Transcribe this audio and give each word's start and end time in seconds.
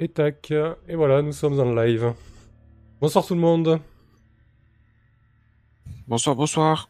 Et 0.00 0.08
tac. 0.08 0.52
Et 0.88 0.94
voilà, 0.94 1.22
nous 1.22 1.32
sommes 1.32 1.58
en 1.58 1.74
live. 1.74 2.12
Bonsoir 3.00 3.26
tout 3.26 3.34
le 3.34 3.40
monde. 3.40 3.80
Bonsoir, 6.06 6.36
bonsoir. 6.36 6.88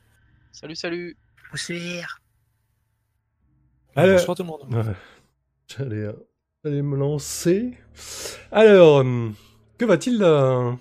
Salut, 0.52 0.77
salut. 0.77 1.16
Bonsoir. 1.50 2.21
Alors, 3.95 4.19
Bonsoir 4.19 4.37
tout 4.37 4.42
le 4.42 4.48
monde. 4.48 4.74
Ouais. 4.74 4.95
J'allais, 5.69 5.96
euh, 6.04 6.12
j'allais 6.64 6.82
me 6.82 6.96
lancer. 6.96 7.74
Alors, 8.52 8.98
euh, 8.98 9.30
que 9.79 9.84
va-t-il 9.84 10.23
euh, 10.23 10.73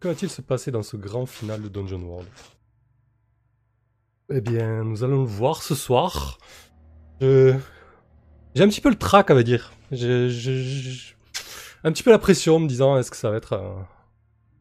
que 0.00 0.08
va-t-il 0.08 0.28
se 0.30 0.42
passer 0.42 0.70
dans 0.70 0.82
ce 0.82 0.96
grand 0.96 1.26
final 1.26 1.62
de 1.62 1.68
Dungeon 1.68 2.00
World? 2.02 2.28
Eh 4.32 4.40
bien, 4.40 4.84
nous 4.84 5.02
allons 5.04 5.22
le 5.22 5.28
voir 5.28 5.62
ce 5.62 5.74
soir. 5.74 6.38
Je- 7.20 7.56
J'ai 8.54 8.62
un 8.64 8.68
petit 8.68 8.80
peu 8.80 8.90
le 8.90 8.96
trac, 8.98 9.30
à 9.30 9.34
va 9.34 9.42
dire. 9.42 9.72
Un 11.84 11.92
petit 11.92 12.02
peu 12.02 12.10
la 12.10 12.18
pression, 12.18 12.56
en 12.56 12.60
me 12.60 12.68
disant 12.68 12.98
est-ce 12.98 13.10
que 13.10 13.16
ça 13.16 13.30
va 13.30 13.36
être 13.36 13.54
euh, 13.54 13.74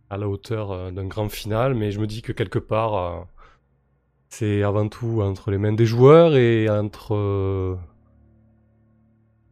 à 0.10 0.18
la 0.18 0.28
hauteur 0.28 0.72
euh, 0.72 0.92
d'un 0.92 1.06
grand 1.06 1.30
final, 1.30 1.74
mais 1.74 1.92
je 1.92 2.00
me 2.00 2.08
dis 2.08 2.22
que 2.22 2.32
quelque 2.32 2.60
part, 2.60 2.96
euh, 2.96 3.20
c'est 4.30 4.64
avant 4.64 4.88
tout 4.88 5.22
entre 5.22 5.52
les 5.52 5.58
mains 5.58 5.74
des 5.74 5.86
joueurs 5.86 6.36
et 6.36 6.70
entre 6.70 7.78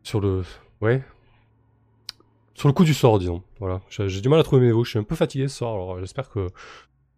sur 0.04 0.22
le 0.22 0.44
ouais 0.82 1.04
sur 2.54 2.70
le 2.70 2.74
coup 2.74 2.84
du 2.84 2.94
sort 2.94 3.18
disons. 3.20 3.44
Voilà. 3.60 3.82
J'ai 3.90 4.22
du 4.22 4.30
mal 4.30 4.40
à 4.40 4.44
trouver 4.44 4.68
mes 4.68 4.72
mots. 4.72 4.84
Je 4.84 4.92
suis 4.92 5.00
un 5.00 5.04
peu 5.04 5.16
fatigué 5.16 5.48
ce 5.48 5.58
soir 5.58 5.74
alors 5.74 6.00
j'espère 6.00 6.30
que 6.30 6.48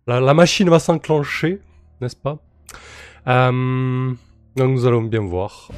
la, 0.07 0.33
machine 0.33 0.69
va 0.69 0.79
s'enclencher 0.79 1.61
n'est-ce 1.99 2.15
pas? 2.15 2.39
Donc 3.25 4.17
nous 4.55 4.85
allons 4.85 5.01
bien 5.01 5.21
voir 5.21 5.69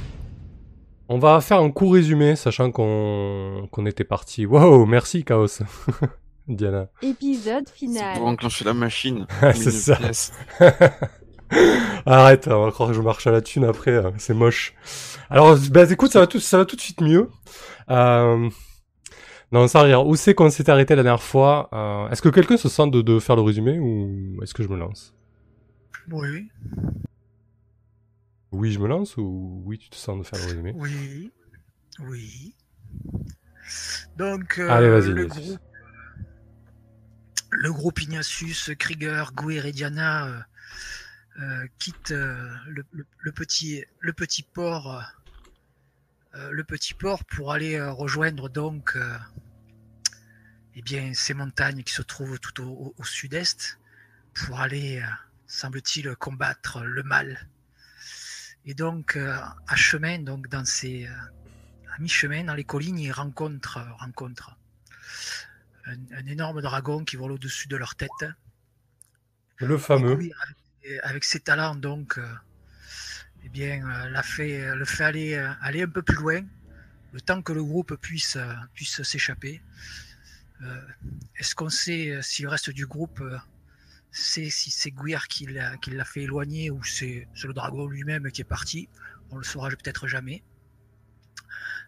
on 1.14 1.20
va 1.20 1.42
faire 1.42 1.60
un 1.60 1.72
court 1.72 1.94
résumé 1.94 2.36
sachant 2.36 2.72
qu'on 2.72 3.68
qu'on 3.72 3.86
était 3.86 4.04
parti 4.04 4.46
wow 4.46 4.86
merci 4.86 5.24
Chaos 5.24 5.60
Diana 6.48 6.88
Épisode 7.02 7.66
C'est 7.68 7.76
final. 7.76 8.18
pour 8.18 8.28
enclencher 8.28 8.66
la 8.66 8.74
machine. 8.74 9.26
Ah, 9.42 9.54
c'est 9.54 9.72
ça. 9.72 9.98
Arrête, 12.06 12.48
on 12.48 12.66
va 12.66 12.72
croire 12.72 12.90
que 12.90 12.96
je 12.96 13.02
marche 13.02 13.28
à 13.28 13.32
la 13.32 13.42
thune 13.42 13.64
après, 13.66 13.92
euh, 13.92 14.10
c'est 14.18 14.34
moche. 14.34 14.74
Alors, 15.30 15.58
bah, 15.70 15.90
écoute, 15.92 16.12
ça 16.12 16.20
va 16.22 16.28
tout, 16.28 16.40
ça 16.40 16.58
va 16.58 16.66
tout 16.66 16.76
de 16.76 16.82
suite 16.82 17.02
mieux. 17.02 17.30
Euh... 17.90 18.50
Non, 19.52 19.68
sans 19.68 19.84
rire. 19.84 20.08
Où 20.08 20.16
c'est 20.16 20.34
qu'on 20.34 20.50
s'était 20.50 20.72
arrêté 20.72 20.96
la 20.96 21.04
dernière 21.04 21.22
fois 21.22 21.70
Euh, 21.74 22.10
Est-ce 22.10 22.22
que 22.22 22.30
quelqu'un 22.30 22.56
se 22.58 22.70
sent 22.70 22.88
de, 22.90 23.02
de 23.02 23.20
faire 23.20 23.36
le 23.36 23.42
résumé 23.42 23.78
ou 23.80 24.40
est-ce 24.42 24.54
que 24.54 24.64
je 24.64 24.70
me 24.70 24.78
lance? 24.78 25.14
Oui, 26.12 26.48
Oui, 28.52 28.72
je 28.72 28.80
me 28.80 28.88
lance 28.88 29.16
ou 29.18 29.62
oui, 29.66 29.78
tu 29.78 29.90
te 29.90 29.96
sens 29.96 30.18
de 30.18 30.24
faire 30.24 30.40
le 30.40 30.46
résumé? 30.46 30.74
Oui, 30.76 31.32
oui. 32.00 32.56
Donc, 34.18 34.60
euh, 34.60 34.70
Allez, 34.70 34.90
vas-y, 34.90 35.14
le, 35.14 35.26
groupe, 35.28 35.60
le 37.52 37.72
groupe 37.72 38.02
Ignatius, 38.02 38.72
Krieger, 38.78 39.32
Guir 39.36 39.66
et 39.66 39.72
Diana 39.72 40.28
euh, 40.28 40.42
euh, 41.40 41.68
quittent 41.80 42.10
le, 42.12 42.84
le- 42.92 43.06
le 43.20 43.32
petit, 43.32 43.84
le 44.00 44.14
petit 44.14 44.44
port, 44.44 45.02
le 46.34 46.64
petit 46.64 46.94
port 46.94 47.24
pour 47.26 47.52
aller 47.52 47.82
rejoindre 47.82 48.50
donc 48.50 48.98
eh 50.76 50.82
bien, 50.82 51.14
ces 51.14 51.34
montagnes 51.34 51.84
qui 51.84 51.94
se 51.94 52.02
trouvent 52.02 52.40
tout 52.40 52.62
au, 52.64 52.68
au- 52.70 52.96
au 52.98 53.04
sud-est 53.04 53.80
pour 54.34 54.60
aller, 54.60 55.04
semble-t-il, 55.48 56.16
combattre 56.16 56.82
le 56.84 57.04
mal. 57.04 57.48
Et 58.66 58.74
donc, 58.74 59.16
euh, 59.16 59.36
à 59.68 59.76
chemin, 59.76 60.20
donc 60.20 60.48
dans 60.48 60.66
ces, 60.66 61.08
euh, 61.08 61.94
à 61.96 62.00
mi-chemin, 62.00 62.44
dans 62.44 62.54
les 62.54 62.64
collines, 62.64 63.00
ils 63.00 63.12
rencontrent, 63.12 63.78
euh, 63.78 63.94
rencontrent 63.98 64.56
un, 65.86 65.98
un 66.16 66.26
énorme 66.28 66.62
dragon 66.62 67.04
qui 67.04 67.16
vole 67.16 67.32
au-dessus 67.32 67.68
de 67.68 67.76
leur 67.76 67.96
tête. 67.96 68.24
Le 69.58 69.78
fameux. 69.78 70.14
Avec, 70.14 71.00
avec 71.04 71.24
ses 71.24 71.40
talents, 71.40 71.76
donc, 71.76 72.18
euh, 72.18 72.34
eh 73.44 73.50
bien, 73.50 73.84
euh, 73.88 74.10
l'a 74.10 74.24
fait, 74.24 74.76
le 74.76 74.86
fait 74.86 75.04
aller, 75.04 75.36
aller 75.62 75.82
un 75.84 75.90
peu 75.90 76.04
plus 76.04 76.18
loin, 76.18 76.42
le 77.14 77.22
temps 77.22 77.42
que 77.42 77.54
le 77.54 77.64
groupe 77.64 77.96
puisse, 77.96 78.38
puisse 78.74 79.02
s'échapper. 79.02 79.62
Euh, 80.62 80.82
Est-ce 81.36 81.56
qu'on 81.56 81.70
sait 81.70 82.20
si 82.22 82.44
le 82.44 82.50
reste 82.50 82.70
du 82.70 82.86
groupe 82.86 83.24
sait 84.12 84.50
si 84.50 84.72
c'est 84.72 84.92
Guir 84.92 85.28
qui 85.28 85.46
l'a 85.48 86.06
fait 86.06 86.22
éloigner 86.24 86.70
ou 86.70 86.84
c'est 86.84 87.28
le 87.44 87.54
dragon 87.54 87.88
lui-même 87.88 88.32
qui 88.32 88.42
est 88.42 88.46
parti 88.46 88.90
On 89.32 89.38
le 89.38 89.44
saura 89.44 89.70
peut-être 89.70 90.08
jamais. 90.08 90.44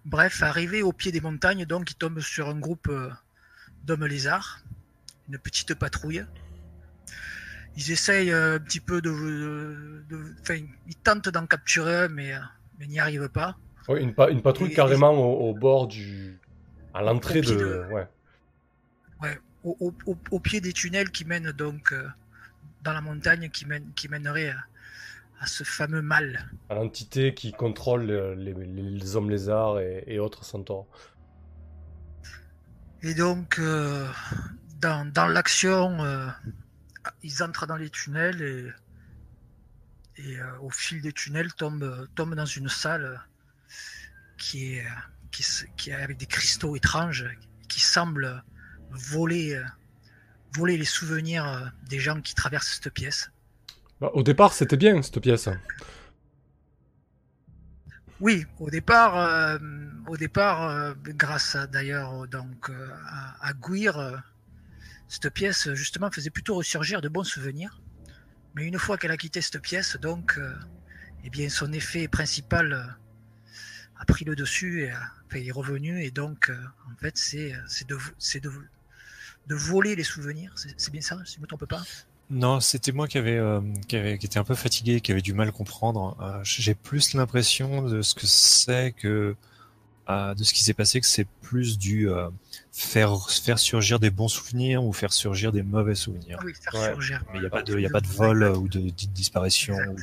Bref, 0.06 0.41
arrivé 0.44 0.81
au 0.81 0.91
pied 0.94 1.11
des 1.11 1.22
montagnes, 1.22 1.66
donc, 1.66 1.91
il 1.91 1.95
tombe 1.95 2.19
sur 2.19 2.50
un 2.50 2.59
groupe 2.59 2.88
euh, 2.89 3.09
d'hommes 3.85 4.06
lézards, 4.06 4.61
une 5.29 5.38
petite 5.38 5.73
patrouille. 5.75 6.25
Ils 7.78 7.91
essayent 7.91 8.31
euh, 8.31 8.55
un 8.57 8.59
petit 8.59 8.79
peu 8.81 9.01
de, 9.01 10.03
enfin, 10.41 10.55
ils 10.88 10.95
tentent 10.97 11.29
d'en 11.29 11.45
capturer 11.47 11.95
un, 12.03 12.07
mais, 12.09 12.34
euh, 12.34 12.40
mais 12.79 12.88
n'y 12.88 13.00
arrivent 13.00 13.29
pas. 13.29 13.57
Ouais, 13.88 14.01
une, 14.03 14.13
pa- 14.13 14.29
une 14.29 14.41
patrouille 14.41 14.72
Et- 14.72 14.75
carrément 14.75 15.11
au, 15.11 15.50
au 15.50 15.53
bord 15.53 15.88
du. 15.88 16.38
à 16.94 17.01
l'entrée 17.01 17.41
de- 17.41 17.85
Ouais. 17.91 18.07
Ouais, 19.22 19.40
au, 19.63 19.75
au- 19.79 20.12
au- 20.12 20.18
au 20.31 20.40
pied 20.40 20.62
des 20.62 20.74
tunnels 20.74 21.12
qui 21.12 21.25
mènent 21.25 21.51
donc 21.51 21.91
euh, 21.94 22.07
dans 22.81 22.94
la 22.94 23.01
montagne, 23.01 23.50
qui, 23.50 23.66
mènent, 23.66 23.91
qui 23.96 24.07
mèneraient 24.09 24.50
à, 24.50 24.57
à 25.40 25.46
ce 25.47 25.63
fameux 25.63 26.01
mal. 26.01 26.50
À 26.69 26.75
l'entité 26.75 27.34
qui 27.34 27.51
contrôle 27.51 28.09
euh, 28.09 28.35
les, 28.35 28.53
les- 28.53 28.81
les 28.90 29.16
hommes 29.16 29.29
lézards 29.29 29.79
et, 29.79 30.03
et 30.07 30.19
autres 30.19 30.44
centaures. 30.46 30.88
Et 33.02 33.13
donc, 33.13 33.59
euh, 33.59 34.07
dans, 34.79 35.06
dans 35.12 35.28
l'action, 35.28 36.03
euh, 36.06 36.28
ils 37.22 37.44
entrent 37.44 37.68
dans 37.68 37.75
les 37.75 37.90
tunnels 37.90 38.41
et, 38.41 38.72
et 40.22 40.40
euh, 40.40 40.59
au 40.62 40.69
fil 40.69 41.02
des 41.02 41.12
tunnels 41.12 41.53
tombent, 41.53 42.07
tombent 42.16 42.35
dans 42.35 42.46
une 42.46 42.69
salle 42.69 43.22
qui 44.38 44.75
est, 44.75 44.85
qui 45.78 45.90
est 45.90 45.94
avec 45.94 46.18
des 46.18 46.25
cristaux 46.28 46.75
étranges 46.75 47.25
qui 47.68 47.79
semblent 47.81 48.44
voler, 48.93 49.55
euh, 49.55 49.63
voler 50.55 50.77
les 50.77 50.85
souvenirs 50.85 51.47
euh, 51.47 51.65
des 51.89 51.99
gens 51.99 52.21
qui 52.21 52.35
traversent 52.35 52.79
cette 52.81 52.93
pièce. 52.93 53.31
Bah, 53.99 54.11
au 54.13 54.23
départ, 54.23 54.53
c'était 54.53 54.77
bien 54.77 55.01
cette 55.01 55.19
pièce. 55.19 55.49
Oui, 58.19 58.45
au 58.59 58.69
départ, 58.69 59.17
euh, 59.17 59.57
au 60.07 60.17
départ, 60.17 60.95
grâce 60.95 61.57
d'ailleurs 61.71 62.27
donc 62.27 62.69
à, 62.69 63.49
à 63.49 63.53
Guir, 63.53 64.23
cette 65.09 65.29
pièce 65.29 65.73
justement 65.73 66.09
faisait 66.09 66.29
plutôt 66.29 66.55
ressurgir 66.55 67.01
de 67.01 67.09
bons 67.09 67.23
souvenirs. 67.23 67.81
Mais 68.55 68.65
une 68.65 68.79
fois 68.79 68.97
qu'elle 68.97 69.11
a 69.11 69.17
quitté 69.17 69.41
cette 69.41 69.61
pièce, 69.61 69.97
donc, 69.97 70.39
eh 71.23 71.29
bien, 71.29 71.49
son 71.49 71.73
effet 71.73 72.07
principal 72.07 72.95
a 73.97 74.05
pris 74.05 74.25
le 74.25 74.35
dessus 74.35 74.83
et 74.83 74.93
est 75.41 75.51
revenu. 75.51 76.03
Et 76.03 76.11
donc, 76.11 76.49
euh, 76.49 76.57
en 76.91 76.95
fait, 76.97 77.17
c'est 77.17 77.53
de 77.87 77.97
de 78.39 78.51
de 79.47 79.55
voler 79.55 79.95
les 79.95 80.03
souvenirs. 80.03 80.53
C'est 80.55 80.91
bien 80.91 81.01
ça, 81.01 81.17
si 81.25 81.35
je 81.35 81.41
me 81.41 81.47
trompe 81.47 81.65
pas? 81.65 81.81
Non, 82.29 82.59
c'était 82.61 82.91
moi 82.93 83.07
qui 83.07 83.17
avait, 83.17 83.37
euh, 83.37 83.61
qui 83.87 83.95
avait, 83.97 84.17
qui 84.17 84.25
était 84.25 84.39
un 84.39 84.43
peu 84.43 84.55
fatigué, 84.55 85.01
qui 85.01 85.11
avait 85.11 85.21
du 85.21 85.33
mal 85.33 85.49
à 85.49 85.51
comprendre. 85.51 86.17
Euh, 86.21 86.39
J'ai 86.43 86.73
plus 86.73 87.13
l'impression 87.13 87.83
de 87.83 88.01
ce 88.01 88.15
que 88.15 88.25
c'est 88.25 88.93
que 88.93 89.35
euh, 90.09 90.33
de 90.33 90.43
ce 90.43 90.53
qui 90.53 90.63
s'est 90.63 90.73
passé, 90.73 90.99
que 90.99 91.07
c'est 91.07 91.27
plus 91.41 91.77
du 91.77 92.09
euh, 92.09 92.29
faire 92.71 93.29
faire 93.29 93.59
surgir 93.59 93.99
des 93.99 94.09
bons 94.09 94.27
souvenirs 94.29 94.83
ou 94.83 94.91
faire 94.93 95.13
surgir 95.13 95.51
des 95.51 95.63
mauvais 95.63 95.95
souvenirs. 95.95 96.37
Ah 96.41 96.45
oui, 96.45 96.53
faire 96.53 96.73
Ouais. 96.81 96.87
surgir. 96.91 97.23
Mais 97.31 97.39
il 97.39 97.41
n'y 97.41 97.47
a 97.47 97.49
pas 97.49 97.61
de, 97.63 97.73
il 97.77 97.81
y 97.81 97.85
a 97.85 97.89
pas 97.89 98.01
de 98.01 98.07
vol 98.07 98.43
ou 98.43 98.67
de, 98.67 98.79
di- 98.89 99.07
disparition. 99.07 99.75
De- 99.77 99.95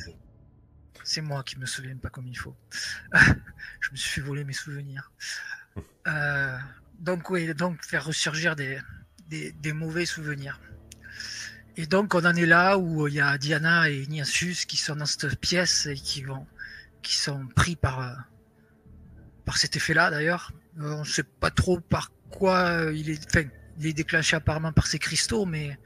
C'est 1.03 1.21
moi 1.21 1.43
qui 1.43 1.57
me 1.59 1.65
souviens 1.65 1.95
pas 1.97 2.09
comme 2.09 2.27
il 2.27 2.37
faut. 2.37 2.55
je 3.13 3.91
me 3.91 3.95
suis 3.95 4.09
fait 4.09 4.21
voler 4.21 4.43
mes 4.43 4.53
souvenirs. 4.53 5.11
Euh, 6.07 6.57
donc 6.99 7.29
oui, 7.29 7.53
donc 7.53 7.83
faire 7.83 8.05
ressurgir 8.05 8.55
des, 8.55 8.79
des, 9.31 9.51
des 9.53 9.73
mauvais 9.73 10.05
souvenirs. 10.05 10.59
Et 11.77 11.85
donc 11.87 12.13
on 12.13 12.23
en 12.25 12.35
est 12.35 12.45
là 12.45 12.77
où 12.77 13.07
il 13.07 13.13
y 13.15 13.21
a 13.21 13.37
Diana 13.37 13.89
et 13.89 14.01
Ignatius 14.01 14.65
qui 14.65 14.77
sont 14.77 14.95
dans 14.97 15.05
cette 15.05 15.39
pièce 15.39 15.85
et 15.87 15.95
qui 15.95 16.21
vont, 16.23 16.45
qui 17.01 17.15
sont 17.17 17.47
pris 17.55 17.75
par 17.75 18.01
euh, 18.01 18.13
par 19.45 19.57
cet 19.57 19.75
effet-là 19.77 20.11
d'ailleurs. 20.11 20.51
Euh, 20.79 20.93
on 20.95 20.99
ne 20.99 21.05
sait 21.05 21.23
pas 21.23 21.49
trop 21.49 21.79
par 21.79 22.11
quoi 22.29 22.57
euh, 22.67 22.93
il 22.93 23.09
est, 23.09 23.25
enfin, 23.27 23.47
il 23.79 23.87
est 23.87 23.93
déclenché 23.93 24.35
apparemment 24.35 24.73
par 24.73 24.85
ces 24.85 24.99
cristaux, 24.99 25.45
mais 25.45 25.79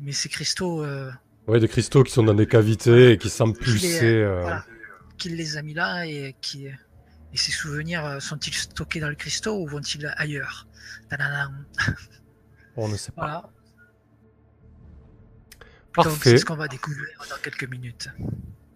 mais 0.00 0.12
ces 0.12 0.28
cristaux 0.28 0.84
euh, 0.84 1.10
Ouais, 1.46 1.60
des 1.60 1.68
cristaux 1.68 2.02
qui 2.02 2.12
sont 2.12 2.24
dans 2.24 2.34
des 2.34 2.48
cavités 2.48 3.12
et 3.12 3.18
qui 3.18 3.30
semblent 3.30 3.56
pulser. 3.56 4.02
euh, 4.04 4.40
voilà. 4.40 4.64
qui 5.16 5.28
les 5.28 5.56
a 5.56 5.62
mis 5.62 5.74
là 5.74 6.04
et 6.04 6.34
qui 6.40 6.66
et 6.66 7.36
ces 7.36 7.52
souvenirs 7.52 8.04
euh, 8.04 8.18
sont-ils 8.20 8.54
stockés 8.54 8.98
dans 8.98 9.08
le 9.08 9.14
cristaux 9.14 9.56
ou 9.62 9.68
vont-ils 9.68 10.12
ailleurs? 10.16 10.66
Tadadam. 11.08 11.64
On 12.76 12.88
ne 12.88 12.96
sait 12.96 13.12
pas. 13.12 13.22
Voilà. 13.22 13.50
Parfait. 15.94 16.30
c'est 16.30 16.38
ce 16.38 16.44
qu'on 16.44 16.56
va 16.56 16.68
découvrir 16.68 17.06
dans 17.30 17.36
quelques 17.42 17.68
minutes. 17.70 18.08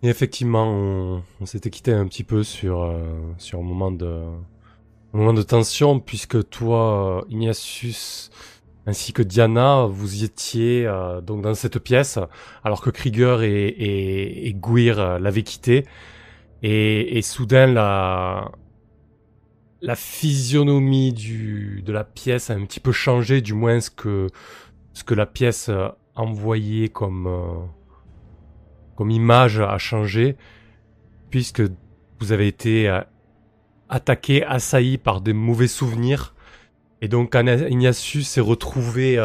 Et 0.03 0.09
effectivement, 0.09 0.67
on, 0.67 1.23
on 1.41 1.47
s'était 1.47 1.69
quitté 1.69 1.93
un 1.93 2.07
petit 2.07 2.25
peu 2.25 2.43
sur, 2.43 2.83
euh, 2.83 3.05
sur 3.37 3.59
un 3.59 3.63
moment 3.63 3.91
de, 3.91 4.23
moment 5.13 5.35
de 5.35 5.43
tension, 5.43 6.01
puisque 6.01 6.49
toi, 6.49 7.27
Ignatius, 7.29 8.31
ainsi 8.87 9.13
que 9.13 9.23
Diana, 9.23 9.85
vous 9.85 10.23
y 10.23 10.25
étiez 10.25 10.87
euh, 10.87 11.21
donc 11.21 11.43
dans 11.43 11.55
cette 11.55 11.79
pièce, 11.79 12.19
alors 12.65 12.81
que 12.81 12.89
Krieger 12.89 13.43
et, 13.43 13.67
et, 13.69 14.49
et 14.49 14.55
Gwir 14.55 14.99
euh, 14.99 15.19
l'avaient 15.19 15.43
quitté. 15.43 15.87
Et, 16.63 17.19
et 17.19 17.23
soudain, 17.23 17.67
la, 17.67 18.51
la 19.83 19.95
physionomie 19.95 21.13
de 21.13 21.93
la 21.93 22.05
pièce 22.05 22.51
a 22.51 22.55
un 22.55 22.65
petit 22.65 22.81
peu 22.81 22.93
changé, 22.93 23.41
du 23.41 23.55
moins 23.55 23.81
ce 23.81 23.91
que, 23.91 24.29
la 25.11 25.27
pièce 25.27 25.69
euh, 25.69 25.89
comme, 26.93 27.27
euh, 27.27 27.65
comme 28.97 29.11
image 29.11 29.61
a 29.61 29.79
changé, 29.79 30.37
puisque 31.31 31.63
vous 32.21 32.33
avez 32.33 32.47
été 32.47 32.89
euh, 32.89 33.01
attaqué, 33.89 34.45
assailli 34.45 34.99
par 34.99 35.21
des 35.21 35.33
mauvais 35.33 35.69
souvenirs. 35.69 36.35
Et 37.01 37.09
donc 37.09 37.35
Ignatius 37.35 38.29
s'est 38.29 38.43
retrouvé 38.43 39.19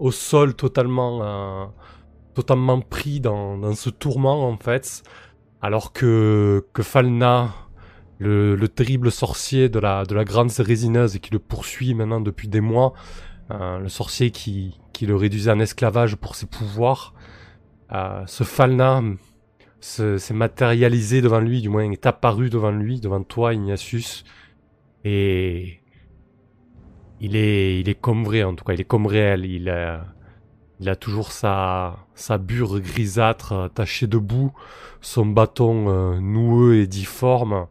au 0.00 0.10
sol 0.10 0.54
totalement, 0.56 1.72
pris 2.90 3.20
dans, 3.20 3.72
ce 3.76 3.88
tourment 3.88 4.48
en 4.48 4.56
fait, 4.56 5.04
alors 5.62 5.92
que 5.92 6.64
Falna, 6.80 7.54
le, 8.20 8.54
le 8.54 8.68
terrible 8.68 9.10
sorcier 9.10 9.68
de 9.68 9.80
la, 9.80 10.04
de 10.04 10.14
la 10.14 10.24
grande 10.24 10.50
résineuse 10.52 11.18
qui 11.18 11.32
le 11.32 11.38
poursuit 11.40 11.94
maintenant 11.94 12.20
depuis 12.20 12.48
des 12.48 12.60
mois, 12.60 12.92
euh, 13.50 13.78
le 13.78 13.88
sorcier 13.88 14.30
qui, 14.30 14.78
qui 14.92 15.06
le 15.06 15.16
réduisait 15.16 15.50
en 15.50 15.58
esclavage 15.58 16.16
pour 16.16 16.36
ses 16.36 16.46
pouvoirs, 16.46 17.14
euh, 17.92 18.22
ce 18.26 18.44
Falna 18.44 19.02
se- 19.80 20.18
s'est 20.18 20.34
matérialisé 20.34 21.22
devant 21.22 21.40
lui, 21.40 21.62
du 21.62 21.70
moins 21.70 21.90
est 21.90 22.06
apparu 22.06 22.50
devant 22.50 22.70
lui, 22.70 23.00
devant 23.00 23.22
toi 23.22 23.54
Ignatius, 23.54 24.24
et 25.02 25.80
il 27.20 27.36
est, 27.36 27.80
il 27.80 27.88
est 27.88 27.98
comme 28.00 28.24
vrai 28.24 28.42
en 28.42 28.54
tout 28.54 28.64
cas, 28.64 28.74
il 28.74 28.80
est 28.80 28.84
comme 28.84 29.06
réel, 29.06 29.46
il 29.46 29.68
a, 29.70 30.04
il 30.78 30.88
a 30.90 30.96
toujours 30.96 31.32
sa, 31.32 31.96
sa 32.14 32.36
bure 32.38 32.80
grisâtre 32.80 33.70
tachée 33.74 34.06
de 34.06 34.18
boue, 34.18 34.52
son 35.00 35.26
bâton 35.26 35.88
euh, 35.88 36.20
noueux 36.20 36.76
et 36.76 36.86
difforme, 36.86 37.66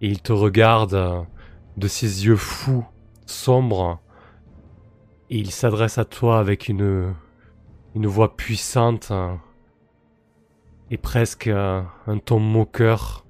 et 0.00 0.08
il 0.08 0.20
te 0.22 0.32
regarde 0.32 0.94
euh, 0.94 1.22
de 1.76 1.88
ses 1.88 2.26
yeux 2.26 2.36
fous, 2.36 2.86
sombres, 3.26 4.00
et 5.28 5.38
il 5.38 5.50
s'adresse 5.50 5.98
à 5.98 6.04
toi 6.04 6.38
avec 6.38 6.68
une, 6.68 7.14
une 7.94 8.06
voix 8.06 8.36
puissante 8.36 9.08
euh, 9.10 9.34
et 10.90 10.96
presque 10.98 11.46
euh, 11.46 11.82
un 12.06 12.18
ton 12.18 12.40
moqueur. 12.40 13.24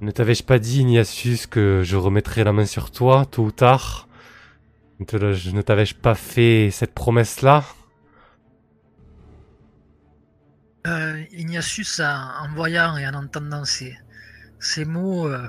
Ne 0.00 0.10
t'avais-je 0.10 0.42
pas 0.42 0.58
dit, 0.58 0.80
Ignatius, 0.80 1.46
que 1.46 1.82
je 1.82 1.96
remettrais 1.96 2.44
la 2.44 2.52
main 2.52 2.66
sur 2.66 2.90
toi, 2.90 3.24
tôt 3.24 3.44
ou 3.44 3.52
tard? 3.52 4.08
Ne 5.00 5.62
t'avais-je 5.62 5.94
pas 5.94 6.14
fait 6.14 6.70
cette 6.70 6.92
promesse-là? 6.92 7.64
Euh, 10.86 11.24
Ignatius, 11.32 12.00
en, 12.00 12.44
en 12.44 12.54
voyant 12.54 12.96
et 12.98 13.06
en 13.06 13.14
entendant 13.14 13.64
ces, 13.64 13.96
ces 14.64 14.84
mots, 14.84 15.28
euh, 15.28 15.48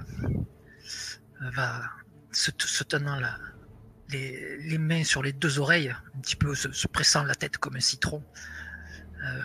euh, 1.42 1.50
va 1.52 1.84
se, 2.32 2.52
te- 2.52 2.68
se 2.68 2.84
tenant 2.84 3.18
les, 4.10 4.78
mains 4.78 5.04
sur 5.04 5.24
les 5.24 5.32
deux 5.32 5.60
oreilles, 5.60 5.96
un 6.16 6.20
petit 6.20 6.36
peu 6.36 6.54
se, 6.54 6.88
pressant 6.88 7.24
la 7.24 7.34
tête 7.34 7.58
comme 7.58 7.78
un 7.78 7.82
citron, 7.82 8.22
euh, 9.24 9.42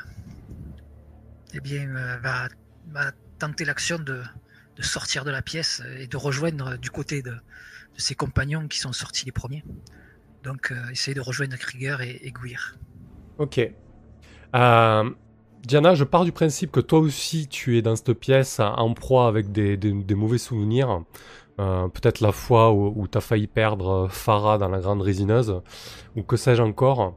eh 1.54 1.60
bien, 1.60 1.86
va, 2.20 2.48
va 2.88 3.12
tenter 3.38 3.64
l'action 3.64 3.98
de, 3.98 4.22
sortir 4.80 5.24
de 5.24 5.30
la 5.30 5.42
pièce 5.42 5.82
et 5.98 6.06
de 6.06 6.16
rejoindre 6.16 6.76
du 6.76 6.90
côté 6.90 7.22
de, 7.22 7.34
ses 7.96 8.14
compagnons 8.14 8.66
qui 8.66 8.78
sont 8.78 8.92
sortis 8.92 9.26
les 9.26 9.32
premiers. 9.32 9.64
Donc, 10.42 10.72
euh, 10.72 10.88
essayer 10.90 11.14
de 11.14 11.20
rejoindre 11.20 11.56
Krieger 11.56 12.00
et, 12.00 12.26
et 12.26 12.32
Gwir. 12.32 12.78
Ok. 13.38 13.60
Diana, 15.66 15.94
je 15.94 16.04
pars 16.04 16.24
du 16.24 16.32
principe 16.32 16.72
que 16.72 16.80
toi 16.80 16.98
aussi 16.98 17.46
tu 17.48 17.76
es 17.78 17.82
dans 17.82 17.94
cette 17.96 18.12
pièce 18.14 18.60
en 18.60 18.92
proie 18.94 19.26
avec 19.28 19.52
des, 19.52 19.76
des- 19.76 19.92
des 19.92 20.14
mauvais 20.14 20.38
souvenirs. 20.38 21.02
Euh, 21.60 21.88
Peut-être 21.88 22.20
la 22.20 22.32
fois 22.32 22.72
où, 22.72 22.92
où 22.96 23.06
tu 23.06 23.18
as 23.18 23.20
failli 23.20 23.46
perdre 23.46 24.08
Farah 24.10 24.56
dans 24.58 24.68
la 24.68 24.80
grande 24.80 25.02
résineuse, 25.02 25.60
ou 26.16 26.22
que 26.22 26.36
sais-je 26.36 26.62
encore. 26.62 27.14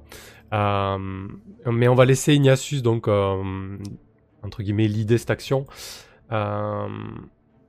Euh, 0.54 1.28
mais 1.66 1.88
on 1.88 1.95
va 1.95 2.06
laisser 2.06 2.34
Ignatius, 2.36 2.81
donc, 2.84 3.07
euh, 3.07 3.78
entre 4.44 4.62
guillemets, 4.62 4.88
l'idée 4.88 5.18
cette 5.18 5.31
action. 5.31 5.66
Euh, 6.31 6.88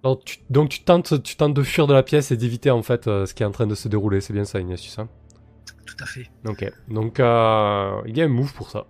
donc, 0.03 0.25
tu, 0.25 0.39
donc 0.51 0.69
tu, 0.71 0.83
tentes, 0.83 1.23
tu 1.23 1.37
tentes 1.37 1.55
de 1.55 1.63
fuir 1.63 1.87
de 1.87 1.95
la 1.95 2.03
pièce 2.03 2.31
et 2.33 2.37
d'éviter 2.37 2.71
en 2.71 2.83
fait 2.83 3.05
ce 3.05 3.33
qui 3.33 3.43
est 3.43 3.47
en 3.47 3.53
train 3.53 3.67
de 3.69 3.75
se 3.77 3.89
dérouler. 3.89 4.21
C'est 4.21 4.33
bien 4.35 4.45
ça, 4.45 4.61
Ignatius. 4.61 4.99
Hein? 4.99 5.09
Tout 5.87 5.97
à 6.01 6.07
fait. 6.07 6.27
Ok, 6.47 6.71
donc 6.89 7.19
il 7.21 8.17
y 8.17 8.21
a 8.21 8.25
un 8.25 8.29
move 8.29 8.53
pour 8.53 8.71
ça. 8.71 8.87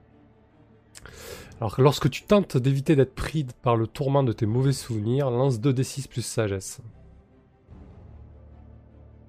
Alors 1.60 1.76
que 1.76 1.82
lorsque 1.82 2.10
tu 2.10 2.22
tentes 2.22 2.56
d'éviter 2.56 2.96
d'être 2.96 3.14
pris 3.14 3.46
par 3.62 3.76
le 3.76 3.86
tourment 3.86 4.22
de 4.22 4.32
tes 4.32 4.46
mauvais 4.46 4.72
souvenirs, 4.72 5.30
lance 5.30 5.60
2d6 5.60 6.08
plus 6.08 6.22
sagesse. 6.22 6.80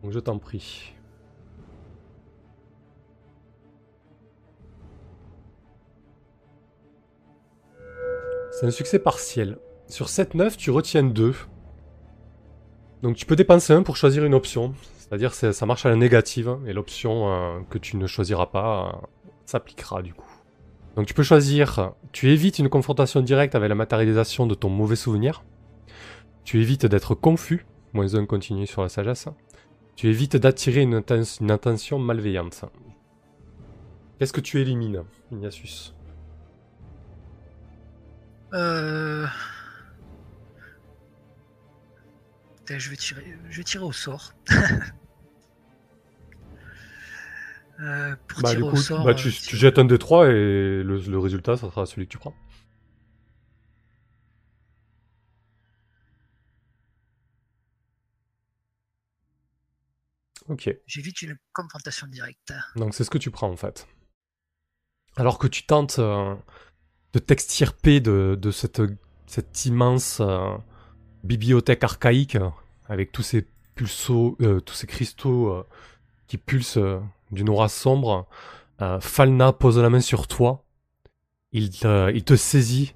Donc 0.01 0.12
je 0.12 0.19
t'en 0.19 0.38
prie. 0.38 0.94
C'est 8.51 8.66
un 8.66 8.72
succès 8.72 9.00
partiel. 9.00 9.57
Sur 9.88 10.07
7-9, 10.07 10.56
tu 10.56 10.72
retiens 10.72 11.04
2. 11.04 11.36
Donc 13.04 13.16
tu 13.16 13.25
peux 13.25 13.36
dépenser 13.36 13.74
un 13.74 13.83
pour 13.83 13.98
choisir 13.98 14.25
une 14.25 14.33
option. 14.33 14.74
C'est-à-dire 14.98 15.33
ça 15.33 15.66
marche 15.66 15.86
à 15.86 15.89
la 15.89 15.95
négative, 15.95 16.50
hein, 16.50 16.60
et 16.66 16.74
l'option 16.74 17.30
euh, 17.30 17.60
que 17.69 17.77
tu 17.77 17.98
ne 17.98 18.07
choisiras 18.07 18.48
pas 18.48 18.88
euh, 18.88 19.07
s'appliquera 19.45 20.01
du 20.01 20.13
coup. 20.13 20.35
Donc 20.96 21.06
tu 21.08 21.14
peux 21.14 21.24
choisir, 21.24 21.94
tu 22.14 22.30
évites 22.30 22.60
une 22.60 22.70
confrontation 22.70 23.22
directe 23.22 23.56
avec 23.56 23.68
la 23.68 23.76
matérialisation 23.76 24.48
de 24.48 24.56
ton 24.56 24.70
mauvais 24.70 24.96
souvenir. 24.96 25.44
Tu 26.46 26.62
évites 26.62 26.86
d'être 26.86 27.16
confus, 27.16 27.66
moins 27.94 28.16
1 28.16 28.26
continue 28.26 28.66
sur 28.66 28.82
la 28.82 28.90
sagesse. 28.90 29.28
Tu 29.96 30.08
évites 30.08 30.38
d'attirer 30.38 30.82
une, 30.82 31.02
une 31.42 31.52
intention 31.52 32.00
malveillante. 32.00 32.66
Qu'est-ce 34.20 34.34
que 34.34 34.42
tu 34.42 34.62
élimines, 34.62 35.04
Ignatius? 35.32 35.94
Euh... 38.54 39.26
Je 42.68 42.90
vais 42.90 42.96
tirer, 42.96 43.38
je 43.50 43.58
vais 43.58 43.64
tirer 43.64 43.84
au 43.84 43.92
sort. 43.92 44.34
Euh, 47.80 48.15
pour 48.27 48.41
Bah 48.41 48.50
tirer 48.50 48.62
du 48.62 48.67
au 48.67 48.70
coup, 48.72 48.77
sort, 48.77 49.03
bah, 49.03 49.12
euh, 49.12 49.13
tu, 49.15 49.29
jettes 49.32 49.79
un 49.79 49.86
des 49.86 49.98
trois 49.98 50.27
et 50.27 50.32
le, 50.32 50.98
le 50.98 51.20
résultat, 51.20 51.58
ça 51.58 51.70
sera 51.70 51.86
celui 51.86 52.08
que 52.08 52.12
tu 52.12 52.17
prends. 52.17 52.34
Ok. 60.48 60.70
J'évite 60.86 61.22
une 61.24 61.36
confrontation 61.53 62.08
directe. 62.08 62.53
Donc 62.75 62.94
c'est 62.94 63.03
ce 63.03 63.10
que 63.10 63.17
tu 63.17 63.32
prends 63.32 63.50
en 63.50 63.58
fait. 63.58 63.88
Alors 65.17 65.39
que 65.39 65.48
tu 65.48 65.65
tentes 65.65 66.00
euh, 66.00 66.36
de 67.13 67.20
t'extirper 67.20 68.00
de, 68.00 68.38
de 68.39 68.51
cette, 68.51 68.82
cette 69.25 69.65
immense 69.65 70.20
euh, 70.22 70.55
bibliothèque 71.24 71.84
archaïque 71.84 72.38
avec 72.88 73.12
tous 73.12 73.24
ces 73.24 73.48
pulsos, 73.74 74.38
tous 74.65 74.74
ces 74.74 74.88
cristaux 74.88 75.65
qui 76.27 76.38
pulsent 76.38 76.79
d'une 77.32 77.50
aura 77.50 77.70
sombre, 77.70 78.27
euh, 78.82 79.00
Falna 79.00 79.53
pose 79.53 79.77
la 79.79 79.89
main 79.89 80.01
sur 80.01 80.27
toi. 80.27 80.65
Il, 81.51 81.70
te- 81.70 82.12
il 82.13 82.24
te 82.24 82.36
saisit. 82.36 82.94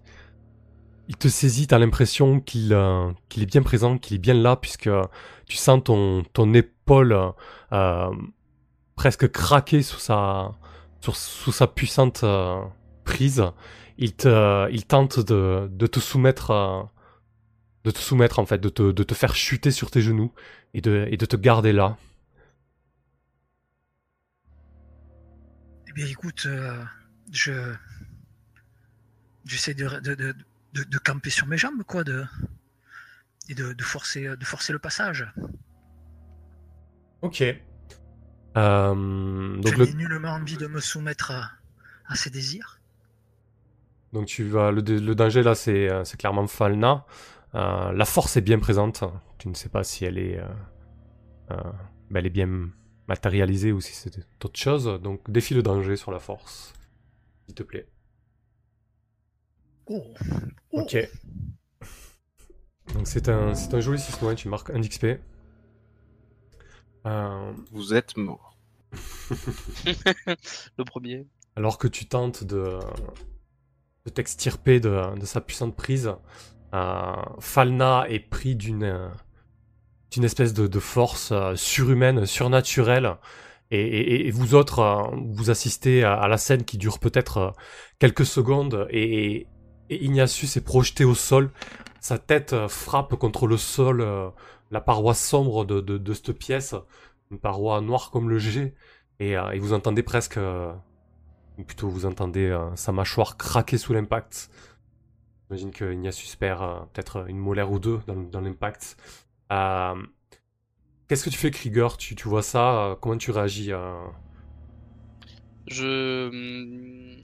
Il 1.08 1.18
te 1.18 1.28
saisit, 1.28 1.68
t'as 1.68 1.80
l'impression 1.80 2.40
qu'il 2.40 2.74
euh, 2.74 3.12
qu'il 3.30 3.42
est 3.42 3.48
bien 3.48 3.64
présent, 3.64 3.98
qu'il 3.98 4.16
est 4.16 4.20
bien 4.20 4.36
là, 4.36 4.56
puisque 4.56 4.90
tu 5.48 5.58
sens 5.58 5.84
ton, 5.84 6.54
épaule 6.54 7.18
euh, 7.72 8.12
presque 8.96 9.32
craquer 9.32 9.82
sous 9.82 9.98
sa, 10.00 10.56
puissante 11.74 12.22
euh, 12.24 12.62
prise. 13.06 13.44
Il, 13.98 14.14
il 14.72 14.86
tente 14.86 15.20
de, 15.20 15.88
te 15.88 16.00
soumettre, 16.00 16.52
euh, 16.52 16.84
de 17.86 17.92
te 17.92 18.00
soumettre 18.00 18.40
en 18.40 18.46
fait, 18.46 18.60
de 18.60 18.70
te, 18.70 19.14
faire 19.16 19.36
chuter 19.36 19.72
sur 19.72 19.90
tes 19.90 20.02
genoux 20.02 20.32
et 20.76 20.82
de 20.82 21.26
te 21.26 21.36
garder 21.36 21.74
là. 21.74 21.98
Écoute, 26.08 26.46
euh, 26.46 26.84
je 27.32 27.74
j'essaie 29.46 29.74
de, 29.74 29.88
de, 30.00 30.16
de, 30.16 30.36
de- 30.74 30.98
camper 30.98 31.30
sur 31.30 31.46
mes 31.48 31.58
jambes, 31.58 31.84
quoi, 31.84 32.04
de 32.04 32.26
et 33.50 33.56
de, 33.56 33.76
forcer 33.84 34.36
de 34.38 34.46
forcer 34.46 34.72
le 34.74 34.80
passage. 34.80 35.28
Ok. 37.22 37.42
Euh, 38.58 39.58
donc, 39.58 39.68
je 39.68 39.76
le, 39.78 39.86
n'ai 39.86 39.94
nullement 39.94 40.30
envie 40.34 40.58
de 40.58 40.68
me 40.68 40.80
soumettre 40.80 41.32
à, 41.32 41.52
à 42.08 42.16
ses 42.16 42.30
désirs. 42.30 42.80
donc 44.14 44.26
tu 44.28 44.44
vas, 44.48 44.72
le, 44.72 44.82
le 44.82 45.16
danger 45.16 45.44
là, 45.44 45.56
c'est 45.56 45.90
euh, 45.90 46.04
c'est 46.04 46.18
clairement 46.18 46.48
Falna. 46.48 47.06
Euh, 47.56 47.92
la 47.92 48.06
force 48.06 48.38
est 48.38 48.42
bien 48.42 48.60
présente. 48.60 49.04
Tu 49.38 49.50
ne 49.50 49.54
sais 49.54 49.70
pas 49.70 49.84
si 49.84 50.06
elle 50.06 50.18
est 50.18 50.38
euh, 50.40 50.48
euh, 51.52 51.56
ben, 52.10 52.20
elle 52.20 52.28
est 52.28 52.30
bien 52.32 52.70
matérialisée 53.10 53.72
ou 53.74 53.82
si 53.82 53.94
c'est 53.94 54.18
autre 54.46 54.58
chose. 54.60 54.86
Donc 55.04 55.30
défie 55.30 55.54
le 55.56 55.64
danger 55.64 55.98
sur 55.98 56.12
la 56.12 56.20
force, 56.20 56.74
s'il 57.46 57.56
te 57.56 57.64
plaît. 57.64 57.88
Oh. 59.88 60.04
Oh. 60.72 60.82
Ok. 60.82 60.96
Donc 62.94 63.08
c'est 63.08 63.28
un, 63.28 63.54
c'est 63.56 63.74
un 63.74 63.82
joli 63.82 64.00
6 64.00 64.18
tu 64.38 64.48
marques 64.48 64.70
1 64.70 64.80
d'XP. 64.80 65.06
Euh, 67.08 67.52
Vous 67.72 67.94
êtes 67.94 68.16
mort. 68.16 68.56
Le 70.78 70.84
premier. 70.84 71.28
alors 71.56 71.78
que 71.78 71.88
tu 71.88 72.08
tentes 72.08 72.44
de, 72.44 72.80
de 74.06 74.10
t'extirper 74.10 74.80
de, 74.80 75.16
de 75.20 75.26
sa 75.26 75.42
puissante 75.42 75.76
prise, 75.76 76.12
euh, 76.74 77.14
Falna 77.40 78.06
est 78.10 78.20
pris 78.20 78.56
d'une 78.56 78.84
euh, 78.84 79.10
d'une 80.12 80.24
espèce 80.24 80.54
de, 80.54 80.80
force 80.80 81.32
euh, 81.32 81.56
surhumaine, 81.56 82.26
surnaturelle. 82.26 83.18
Et, 83.72 84.32
vous 84.32 84.56
autres, 84.56 84.80
euh, 84.80 85.16
vous 85.28 85.52
assistez 85.52 86.04
à, 86.04 86.28
la 86.28 86.38
scène 86.38 86.64
qui 86.64 86.80
dure 86.80 86.98
peut-être 86.98 87.38
euh, 87.38 87.52
quelques 88.00 88.26
secondes 88.26 88.88
et, 88.90 89.48
et 89.92 90.06
est 90.06 90.66
projeté 90.66 91.06
au 91.06 91.14
sol. 91.14 91.52
Sa 92.02 92.18
tête 92.18 92.56
frappe 92.68 93.16
contre 93.16 93.46
le 93.46 93.58
sol, 93.58 94.32
la 94.72 94.82
paroi 94.82 95.14
sombre 95.14 95.66
de, 95.66 96.14
cette 96.14 96.32
pièce, 96.32 96.74
une 97.30 97.40
paroi 97.40 97.82
noire 97.82 98.10
comme 98.10 98.30
le 98.30 98.40
jet. 98.40 98.74
Et, 99.20 99.36
vous 99.60 99.74
entendez 99.74 100.02
presque, 100.02 100.40
ou 101.58 101.64
plutôt 101.64 101.90
vous 101.90 102.06
entendez 102.06 102.58
sa 102.76 102.94
mâchoire 102.94 103.36
craquer 103.36 103.78
sous 103.78 103.92
l'impact. 103.92 104.50
J'imagine 105.50 105.72
que 105.72 105.92
Ignatius 105.92 106.38
perd 106.38 106.88
peut-être 106.94 107.28
une 107.28 107.38
molaire 107.38 107.70
ou 107.72 107.80
deux 107.80 108.00
dans 108.08 108.42
l'impact. 108.42 108.96
Euh, 109.52 109.96
Qu'est-ce 111.08 111.24
que 111.26 111.30
tu 111.30 111.38
fais, 111.38 111.52
Krieger? 111.52 111.98
Tu, 111.98 112.16
tu 112.16 112.28
vois 112.28 112.44
ça? 112.44 112.98
Comment 113.02 113.18
tu 113.18 113.32
réagis 113.32 113.72
euh? 113.74 113.96
Je, 115.68 116.30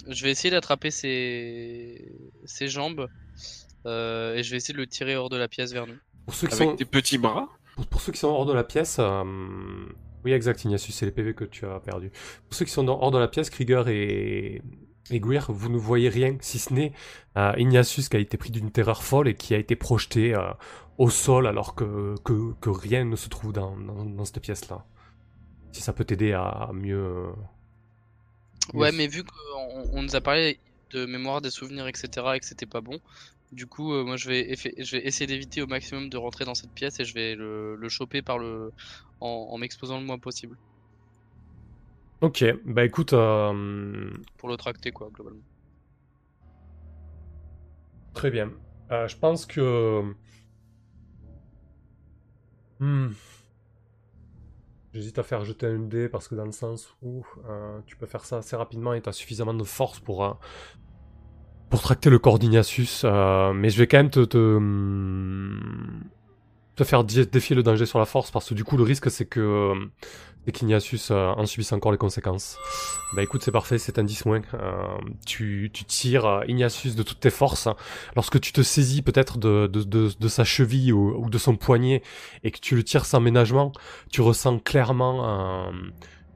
je 0.07 0.23
vais 0.23 0.31
essayer 0.31 0.51
d'attraper 0.51 0.91
ses... 0.91 2.11
ses 2.45 2.67
jambes 2.67 3.09
euh, 3.85 4.35
et 4.35 4.43
je 4.43 4.51
vais 4.51 4.57
essayer 4.57 4.73
de 4.73 4.79
le 4.79 4.87
tirer 4.87 5.15
hors 5.15 5.29
de 5.29 5.37
la 5.37 5.47
pièce 5.47 5.73
vers 5.73 5.87
nous. 5.87 5.97
pour 6.25 6.35
ceux, 6.35 6.47
qui 6.47 6.53
Avec 6.53 6.69
sont, 6.69 6.75
tes 6.75 6.85
petits 6.85 7.17
bras? 7.17 7.49
Pour, 7.75 7.87
pour 7.87 8.01
ceux 8.01 8.11
qui 8.11 8.19
sont 8.19 8.29
hors 8.29 8.45
de 8.45 8.53
la 8.53 8.63
pièce, 8.63 8.97
euh, 8.99 9.23
oui, 10.23 10.31
exact, 10.31 10.63
Ignatius, 10.63 10.95
c'est 10.95 11.05
les 11.05 11.11
PV 11.11 11.33
que 11.33 11.43
tu 11.45 11.65
as 11.65 11.79
perdu. 11.79 12.11
Pour 12.49 12.57
ceux 12.57 12.65
qui 12.65 12.71
sont 12.71 12.83
dans- 12.83 12.99
hors 13.01 13.11
de 13.11 13.17
la 13.19 13.27
pièce, 13.27 13.49
Krieger 13.49 13.87
et, 13.87 14.61
et 15.11 15.19
Guir, 15.19 15.51
vous 15.51 15.69
ne 15.69 15.77
voyez 15.77 16.09
rien, 16.09 16.37
si 16.41 16.57
ce 16.59 16.73
n'est 16.73 16.93
euh, 17.37 17.53
Ignatius 17.57 18.09
qui 18.09 18.17
a 18.17 18.19
été 18.19 18.37
pris 18.37 18.51
d'une 18.51 18.71
terreur 18.71 19.03
folle 19.03 19.27
et 19.27 19.35
qui 19.35 19.53
a 19.53 19.57
été 19.57 19.75
projeté 19.75 20.35
euh, 20.35 20.41
au 20.97 21.09
sol 21.09 21.47
alors 21.47 21.75
que, 21.75 22.15
que, 22.23 22.53
que 22.61 22.69
rien 22.69 23.05
ne 23.05 23.15
se 23.15 23.29
trouve 23.29 23.53
dans, 23.53 23.77
dans, 23.77 24.05
dans 24.05 24.25
cette 24.25 24.39
pièce-là. 24.41 24.85
Si 25.71 25.81
ça 25.83 25.93
peut 25.93 26.05
t'aider 26.05 26.33
à 26.33 26.71
mieux. 26.73 27.33
Ouais, 28.73 28.91
mieux- 28.91 28.91
mais 28.91 29.07
vu 29.07 29.23
qu'on 29.23 29.89
on 29.93 30.03
nous 30.03 30.15
a 30.15 30.21
parlé 30.21 30.59
de 30.91 31.05
mémoire, 31.05 31.41
des 31.41 31.49
souvenirs, 31.51 31.87
etc., 31.87 32.35
et 32.35 32.39
que 32.39 32.45
c'était 32.45 32.65
pas 32.65 32.81
bon, 32.81 32.99
du 33.51 33.67
coup, 33.67 33.93
euh, 33.93 34.03
moi 34.03 34.17
je 34.17 34.27
vais, 34.29 34.55
je 34.55 34.91
vais 34.97 35.05
essayer 35.05 35.27
d'éviter 35.27 35.61
au 35.61 35.67
maximum 35.67 36.09
de 36.09 36.17
rentrer 36.17 36.45
dans 36.45 36.55
cette 36.55 36.73
pièce 36.73 36.99
et 36.99 37.05
je 37.05 37.13
vais 37.13 37.35
le, 37.35 37.75
le 37.75 37.89
choper 37.89 38.21
par 38.21 38.37
le, 38.39 38.73
en, 39.19 39.27
en 39.51 39.57
m'exposant 39.57 39.99
le 39.99 40.05
moins 40.05 40.19
possible 40.19 40.57
Ok, 42.21 42.43
bah 42.65 42.83
écoute, 42.85 43.13
euh, 43.13 44.09
pour 44.37 44.47
le 44.49 44.55
tracter, 44.57 44.91
quoi, 44.91 45.09
globalement. 45.11 45.43
Très 48.13 48.31
bien. 48.31 48.51
Euh, 48.91 49.07
je 49.07 49.17
pense 49.17 49.45
que. 49.45 50.15
Hmm. 52.85 53.13
J'hésite 54.93 55.17
à 55.17 55.23
faire 55.23 55.43
jeter 55.43 55.65
un 55.65 55.79
dé 55.79 56.07
parce 56.07 56.27
que 56.27 56.35
dans 56.35 56.45
le 56.45 56.51
sens 56.51 56.95
où 57.01 57.25
euh, 57.49 57.79
tu 57.87 57.95
peux 57.95 58.05
faire 58.05 58.23
ça 58.23 58.37
assez 58.37 58.55
rapidement 58.55 58.93
et 58.93 59.01
tu 59.01 59.09
as 59.09 59.11
suffisamment 59.11 59.55
de 59.55 59.63
force 59.63 59.99
pour, 59.99 60.23
euh, 60.23 60.33
pour 61.71 61.81
tracter 61.81 62.11
le 62.11 62.19
corps 62.19 62.37
d'Ignatius. 62.37 63.01
euh, 63.03 63.53
mais 63.53 63.71
je 63.71 63.79
vais 63.79 63.87
quand 63.87 63.97
même 63.97 64.11
te, 64.11 64.23
te, 64.23 64.37
hmm, 64.37 66.03
te 66.75 66.83
faire 66.83 67.03
dé- 67.03 67.25
défier 67.25 67.55
le 67.55 67.63
danger 67.63 67.85
sur 67.85 67.99
la 67.99 68.05
force 68.05 68.31
parce 68.31 68.49
que 68.49 68.53
du 68.53 68.63
coup, 68.63 68.77
le 68.77 68.83
risque 68.83 69.09
c'est 69.09 69.25
que, 69.25 69.73
c'est 70.45 70.51
qu'Ignatius 70.51 71.09
euh, 71.11 71.27
en 71.29 71.45
subisse 71.45 71.71
encore 71.73 71.91
les 71.91 71.97
conséquences. 71.97 72.57
Bah 73.13 73.23
écoute, 73.23 73.41
c'est 73.43 73.51
parfait, 73.51 73.77
c'est 73.77 73.97
un 73.97 74.03
10 74.03 74.25
moins. 74.25 74.41
Euh, 74.53 74.83
tu, 75.25 75.71
tu 75.73 75.85
tires 75.85 76.25
euh, 76.25 76.41
de 76.45 77.03
toutes 77.03 77.19
tes 77.19 77.29
forces. 77.29 77.67
Lorsque 78.15 78.39
tu 78.39 78.51
te 78.51 78.61
saisis 78.61 79.01
peut-être 79.01 79.37
de, 79.37 79.67
de, 79.67 79.83
de, 79.83 80.09
de 80.19 80.27
sa 80.27 80.43
cheville 80.43 80.93
ou, 80.93 81.15
ou 81.17 81.29
de 81.29 81.37
son 81.37 81.55
poignet 81.55 82.03
et 82.43 82.51
que 82.51 82.59
tu 82.59 82.75
le 82.75 82.83
tires 82.83 83.05
sans 83.05 83.19
ménagement, 83.21 83.71
tu 84.11 84.21
ressens 84.21 84.59
clairement 84.59 85.67
euh, 85.67 85.71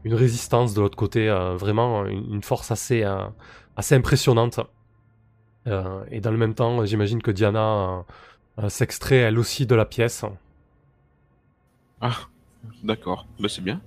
une 0.05 0.13
résistance 0.15 0.73
de 0.73 0.81
l'autre 0.81 0.97
côté, 0.97 1.29
euh, 1.29 1.55
vraiment 1.55 2.05
une, 2.05 2.33
une 2.35 2.43
force 2.43 2.71
assez, 2.71 3.03
euh, 3.03 3.25
assez 3.75 3.93
impressionnante. 3.95 4.59
Euh, 5.67 6.03
et 6.09 6.21
dans 6.21 6.31
le 6.31 6.37
même 6.37 6.55
temps, 6.55 6.83
j'imagine 6.85 7.21
que 7.21 7.31
Diana 7.31 7.59
euh, 7.59 7.97
euh, 7.97 8.03
s'extrait 8.67 9.15
elle 9.15 9.39
aussi 9.39 9.65
de 9.65 9.73
la 9.75 9.85
pièce. 9.85 10.25
Ah, 12.01 12.29
d'accord. 12.83 13.27
Bah 13.39 13.49
c'est 13.49 13.61
bien. 13.63 13.81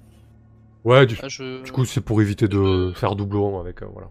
Ouais, 0.85 1.07
du, 1.07 1.17
Ah, 1.19 1.29
je, 1.29 1.63
du 1.63 1.73
coup, 1.73 1.85
c'est 1.85 2.01
pour 2.01 2.21
éviter 2.23 2.49
de 2.49 2.93
faire 2.95 3.17
doublon 3.17 3.59
avec. 3.61 3.83
euh, 3.83 3.87
voilà. 3.87 4.11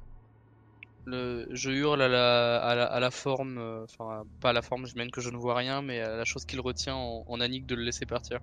le, 1.06 1.48
je 1.52 1.70
hurle 1.72 2.02
à 2.02 2.08
la, 2.08 2.58
à 2.62 2.76
la, 2.76 2.86
à 2.86 3.00
la 3.00 3.12
forme, 3.12 3.58
euh, 3.58 3.84
enfin, 3.86 4.24
pas 4.40 4.50
à 4.52 4.54
la 4.54 4.62
forme, 4.62 4.86
je 4.88 4.96
mène 4.96 5.12
que 5.12 5.22
je 5.22 5.30
ne 5.30 5.38
vois 5.38 5.56
rien, 5.56 5.82
mais 5.82 6.00
à 6.00 6.16
la 6.16 6.26
chose 6.26 6.46
qui 6.46 6.56
le 6.56 6.62
retient 6.62 6.96
en, 6.96 7.24
en 7.28 7.40
Annick 7.42 7.66
de 7.66 7.76
le 7.76 7.84
laisser 7.84 8.06
partir. 8.06 8.40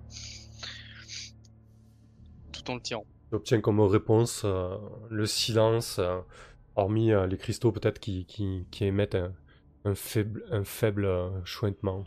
Tout 2.51 2.69
en 2.69 2.75
le 2.75 2.81
tirant. 2.81 3.05
Tu 3.29 3.35
obtiens 3.35 3.61
comme 3.61 3.79
réponse 3.81 4.43
euh, 4.45 4.77
le 5.09 5.25
silence, 5.25 5.99
euh, 5.99 6.19
hormis 6.75 7.11
euh, 7.11 7.27
les 7.27 7.37
cristaux 7.37 7.71
peut-être 7.71 7.99
qui, 7.99 8.25
qui, 8.25 8.67
qui 8.71 8.85
émettent 8.85 9.17
un, 9.85 9.95
faible, 9.95 10.43
un 10.51 10.63
faible 10.63 11.05
euh, 11.05 11.43
chuintement. 11.45 12.05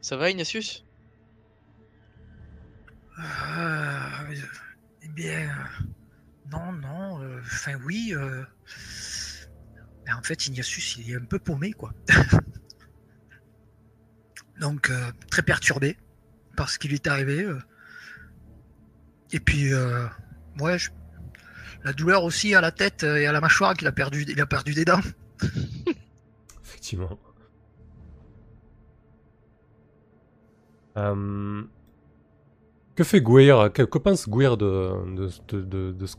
Ça 0.00 0.16
va, 0.16 0.30
Ignatius? 0.30 0.84
Euh, 3.18 4.34
eh 5.02 5.08
bien, 5.08 5.50
non, 6.50 6.72
non, 6.72 7.22
euh, 7.22 7.40
enfin 7.42 7.74
oui. 7.84 8.12
euh, 8.14 8.44
mais 10.06 10.12
en 10.12 10.22
fait, 10.22 10.46
Ignatius, 10.46 10.96
il 10.98 11.10
est 11.10 11.16
un 11.16 11.24
peu 11.24 11.38
paumé, 11.38 11.72
quoi. 11.72 11.92
Donc, 14.60 14.90
euh, 14.90 15.10
très 15.30 15.42
perturbé 15.42 15.96
par 16.56 16.68
ce 16.70 16.78
qui 16.78 16.88
lui 16.88 16.96
est 16.96 17.06
arrivé. 17.06 17.44
euh. 17.44 17.58
Et 19.32 19.40
puis, 19.40 19.72
euh, 19.72 20.06
ouais, 20.60 20.78
je- 20.78 20.90
la 21.84 21.92
douleur 21.92 22.24
aussi 22.24 22.54
à 22.54 22.60
la 22.60 22.70
tête 22.70 23.02
et 23.04 23.26
à 23.26 23.32
la 23.32 23.40
mâchoire 23.40 23.74
qu'il 23.74 23.86
a 23.86 23.92
perdu, 23.92 24.24
il 24.28 24.40
a 24.40 24.46
perdu 24.46 24.74
des 24.74 24.84
dents. 24.84 25.00
Effectivement. 26.64 27.18
Euh, 30.96 31.62
Que 32.96 33.04
fait 33.04 33.20
Gouir 33.20 33.72
que, 33.72 33.82
que 33.82 33.98
pense 33.98 34.28
Gouir 34.28 34.56
de, 34.56 34.92
de, 35.16 35.28
de, 35.48 35.60
de, 35.62 35.92
de 35.92 36.06
ce, 36.06 36.16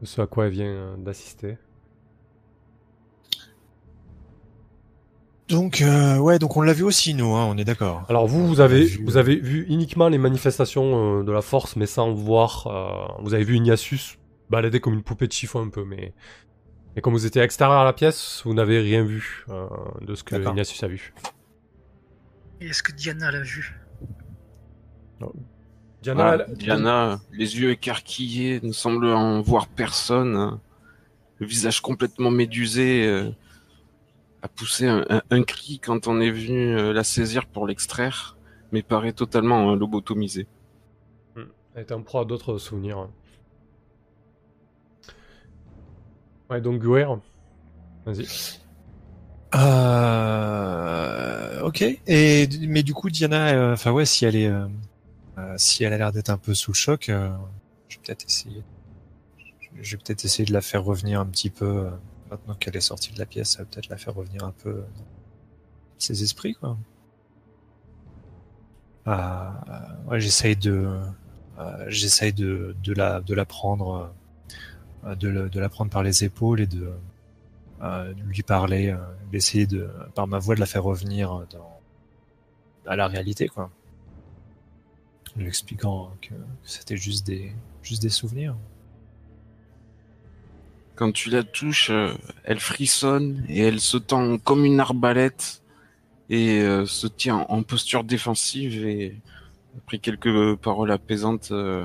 de 0.00 0.06
ce 0.06 0.20
à 0.20 0.26
quoi 0.26 0.46
elle 0.46 0.52
vient 0.52 0.66
euh, 0.66 0.96
d'assister? 0.96 1.58
Donc, 5.48 5.80
euh, 5.80 6.18
ouais, 6.18 6.40
donc 6.40 6.56
on 6.56 6.62
l'a 6.62 6.72
vu 6.72 6.82
aussi, 6.82 7.14
nous, 7.14 7.32
hein, 7.36 7.46
on 7.48 7.56
est 7.56 7.64
d'accord. 7.64 8.04
Alors 8.08 8.26
vous, 8.26 8.48
vous 8.48 8.60
avez, 8.60 8.84
vu, 8.84 9.04
vous 9.04 9.16
avez 9.16 9.36
vu 9.36 9.64
uniquement 9.68 10.08
les 10.08 10.18
manifestations 10.18 11.20
euh, 11.20 11.22
de 11.22 11.30
la 11.30 11.40
force, 11.40 11.76
mais 11.76 11.86
sans 11.86 12.12
voir. 12.12 12.66
euh, 12.66 13.22
vous 13.22 13.32
avez 13.32 13.44
vu 13.44 13.54
Ignatius 13.54 14.18
balader 14.50 14.80
comme 14.80 14.94
une 14.94 15.02
poupée 15.02 15.26
de 15.26 15.32
chiffon 15.32 15.60
un 15.62 15.68
peu, 15.70 15.84
mais, 15.84 16.12
mais 16.94 17.02
comme 17.02 17.12
vous 17.12 17.26
étiez 17.26 17.42
extérieur 17.42 17.78
à 17.80 17.84
la 17.84 17.92
pièce, 17.92 18.42
vous 18.44 18.54
n'avez 18.54 18.80
rien 18.80 19.02
vu 19.04 19.44
euh, 19.48 19.66
de 20.02 20.14
ce 20.14 20.22
que. 20.24 20.36
Ignatius 20.36 20.82
a 20.82 20.88
vu. 20.88 21.12
Et 22.60 22.68
Est-ce 22.68 22.82
que 22.82 22.92
Diana 22.92 23.30
l'a 23.30 23.42
vu? 23.42 23.74
Diana, 26.02 26.28
Ah, 26.38 26.44
elle- 26.48 26.56
Diana, 26.56 27.20
les 27.32 27.58
yeux 27.60 27.70
écarquillés, 27.70 28.60
ne 28.62 28.72
semble 28.72 29.06
en 29.06 29.40
voir 29.40 29.66
personne. 29.66 30.36
hein. 30.36 30.60
Le 31.38 31.46
visage 31.46 31.80
complètement 31.82 32.30
médusé, 32.30 33.06
euh, 33.06 33.30
a 34.42 34.48
poussé 34.48 34.86
un, 34.86 35.04
un- 35.10 35.22
un 35.30 35.42
cri 35.42 35.80
quand 35.80 36.06
on 36.06 36.20
est 36.20 36.30
venu 36.30 36.76
euh, 36.78 36.92
la 36.92 37.02
saisir 37.04 37.46
pour 37.46 37.66
l'extraire, 37.66 38.36
mais 38.72 38.82
paraît 38.82 39.12
totalement 39.12 39.72
euh, 39.72 39.76
lobotomisée. 39.76 40.46
Elle 41.74 41.82
était 41.82 41.92
en 41.92 42.02
proie 42.02 42.22
à 42.22 42.24
d'autres 42.24 42.56
souvenirs. 42.56 43.08
Ouais, 46.50 46.60
donc 46.60 46.82
Guer, 46.82 47.06
vas-y. 48.04 48.26
Euh, 49.54 51.60
ok. 51.62 51.82
Et 52.06 52.48
mais 52.68 52.82
du 52.82 52.94
coup, 52.94 53.10
Diana, 53.10 53.48
euh, 53.48 53.72
enfin 53.74 53.92
ouais, 53.92 54.06
si 54.06 54.24
elle 54.24 54.36
est, 54.36 54.48
euh, 54.48 54.66
euh, 55.38 55.54
si 55.56 55.84
elle 55.84 55.92
a 55.92 55.98
l'air 55.98 56.12
d'être 56.12 56.30
un 56.30 56.38
peu 56.38 56.54
sous 56.54 56.72
le 56.72 56.76
choc, 56.76 57.06
je 57.08 57.14
vais 57.14 58.02
peut-être 58.04 58.24
essayer. 58.24 58.62
Je 59.80 59.96
vais 59.96 60.02
peut-être 60.02 60.24
essayer 60.24 60.44
de 60.46 60.52
la 60.52 60.60
faire 60.60 60.84
revenir 60.84 61.20
un 61.20 61.26
petit 61.26 61.50
peu. 61.50 61.88
maintenant 62.30 62.54
qu'elle 62.54 62.76
est 62.76 62.80
sortie 62.80 63.12
de 63.12 63.18
la 63.18 63.26
pièce, 63.26 63.50
ça 63.52 63.58
va 63.60 63.64
peut-être 63.66 63.88
la 63.88 63.96
faire 63.96 64.14
revenir 64.14 64.44
un 64.44 64.52
peu 64.52 64.84
ses 65.98 66.22
esprits, 66.22 66.54
quoi. 66.54 66.76
ouais, 70.08 70.20
j'essaye 70.20 70.56
de, 70.56 70.88
j'essaye 71.88 72.32
de, 72.32 72.76
de 72.82 72.92
la, 72.92 73.20
de 73.20 73.34
la 73.34 73.44
prendre, 73.44 74.12
de, 75.14 75.28
le- 75.28 75.48
de 75.48 75.60
la 75.60 75.68
prendre 75.68 75.90
par 75.90 76.02
les 76.02 76.24
épaules 76.24 76.60
et 76.60 76.66
de 76.66 76.90
euh, 77.82 78.12
lui 78.26 78.42
parler, 78.42 78.90
euh, 78.90 78.96
d'essayer 79.30 79.66
de, 79.66 79.88
par 80.14 80.26
ma 80.26 80.38
voix, 80.38 80.54
de 80.54 80.60
la 80.60 80.66
faire 80.66 80.82
revenir 80.82 81.46
dans, 81.50 81.78
à 82.86 82.96
la 82.96 83.06
réalité, 83.06 83.48
quoi. 83.48 83.70
Lui 85.36 85.46
expliquant 85.46 86.10
que 86.22 86.32
c'était 86.64 86.96
juste 86.96 87.26
des, 87.26 87.52
souvenirs. 88.08 88.56
Quand 90.94 91.12
tu 91.12 91.28
la 91.28 91.42
touches, 91.44 91.90
euh, 91.90 92.14
elle 92.44 92.58
frissonne 92.58 93.44
et 93.48 93.60
elle 93.60 93.80
se 93.80 93.98
tend 93.98 94.38
comme 94.38 94.64
une 94.64 94.80
arbalète 94.80 95.62
et 96.30 96.60
euh, 96.62 96.86
se 96.86 97.06
tient 97.06 97.44
en 97.50 97.62
posture 97.62 98.02
défensive 98.02 98.86
et 98.86 99.20
après 99.76 99.98
quelques 99.98 100.56
paroles 100.56 100.90
apaisantes, 100.90 101.50
euh, 101.52 101.84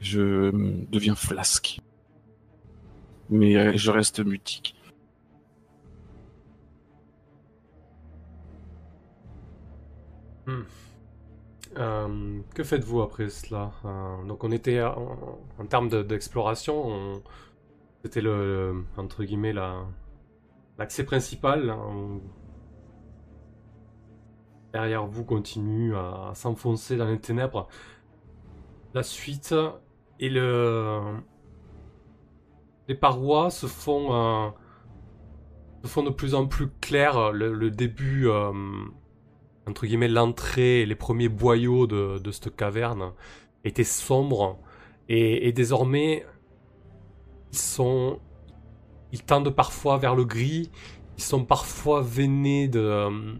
je 0.00 0.50
deviens 0.90 1.14
flasque. 1.16 1.80
Mais 3.30 3.56
euh, 3.56 3.72
je 3.76 3.90
reste 3.90 4.20
mutique. 4.24 4.74
Euh, 11.76 12.40
que 12.54 12.64
faites-vous 12.64 13.02
après 13.02 13.28
cela? 13.28 13.72
Euh, 13.84 14.24
Donc 14.26 14.44
on 14.44 14.50
était 14.52 14.82
en, 14.82 15.38
termes 15.68 15.88
de- 15.88 16.02
d'exploration, 16.02 16.74
on- 16.86 17.22
c'était 18.04 18.20
le, 18.20 18.84
entre 18.96 19.24
guillemets 19.24 19.52
la 19.52 19.84
l'accès 20.78 21.04
principal. 21.04 21.70
hein. 21.70 22.20
Derrière 24.72 25.06
vous 25.06 25.24
continue 25.24 25.96
à, 25.96 26.32
s'enfoncer 26.34 26.96
dans 26.96 27.06
les 27.06 27.18
ténèbres. 27.20 27.68
La 28.94 29.02
suite 29.02 29.54
et 30.20 30.28
le 30.28 31.00
les 32.88 32.94
parois 32.94 33.50
se 33.50 33.66
font 33.66 34.14
euh, 34.14 34.48
se 35.82 35.88
font 35.88 36.02
de 36.02 36.10
plus 36.10 36.34
en 36.34 36.46
plus 36.46 36.68
claires. 36.80 37.32
Le, 37.32 37.70
début 37.70 38.28
euh, 38.28 38.52
entre 39.66 39.86
guillemets, 39.86 40.08
l'entrée 40.08 40.82
et 40.82 40.86
les 40.86 40.94
premiers 40.94 41.28
boyaux 41.28 41.86
de, 41.86 42.30
cette 42.30 42.54
caverne 42.54 43.12
étaient 43.64 43.84
sombres. 43.84 44.58
Et, 45.08 45.52
désormais, 45.52 46.24
ils 47.52 47.58
sont. 47.58 48.20
Ils 49.12 49.22
tendent 49.22 49.50
parfois 49.50 49.98
vers 49.98 50.14
le 50.14 50.24
gris. 50.24 50.70
Ils 51.16 51.22
sont 51.22 51.44
parfois 51.44 52.02
veinés 52.02 52.70
euh, 52.74 53.34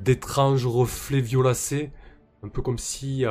d'étranges 0.00 0.66
reflets 0.66 1.20
violacés. 1.20 1.90
Un 2.42 2.48
peu 2.48 2.62
comme 2.62 2.78
si. 2.78 3.24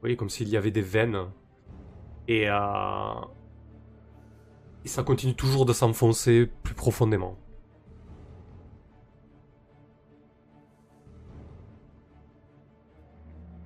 Voyez, 0.00 0.16
comme 0.16 0.30
s'il 0.30 0.48
y 0.48 0.56
avait 0.56 0.70
des 0.70 0.82
veines. 0.82 1.26
Et. 2.26 2.48
euh, 2.48 3.20
et 4.84 4.88
ça 4.88 5.02
continue 5.02 5.34
toujours 5.34 5.66
de 5.66 5.72
s'enfoncer 5.72 6.48
plus 6.62 6.74
profondément. 6.74 7.36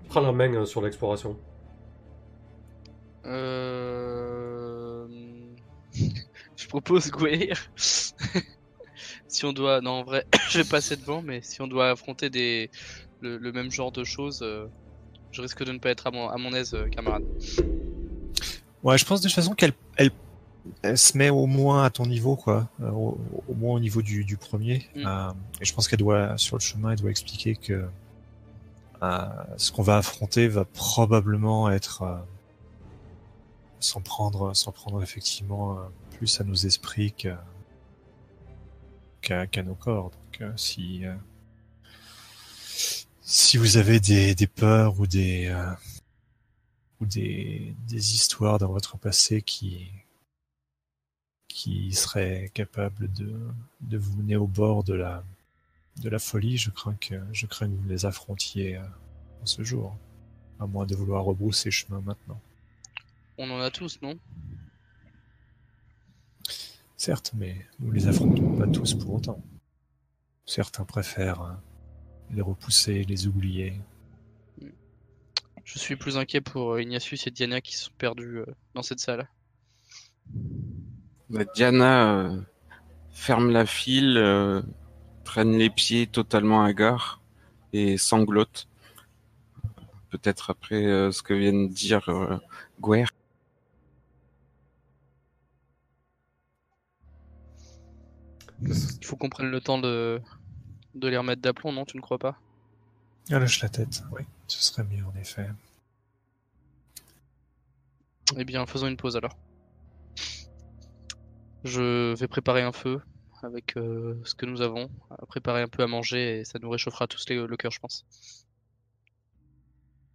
Prends 0.09 0.21
la 0.21 0.33
main 0.33 0.53
euh, 0.55 0.65
sur 0.65 0.83
l'exploration. 0.83 1.39
Euh... 3.25 5.07
je 6.57 6.69
propose 6.69 7.11
Gweir. 7.11 7.71
si 9.29 9.45
on 9.45 9.53
doit, 9.53 9.81
non 9.81 9.91
en 9.93 10.03
vrai, 10.05 10.27
je 10.49 10.59
vais 10.59 10.69
passer 10.69 10.97
devant, 10.97 11.23
mais 11.23 11.41
si 11.43 11.63
on 11.63 11.67
doit 11.67 11.91
affronter 11.91 12.31
des 12.31 12.71
le, 13.21 13.39
même 13.53 13.71
genre 13.71 13.93
de 13.93 14.03
choses, 14.03 14.45
je 15.33 15.43
risque 15.43 15.65
de 15.65 15.73
ne 15.73 15.79
pas 15.79 15.91
être 15.91 16.07
à 16.07 16.11
mon, 16.11 16.29
à 16.29 16.37
mon 16.37 16.53
aise, 16.55 16.75
euh, 16.75 16.89
camarade. 16.89 17.25
Ouais, 18.83 18.99
je 18.99 19.05
pense 19.05 19.21
de 19.21 19.29
toute 19.29 19.35
façon 19.35 19.55
qu'elle 19.55 19.73
elle, 19.97 20.11
elle 20.83 20.99
se 20.99 21.17
met 21.17 21.31
au 21.31 21.47
moins 21.47 21.85
à 21.85 21.91
ton 21.91 22.07
niveau, 22.07 22.37
quoi. 22.37 22.69
Euh, 22.81 22.91
au, 22.91 23.19
au 23.49 23.55
moins 23.55 23.75
au 23.75 23.81
niveau 23.81 24.03
du, 24.03 24.25
du 24.25 24.37
premier. 24.37 24.89
Mm. 24.95 25.07
Euh, 25.07 25.31
et 25.61 25.65
je 25.65 25.75
pense 25.75 25.89
qu'elle 25.89 25.99
doit, 25.99 26.37
sur 26.37 26.57
le 26.57 26.61
chemin, 26.61 26.93
elle 26.93 26.99
doit 26.99 27.11
expliquer 27.11 27.57
que 27.57 27.87
euh, 29.03 29.29
ce 29.57 29.73
qu'on 29.73 29.83
va 29.83 29.97
affronter 29.97 30.49
va 30.49 30.65
probablement 30.65 31.71
être 31.71 32.03
euh, 32.03 32.17
s'en 33.81 34.01
prendre, 34.01 34.53
prendre 34.73 35.03
effectivement 35.03 35.79
plus 36.19 36.41
à 36.41 36.45
nos 36.45 36.55
esprits 36.55 37.13
qu'à 37.13 37.43
nos 39.65 39.75
corps. 39.75 40.11
Donc, 40.11 40.51
si 40.57 41.03
si 43.33 43.57
vous 43.57 43.79
avez 43.79 43.99
des, 43.99 44.35
des 44.35 44.47
peurs 44.47 45.01
ou 45.01 45.07
des 45.07 45.47
euh, 45.47 45.73
ou 47.01 47.07
des, 47.07 47.75
des 47.89 48.15
histoires 48.15 48.59
dans 48.59 48.71
votre 48.71 48.99
passé 48.99 49.41
qui 49.41 49.91
qui 51.49 51.93
seraient 51.93 52.51
capables 52.53 53.11
de, 53.13 53.35
de 53.81 53.97
vous 53.97 54.15
mener 54.19 54.37
au 54.37 54.47
bord 54.47 54.85
de 54.85 54.93
la 54.93 55.25
de 55.97 56.11
la 56.11 56.19
folie, 56.19 56.59
je 56.59 56.69
crains 56.71 56.95
que 56.95 57.15
je 57.33 57.47
crains 57.47 57.69
que 57.69 57.75
vous 57.75 57.89
les 57.89 58.05
affrontiez 58.05 58.77
euh, 58.77 58.85
en 59.43 59.47
ce 59.47 59.65
jour, 59.65 59.97
à 60.61 60.67
moins 60.67 60.85
de 60.85 60.95
vouloir 60.95 61.25
rebrousser 61.25 61.71
chemin 61.71 62.03
maintenant. 62.03 62.41
On 63.39 63.51
en 63.51 63.61
a 63.61 63.71
tous, 63.71 63.99
non? 64.03 64.19
Certes, 66.99 67.33
mais 67.35 67.67
nous 67.81 67.93
les 67.93 68.09
affrontons 68.09 68.57
pas 68.59 68.67
tous 68.67 68.93
pour 68.93 69.15
autant. 69.15 69.43
Certains 70.45 70.85
préfèrent 70.85 71.43
euh, 71.43 71.53
les 72.33 72.43
repousser, 72.43 73.05
les 73.05 73.27
oublier. 73.27 73.75
Je 75.65 75.79
suis 75.79 75.97
plus 75.97 76.17
inquiet 76.17 76.41
pour 76.41 76.73
euh, 76.73 76.83
Ignatius 76.83 77.27
et 77.27 77.31
Diana 77.31 77.61
qui 77.61 77.77
se 77.77 77.85
sont 77.85 77.93
perdus 77.97 78.39
euh, 78.39 78.47
dans 78.75 78.83
cette 78.83 79.01
salle. 79.01 79.29
Bah, 81.31 81.45
Diana 81.55 82.15
euh, 82.15 82.41
ferme 83.13 83.51
la 83.51 83.65
file, 83.65 84.17
euh, 84.19 84.63
traîne 85.25 85.57
les 85.57 85.71
pieds 85.71 86.07
totalement 86.07 86.63
hagards 86.63 87.21
et 87.73 87.97
sanglote. 87.97 88.69
Peut-être 90.11 90.51
après 90.51 90.85
euh, 90.85 91.11
ce 91.11 91.23
que 91.23 91.33
vient 91.33 91.53
de 91.53 91.69
dire 91.69 92.09
euh, 92.09 92.37
Gwer. 92.81 93.07
Il 98.65 99.05
faut 99.05 99.17
qu'on 99.17 99.29
prenne 99.31 99.51
le 99.51 99.61
temps 99.61 99.79
de 99.79 100.21
de 100.95 101.09
les 101.09 101.17
remettre 101.17 101.43
d'aplomb, 101.43 101.73
non 101.73 101.85
Tu 101.85 101.97
ne 101.97 102.03
crois 102.03 102.19
pas? 102.19 102.39
Ah, 103.31 103.39
lâche 103.39 103.63
la 103.63 103.69
tête, 103.69 104.03
oui, 104.13 104.23
ce 104.49 104.61
serait 104.63 104.85
mieux 104.85 105.05
en 105.05 105.15
effet. 105.19 105.49
Eh 108.37 108.45
bien, 108.45 108.65
faisons 108.67 108.87
une 108.89 108.97
pause 108.97 109.17
alors. 109.17 109.37
Je 111.65 112.15
vais 112.15 112.29
préparer 112.29 112.63
un 112.63 112.73
feu 112.73 113.01
avec 113.43 113.77
euh, 113.77 114.21
ce 114.25 114.35
que 114.35 114.47
nous 114.47 114.61
avons, 114.63 114.91
préparer 115.29 115.63
un 115.63 115.69
peu 115.69 115.83
à 115.83 115.87
manger 115.87 116.41
et 116.41 116.45
ça 116.45 116.59
nous 116.61 116.71
réchauffera 116.71 117.07
tous 117.07 117.25
les- 117.29 117.47
le 117.47 117.57
cœur, 117.57 117.71
je 117.73 117.81
pense. 117.81 118.05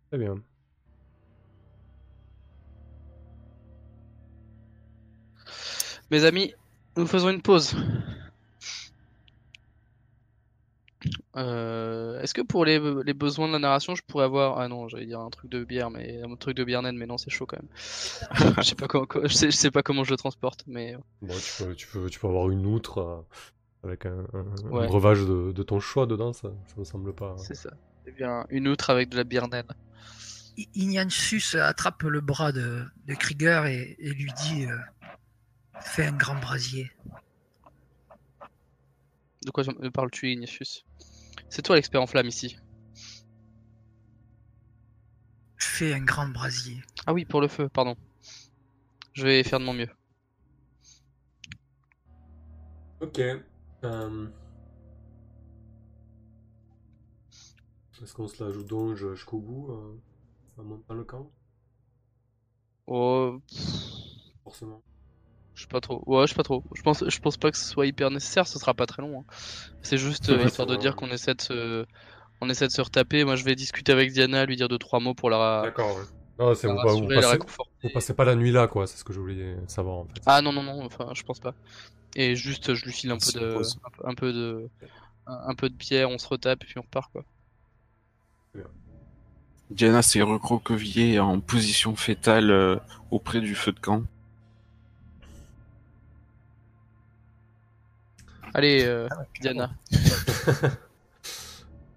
Très 0.10 0.18
bien. 0.18 0.36
Mes 6.12 6.24
amis, 6.24 6.54
nous 6.96 7.08
faisons 7.08 7.30
une 7.30 7.42
pause. 7.42 7.76
Euh, 11.38 12.20
Est-ce 12.22 12.34
que 12.34 12.42
pour 12.42 12.66
les, 12.66 12.80
les 13.04 13.14
besoins 13.14 13.48
de 13.48 13.54
la 13.54 13.60
narration, 13.60 13.94
je 13.96 14.02
pourrais 14.08 14.26
avoir... 14.26 14.58
Ah 14.60 14.68
non, 14.68 14.88
j'allais 14.88 15.06
dire 15.06 15.20
un 15.20 15.30
truc 15.30 15.50
de 15.52 15.64
bière, 15.64 15.92
mais 15.92 16.22
un 16.24 16.36
truc 16.36 16.58
de 16.58 16.64
bière 16.64 16.82
naine, 16.82 16.98
mais 16.98 17.06
non, 17.06 17.18
c'est 17.18 17.30
chaud 17.30 17.46
quand 17.46 17.58
même. 17.62 17.70
je 18.58 18.62
sais 18.64 18.76
pas 18.76 18.88
comment, 18.88 19.06
je 19.24 19.28
sais, 19.34 19.52
je 19.52 19.56
sais 19.56 19.72
pas 19.72 19.84
comment 19.84 20.04
je 20.04 20.12
le 20.12 20.18
transporte, 20.18 20.64
mais 20.68 20.96
euh, 20.96 21.00
Bon, 21.22 21.36
tu 21.38 21.64
peux, 21.64 21.76
tu 21.76 21.88
peux, 21.88 22.10
tu 22.10 22.20
peux 22.20 22.28
avoir 22.28 22.50
une 22.50 22.66
outre 22.66 22.98
euh, 23.00 23.22
avec 23.84 24.06
un, 24.08 24.26
un- 24.34 24.66
un 24.68 24.72
Ouais. 24.72 24.88
breuvage 24.88 25.22
de, 25.22 25.52
de 25.52 25.64
ton 25.64 25.80
choix 25.80 26.06
dedans, 26.08 26.34
ça, 26.34 26.50
ça 26.68 26.74
me 26.78 26.84
semble 26.84 27.14
pas. 27.14 27.36
c'est 27.38 27.56
ça. 27.56 27.70
Eh 28.08 28.12
bien, 28.12 28.46
une 28.50 28.68
outre 28.68 28.90
avec 28.90 29.10
de 29.10 29.18
la 29.18 29.24
bière 29.24 29.48
naine. 29.48 29.68
Ignatius 30.74 31.54
attrape 31.54 32.02
le 32.04 32.20
bras 32.20 32.52
de, 32.52 32.84
de 33.06 33.14
Krieger 33.14 33.66
et, 33.68 33.96
et 34.00 34.10
lui 34.10 34.32
dit 34.44 34.66
euh, 34.66 34.76
Fais 35.82 36.08
un 36.08 36.14
grand 36.14 36.40
brasier. 36.40 36.90
De 39.46 39.52
quoi 39.52 39.64
me 39.80 39.90
parles-tu, 39.92 40.32
Ignatius 40.32 40.84
C'est 41.50 41.62
toi 41.62 41.76
l'expert 41.76 42.02
en 42.02 42.08
flamme 42.08 42.28
ici. 42.28 42.58
Fais 45.58 45.94
un 45.94 46.04
grand 46.04 46.28
brasier. 46.30 46.82
Ah 47.06 47.14
oui, 47.14 47.26
pour 47.26 47.42
le 47.42 47.48
feu, 47.48 47.70
pardon. 47.70 47.96
Je 49.14 49.24
vais 49.24 49.44
faire 49.44 49.60
de 49.60 49.66
mon 49.66 49.74
mieux. 49.74 49.90
Ok. 53.00 53.20
euh, 53.20 54.28
Est-ce 58.02 58.14
qu'on 58.14 58.28
se 58.28 58.44
la 58.44 58.52
joue 58.52 58.64
donc 58.64 58.96
jusqu'au 58.96 59.40
bout 59.40 59.72
euh, 59.72 60.02
en 60.58 60.64
montant 60.64 60.94
le 60.94 61.04
camp? 61.04 61.32
Oh, 62.88 63.42
Forcément. 64.44 64.82
Je 65.58 65.64
sais 65.64 65.68
pas 65.68 65.82
trop. 65.82 66.04
Ouais, 66.06 66.28
je 66.28 66.30
sais 66.30 66.36
pas 66.36 66.44
trop. 66.44 66.64
Je 66.76 66.82
pense, 66.84 67.04
je 67.08 67.20
pense 67.20 67.36
pas 67.36 67.50
que 67.50 67.58
ce 67.58 67.66
soit 67.66 67.88
hyper 67.88 68.12
nécessaire. 68.12 68.48
Ce 68.48 68.60
sera 68.60 68.76
pas 68.76 68.86
très 68.86 69.02
long. 69.02 69.22
hein. 69.22 69.34
C'est 69.82 69.98
juste 69.98 70.30
euh, 70.30 70.46
histoire 70.46 70.68
de 70.68 70.76
dire 70.76 70.96
qu'on 70.96 71.10
essaie 71.10 71.34
de 71.34 71.42
se, 71.42 71.86
on 72.42 72.50
essaie 72.50 72.68
de 72.68 72.72
se 72.72 72.82
retaper. 72.82 73.24
Moi, 73.24 73.36
je 73.36 73.44
vais 73.44 73.56
discuter 73.56 73.92
avec 73.92 74.12
Diana, 74.14 74.46
lui 74.46 74.56
dire 74.56 74.70
deux 74.70 74.78
trois 74.78 75.00
mots 75.00 75.16
pour 75.16 75.32
la, 75.32 75.64
D'accord, 75.64 75.96
ouais. 75.98 76.04
Non, 76.40 76.54
c'est 76.54 76.68
la 76.68 76.74
vous, 76.76 77.08
passez, 77.08 77.28
réconforter. 77.28 77.72
vous 77.82 77.90
passez 77.90 78.14
pas 78.14 78.24
la 78.24 78.36
nuit 78.36 78.52
là, 78.52 78.68
quoi. 78.68 78.86
C'est 78.86 78.98
ce 78.98 79.04
que 79.04 79.12
je 79.12 79.20
voulais 79.20 79.58
savoir 79.68 79.98
en 79.98 80.06
fait. 80.06 80.22
Ah 80.28 80.44
non 80.44 80.54
non 80.54 80.62
non, 80.62 80.86
enfin 80.86 81.10
je 81.16 81.24
pense 81.24 81.40
pas. 81.40 81.56
Et 82.16 82.36
juste 82.36 82.76
je 82.76 82.86
lui 82.86 82.92
file 82.94 83.10
un 83.10 83.18
peu 83.18 83.40
de 83.40 83.56
un 84.04 84.14
peu- 84.14 84.32
de 84.32 84.70
un 85.26 85.40
un 85.48 85.56
peu 85.56 85.68
de 85.70 85.76
pierre, 85.76 86.12
on 86.12 86.20
se 86.20 86.28
retape 86.28 86.64
et 86.64 86.68
puis 86.68 86.78
on 86.78 86.84
repart 86.84 87.12
quoi. 87.12 87.24
Diana 89.70 90.02
s'est 90.02 90.22
recroquevillée 90.22 91.20
en 91.20 91.40
position 91.42 91.96
fétale 91.96 92.52
euh, 92.52 92.78
auprès 93.12 93.42
du 93.42 93.54
feu 93.54 93.74
de 93.74 93.80
camp. 93.80 94.04
Allez 98.54 98.84
euh, 98.86 99.08
Diana, 99.42 99.72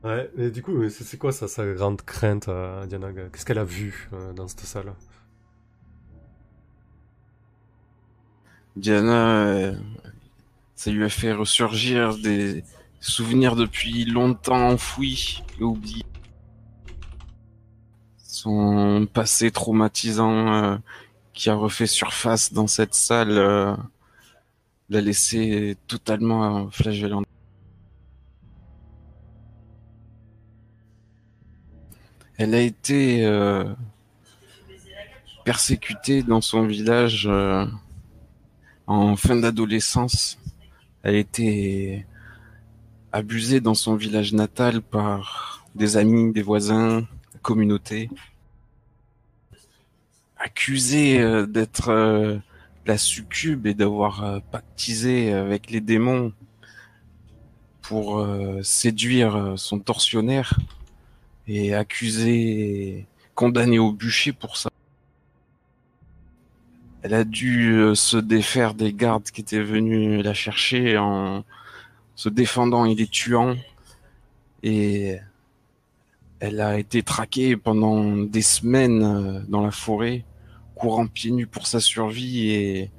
Ouais, 0.02 0.30
mais 0.34 0.50
du 0.50 0.62
coup, 0.62 0.88
c'est 0.88 1.18
quoi 1.18 1.30
ça, 1.30 1.46
sa 1.46 1.66
grande 1.74 2.00
crainte, 2.02 2.48
euh, 2.48 2.86
Diana 2.86 3.12
Qu'est-ce 3.12 3.44
qu'elle 3.44 3.58
a 3.58 3.64
vu 3.64 4.08
euh, 4.14 4.32
dans 4.32 4.48
cette 4.48 4.60
salle? 4.60 4.94
Diana, 8.76 9.44
euh, 9.44 9.74
ça 10.74 10.90
lui 10.90 11.04
a 11.04 11.08
fait 11.10 11.32
ressurgir 11.32 12.16
des 12.16 12.64
souvenirs 13.00 13.56
depuis 13.56 14.04
longtemps 14.06 14.70
enfouis 14.70 15.42
et 15.58 15.64
oubliés. 15.64 16.04
Son 18.16 19.06
passé 19.12 19.50
traumatisant 19.50 20.52
euh, 20.52 20.76
qui 21.34 21.50
a 21.50 21.54
refait 21.54 21.86
surface 21.86 22.52
dans 22.54 22.66
cette 22.66 22.94
salle 22.94 23.36
euh, 23.36 23.76
l'a 24.90 25.00
laissé 25.00 25.76
totalement 25.86 26.68
flagellant. 26.70 27.22
Elle 32.36 32.54
a 32.54 32.60
été 32.60 33.24
euh, 33.24 33.64
persécutée 35.44 36.22
dans 36.22 36.40
son 36.40 36.66
village 36.66 37.28
euh, 37.30 37.66
en 38.86 39.14
fin 39.14 39.36
d'adolescence. 39.36 40.38
Elle 41.02 41.14
a 41.14 41.18
été 41.18 42.06
abusée 43.12 43.60
dans 43.60 43.74
son 43.74 43.94
village 43.94 44.32
natal 44.32 44.82
par 44.82 45.66
des 45.74 45.96
amis, 45.96 46.32
des 46.32 46.42
voisins, 46.42 47.06
la 47.34 47.40
communauté. 47.42 48.10
Accusée 50.36 51.20
euh, 51.20 51.46
d'être 51.46 52.40
la 52.86 52.98
succube 52.98 53.66
et 53.66 53.74
d'avoir 53.74 54.24
euh, 54.24 54.40
pactisé 54.50 55.32
avec 55.32 55.70
les 55.70 55.80
démons 55.80 56.32
pour 57.82 58.18
euh, 58.18 58.62
séduire 58.62 59.36
euh, 59.36 59.56
son 59.56 59.80
tortionnaire 59.80 60.58
et 61.46 61.74
accusée, 61.74 63.06
condamnée 63.34 63.78
au 63.78 63.92
bûcher 63.92 64.32
pour 64.32 64.56
ça. 64.56 64.70
Elle 67.02 67.14
a 67.14 67.24
dû 67.24 67.92
se 67.94 68.18
défaire 68.18 68.74
des 68.74 68.92
gardes 68.92 69.30
qui 69.30 69.40
étaient 69.40 69.62
venus 69.62 70.22
la 70.22 70.34
chercher 70.34 70.98
en 70.98 71.44
se 72.14 72.28
défendant 72.28 72.84
et 72.84 72.94
les 72.94 73.06
tuant. 73.06 73.56
Et 74.62 75.16
elle 76.40 76.60
a 76.60 76.78
été 76.78 77.02
traquée 77.02 77.56
pendant 77.56 78.18
des 78.18 78.42
semaines 78.42 79.42
dans 79.48 79.62
la 79.62 79.70
forêt, 79.70 80.24
courant 80.80 81.06
pieds 81.06 81.30
nus 81.32 81.46
pour 81.46 81.66
sa 81.66 81.80
survie 81.80 82.50
et 82.50 82.90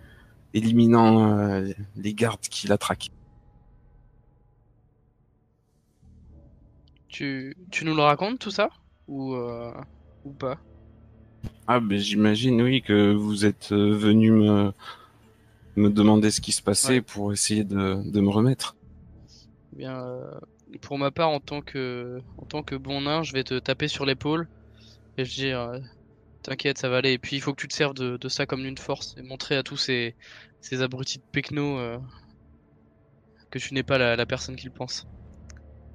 éliminant 0.53 1.39
euh, 1.39 1.67
les 1.95 2.13
gardes 2.13 2.41
qui 2.41 2.67
la 2.67 2.77
tu 7.09 7.55
tu 7.71 7.85
nous 7.85 7.95
le 7.95 8.01
racontes 8.01 8.39
tout 8.39 8.51
ça? 8.51 8.69
Ou 9.07 9.33
euh, 9.35 9.73
ou 10.23 10.33
pas? 10.33 10.59
Ah 11.67 11.79
ben 11.79 11.97
j'imagine 11.97 12.61
oui 12.61 12.81
que 12.83 13.13
vous 13.13 13.45
êtes 13.45 13.71
euh, 13.71 13.95
venu 13.95 14.31
me 14.31 14.71
me 15.75 15.89
demander 15.89 16.31
ce 16.31 16.41
qui 16.41 16.51
se 16.51 16.61
passait 16.61 16.95
Ouais. 16.95 17.01
pour 17.01 17.33
essayer 17.33 17.63
de, 17.63 18.01
de 18.05 18.21
me 18.21 18.29
remettre. 18.29 18.75
Eh 19.73 19.77
Bien 19.77 19.99
euh, 20.05 20.39
pour 20.81 20.97
ma 20.97 21.11
part 21.11 21.29
en 21.29 21.39
tant 21.39 21.61
que 21.61 22.21
en 22.37 22.45
tant 22.45 22.63
que 22.63 22.75
bon 22.75 23.01
nain, 23.01 23.23
je 23.23 23.33
vais 23.33 23.43
te 23.43 23.59
taper 23.59 23.87
sur 23.87 24.05
l'épaule 24.05 24.47
et 25.17 25.25
je 25.25 25.35
dire 25.35 25.59
euh, 25.59 25.79
t'inquiète, 26.43 26.77
ça 26.77 26.89
va 26.89 26.97
aller 26.97 27.13
et 27.13 27.17
puis 27.19 27.35
il 27.35 27.41
faut 27.41 27.53
que 27.53 27.61
tu 27.61 27.67
te 27.67 27.73
serves 27.73 27.93
de, 27.93 28.17
de 28.17 28.29
ça 28.29 28.45
comme 28.45 28.63
d'une 28.63 28.77
force 28.77 29.15
et 29.17 29.21
montrer 29.21 29.55
à 29.55 29.63
tous 29.63 29.77
ces 29.77 30.15
ces 30.61 30.81
abrutis 30.81 31.17
de 31.17 31.23
pecno 31.31 31.77
euh, 31.79 31.97
que 33.49 33.59
tu 33.59 33.73
n'es 33.73 33.83
pas 33.83 33.97
la, 33.97 34.15
la 34.15 34.25
personne 34.25 34.55
qu'ils 34.55 34.71
pensent. 34.71 35.05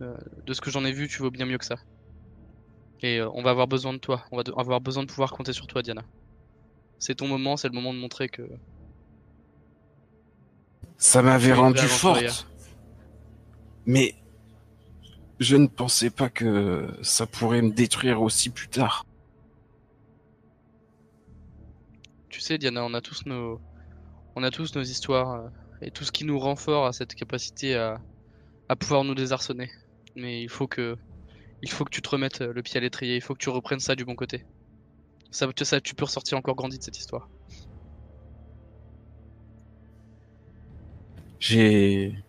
Euh, 0.02 0.16
de 0.44 0.52
ce 0.52 0.60
que 0.60 0.70
j'en 0.70 0.84
ai 0.84 0.92
vu, 0.92 1.08
tu 1.08 1.22
vaux 1.22 1.30
bien 1.30 1.46
mieux 1.46 1.58
que 1.58 1.64
ça. 1.64 1.76
Et 3.00 3.18
euh, 3.18 3.30
on 3.32 3.42
va 3.42 3.50
avoir 3.50 3.66
besoin 3.66 3.92
de 3.92 3.98
toi. 3.98 4.24
On 4.30 4.36
va 4.36 4.42
de- 4.42 4.52
avoir 4.56 4.80
besoin 4.80 5.04
de 5.04 5.08
pouvoir 5.08 5.30
compter 5.32 5.52
sur 5.52 5.66
toi, 5.66 5.82
Diana. 5.82 6.02
C'est 6.98 7.14
ton 7.14 7.28
moment, 7.28 7.56
c'est 7.56 7.68
le 7.68 7.74
moment 7.74 7.94
de 7.94 7.98
montrer 7.98 8.28
que. 8.28 8.42
Ça 10.98 11.22
m'avait 11.22 11.52
rendu 11.52 11.82
forte. 11.82 12.46
Mais 13.86 14.14
je 15.38 15.56
ne 15.56 15.66
pensais 15.66 16.10
pas 16.10 16.28
que 16.28 16.88
ça 17.02 17.26
pourrait 17.26 17.62
me 17.62 17.70
détruire 17.70 18.20
aussi 18.20 18.50
plus 18.50 18.68
tard. 18.68 19.05
Tu 22.36 22.42
sais, 22.42 22.58
Diana, 22.58 22.84
on 22.84 22.92
a 22.92 23.00
tous 23.00 23.24
nos, 23.24 23.58
on 24.34 24.42
a 24.42 24.50
tous 24.50 24.74
nos 24.74 24.82
histoires 24.82 25.40
euh, 25.40 25.48
et 25.80 25.90
tout 25.90 26.04
ce 26.04 26.12
qui 26.12 26.24
nous 26.24 26.38
rend 26.38 26.54
fort 26.54 26.84
à 26.84 26.92
cette 26.92 27.14
capacité 27.14 27.76
à, 27.76 27.98
à 28.68 28.76
pouvoir 28.76 29.04
nous 29.04 29.14
désarçonner. 29.14 29.70
Mais 30.16 30.42
il 30.42 30.50
faut 30.50 30.66
que, 30.66 30.96
il 31.62 31.70
faut 31.70 31.86
que 31.86 31.90
tu 31.90 32.02
te 32.02 32.10
remettes 32.10 32.42
euh, 32.42 32.52
le 32.52 32.62
pied 32.62 32.76
à 32.76 32.80
l'étrier. 32.80 33.16
Il 33.16 33.22
faut 33.22 33.32
que 33.32 33.38
tu 33.38 33.48
reprennes 33.48 33.80
ça 33.80 33.94
du 33.94 34.04
bon 34.04 34.14
côté. 34.14 34.44
Ça, 35.30 35.50
tu- 35.50 35.64
ça, 35.64 35.80
tu 35.80 35.94
peux 35.94 36.04
ressortir 36.04 36.36
encore 36.36 36.56
grandi 36.56 36.76
de 36.76 36.82
cette 36.82 36.98
histoire. 36.98 37.26
J'ai 41.40 42.22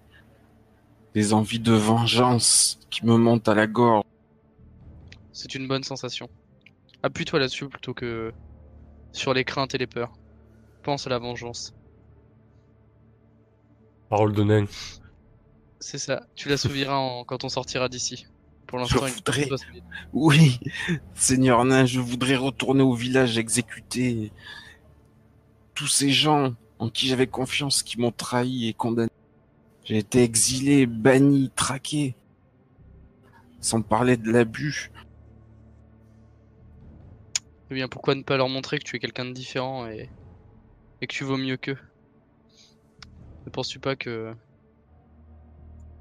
des 1.16 1.34
envies 1.34 1.60
de 1.60 1.74
vengeance 1.74 2.80
qui 2.90 3.06
me 3.06 3.18
montent 3.18 3.50
à 3.50 3.56
la 3.56 3.68
gorge. 3.68 4.06
C'est 5.34 5.54
une 5.54 5.68
bonne 5.68 5.84
sensation. 5.84 6.30
Appuie-toi 7.04 7.40
là-dessus 7.40 7.68
plutôt 7.68 7.94
que 7.94 8.32
sur 9.18 9.34
les 9.34 9.44
craintes 9.44 9.76
et 9.76 9.78
les 9.78 9.88
peurs. 9.88 10.14
Pense 10.84 11.08
à 11.08 11.10
la 11.10 11.20
vengeance. 11.20 11.74
Parole 14.10 14.34
de 14.34 14.44
nain. 14.44 14.66
C'est 15.80 15.98
ça. 15.98 16.26
Tu 16.36 16.50
la 16.50 16.58
souviras 16.58 16.96
en- 16.96 17.24
quand 17.24 17.44
on 17.44 17.50
sortira 17.50 17.90
d'ici. 17.90 18.26
Pour 18.68 18.80
Je 18.80 18.84
l'instant, 18.84 19.08
il 19.08 19.14
voudrais- 19.14 19.50
Oui, 20.14 20.60
Seigneur 21.14 21.64
Nain, 21.66 21.86
je 21.86 22.00
voudrais 22.00 22.36
retourner 22.36 22.82
au 22.84 22.94
village 22.94 23.38
exécuter 23.38 24.32
tous 25.74 25.88
ces 25.88 26.10
gens 26.12 26.54
en 26.80 26.90
qui 26.90 27.08
j'avais 27.08 27.28
confiance 27.28 27.82
qui 27.84 28.00
m'ont 28.00 28.12
trahi 28.12 28.68
et 28.68 28.74
condamné. 28.74 29.10
J'ai 29.86 29.98
été 30.00 30.22
exilé, 30.22 30.86
banni, 30.86 31.50
traqué. 31.56 32.16
Sans 33.62 33.82
parler 33.82 34.18
de 34.18 34.30
l'abus. 34.32 34.92
Eh 37.70 37.74
bien, 37.74 37.88
pourquoi 37.90 38.16
ne 38.16 38.24
pas 38.24 38.38
leur 38.38 38.48
montrer 38.48 38.80
que 38.80 38.86
tu 38.86 38.96
es 38.96 39.00
quelqu'un 39.00 39.26
de 39.26 39.34
différent 39.34 39.88
et, 39.88 40.10
et 41.02 41.08
que 41.08 41.14
tu 41.14 41.26
vaux 41.26 41.38
mieux 41.38 41.58
qu'eux? 41.58 41.78
Ne 43.46 43.52
penses-tu 43.52 43.80
pas 43.80 43.96
que 43.96 44.34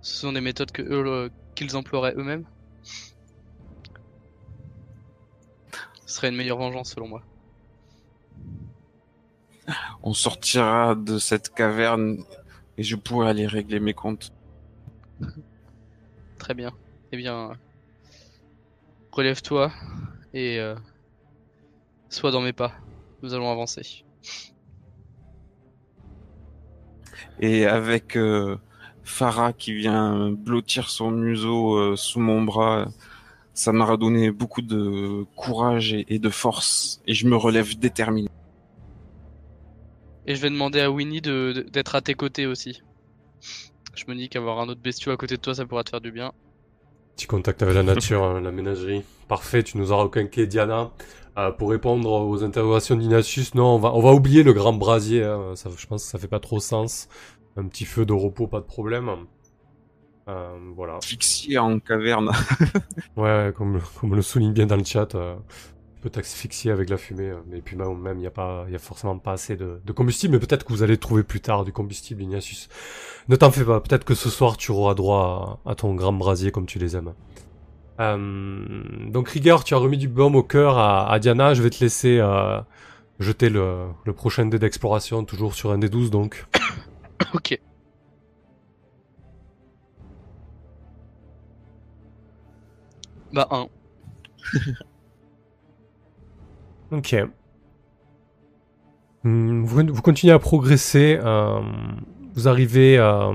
ce 0.01 0.21
sont 0.21 0.33
des 0.33 0.41
méthodes 0.41 0.71
que 0.71 0.83
eux, 0.83 1.07
euh, 1.07 1.29
qu'ils 1.57 1.77
emploieraient 1.77 2.15
eux-mêmes? 2.17 2.45
Ce 6.07 6.15
serait 6.15 6.29
une 6.29 6.37
meilleure 6.37 6.59
vengeance 6.59 6.93
selon 6.93 7.09
moi. 7.09 7.23
On 10.03 10.15
sortira 10.15 10.95
de 10.95 11.19
cette 11.19 11.53
caverne 11.53 12.23
et 12.79 12.85
je 12.85 12.95
pourrai 12.95 13.31
aller 13.31 13.47
régler 13.49 13.81
mes 13.81 13.95
comptes. 13.95 14.31
Très 16.39 16.55
bien. 16.55 16.71
Eh 17.11 17.17
bien, 17.17 17.59
relève-toi 19.11 19.73
et 20.33 20.61
euh, 20.61 20.77
sois 22.09 22.31
dans 22.31 22.41
mes 22.41 22.53
pas. 22.53 22.73
Nous 23.23 23.35
allons 23.35 23.51
avancer. 23.51 24.05
Et 27.41 27.67
avec 27.67 28.17
euh, 28.17 28.57
Farah 29.05 29.53
qui 29.53 29.73
vient 29.75 30.31
blottir 30.31 30.91
son 30.91 31.11
museau 31.11 31.75
euh, 31.77 31.97
sous 31.97 32.21
mon 32.21 32.43
bras, 32.43 32.89
ça 33.55 33.73
m'a 33.73 33.97
donné 33.97 34.31
beaucoup 34.31 34.63
de 34.63 35.25
courage 35.37 35.93
et, 35.93 36.07
et 36.15 36.19
de 36.19 36.29
force. 36.31 37.01
Et 37.07 37.15
je 37.15 37.27
me 37.27 37.37
relève 37.37 37.79
déterminé. 37.79 38.29
Et 40.27 40.35
je 40.35 40.41
vais 40.41 40.51
demander 40.51 40.81
à 40.81 40.91
Winnie 40.91 41.21
de- 41.21 41.53
de- 41.57 41.63
d'être 41.63 41.95
à 41.95 42.01
tes 42.01 42.15
côtés 42.15 42.47
aussi. 42.47 42.83
Je 43.95 44.05
me 44.09 44.15
dis 44.15 44.29
qu'avoir 44.29 44.59
un 44.61 44.69
autre 44.69 44.81
bestiau 44.81 45.13
à 45.13 45.17
côté 45.17 45.37
de 45.37 45.41
toi, 45.41 45.55
ça 45.55 45.65
pourra 45.65 45.85
te 45.85 45.91
faire 45.91 46.01
du 46.01 46.11
bien. 46.13 46.33
Petit 47.17 47.27
contact 47.27 47.63
avec 47.63 47.75
la 47.75 47.83
nature, 47.83 48.25
hein, 48.25 48.41
la 48.43 48.51
ménagerie. 48.51 49.03
Parfait, 49.29 49.63
tu 49.63 49.79
nous 49.79 49.91
auras 49.93 50.03
requinqué, 50.03 50.47
Diana. 50.47 50.91
Euh, 51.39 51.51
pour 51.53 51.71
répondre 51.71 52.11
aux 52.11 52.43
interrogations 52.45 52.97
d'Ignatius, 52.97 53.55
non, 53.55 53.75
on 53.75 53.79
va, 53.79 53.93
on 53.95 54.01
va 54.01 54.13
oublier 54.13 54.43
le 54.43 54.53
grand 54.55 54.73
brasier. 54.73 55.23
hein, 55.23 55.55
Ça, 55.55 55.71
je 55.77 55.87
pense 55.87 56.05
que 56.05 56.11
ça 56.11 56.19
fait 56.19 56.29
pas 56.29 56.41
trop 56.41 56.61
sens. 56.61 57.09
Un 57.57 57.67
petit 57.69 57.85
feu 57.85 58.07
de 58.07 58.13
repos, 58.13 58.47
pas 58.47 58.61
de 58.61 58.65
problème. 58.67 59.11
Euh, 60.29 60.59
voilà. 60.75 60.97
Asphyxié 60.97 61.59
en 61.59 61.79
caverne. 61.79 62.31
Ouais, 63.17 63.53
comme, 63.57 63.81
comme 64.01 64.15
le 64.15 64.23
souligne 64.23 64.53
bien 64.53 64.67
dans 64.67 64.77
le 64.77 64.85
chat, 64.85 65.15
euh, 65.15 65.37
tu 65.97 66.03
peux 66.03 66.11
t'asphyxier 66.11 66.71
avec 66.71 66.91
la 66.91 66.99
fumée, 66.99 67.31
euh, 67.31 67.41
mais 67.49 67.63
puis 67.63 67.77
même, 67.77 68.19
il 68.19 68.21
n'y 68.21 68.27
a, 68.27 68.31
pas- 68.31 68.67
y 68.71 68.75
a 68.75 68.79
forcément 68.79 69.19
pas 69.19 69.33
assez 69.33 69.57
de, 69.57 69.81
de 69.85 69.93
combustible, 69.93 70.35
mais 70.35 70.41
peut-être 70.41 70.65
que 70.65 70.73
vous 70.73 70.83
allez 70.83 70.99
trouver 70.99 71.23
plus 71.23 71.41
tard 71.41 71.65
du 71.65 71.73
combustible, 71.73 72.23
Ignatius. 72.23 72.69
Ne 73.29 73.37
t'en 73.37 73.51
fais 73.51 73.65
pas, 73.65 73.81
peut-être 73.81 74.05
que 74.05 74.15
ce 74.15 74.29
soir 74.31 74.57
tu 74.59 74.71
auras 74.73 74.95
droit 74.95 75.61
à, 75.65 75.71
à 75.73 75.75
ton 75.75 75.95
grand 75.95 76.13
brasier 76.13 76.51
comme 76.53 76.67
tu 76.67 76.79
les 76.79 76.97
aimes. 76.97 77.15
Euh, 78.01 78.67
donc 79.11 79.29
Rigueur, 79.31 79.65
tu 79.65 79.75
as 79.75 79.79
remis 79.79 79.97
du 79.99 80.09
baume 80.09 80.37
au 80.37 80.43
cœur 80.43 80.77
à, 80.79 81.11
à 81.11 81.19
Diana, 81.19 81.55
je 81.55 81.63
vais 81.63 81.71
te 81.71 81.81
laisser 81.83 82.19
euh, 82.21 82.61
jeter 83.19 83.49
le, 83.49 83.87
le 84.05 84.13
prochain 84.13 84.47
dé 84.47 84.59
d'exploration, 84.59 85.25
toujours 85.25 85.55
sur 85.55 85.73
un 85.73 85.79
des 85.79 85.89
12 85.89 86.11
donc. 86.11 86.47
ok. 87.35 87.59
Bah, 93.33 93.47
un. 93.51 93.69
Ok. 96.91 97.15
Hmm, 99.25 99.65
Vous, 99.65 99.83
vous 99.93 100.03
continuez 100.03 100.33
à 100.33 100.39
progresser. 100.39 101.19
euh, 101.23 101.61
vous 102.35 102.49
arrivez 102.49 102.99
euh, 102.99 103.33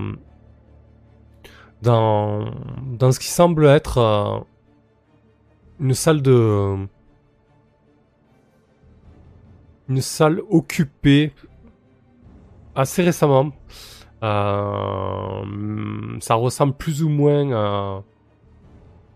dans, 1.82 2.52
dans 2.86 3.12
ce 3.12 3.19
qui 3.19 3.28
semble 3.28 3.65
être 3.65 4.45
une 5.82 5.96
salle 5.96 6.22
de. 6.22 6.78
Une 9.89 10.02
salle 10.02 10.41
occupée 10.50 11.34
assez 12.76 13.04
récemment. 13.04 13.52
Euh, 14.24 15.44
ça 16.20 16.36
ressemble 16.36 16.74
plus 16.74 17.04
ou 17.04 17.10
moins 17.10 17.52
à, 17.52 18.04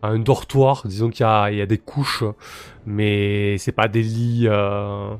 un 0.01 0.19
dortoir. 0.19 0.82
Disons 0.86 1.10
qu'il 1.10 1.25
y 1.25 1.56
y 1.56 1.62
a 1.62 1.65
des 1.65 1.78
couches 1.78 2.23
mais 2.86 3.58
c'est 3.58 3.71
pas 3.71 3.88
des 3.88 4.04
lits 4.04 4.47
euh, 4.47 5.15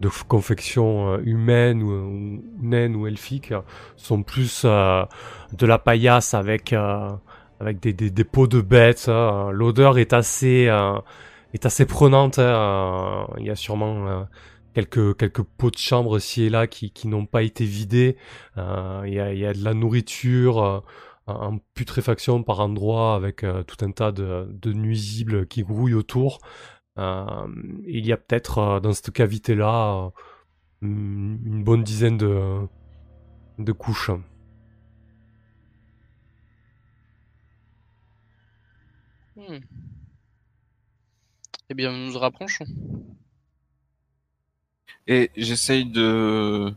de 0.00 0.08
confection 0.28 1.14
euh, 1.14 1.18
humaine 1.24 1.82
ou, 1.82 2.42
naine 2.60 2.96
ou 2.96 3.06
elfique. 3.06 3.54
Ce 3.96 4.06
sont 4.06 4.22
plus 4.22 4.64
de 4.64 5.66
la 5.66 5.78
paillasse 5.78 6.34
avec 6.34 6.74
avec 7.60 7.80
des, 7.80 7.92
des, 7.92 8.10
des 8.10 8.24
peaux 8.24 8.46
de 8.46 8.60
bêtes. 8.60 9.08
hein. 9.08 9.50
L'odeur 9.52 9.98
est 9.98 10.12
assez 10.12 10.68
euh, 10.68 10.98
est 11.54 11.66
assez 11.66 11.86
prenante. 11.86 12.38
hein. 12.38 13.26
Il 13.38 13.46
y 13.46 13.50
a 13.50 13.56
sûrement 13.56 14.06
euh, 14.08 14.22
quelques 14.74 15.16
quelques 15.16 15.42
pots 15.42 15.70
de 15.70 15.78
chambre 15.78 16.18
ci 16.18 16.44
et 16.44 16.50
là 16.50 16.66
qui, 16.66 16.90
qui 16.92 17.08
n'ont 17.08 17.26
pas 17.26 17.42
été 17.42 17.64
vidés. 17.64 18.16
Euh, 18.58 19.02
Il 19.06 19.14
y, 19.14 19.20
a, 19.20 19.32
il 19.32 19.38
y 19.38 19.46
a 19.46 19.52
de 19.52 19.62
la 19.64 19.74
nourriture. 19.74 20.62
euh, 20.62 20.80
en 21.26 21.58
putréfaction 21.74 22.42
par 22.42 22.60
endroits 22.60 23.14
avec 23.14 23.44
euh, 23.44 23.62
tout 23.62 23.84
un 23.84 23.90
tas 23.92 24.12
de, 24.12 24.48
de 24.50 24.72
nuisibles 24.72 25.46
qui 25.46 25.62
grouillent 25.62 25.92
autour. 25.92 26.38
Euh, 26.98 27.26
il 27.86 28.06
y 28.06 28.12
a 28.14 28.16
peut-être 28.16 28.58
euh, 28.58 28.80
dans 28.80 28.94
cette 28.94 29.10
cavité-là 29.12 30.06
euh, 30.06 30.10
une 30.80 31.38
une 31.44 31.62
bonne 31.64 31.82
dizaine 31.84 32.16
de, 32.16 32.60
de 33.58 33.72
couches. 33.72 34.10
Eh 41.70 41.74
bien, 41.74 41.92
nous 41.92 42.12
nous 42.12 42.18
rapprochons. 42.18 42.66
Et 45.08 45.30
j'essaye 45.36 45.84
de 45.86 46.72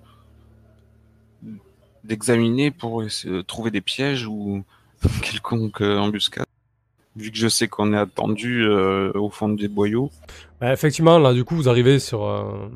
d'examiner 2.03 2.71
pour 2.71 3.03
essayer 3.03 3.33
de 3.33 3.41
trouver 3.41 3.71
des 3.71 3.81
pièges 3.81 4.25
ou 4.25 4.63
quelconque 5.21 5.81
euh, 5.81 5.97
embuscade. 5.97 6.45
Vu 7.15 7.31
que 7.31 7.37
je 7.37 7.47
sais 7.49 7.67
qu'on 7.67 7.93
est 7.93 7.97
attendu 7.97 8.63
euh, 8.63 9.11
au 9.15 9.29
fond 9.29 9.49
des 9.49 9.67
boyaux. 9.67 10.11
Bah, 10.61 10.73
effectivement, 10.73 11.19
là, 11.19 11.33
du 11.33 11.43
coup, 11.43 11.55
vous 11.55 11.69
arrivez 11.69 11.99
sur 11.99 12.25
euh, 12.25 12.69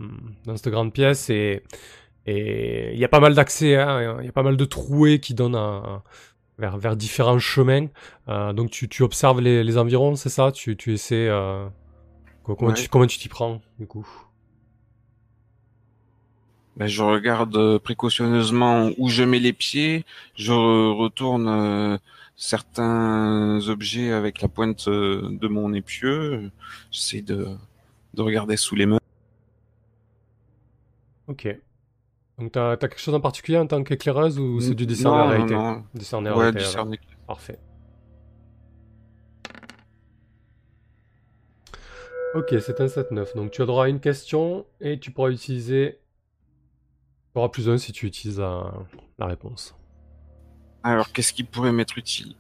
dans 0.46 0.58
cette 0.58 0.70
grande 0.70 0.94
pièce 0.94 1.30
et 1.30 1.64
et 2.28 2.94
il 2.94 3.00
y 3.00 3.06
a 3.06 3.10
pas 3.10 3.20
mal 3.20 3.36
d'accès, 3.36 3.76
hein, 3.78 4.20
il 4.22 4.26
y 4.26 4.30
a 4.30 4.32
pas 4.34 4.44
mal 4.44 4.58
de 4.58 4.66
trouées 4.66 5.20
qui 5.20 5.34
donnent 5.36 5.56
à- 5.56 6.04
vers 6.60 6.78
vers 6.78 6.96
différents 6.98 7.40
chemins. 7.40 7.88
Euh, 8.30 8.54
donc 8.54 8.72
tu, 8.72 8.90
tu 8.90 9.04
observes 9.04 9.42
les, 9.42 9.64
les 9.64 9.78
environs, 9.78 10.16
c'est 10.16 10.30
ça? 10.30 10.52
Tu 10.52 10.78
tu 10.78 10.94
essaies 10.94 11.28
euh, 11.30 11.68
quoi- 12.46 12.56
comment 12.56 12.72
Ouais. 12.72 12.78
tu 12.78 12.88
comment 12.90 13.08
tu 13.08 13.18
t'y 13.18 13.28
prends 13.30 13.62
du 13.80 13.88
coup? 13.88 14.08
Ben, 16.78 16.88
je 16.88 17.02
regarde 17.04 17.56
euh, 17.56 17.80
précautionneusement 17.80 18.90
où 18.98 19.08
je 19.10 19.24
mets 19.24 19.40
les 19.40 19.54
pieds. 19.54 20.04
Je 20.36 20.52
re- 20.52 20.94
retourne 20.98 21.48
euh, 21.48 21.98
certains 22.36 23.60
objets 23.70 24.12
avec 24.12 24.42
la 24.42 24.50
pointe 24.50 24.88
euh, 24.90 25.30
de 25.32 25.48
mon 25.48 25.74
épieu. 25.74 26.52
J'essaie 26.92 27.22
de, 27.22 27.48
de 28.14 28.22
regarder 28.22 28.58
sous 28.58 28.76
les 28.76 28.86
mains. 28.86 29.00
Ok. 31.28 31.48
Donc 32.38 32.52
t'as 32.52 32.74
as 32.74 32.78
quelque 32.78 33.00
chose 33.00 33.16
en 33.16 33.22
particulier 33.22 33.58
en 33.58 33.68
tant 33.68 33.82
qu'éclaireuse 33.82 34.38
ou 34.38 34.60
c'est 34.60 34.76
du 34.76 34.84
Non, 34.84 34.88
discerner 34.90 35.18
non, 35.18 35.28
réalité? 35.30 35.54
non. 35.56 35.84
Discerner 35.94 36.30
Ouais, 36.32 36.36
réalité, 36.36 36.60
alors. 36.60 36.68
discerner. 36.88 37.00
Parfait. 37.26 37.58
Ok, 42.36 42.54
c'est 42.62 42.82
un 42.82 42.88
7-9. 42.88 43.34
Donc 43.36 43.50
tu 43.52 43.62
as 43.62 43.66
droit 43.66 43.86
à 43.86 43.88
une 43.88 44.00
question 44.00 44.68
et 44.82 45.00
tu 45.00 45.10
pourras 45.12 45.32
utiliser. 45.32 46.00
Tu 47.34 47.40
auras 47.40 47.50
plus 47.50 47.70
un 47.70 47.78
si 47.78 47.92
tu 47.92 48.08
utilises 48.08 48.40
la, 48.40 48.74
la 49.20 49.28
réponse. 49.28 49.76
Alors, 50.84 51.12
qu'est-ce 51.12 51.34
qui 51.34 51.44
pourrait 51.44 51.74
m'être 51.74 51.98
utile? 51.98 52.36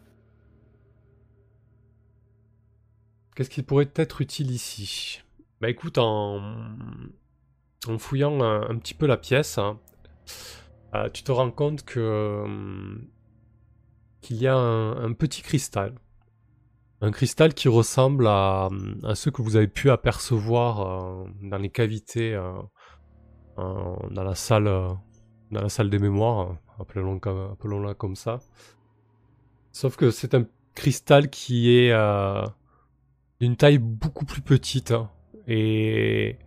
Qu'est-ce 3.35 3.49
qui 3.49 3.63
pourrait 3.63 3.91
être 3.95 4.21
utile 4.21 4.51
ici? 4.51 5.21
Bah 5.61 5.69
écoute, 5.69 5.97
en, 5.97 6.41
en 7.87 7.97
fouillant 7.97 8.41
un, 8.41 8.69
un 8.69 8.77
petit 8.77 8.93
peu 8.93 9.05
la 9.07 9.17
pièce, 9.17 9.57
hein, 9.57 9.79
euh, 10.93 11.09
tu 11.09 11.23
te 11.23 11.31
rends 11.31 11.51
compte 11.51 11.83
que 11.83 11.99
euh, 11.99 12.97
qu'il 14.21 14.37
y 14.37 14.47
a 14.47 14.55
un, 14.55 15.03
un 15.03 15.13
petit 15.13 15.41
cristal. 15.41 15.93
Un 17.05 17.11
cristal 17.11 17.53
qui 17.53 17.67
ressemble 17.67 18.25
à, 18.25 18.69
à 19.03 19.13
ceux 19.13 19.29
que 19.29 19.43
vous 19.43 19.55
avez 19.57 19.67
pu 19.67 19.91
apercevoir 19.91 20.81
euh, 20.81 21.27
dans 21.43 21.59
les 21.59 21.69
cavités 21.69 22.33
euh, 22.33 22.51
en- 23.57 24.07
dans 24.09 24.23
la 24.23 24.33
salle 24.35 24.67
euh, 24.67 24.89
dans 25.51 25.61
la 25.61 25.69
salle 25.69 25.91
des 25.91 25.99
mémoires, 25.99 26.57
appelons-la 26.79 27.19
comme, 27.19 27.95
comme 27.95 28.15
ça. 28.15 28.39
Sauf 29.71 29.95
que 29.97 30.09
c'est 30.09 30.33
un 30.33 30.45
cristal 30.73 31.29
qui 31.29 31.77
est 31.77 31.91
euh, 31.91 32.43
d'une 33.39 33.55
taille 33.55 33.77
beaucoup 33.77 34.25
plus 34.25 34.41
petite 34.41 34.91
hein, 34.91 35.11
et 35.47 36.37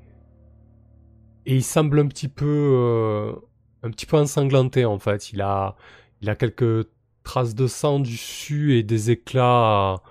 et 1.47 1.57
il 1.57 1.63
semble 1.65 2.01
un 2.01 2.09
petit 2.09 2.29
peu 2.29 2.47
euh, 2.47 3.33
un 3.83 3.91
petit 3.91 4.07
peu 4.07 4.17
ensanglanté 4.19 4.85
en 4.85 4.99
fait. 4.99 5.33
Il 5.33 5.41
a 5.43 5.77
il 6.21 6.29
a 6.31 6.37
quelques 6.37 6.89
traces 7.23 7.55
de 7.55 7.67
sang 7.67 8.01
dessus 8.01 8.77
et 8.77 8.83
des 8.83 9.11
éclats 9.11 10.03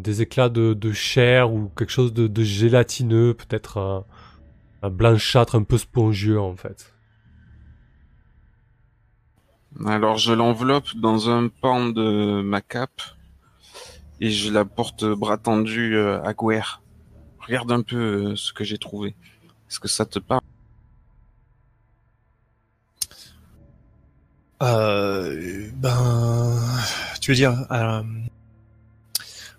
des 0.00 0.22
éclats 0.22 0.48
de, 0.48 0.74
de 0.74 0.92
chair 0.92 1.52
ou 1.52 1.70
quelque 1.76 1.90
chose 1.90 2.12
de, 2.12 2.26
de 2.26 2.42
gélatineux, 2.42 3.34
peut-être 3.34 4.04
un 4.82 4.90
blanchâtre 4.90 5.54
un 5.54 5.62
peu 5.62 5.78
spongieux 5.78 6.40
en 6.40 6.56
fait. 6.56 6.92
Alors, 9.86 10.18
je 10.18 10.32
l'enveloppe 10.32 10.96
dans 10.96 11.30
un 11.30 11.48
pan 11.48 11.88
de 11.88 12.42
ma 12.42 12.60
cape 12.60 13.02
et 14.20 14.30
je 14.30 14.52
la 14.52 14.64
porte 14.64 15.04
bras 15.04 15.38
tendu 15.38 15.94
euh, 15.94 16.20
à 16.22 16.34
Guerre. 16.34 16.82
Regarde 17.38 17.72
un 17.72 17.82
peu 17.82 17.96
euh, 17.96 18.36
ce 18.36 18.52
que 18.52 18.64
j'ai 18.64 18.78
trouvé. 18.78 19.14
Est-ce 19.68 19.80
que 19.80 19.88
ça 19.88 20.04
te 20.04 20.18
parle? 20.18 20.40
Euh, 24.62 25.70
ben, 25.76 26.60
tu 27.20 27.30
veux 27.30 27.36
dire, 27.36 27.66
euh, 27.70 28.02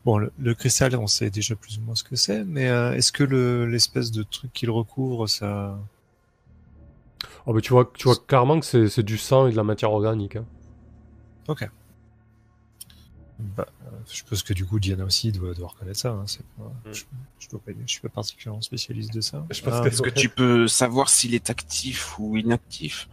bon, 0.05 0.17
le, 0.17 0.31
le 0.39 0.53
cristal, 0.55 0.95
on 0.95 1.07
sait 1.07 1.29
déjà 1.29 1.55
plus 1.55 1.77
ou 1.77 1.81
moins 1.81 1.95
ce 1.95 2.03
que 2.03 2.15
c'est, 2.15 2.43
mais 2.43 2.67
euh, 2.69 2.93
est-ce 2.93 3.11
que 3.11 3.23
le 3.23 3.65
l'espèce 3.65 4.11
de 4.11 4.23
truc 4.23 4.51
qu'il 4.53 4.69
recouvre, 4.69 5.27
ça, 5.27 5.77
Oh, 7.45 7.53
mais 7.53 7.61
tu 7.61 7.71
vois, 7.73 7.91
tu 7.95 8.05
vois 8.05 8.15
clairement 8.27 8.59
que 8.59 8.65
c'est 8.65 8.87
c'est 8.89 9.03
du 9.03 9.17
sang 9.17 9.47
et 9.47 9.51
de 9.51 9.55
la 9.55 9.63
matière 9.63 9.91
organique. 9.91 10.35
hein. 10.35 10.45
bah, 13.57 13.65
euh, 13.85 13.89
je 14.07 14.13
suppose 14.17 14.43
que 14.43 14.53
du 14.53 14.65
coup 14.65 14.79
Diana 14.79 15.03
aussi 15.03 15.31
doit, 15.31 15.53
doit 15.55 15.69
reconnaître 15.69 15.97
ça. 15.99 16.09
Hein, 16.11 16.25
Mm. 16.59 16.63
je, 16.93 17.03
je 17.39 17.49
dois 17.49 17.59
pas, 17.59 17.71
je 17.85 17.91
suis 17.91 18.01
pas 18.01 18.09
particulièrement 18.09 18.61
spécialiste 18.61 19.11
de 19.13 19.21
ça. 19.21 19.45
Je 19.49 19.61
pense 19.61 19.73
Ah, 19.75 19.81
que- 19.81 19.87
Est-ce 19.87 20.01
que 20.03 20.09
tu 20.11 20.29
peux 20.29 20.67
savoir 20.67 21.09
s'il 21.09 21.33
est 21.33 21.49
actif 21.49 22.19
ou 22.19 22.37
inactif 22.37 23.09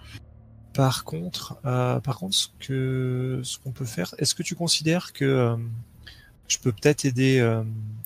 Par 0.74 1.04
contre, 1.04 1.56
euh, 1.64 1.98
par 2.00 2.18
contre, 2.18 2.34
ce 2.34 2.48
que 2.60 3.40
ce 3.42 3.58
qu'on 3.58 3.72
peut 3.72 3.86
faire, 3.86 4.14
est-ce 4.18 4.34
que 4.34 4.42
tu 4.42 4.54
considères 4.54 5.12
que 5.14 5.24
euh, 5.24 5.56
je 6.48 6.58
peux 6.58 6.72
peut-être 6.72 7.04
aider, 7.04 7.38
euh, 7.38 7.62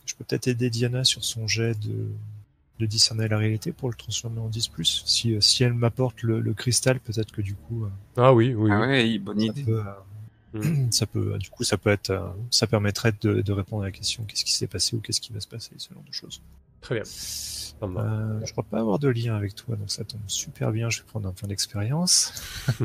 je 0.07 0.15
peux 0.15 0.25
peut-être 0.25 0.49
aider 0.49 0.69
Diana 0.71 1.05
sur 1.05 1.25
son 1.25 1.47
jet 1.49 1.79
de 1.81 2.09
de 2.81 2.87
discerner 2.87 3.29
la 3.29 3.39
réalité 3.39 3.71
pour 3.71 3.89
le 3.91 3.95
transformer 3.95 4.41
en 4.41 4.49
10 4.49 4.71
Si 4.83 5.35
euh, 5.35 5.41
si 5.41 5.63
elle 5.63 5.75
m'apporte 5.75 6.23
le, 6.23 6.41
le 6.41 6.53
cristal, 6.53 6.99
peut-être 7.01 7.31
que 7.31 7.41
du 7.41 7.55
coup, 7.55 7.85
euh, 7.85 7.89
Ah 8.17 8.35
oui, 8.35 8.55
oui. 8.55 8.71
Ah 8.73 8.81
ouais, 8.81 9.19
bonne 9.19 9.39
ça 9.39 9.47
idée. 9.47 9.63
peut, 9.63 9.79
euh, 9.81 9.93
Mm. 10.55 10.91
Ça 10.93 11.07
peut, 11.07 11.39
du 11.39 11.49
coup, 11.49 11.65
ça 11.65 11.79
peut 11.79 11.89
être, 11.89 12.11
euh, 12.11 12.29
ça 12.51 12.67
permettrait 12.67 13.15
de, 13.23 13.41
de 13.41 13.53
répondre 13.53 13.85
à 13.85 13.87
la 13.87 13.91
question 13.91 14.23
qu'est-ce 14.25 14.45
qui 14.45 14.53
s'est 14.53 14.67
passé 14.67 14.95
ou 14.95 15.01
qu'est-ce 15.01 15.23
qui 15.23 15.33
va 15.33 15.41
se 15.41 15.49
passer, 15.49 15.71
ce 15.79 15.95
genre 15.95 16.03
de 16.07 16.13
choses. 16.13 16.43
Très 16.83 16.97
bien. 16.97 17.05
Euh, 17.83 18.41
je 18.45 18.53
crois 18.53 18.65
pas 18.65 18.79
avoir 18.81 18.99
de 18.99 19.09
lien 19.09 19.35
avec 19.35 19.55
toi, 19.55 19.77
donc 19.77 19.91
ça 19.91 20.05
tombe 20.05 20.21
super 20.27 20.71
bien. 20.71 20.91
Je 20.91 20.99
vais 21.01 21.07
prendre 21.07 21.27
un 21.27 21.33
point 21.33 21.49
d'expérience. 21.49 22.35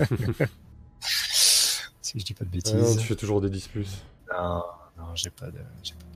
si 2.02 2.20
je 2.20 2.24
dis 2.26 2.34
pas 2.34 2.46
de 2.46 2.50
Ah 2.66 2.72
non, 2.72 2.82
bêtises. 2.84 2.98
tu 3.02 3.06
fais 3.08 3.16
toujours 3.16 3.42
des 3.42 3.50
10 3.50 3.68
plus. 3.68 3.88
Non, 4.34 4.64
non, 4.98 5.16
j'ai 5.16 5.30
pas 5.30 5.48
de. 5.48 5.60
j'ai 5.84 5.94
pas 5.94 6.00
de- 6.00 6.08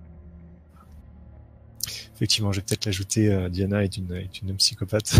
Effectivement, 2.16 2.52
je 2.52 2.60
vais 2.60 2.66
peut-être 2.66 2.86
l'ajouter. 2.86 3.32
euh, 3.34 3.50
Diana 3.50 3.84
est 3.84 3.98
une, 3.98 4.14
est 4.14 4.42
une 4.42 4.56
psychopathe 4.58 5.20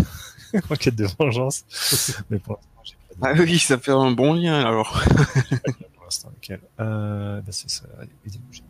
en 0.70 0.76
quête 0.76 0.94
de 0.94 1.06
vengeance. 1.18 1.64
Mais 2.30 2.38
pour 2.38 2.54
l'instant, 2.54 2.82
j'ai 2.84 2.94
pas 3.20 3.32
de 3.34 3.38
Ah 3.40 3.42
oui, 3.42 3.58
ça 3.58 3.78
fait 3.78 3.90
un 3.90 4.12
bon 4.12 4.34
lien 4.34 4.60
alors. 4.60 5.02
j'ai 5.50 5.56
pas 5.58 5.72
de 5.72 5.76
lien 5.80 5.86
pour 5.94 6.04
l'instant 6.04 6.28
avec 6.28 6.50
elle. 6.50 6.60
Euh, 6.80 7.40
bah 7.40 7.50
c'est 7.52 7.70
ça. 7.70 7.84
Aidez-moi, 8.24 8.48
j'ai 8.52 8.62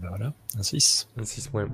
ben 0.00 0.08
voilà, 0.08 0.32
un 0.58 0.62
6. 0.62 1.08
Un 1.18 1.24
6 1.24 1.48
points. 1.48 1.68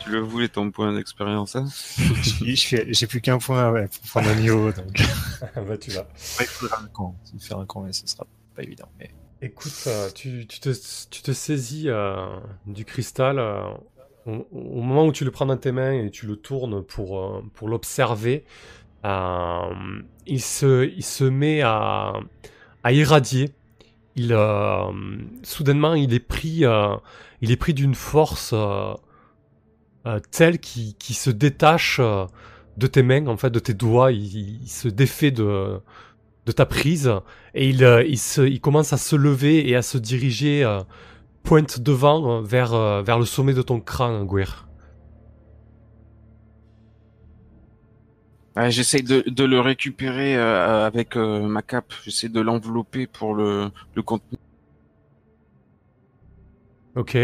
Tu 0.00 0.10
le 0.10 0.20
voulais 0.20 0.48
ton 0.48 0.70
point 0.70 0.92
d'expérience, 0.94 1.56
hein 1.56 1.66
Je 1.98 2.66
fais- 2.66 2.86
J'ai 2.92 3.06
plus 3.06 3.20
qu'un 3.20 3.38
point 3.38 3.70
ouais, 3.72 3.88
pour 3.88 4.10
prendre 4.10 4.28
un 4.28 4.34
niveau, 4.34 4.72
donc. 4.72 4.86
bah, 5.56 5.78
tu 5.78 5.90
vas. 5.90 6.00
Ouais, 6.02 6.06
il 6.40 6.46
faudra 6.46 6.80
un 6.82 6.86
camp. 6.88 7.14
Faire 7.40 7.58
un 7.58 7.66
camp, 7.66 7.86
et 7.86 7.92
ce 7.92 8.06
sera 8.06 8.26
pas 8.54 8.62
évident. 8.62 8.88
Mais 8.98 9.10
Écoute, 9.42 9.84
euh, 9.86 10.08
tu, 10.14 10.46
tu 10.46 10.60
te, 10.60 10.70
tu 11.10 11.22
te 11.22 11.32
saisis 11.32 11.84
euh, 11.88 12.38
du 12.66 12.84
cristal 12.86 13.38
euh, 13.38 13.60
au, 14.26 14.46
au 14.50 14.80
moment 14.80 15.06
où 15.06 15.12
tu 15.12 15.24
le 15.24 15.30
prends 15.30 15.46
dans 15.46 15.56
tes 15.58 15.72
mains 15.72 15.92
et 15.92 16.10
tu 16.10 16.26
le 16.26 16.36
tournes 16.36 16.82
pour, 16.82 17.42
pour 17.54 17.68
l'observer. 17.68 18.44
euh, 19.04 19.60
il, 20.26 20.40
se, 20.40 20.86
il 20.88 21.04
se 21.04 21.24
met 21.24 21.60
à, 21.62 22.14
à 22.82 22.92
irradier. 22.92 23.52
Il, 24.18 24.32
euh, 24.32 24.90
soudainement, 25.42 25.94
il 25.94 26.14
est 26.14 26.18
pris, 26.20 26.64
euh, 26.64 26.96
il 27.40 27.50
est 27.50 27.56
pris 27.56 27.74
d'une 27.74 27.94
force 27.94 28.50
euh, 28.54 28.94
euh, 30.06 30.20
telle 30.30 30.58
qui, 30.58 30.94
se 31.14 31.30
détache 31.30 31.98
euh, 32.00 32.26
de 32.76 32.86
tes 32.86 33.02
mains, 33.02 33.26
en 33.26 33.36
fait, 33.36 33.50
de 33.50 33.58
tes 33.58 33.74
doigts. 33.74 34.12
Il, 34.12 34.68
se 34.68 34.88
défait 34.88 35.30
de, 35.30 35.80
ta 36.54 36.66
prise 36.66 37.12
et 37.54 37.68
il, 37.70 38.60
commence 38.60 38.92
à 38.92 38.96
se 38.96 39.16
lever 39.16 39.68
et 39.68 39.76
à 39.76 39.82
se 39.82 39.98
diriger 39.98 40.64
pointe 41.42 41.80
devant 41.80 42.40
vers, 42.42 42.72
le 43.18 43.24
sommet 43.24 43.54
de 43.54 43.62
ton 43.62 43.80
crâne, 43.80 44.24
Gouir. 44.24 44.68
Ouais, 48.56 48.70
J'essaye 48.70 49.02
de, 49.02 49.44
le 49.44 49.60
récupérer 49.60 50.36
avec 50.36 51.16
ma 51.16 51.62
cape. 51.62 51.92
J'essaie 52.04 52.28
de 52.28 52.40
l'envelopper 52.40 53.06
pour 53.06 53.34
le, 53.34 53.70
le 53.94 54.02
contenu. 54.02 54.38
Ok. 56.96 57.16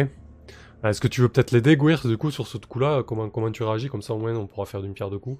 Est-ce 0.85 1.01
que 1.01 1.09
tu 1.09 1.21
veux 1.21 1.29
peut-être 1.29 1.53
l'aider, 1.53 1.77
Gouir, 1.77 2.07
du 2.07 2.19
coup, 2.19 2.31
sur 2.31 2.47
ce 2.47 2.59
coup-là 2.59 3.03
comment, 3.03 3.31
comment 3.31 3.51
tu 3.51 3.63
réagis 3.63 3.89
Comme 3.89 4.03
ça, 4.03 4.15
au 4.15 4.19
moins, 4.19 4.35
on 4.37 4.47
pourra 4.47 4.67
faire 4.67 4.83
d'une 4.83 4.95
pierre 4.95 5.11
deux 5.11 5.19
coups. 5.19 5.39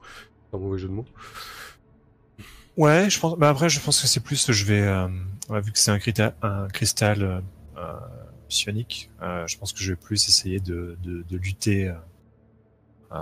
C'est 0.51 0.57
un 0.57 0.61
mauvais 0.61 0.79
jeu 0.79 0.89
de 0.89 0.95
mots. 0.95 1.05
Ouais, 2.77 3.11
je 3.11 3.21
pense. 3.21 3.37
Bah 3.39 3.51
après, 3.51 3.69
je 3.69 3.81
pense 3.81 4.01
que 4.01 4.07
c'est 4.07 4.21
plus. 4.21 4.51
Je 4.51 4.65
vais, 4.65 4.81
euh, 4.81 5.09
vu 5.61 5.73
que 5.73 5.79
c'est 5.79 5.91
un, 5.91 5.99
cristal 6.69 7.23
euh, 7.23 7.41
euh, 7.77 7.93
psionique, 8.49 9.11
euh, 9.21 9.47
je 9.47 9.59
pense 9.59 9.73
que 9.73 9.81
je 9.81 9.93
vais 9.93 9.97
plus 9.97 10.29
essayer 10.29 10.59
de, 10.59 10.97
de, 11.03 11.23
de 11.23 11.37
lutter 11.37 11.93
au 13.11 13.17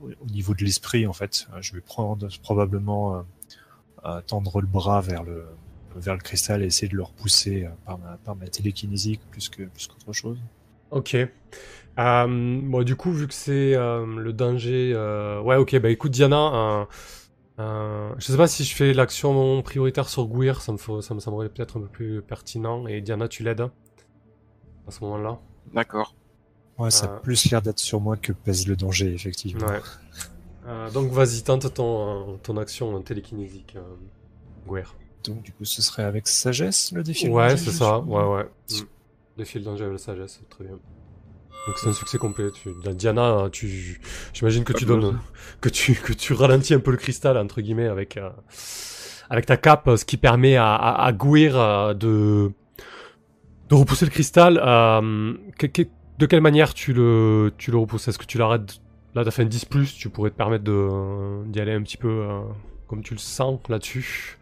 au 0.00 0.26
niveau 0.30 0.54
de 0.54 0.62
l'esprit. 0.64 1.08
En 1.08 1.12
fait, 1.12 1.48
je 1.60 1.72
vais 1.72 1.80
prendre 1.80 2.28
probablement 2.42 3.24
tendre 4.28 4.60
le 4.60 4.68
bras 4.68 5.00
vers 5.00 5.24
le 5.24 5.44
vers 5.98 6.14
le 6.14 6.20
cristal 6.20 6.62
et 6.62 6.66
essayer 6.66 6.88
de 6.88 6.96
le 6.96 7.02
repousser 7.02 7.64
euh, 7.66 7.70
par 7.84 7.98
ma 7.98 8.16
par 8.24 8.36
ma 8.36 8.46
télékinésie 8.48 9.18
plus 9.30 9.48
que 9.48 9.62
plus 9.64 9.86
qu'autre 9.86 10.12
chose. 10.12 10.38
Ok. 10.90 11.14
Euh, 11.14 12.60
bon, 12.62 12.82
du 12.84 12.96
coup, 12.96 13.12
vu 13.12 13.26
que 13.26 13.34
c'est 13.34 13.74
euh, 13.74 14.06
le 14.06 14.32
danger... 14.32 14.92
euh, 14.94 15.40
Ouais, 15.42 15.56
ok, 15.56 15.76
bah 15.80 15.90
écoute, 15.90 16.12
Diana, 16.12 16.54
euh, 16.54 16.84
euh, 17.58 18.12
je 18.18 18.26
sais 18.26 18.36
pas 18.36 18.46
si 18.46 18.62
je 18.64 18.74
fais 18.74 18.92
l'action 18.94 19.60
prioritaire 19.62 20.08
sur 20.08 20.26
Gouir, 20.26 20.60
ça 20.62 20.70
me, 20.72 20.76
faut- 20.78 21.02
ça 21.02 21.12
me 21.14 21.20
semblerait 21.20 21.48
peut-être 21.48 21.76
un 21.78 21.80
peu 21.82 21.88
plus 21.88 22.22
pertinent. 22.22 22.86
Et 22.86 23.00
Diana, 23.00 23.26
tu 23.28 23.42
l'aides 23.42 23.62
à 24.86 24.90
ce 24.90 25.02
moment-là 25.04 25.38
D'accord. 25.74 26.14
Ouais, 26.78 26.90
ça 26.92 27.06
a 27.06 27.08
plus 27.18 27.50
l'air 27.50 27.60
d'être 27.60 27.80
sur 27.80 28.00
moi 28.00 28.16
que 28.16 28.32
pèse 28.32 28.68
le 28.68 28.76
danger, 28.76 29.12
effectivement. 29.12 29.66
Ouais. 29.66 29.80
Euh, 30.66 30.90
donc 30.90 31.10
vas-y, 31.10 31.42
tente 31.42 31.74
ton, 31.74 32.38
ton 32.42 32.56
action 32.56 33.00
télékinésique, 33.02 33.74
euh, 33.76 33.80
Gouir. 34.66 34.94
Donc 35.24 35.42
du 35.42 35.52
coup, 35.52 35.64
ce 35.64 35.82
serait 35.82 36.04
avec 36.04 36.26
sagesse 36.28 36.92
le 36.92 37.02
défi. 37.02 37.28
Ouais, 37.28 37.56
c'est 37.56 37.70
ça, 37.72 37.98
ouais, 38.00 38.24
ouais. 38.24 38.44
Mm. 38.70 38.74
Défi 39.36 39.58
le 39.58 39.64
danger 39.64 39.84
avec 39.84 39.98
la 39.98 40.04
sagesse, 40.04 40.40
très 40.50 40.64
bien. 40.64 40.74
Donc 40.74 41.76
c'est 41.76 41.88
un 41.88 41.92
succès 41.92 42.18
complet. 42.18 42.46
Tu... 42.50 42.70
Diana, 42.94 43.48
tu... 43.52 44.00
j'imagine 44.32 44.64
que 44.64 44.72
tu 44.72 44.84
donnes, 44.86 45.18
que 45.60 45.68
tu, 45.68 45.94
que 45.94 46.12
tu 46.12 46.32
ralentis 46.32 46.72
un 46.74 46.80
peu 46.80 46.90
le 46.92 46.96
cristal 46.96 47.36
entre 47.36 47.60
guillemets 47.60 47.88
avec, 47.88 48.16
euh, 48.16 48.30
avec 49.28 49.44
ta 49.46 49.56
cape, 49.56 49.90
ce 49.96 50.04
qui 50.04 50.16
permet 50.16 50.56
à, 50.56 50.74
à, 50.74 51.04
à 51.04 51.12
Gouir 51.12 51.58
euh, 51.58 51.94
de, 51.94 52.50
de 53.68 53.74
repousser 53.74 54.06
le 54.06 54.10
cristal. 54.10 54.60
Euh, 54.64 55.34
que- 55.58 55.66
que- 55.66 55.82
de 56.18 56.26
quelle 56.26 56.40
manière 56.40 56.74
tu 56.74 56.92
le, 56.92 57.52
tu 57.58 57.70
le 57.70 57.76
repousses? 57.78 58.08
Est-ce 58.08 58.18
que 58.18 58.24
tu 58.26 58.38
l'arrêtes? 58.38 58.80
Là, 59.14 59.24
t'as 59.24 59.30
fait 59.30 59.42
un 59.42 59.46
10 59.46 59.66
plus, 59.66 59.94
tu 59.94 60.08
pourrais 60.10 60.30
te 60.30 60.36
permettre 60.36 60.64
de, 60.64 61.44
d'y 61.46 61.60
aller 61.60 61.72
un 61.72 61.82
petit 61.82 61.96
peu 61.96 62.08
euh, 62.08 62.40
comme 62.88 63.02
tu 63.02 63.14
le 63.14 63.18
sens 63.20 63.60
là-dessus. 63.68 64.37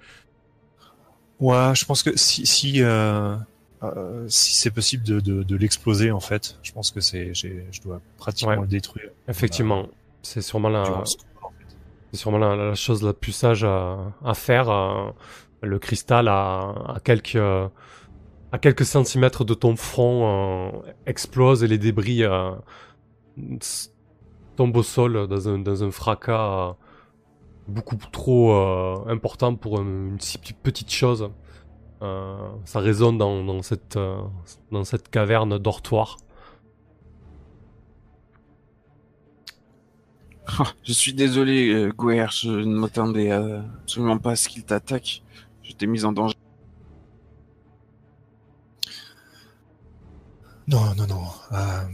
Ouais, 1.40 1.72
je 1.74 1.84
pense 1.84 2.02
que 2.02 2.16
si 2.16 2.46
si 2.46 2.82
euh, 2.82 3.36
euh, 3.82 4.24
si 4.28 4.54
c'est 4.54 4.70
possible 4.70 5.04
de, 5.04 5.20
de, 5.20 5.42
de 5.42 5.56
l'exploser 5.56 6.10
en 6.10 6.20
fait, 6.20 6.58
je 6.62 6.72
pense 6.72 6.90
que 6.90 7.00
c'est 7.00 7.34
je 7.34 7.80
dois 7.82 8.00
pratiquement 8.16 8.54
Ouais. 8.54 8.60
le 8.62 8.66
détruire. 8.66 9.10
Effectivement, 9.28 9.86
c'est 10.22 10.40
sûrement 10.40 10.70
la, 10.70 10.82
en 10.82 11.04
fait. 11.04 11.16
C'est 12.12 12.18
sûrement 12.20 12.38
la, 12.38 12.56
la 12.56 12.74
chose 12.74 13.02
la 13.02 13.12
plus 13.12 13.32
sage 13.32 13.64
à, 13.64 13.98
à 14.24 14.34
faire. 14.34 14.68
euh, 14.70 15.10
le 15.62 15.78
cristal 15.78 16.28
à, 16.28 16.74
à 16.96 17.00
quelques 17.02 17.34
euh, 17.36 17.66
à 18.52 18.58
quelques 18.58 18.84
centimètres 18.84 19.44
de 19.44 19.54
ton 19.54 19.74
front 19.74 20.68
euh, 20.68 20.92
explose 21.06 21.64
et 21.64 21.66
les 21.68 21.78
débris 21.78 22.22
euh, 22.24 22.52
tombent 24.56 24.76
au 24.76 24.82
sol 24.82 25.26
dans 25.28 25.48
un, 25.48 25.58
dans 25.58 25.82
un 25.84 25.90
fracas 25.90 26.68
euh, 26.70 26.72
beaucoup 27.68 27.96
trop 28.12 28.52
euh, 28.52 29.04
important 29.08 29.54
pour 29.56 29.80
une, 29.80 30.08
une 30.12 30.20
si 30.20 30.38
petite 30.38 30.90
chose. 30.92 31.30
Euh, 32.02 32.50
ça 32.66 32.80
résonne 32.80 33.18
dans, 33.18 33.44
dans 33.44 33.62
cette 33.62 33.96
euh, 33.96 34.18
dans 34.72 34.84
cette 34.84 35.10
caverne 35.10 35.58
dortoir. 35.58 36.18
Ah, 40.46 40.72
Je 40.84 40.92
suis 40.92 41.12
désolé, 41.12 41.68
euh, 41.72 41.92
Gouer, 41.92 42.26
je 42.30 42.50
ne 42.50 42.76
m'attendais 42.78 43.30
euh, 43.32 43.60
absolument 43.82 44.18
pas 44.18 44.32
à 44.32 44.36
ce 44.36 44.48
qu'il 44.48 44.64
t'attaque. 44.64 45.22
J'étais 45.62 45.86
mis 45.86 46.04
en 46.04 46.12
danger. 46.12 46.34
Non, 50.68 50.94
non, 50.96 51.06
non. 51.06 51.24
euh, 51.52 51.84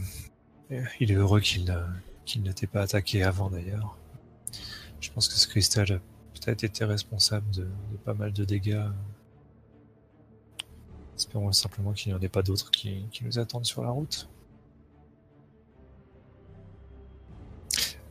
il 0.99 1.11
est 1.11 1.15
heureux 1.15 1.39
qu'il 1.39 1.65
ne- 1.65 1.85
qu'il 2.25 2.43
ne 2.43 2.51
t'ait 2.51 2.67
pas 2.67 2.81
attaqué 2.81 3.23
avant 3.23 3.49
d'ailleurs. 3.49 3.97
Je 5.03 5.11
pense 5.11 5.27
que 5.27 5.33
ce 5.33 5.49
cristal 5.49 5.91
a 5.91 5.99
peut-être 6.39 6.63
été 6.63 6.85
responsable 6.85 7.45
de, 7.51 7.63
de 7.63 7.97
pas 8.05 8.13
mal 8.13 8.31
de 8.31 8.45
dégâts. 8.45 8.85
Espérons 11.17 11.51
simplement 11.51 11.91
qu'il 11.91 12.13
n'y 12.13 12.17
en 12.17 12.21
ait 12.21 12.29
pas 12.29 12.41
d'autres 12.41 12.71
qui, 12.71 13.05
qui 13.11 13.25
nous 13.25 13.37
attendent 13.37 13.65
sur 13.65 13.83
la 13.83 13.89
route. 13.89 14.29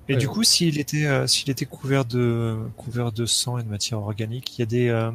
Et 0.06 0.16
du 0.16 0.28
coup, 0.28 0.44
s'il 0.44 0.78
était, 0.78 1.06
euh, 1.06 1.26
s'il 1.26 1.48
était 1.48 1.64
couvert 1.64 2.04
de, 2.04 2.58
couvert 2.76 3.10
de 3.10 3.24
sang 3.24 3.56
et 3.56 3.62
de 3.62 3.68
matière 3.68 4.00
organique, 4.00 4.58
il 4.58 4.60
y 4.60 4.62
a 4.62 4.66
des, 4.66 4.88
euh, 4.88 5.12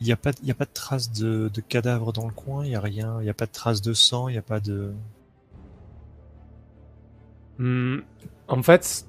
il 0.00 0.06
n'y 0.06 0.12
a 0.12 0.16
pas, 0.16 0.30
il 0.42 0.46
y 0.46 0.52
a 0.52 0.54
pas 0.54 0.66
de 0.66 0.72
traces 0.72 1.10
de, 1.10 1.50
de 1.52 1.60
cadavres 1.60 2.12
dans 2.12 2.28
le 2.28 2.32
coin, 2.32 2.64
il 2.64 2.70
y 2.70 2.76
a 2.76 2.80
rien, 2.80 3.16
il 3.18 3.24
n'y 3.24 3.30
a 3.30 3.34
pas 3.34 3.46
de 3.46 3.52
traces 3.52 3.82
de 3.82 3.94
sang, 3.94 4.28
il 4.28 4.32
n'y 4.32 4.38
a 4.38 4.42
pas 4.42 4.60
de. 4.60 4.92
Hmm, 7.58 8.02
en 8.46 8.62
fait, 8.62 9.06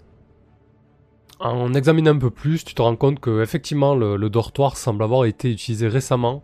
en 1.39 1.73
examinant 1.73 2.11
un 2.11 2.17
peu 2.17 2.31
plus, 2.31 2.63
tu 2.63 2.73
te 2.73 2.81
rends 2.81 2.95
compte 2.95 3.19
que 3.19 3.41
effectivement 3.41 3.95
le, 3.95 4.29
dortoir 4.29 4.77
semble 4.77 5.03
avoir 5.03 5.25
été 5.25 5.51
utilisé 5.51 5.88
récemment, 5.88 6.43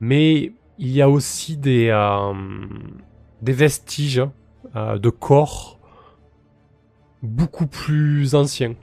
mais 0.00 0.52
il 0.78 0.90
y 0.90 1.02
a 1.02 1.08
aussi 1.08 1.56
des, 1.56 1.88
euh, 1.88 2.34
des 3.42 3.52
vestiges 3.52 4.22
euh, 4.76 4.98
de 4.98 5.10
corps 5.10 5.78
beaucoup 7.22 7.66
plus 7.66 8.34
anciens, 8.34 8.74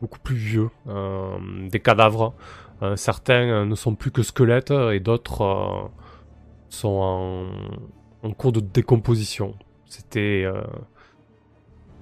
beaucoup 0.00 0.18
plus 0.18 0.36
vieux, 0.36 0.70
euh, 0.88 1.38
des 1.68 1.80
cadavres. 1.80 2.34
Certains 2.96 3.64
ne 3.64 3.76
sont 3.76 3.94
plus 3.94 4.10
que 4.10 4.24
squelettes 4.24 4.72
et 4.72 4.98
d'autres 4.98 5.88
sont 6.68 6.88
en, 6.88 8.28
en 8.28 8.32
cours 8.32 8.50
de 8.50 8.58
décomposition. 8.58 9.54
C'était 9.86 10.44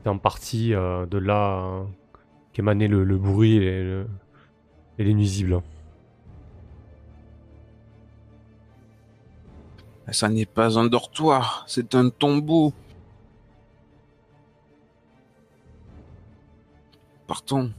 en 0.07 0.17
partie 0.17 0.71
de 0.71 1.19
là 1.19 1.85
qu'émanait 2.53 2.89
le, 2.89 3.05
le 3.05 3.19
bruit 3.19 3.57
et, 3.57 3.83
le- 3.83 4.07
Elle 4.99 5.09
est 5.09 5.15
nuisible. 5.15 5.63
Ça 10.13 10.29
n'est 10.29 10.47
pas 10.47 10.79
un 10.79 10.87
dortoir, 10.87 11.65
c'est 11.69 11.95
un 11.95 12.11
tombeau. 12.11 12.75
Partons. 17.27 17.73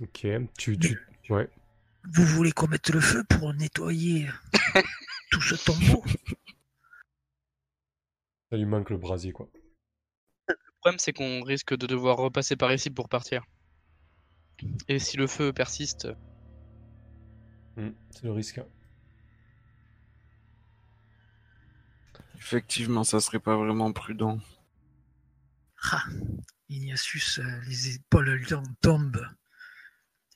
Ok, 0.00 0.26
tu, 0.58 0.78
tu... 0.78 0.98
Ouais. 1.30 1.48
Vous 2.12 2.24
voulez 2.24 2.52
qu'on 2.52 2.68
mette 2.68 2.90
le 2.90 3.00
feu 3.00 3.24
pour 3.24 3.52
nettoyer 3.54 4.28
tout 5.30 5.40
ce 5.40 5.54
tombeau? 5.54 6.04
Ça 8.50 8.56
lui 8.56 8.64
manque 8.64 8.90
le 8.90 8.96
brasier, 8.96 9.32
quoi. 9.32 9.48
Le 10.48 10.54
problème, 10.80 10.98
c'est 10.98 11.12
qu'on 11.12 11.42
risque 11.42 11.76
de 11.76 11.86
devoir 11.86 12.16
repasser 12.16 12.56
par 12.56 12.72
ici 12.72 12.90
pour 12.90 13.08
partir. 13.08 13.44
Et 14.88 14.98
si 14.98 15.16
le 15.16 15.26
feu 15.26 15.52
persiste, 15.52 16.08
Hmm, 17.76 17.90
c'est 18.10 18.24
le 18.24 18.32
risque. 18.32 18.60
Effectivement, 22.38 23.04
ça 23.04 23.20
serait 23.20 23.38
pas 23.38 23.56
vraiment 23.56 23.92
prudent. 23.92 24.38
Ah, 25.92 26.04
Ignatius, 26.70 27.38
euh, 27.38 27.60
les 27.66 27.96
épaules 27.96 28.30
lui 28.30 28.54
en 28.54 28.62
tombent. 28.80 29.26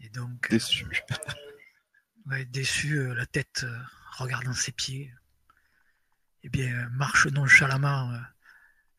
Et 0.01 0.11
donc, 0.11 0.47
euh, 0.47 0.51
Déçu. 0.51 0.87
ouais, 2.27 2.45
déçu, 2.45 2.99
euh, 2.99 3.15
la 3.15 3.27
tête 3.27 3.65
euh, 3.65 3.79
regardant 4.19 4.53
ses 4.53 4.73
pieds. 4.73 5.11
Eh 6.43 6.49
bien, 6.51 6.67
euh, 6.75 6.89
marche 6.91 7.27
nonchalamment 7.29 8.13
euh, 8.13 8.19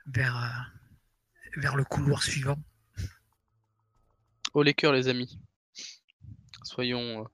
vers, 0.07 0.37
euh, 0.37 1.59
vers 1.61 1.75
le 1.75 1.83
couloir 1.83 2.23
suivant. 2.23 2.57
haut 4.53 4.63
les 4.63 4.73
cœurs, 4.73 4.93
les 4.93 5.07
amis. 5.07 5.39
Soyons 6.63 7.27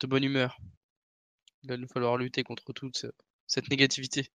de 0.00 0.06
bonne 0.06 0.24
humeur. 0.24 0.58
Il 1.62 1.70
va 1.70 1.76
nous 1.76 1.88
falloir 1.88 2.16
lutter 2.18 2.42
contre 2.42 2.72
toute 2.72 2.96
ce- 2.96 3.06
cette 3.46 3.70
négativité. 3.70 4.30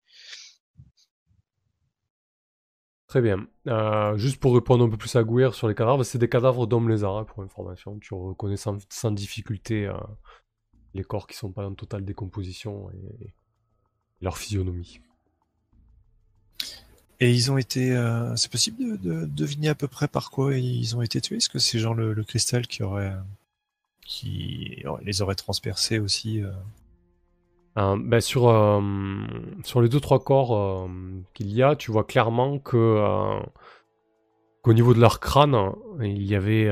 Très 3.07 3.21
bien. 3.21 3.47
Euh, 3.67 4.17
juste 4.17 4.39
pour 4.39 4.55
répondre 4.55 4.85
un 4.85 4.89
peu 4.89 4.97
plus 4.97 5.15
à 5.15 5.23
Gouir 5.23 5.53
sur 5.53 5.67
les 5.67 5.75
cadavres, 5.75 6.03
c'est 6.03 6.17
des 6.17 6.29
cadavres 6.29 6.65
d'hommes 6.65 6.89
lézards, 6.89 7.17
hein, 7.17 7.25
pour 7.25 7.43
information. 7.43 7.99
Tu 7.99 8.13
reconnais 8.13 8.57
sans, 8.57 8.77
sans 8.89 9.11
difficulté 9.11 9.85
euh, 9.85 9.93
les 10.93 11.03
corps 11.03 11.27
qui 11.27 11.35
sont 11.37 11.51
pas 11.51 11.67
en 11.67 11.75
totale 11.75 12.05
décomposition 12.05 12.89
et 12.91 13.33
leur 14.23 14.37
physionomie. 14.37 14.99
Et 17.19 17.31
ils 17.31 17.51
ont 17.51 17.57
été. 17.57 17.95
euh, 17.95 18.35
c'est 18.35 18.51
possible 18.51 18.77
de, 18.83 18.95
de 18.97 19.25
deviner 19.25 19.69
à 19.69 19.75
peu 19.75 19.87
près 19.87 20.07
par 20.07 20.31
quoi 20.31 20.57
ils 20.57 20.95
ont 20.95 21.01
été 21.01 21.21
tués? 21.21 21.37
Est-ce 21.37 21.49
que 21.49 21.59
c'est 21.59 21.79
genre 21.79 21.93
le, 21.93 22.13
le 22.13 22.23
cristal 22.23 22.67
qui 22.67 22.83
aurait. 22.83 23.13
qui 24.05 24.83
les 25.01 25.21
aurait 25.21 25.35
transpercés 25.35 25.99
aussi 25.99 26.41
euh? 26.41 26.51
Euh, 27.77 27.97
ben, 27.97 28.21
sur, 28.21 28.43
sur 29.63 29.81
les 29.81 29.89
deux 29.89 29.99
trois 29.99 30.23
corps 30.23 30.87
qu'il 31.33 31.51
y 31.51 31.63
a, 31.63 31.75
tu 31.75 31.91
vois 31.91 32.03
clairement 32.03 32.59
que 32.59 33.39
qu'au 34.61 34.73
niveau 34.73 34.93
de 34.93 34.99
leur 34.99 35.19
crâne, 35.19 35.55
il 36.01 36.23
y 36.23 36.35
avait 36.35 36.65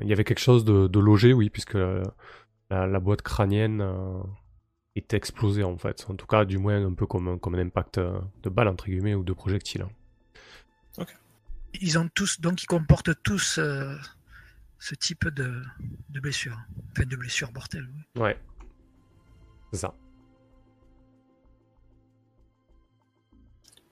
il 0.00 0.06
y 0.06 0.12
avait 0.12 0.24
quelque 0.24 0.38
chose 0.38 0.64
de, 0.64 0.86
de 0.86 0.98
logé, 1.00 1.32
oui, 1.32 1.50
puisque 1.50 1.74
la, 2.70 2.86
la 2.86 3.00
boîte 3.00 3.22
crânienne 3.22 3.82
était 4.98 5.16
explosée 5.16 5.64
en 5.64 5.76
fait. 5.78 6.06
En 6.08 6.14
tout 6.14 6.26
cas, 6.26 6.44
du 6.44 6.58
moins 6.58 6.84
un 6.84 6.92
peu 6.94 7.06
comme, 7.06 7.28
un- 7.28 7.38
comme 7.38 7.54
un 7.54 7.58
impact 7.60 7.98
euh, 7.98 8.18
de 8.42 8.48
balle 8.50 8.68
entre 8.68 8.86
guillemets 8.86 9.14
ou 9.14 9.22
de 9.24 9.32
projectile. 9.32 9.86
Ils 11.80 11.98
ont 11.98 12.08
tous, 12.14 12.40
donc 12.40 12.62
ils 12.62 12.66
comportent 12.66 13.22
tous 13.22 13.58
euh, 13.58 13.94
ce 14.78 14.94
type 14.94 15.28
de, 15.28 15.62
de 16.08 16.20
blessure. 16.20 16.58
Enfin, 16.92 17.04
de 17.06 17.14
blessure 17.16 17.52
mortelle. 17.52 17.86
oui. 18.16 18.22
Ouais, 18.22 18.38
c'est 19.72 19.80
ça. 19.80 19.94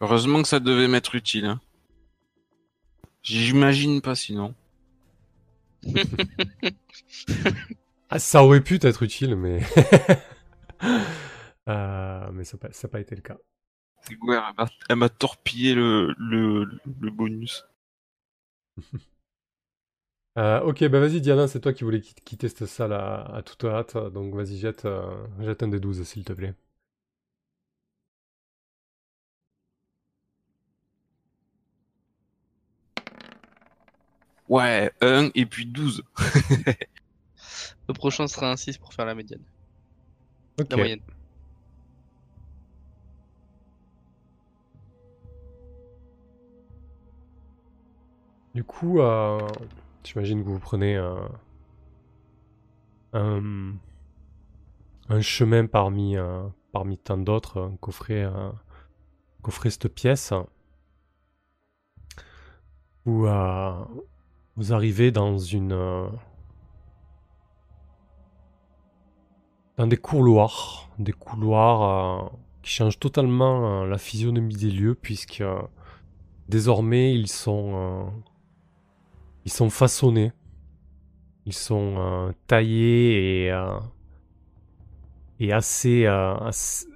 Heureusement 0.01 0.43
que 0.43 0.49
ça 0.49 0.59
devait 0.61 0.89
m'être 0.89 1.15
utile. 1.15 1.45
hein. 1.47 1.61
J'imagine 3.23 4.01
pas 4.01 4.15
sinon. 4.15 4.55
Ah, 8.09 8.21
ça 8.21 8.45
aurait 8.45 8.61
pu 8.61 8.79
être 8.83 9.03
utile, 9.03 9.35
mais 9.35 9.61
Euh, 11.69 12.31
mais 12.33 12.45
ça 12.45 12.57
n'a 12.63 12.89
pas, 12.89 13.01
été 13.01 13.17
le 13.17 13.23
cas. 13.23 13.39
Ouais, 14.23 14.37
elle 14.37 14.55
m'a- 14.59 14.71
elle 14.89 14.97
m'a 14.97 15.09
torpillé 15.09 15.75
le, 15.75 16.15
le, 16.19 16.65
le 17.01 17.11
bonus. 17.11 17.65
Euh, 20.39 20.61
ok, 20.61 20.85
bah 20.89 21.01
vas-y 21.01 21.21
Diana, 21.23 21.47
c'est 21.49 21.61
toi 21.61 21.73
qui 21.73 21.85
voulais 21.85 22.01
quitt- 22.01 22.21
quitter 22.25 22.49
cette 22.49 22.67
salle 22.67 22.93
à, 22.93 23.23
à 23.37 23.43
toute 23.43 23.65
hâte, 23.65 23.97
donc 24.13 24.35
vas-y 24.35 24.59
jette, 24.59 24.85
euh, 24.85 25.27
jette 25.41 25.63
un 25.63 25.69
des 25.69 25.81
12 25.81 26.03
s'il 26.05 26.25
te 26.25 26.33
plaît. 26.35 26.55
Ouais, 34.49 34.91
1 35.01 35.31
et 35.35 35.47
puis 35.47 35.67
12. 35.67 36.03
Le 37.89 37.95
prochain 37.95 38.29
sera 38.29 38.51
un 38.53 38.57
6 38.57 38.79
pour 38.79 38.95
faire 38.95 39.07
la 39.07 39.15
médiane. 39.15 39.43
Ok. 40.59 40.71
La 40.71 40.77
moyenne. 40.77 41.01
Du 48.55 48.65
coup, 48.65 49.01
euh, 49.01 49.39
j'imagine 50.03 50.43
que 50.43 50.49
vous 50.49 50.59
prenez 50.59 50.97
un, 50.97 51.29
un, 53.13 53.75
un 55.11 55.21
chemin 55.21 55.67
parmi, 55.67 56.17
euh, 56.17 56.43
parmi 56.73 56.97
tant 56.97 57.19
d'autres 57.19 57.71
qu'offrait 57.83 58.25
euh, 58.25 58.51
qu'offrait 59.43 59.71
cette 59.71 59.89
pièce. 59.89 60.33
Où 63.05 63.27
vous 64.57 64.73
arrivez 64.73 65.13
dans 65.13 65.39
une 65.39 66.09
dans 69.77 69.87
des 69.87 69.97
couloirs, 69.97 70.91
des 70.99 71.13
couloirs 71.13 71.83
euh, 71.83 72.29
qui 72.63 72.71
changent 72.71 72.99
totalement 72.99 73.83
euh, 73.83 73.87
la 73.87 73.99
physionomie 73.99 74.57
des 74.57 74.71
lieux 74.71 74.95
puisque 74.95 75.43
euh, 75.43 75.61
désormais 76.49 77.15
ils 77.15 77.29
sont 77.29 78.11
ils 79.45 79.53
sont 79.53 79.71
façonnés, 79.71 80.33
ils 81.45 81.55
sont 81.55 82.33
taillés 82.47 83.47
et 83.47 83.67
et 85.39 85.53
assez, 85.53 86.07
assez 86.07 86.87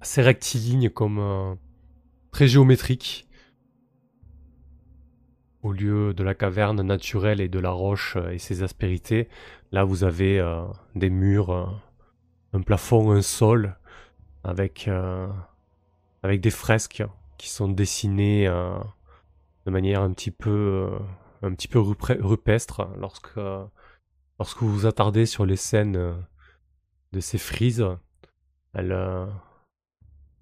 assez 0.00 0.22
rectilignes 0.22 0.90
comme 0.90 1.56
très 2.32 2.48
géométriques 2.48 3.28
au 5.64 5.72
lieu 5.72 6.12
de 6.12 6.22
la 6.22 6.34
caverne 6.34 6.82
naturelle 6.82 7.40
et 7.40 7.48
de 7.48 7.58
la 7.58 7.70
roche 7.70 8.16
euh, 8.16 8.30
et 8.30 8.38
ses 8.38 8.62
aspérités. 8.62 9.28
Là, 9.72 9.82
vous 9.82 10.04
avez 10.04 10.38
euh, 10.38 10.64
des 10.94 11.10
murs, 11.10 11.50
euh, 11.50 11.64
un 12.52 12.60
plafond, 12.60 13.10
un 13.10 13.22
sol, 13.22 13.76
avec, 14.44 14.90
avec 16.22 16.40
des 16.42 16.50
fresques 16.50 17.02
qui 17.38 17.48
sont 17.48 17.66
dessinées 17.66 18.46
de 18.46 19.70
manière 19.70 20.02
un 20.02 20.12
petit 20.12 20.30
peu, 20.30 20.92
un 21.42 21.52
petit 21.54 21.66
peu 21.66 21.80
rupestre. 21.80 22.86
Lorsque, 22.98 23.36
lorsque 24.38 24.58
vous 24.60 24.70
vous 24.70 24.86
attardez 24.86 25.24
sur 25.24 25.46
les 25.46 25.56
scènes 25.56 26.14
de 27.12 27.20
ces 27.20 27.38
frises, 27.38 27.84
elles, 28.74 28.94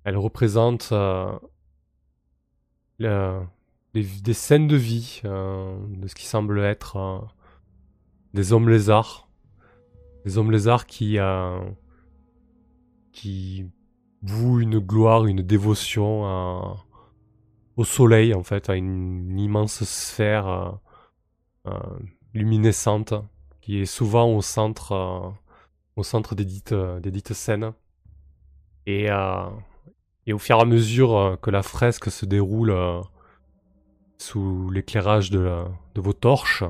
elles 0.04 0.18
représentent 0.18 0.92
le- 2.98 3.40
des, 3.94 4.34
scènes 4.34 4.68
de 4.68 4.76
vie, 4.76 5.20
euh, 5.24 5.76
de 5.88 6.08
ce 6.08 6.14
qui 6.14 6.26
semble 6.26 6.60
être 6.60 6.96
euh, 6.96 7.18
des 8.34 8.52
hommes 8.52 8.68
lézards. 8.68 9.28
Des 10.24 10.38
hommes 10.38 10.50
lézards 10.50 10.86
qui, 10.86 11.18
euh, 11.18 11.60
qui 13.12 13.66
vouent 14.22 14.60
une 14.60 14.78
gloire, 14.78 15.26
une 15.26 15.42
dévotion 15.42 16.24
à- 16.26 16.84
au 17.76 17.84
soleil, 17.84 18.34
en 18.34 18.42
fait, 18.42 18.70
à 18.70 18.76
une, 18.76 19.38
immense 19.38 19.84
sphère 19.84 20.46
euh, 20.48 20.70
euh, 21.68 21.98
luminescente 22.34 23.14
qui 23.60 23.78
est 23.80 23.86
souvent 23.86 24.28
au 24.34 24.42
centre, 24.42 24.92
euh, 24.92 25.30
au 25.96 26.02
centre 26.02 26.34
des 26.34 26.44
dites, 26.44 26.72
euh, 26.72 27.00
des 27.00 27.10
dites 27.10 27.32
scènes. 27.34 27.72
Et, 28.86 29.10
euh, 29.10 29.48
et 30.26 30.32
au 30.32 30.38
fur 30.38 30.58
et 30.58 30.62
à 30.62 30.64
mesure 30.64 31.16
euh, 31.16 31.36
que 31.36 31.50
la 31.50 31.62
fresque 31.62 32.10
se 32.10 32.26
déroule 32.26 32.70
euh, 32.70 33.00
sous 34.22 34.70
l'éclairage 34.70 35.30
de, 35.30 35.64
vos 35.96 36.12
torches, 36.12 36.64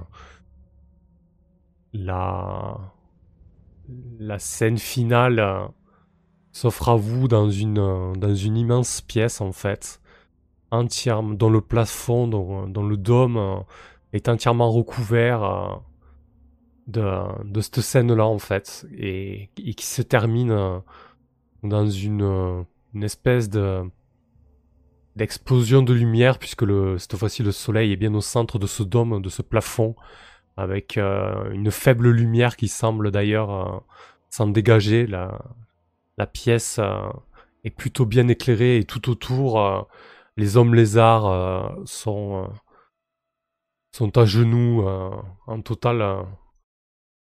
la, 1.93 2.79
scène 4.39 4.79
finale 4.79 5.39
euh, 5.39 5.67
s'offre 6.53 6.89
à 6.89 6.97
vous 6.97 7.29
dans 7.29 7.51
une, 7.51 7.79
euh, 7.79 8.15
dans 8.15 8.35
une 8.35 8.57
immense 8.57 9.03
pièce 9.03 9.41
en 9.41 9.53
fait, 9.53 10.01
entièrement, 10.71 11.35
dont 11.35 11.51
le 11.51 11.61
plafond, 11.61 12.27
dont, 12.27 12.67
dont 12.67 12.87
le 12.87 12.97
dôme 12.97 13.37
euh, 13.37 13.57
est 14.13 14.29
entièrement 14.29 14.71
recouvert 14.71 15.43
euh, 15.45 15.75
de, 16.87 17.45
de 17.45 17.61
cette 17.61 17.81
scène-là 17.81 18.27
en 18.27 18.39
fait, 18.39 18.87
et, 18.97 19.51
et 19.59 19.75
qui 19.75 19.87
se 19.87 20.03
termine 20.03 20.51
euh, 20.51 20.79
dans 21.63 21.87
euh, 21.87 22.63
une 22.95 23.03
espèce 23.03 23.49
de 23.51 23.83
d'explosion 25.17 25.83
de 25.83 25.93
lumière 25.93 26.39
puisque 26.39 26.63
le, 26.63 26.99
cette 26.99 27.17
fois-ci 27.17 27.43
le 27.43 27.53
soleil 27.53 27.93
est 27.93 27.97
bien 27.97 28.15
au 28.15 28.21
centre 28.21 28.59
de 28.59 28.67
ce 28.67 28.83
dôme, 28.83 29.21
de 29.21 29.29
ce 29.29 29.43
plafond, 29.43 29.95
avec 30.57 30.99
euh, 30.99 31.51
une 31.53 31.71
faible 31.71 32.11
lumière 32.11 32.57
qui 32.57 32.69
semble 32.69 33.11
d'ailleurs 33.11 33.51
euh, 33.51 33.81
s'en 34.31 34.49
dégager. 34.49 35.07
La, 35.07 35.39
pièce 36.33 36.79
euh, 36.79 37.11
est 37.65 37.71
plutôt 37.71 38.07
bien 38.07 38.29
éclairée 38.29 38.77
et 38.77 38.85
tout 38.85 39.11
autour, 39.11 39.89
les 40.37 40.57
hommes 40.57 40.73
lézards 40.73 41.77
sont, 41.85 42.49
à 44.15 44.25
genoux 44.25 44.87
en 45.49 45.61
total. 45.63 46.25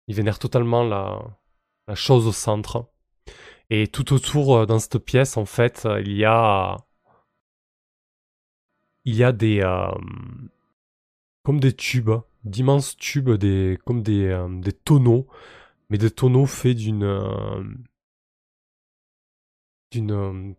ils 0.08 0.16
vénèrent 0.16 0.38
totalement 0.38 0.84
la, 0.84 1.96
chose 1.96 2.28
au 2.28 2.32
centre. 2.32 2.92
Et 3.72 3.88
tout 3.88 4.14
autour 4.14 4.68
dans 4.68 4.78
cette 4.78 5.00
pièce, 5.00 5.36
en 5.36 5.46
fait, 5.46 5.88
il 6.00 6.14
y 6.16 6.26
a 6.26 6.78
il 9.06 9.16
y 9.16 9.24
a 9.24 9.32
des 9.32 9.62
euh, 9.62 9.92
comme 11.44 11.60
des 11.60 11.74
tubes, 11.74 12.12
d'immenses 12.44 12.98
tubes, 12.98 13.32
des 13.32 13.80
comme 13.86 14.02
des 14.04 14.28
euh, 14.28 14.48
des 14.62 14.74
tonneaux, 14.74 15.28
mais 15.90 15.98
des 15.98 16.12
tonneaux 16.12 16.48
faits 16.48 16.78
d'une 16.78 17.04
euh, 17.04 17.64
d'une 19.92 20.56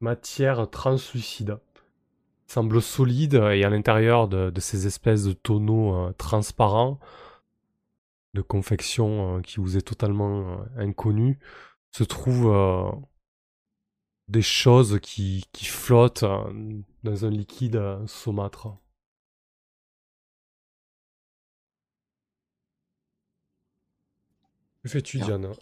matière 0.00 0.70
translucide. 0.70 1.58
Semble 2.46 2.80
solide 2.80 3.34
et 3.34 3.64
à 3.64 3.68
l'intérieur 3.70 4.26
de, 4.28 4.48
de 4.50 4.60
ces 4.60 4.86
espèces 4.86 5.24
de 5.24 5.34
tonneaux 5.34 6.12
transparents 6.14 6.98
de 8.34 8.42
confection 8.42 9.42
qui 9.42 9.60
vous 9.60 9.76
est 9.76 9.82
totalement 9.82 10.52
euh, 10.52 10.64
inconnu 10.76 11.38
se 11.90 12.04
trouvent 12.04 13.02
des 14.28 14.42
choses 14.42 15.00
qui, 15.00 15.44
qui 15.52 15.64
flottent 15.64 16.24
dans 17.04 17.24
un 17.24 17.30
liquide 17.30 17.80
saumâtre. 18.06 18.76
Que 24.82 24.88
fais-tu. 24.88 25.18
Diane 25.18 25.52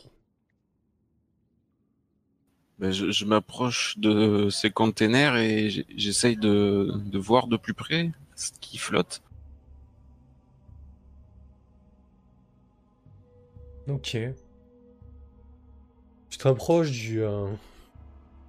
Ben, 2.79 2.93
je 2.93 3.11
je 3.11 3.25
m'approche 3.25 3.99
de 3.99 4.51
ces 4.51 4.71
containers 4.71 5.37
et 5.37 5.71
j'essaye 5.97 6.37
de, 6.37 6.93
de 6.95 7.19
voir 7.19 7.47
de 7.47 7.57
plus 7.57 7.73
près 7.75 8.13
ce 8.35 8.51
qui 8.61 8.77
flotte. 8.77 9.23
Ok. 13.89 14.17
Tu 16.29 16.39
te 16.39 16.49
rapproches 16.49 16.91
du, 16.91 17.23
euh, 17.23 17.47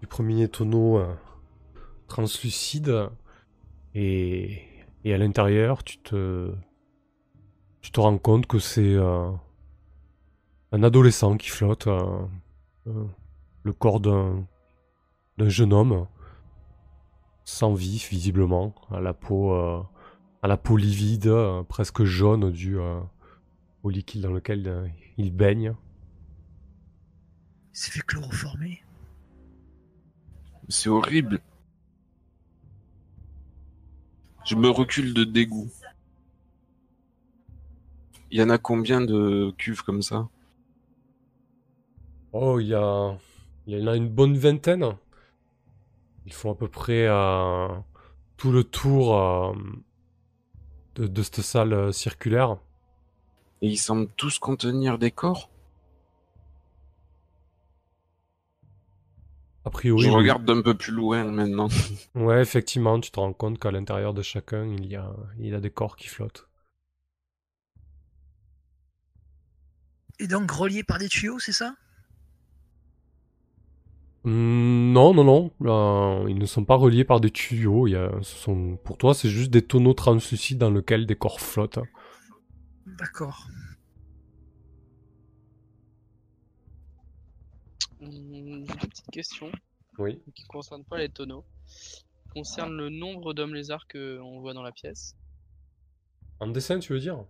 du 0.02 0.08
premier 0.08 0.50
tonneau 0.50 0.98
euh, 0.98 1.14
translucide 2.08 3.10
et, 3.93 4.62
et 5.03 5.14
à 5.14 5.18
l'intérieur, 5.18 5.84
tu 5.84 5.97
te, 5.99 6.53
tu 7.82 7.91
te 7.91 7.99
rends 7.99 8.18
compte 8.18 8.47
que 8.47 8.60
c'est 8.60 8.95
euh, 8.95 9.32
un 10.72 10.84
adolescent 10.84 11.38
qui 11.38 11.49
flotte, 11.49 11.88
euh, 11.88 12.26
euh, 12.88 13.05
le 13.64 13.74
corps 13.74 13.99
d'un 13.99 14.45
d'un 15.38 15.49
jeune 15.49 15.72
homme 15.72 16.08
sans 17.45 17.74
vie 17.74 18.05
visiblement, 18.10 18.76
à 18.91 18.99
la 18.99 19.14
peau, 19.14 19.53
euh, 19.53 19.82
à 20.41 20.47
la 20.47 20.58
peau 20.58 20.76
livide, 20.76 21.28
euh, 21.28 21.64
presque 21.64 22.03
jaune 22.03 22.51
dû 22.51 22.78
euh, 22.78 22.99
au 23.84 23.89
liquide 23.89 24.24
dans 24.24 24.34
lequel 24.34 24.68
euh, 24.68 24.88
il 25.18 25.32
baigne. 25.32 25.74
Il 27.74 27.78
s'est 27.80 27.91
fait 27.91 28.01
chloroformer. 28.05 28.84
C'est 30.68 30.89
horrible. 30.89 31.39
Je 34.48 34.56
me 34.56 34.70
recule 34.70 35.14
de 35.14 35.26
dégoût. 35.26 35.70
Il 38.32 38.39
y 38.39 38.41
en 38.41 38.50
a 38.50 38.58
combien 38.58 39.02
de 39.02 39.54
cuves 39.58 39.84
comme 39.84 40.02
ça? 40.02 40.30
Oh, 42.32 42.58
il 42.62 42.68
y 42.68 42.74
a, 42.74 43.18
il 43.66 43.78
y 43.78 43.84
en 43.84 43.88
a 43.88 43.98
une 43.98 44.08
bonne 44.08 44.38
vingtaine. 44.38 44.95
Ils 46.26 46.32
font 46.32 46.54
à 46.54 46.56
peu 46.56 46.70
près 46.70 47.08
euh, 47.08 47.68
tout 48.38 48.54
le 48.54 48.64
tour 48.64 49.18
euh, 49.18 49.54
de, 50.95 51.08
de 51.08 51.24
cette 51.24 51.41
salle 51.41 51.74
euh, 51.74 51.91
circulaire. 51.91 52.58
Et 53.62 53.68
ils 53.68 53.78
semblent 53.78 54.10
tous 54.16 54.39
contenir 54.39 54.98
des 54.98 55.12
corps? 55.12 55.50
A 59.68 59.70
priori, 59.70 60.05
Je 60.05 60.09
regarde 60.09 60.45
d'un 60.45 60.61
peu 60.61 60.76
plus 60.76 60.93
loin 60.93 61.26
maintenant. 61.26 61.68
Ouais, 62.15 62.41
effectivement, 62.41 62.97
tu 63.01 63.11
te 63.11 63.20
rends 63.20 63.34
compte 63.34 63.59
qu'à 63.59 63.70
l'intérieur 63.70 64.13
de 64.13 64.22
chacun, 64.22 64.65
il 64.65 64.86
y 64.86 64.95
a, 64.95 65.13
il 65.39 65.47
y 65.47 65.53
a 65.53 65.59
des 65.59 65.70
corps 65.70 65.97
qui 65.97 66.07
flottent. 66.07 66.47
Et 70.20 70.28
donc 70.28 70.49
relié 70.51 70.84
par 70.84 70.99
des 70.99 71.09
tuyaux, 71.09 71.38
c'est 71.39 71.51
ça? 71.51 71.76
Hmm, 74.24 74.93
non, 74.93 75.13
non, 75.13 75.26
non. 75.26 75.51
euh, 75.65 76.30
ils 76.30 76.38
ne 76.38 76.45
sont 76.45 76.63
pas 76.63 76.76
reliés 76.76 77.03
par 77.03 77.20
des 77.20 77.30
tuyaux. 77.30 77.88
Il 77.88 77.91
y 77.91 77.95
a, 77.97 78.09
ce 78.22 78.38
sont, 78.38 78.78
pour 78.86 78.97
toi, 78.97 79.13
c'est 79.13 79.30
juste 79.30 79.51
des 79.51 79.61
tonneaux 79.63 79.93
translucides 79.93 80.59
dans 80.59 80.72
lesquels 80.72 81.05
des 81.05 81.18
corps 81.18 81.41
flottent. 81.41 81.80
D'accord. 82.86 83.47
Petites 88.68 89.09
questions 89.11 89.51
Oui. 89.97 90.20
qui 90.36 90.43
ne 90.43 90.47
concernent 90.47 90.84
pas 90.86 90.97
les 90.97 91.09
tonneaux. 91.09 91.43
Concernent 92.34 92.76
le 92.78 92.89
nombre 92.89 93.34
d'hommes 93.34 93.53
lézards 93.55 93.88
qu'on 93.88 94.39
voit 94.39 94.53
dans 94.53 94.63
la 94.63 94.72
pièce. 94.72 95.15
En 96.39 96.47
dessin, 96.47 96.80
tu 96.80 96.93
veux 96.93 96.99
dire? 96.99 97.26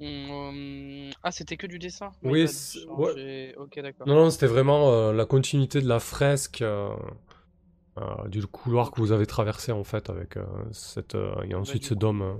Hum, 0.00 1.10
Ah, 1.24 1.32
c'était 1.32 1.56
que 1.56 1.66
du 1.66 1.78
dessin? 1.78 2.10
Oui, 2.22 2.46
c'est- 2.48 2.84
ouais. 2.86 3.54
Ok, 3.58 3.80
d'accord. 3.80 4.06
Non, 4.06 4.14
non, 4.14 4.30
c'était 4.30 4.46
vraiment 4.46 4.92
euh, 4.92 5.12
la 5.12 5.24
continuité 5.26 5.80
de 5.80 5.88
la 5.88 5.98
fresque 5.98 6.62
euh, 6.62 6.94
euh, 7.98 8.28
du 8.28 8.46
couloir 8.46 8.92
que 8.92 9.00
vous 9.00 9.12
avez 9.12 9.26
traversé 9.26 9.72
en 9.72 9.84
fait 9.84 10.08
avec 10.10 10.36
euh, 10.36 10.44
cette 10.72 11.14
euh, 11.14 11.42
et 11.42 11.54
ensuite 11.54 11.82
du 11.82 11.88
ce 11.88 11.94
coup, 11.94 12.00
dôme. 12.00 12.22
euh, 12.22 12.36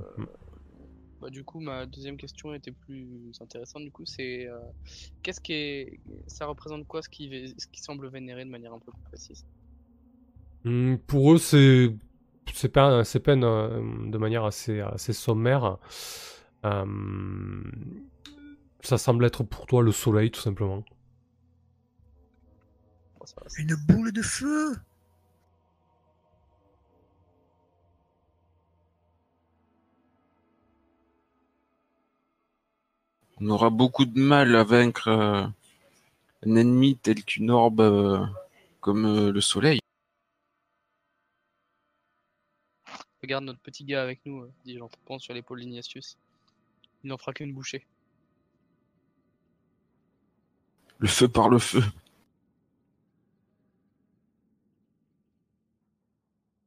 Bah, 1.20 1.30
du 1.30 1.44
coup, 1.44 1.60
ma 1.60 1.86
deuxième 1.86 2.16
question 2.16 2.54
était 2.54 2.72
plus 2.72 3.32
intéressante. 3.40 3.82
Du 3.82 3.90
coup, 3.90 4.06
c'est 4.06 4.46
euh, 4.46 4.58
qu'est-ce 5.22 5.40
qui 5.40 5.52
est, 5.52 6.00
ça 6.28 6.46
représente 6.46 6.86
quoi 6.86 7.02
ce 7.02 7.08
qui, 7.08 7.28
vé- 7.28 7.54
ce 7.58 7.66
qui 7.66 7.80
semble 7.82 8.08
vénérer 8.08 8.44
de 8.44 8.50
manière 8.50 8.72
un 8.72 8.78
peu 8.78 8.92
plus 8.92 9.02
précise? 9.04 9.44
Hmm, 10.64 10.96
pour 11.06 11.32
eux, 11.34 11.38
c'est 11.38 11.94
c'est 12.52 12.68
peint 12.70 12.90
euh, 13.42 14.10
de 14.10 14.18
manière 14.18 14.44
assez 14.44 14.80
assez 14.80 15.12
sommaire. 15.12 15.78
Euh, 16.64 16.84
ça 18.80 18.98
semble 18.98 19.24
être 19.24 19.44
pour 19.44 19.66
toi 19.66 19.82
le 19.82 19.92
soleil 19.92 20.30
tout 20.32 20.40
simplement. 20.40 20.84
Une 23.58 23.74
boule 23.74 24.12
de 24.12 24.22
feu 24.22 24.76
On 33.41 33.49
aura 33.51 33.70
beaucoup 33.70 34.05
de 34.05 34.18
mal 34.20 34.55
à 34.57 34.64
vaincre 34.64 35.09
euh, 35.09 35.47
un 36.45 36.57
ennemi 36.57 36.97
tel 36.97 37.24
qu'une 37.24 37.51
orbe 37.51 37.80
euh, 37.80 38.24
comme 38.80 39.05
euh, 39.07 39.32
le 39.32 39.41
soleil. 39.41 39.80
Regarde 43.22 43.45
notre 43.45 43.61
petit 43.61 43.84
gars 43.84 44.03
avec 44.03 44.20
nous, 44.26 44.43
euh, 44.43 44.53
dit 44.64 44.80
en 44.80 44.89
tapant 44.89 45.18
sur 45.18 45.34
l'épaule 45.34 45.61
d'Ignatius. 45.61 46.18
Il 47.05 47.09
n'en 47.09 47.18
fera 47.18 47.32
qu'une 47.32 47.53
bouchée. 47.53 47.86
Le 50.99 51.09
feu 51.09 51.28
par 51.28 51.49
le 51.49 51.59
feu. 51.59 51.82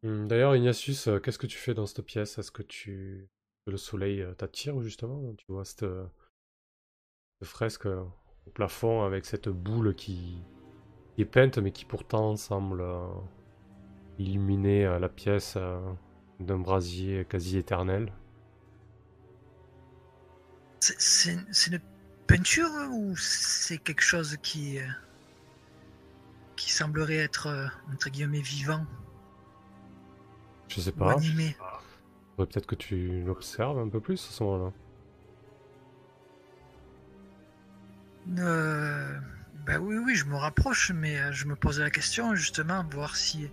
Hmm, 0.04 0.28
D'ailleurs, 0.28 0.56
Ignatius, 0.56 1.08
euh, 1.08 1.20
qu'est-ce 1.20 1.38
que 1.38 1.48
tu 1.48 1.58
fais 1.58 1.74
dans 1.74 1.86
cette 1.86 2.02
pièce? 2.06 2.38
Est-ce 2.38 2.52
que 2.52 2.64
tu 2.64 3.28
le 3.68 3.78
soleil 3.78 4.22
euh, 4.22 4.34
t'attire 4.34 4.82
justement? 4.82 5.34
Tu 5.36 5.46
vois 5.50 5.66
cette, 5.66 5.86
fresque 7.46 7.86
euh, 7.88 8.04
au 8.48 8.52
plafond 8.52 9.04
avec 9.04 9.26
cette 9.26 9.50
boule 9.50 9.96
qui, 9.96 10.38
qui 11.16 11.22
est 11.22 11.26
peinte 11.26 11.58
mais 11.60 11.72
qui 11.72 11.86
pourtant 11.86 12.36
semble 12.38 12.82
euh, 12.82 13.08
illuminer 14.18 14.86
euh, 14.86 15.00
la 15.00 15.10
pièce 15.10 15.56
euh, 15.58 15.80
d'un 16.40 16.60
brasier 16.60 17.26
quasi 17.26 17.58
éternel. 17.58 18.14
C'est- 20.80 21.38
une 21.68 21.80
peinture 22.28 22.70
ou 22.92 23.16
c'est 23.18 23.78
quelque 23.78 24.02
chose 24.04 24.38
qui, 24.44 24.80
qui 26.56 26.72
semblerait 26.72 27.16
être, 27.18 27.70
entre 27.92 28.10
guillemets, 28.10 28.42
vivant? 28.42 28.86
Je 30.70 30.82
sais 30.82 30.92
ou 30.96 31.08
pas. 31.08 31.10
animé? 31.10 31.56
Faudrait 32.36 32.52
peut-être 32.52 32.66
que 32.68 32.76
tu 32.76 33.24
l'observes 33.24 33.80
un 33.80 33.88
peu 33.88 34.02
plus 34.02 34.22
à 34.28 34.32
ce 34.34 34.44
moment-là. 34.44 34.74
Euh, 38.40 39.20
ben 39.66 39.80
oui, 39.80 39.98
oui, 39.98 40.16
je 40.16 40.26
me 40.26 40.36
rapproche, 40.36 40.92
mais 40.92 41.20
euh, 41.20 41.32
je 41.32 41.46
me 41.46 41.56
pose 41.56 41.80
la 41.80 41.90
question 41.90 42.36
justement, 42.36 42.86
voir 42.92 43.16
si 43.16 43.50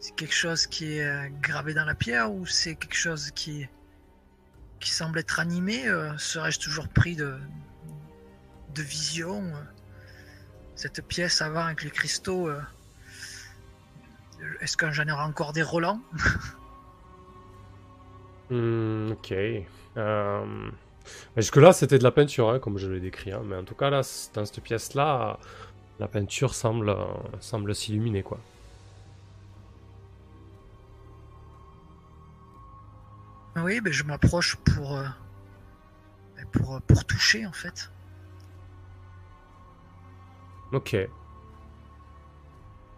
c'est 0.00 0.14
quelque 0.14 0.34
chose 0.34 0.66
qui 0.66 0.98
est 0.98 1.04
euh, 1.04 1.28
gravé 1.40 1.74
dans 1.74 1.84
la 1.84 1.94
pierre 1.94 2.32
ou 2.32 2.46
c'est 2.46 2.74
quelque 2.74 2.96
chose 2.96 3.30
qui, 3.32 3.68
qui 4.80 4.90
semble 4.90 5.18
être 5.18 5.40
animé. 5.40 5.88
euh, 5.88 6.16
Serais-je 6.18 6.58
toujours 6.60 6.88
pris 6.88 7.16
de, 7.16 7.38
de 8.74 8.82
vision 8.82 9.52
Cette 10.74 11.06
pièce 11.06 11.40
avant 11.42 11.64
avec 11.64 11.82
les 11.82 11.90
cristaux, 11.90 12.50
est-ce 14.60 14.76
que 14.76 14.90
j'en 14.90 15.08
encore 15.08 15.52
des 15.52 15.62
relents 15.62 16.00
Hmm, 18.50 19.12
ok. 19.12 19.32
Jusque-là, 21.36 21.72
c'était 21.72 21.98
de 21.98 22.04
la 22.04 22.10
peinture, 22.10 22.50
hein, 22.50 22.58
comme 22.58 22.78
je 22.78 22.88
l'ai 22.90 23.00
décrit. 23.00 23.32
hein, 23.32 23.42
Mais 23.44 23.56
en 23.56 23.64
tout 23.64 23.74
cas, 23.74 23.90
là, 23.90 24.02
dans 24.34 24.44
cette 24.44 24.60
pièce-là, 24.62 25.38
la 25.98 26.08
peinture 26.08 26.54
semble, 26.54 26.90
euh, 26.90 26.96
semble 27.40 27.74
s'illuminer, 27.74 28.22
quoi. 28.22 28.38
Oui, 33.56 33.80
ben 33.80 33.92
je 33.92 34.02
m'approche 34.04 34.56
pour, 34.56 34.96
euh, 34.96 35.04
ben 36.36 36.46
pour, 36.52 36.80
pour 36.82 37.04
toucher 37.04 37.44
en 37.46 37.52
fait. 37.52 37.90
Ok. 40.72 40.96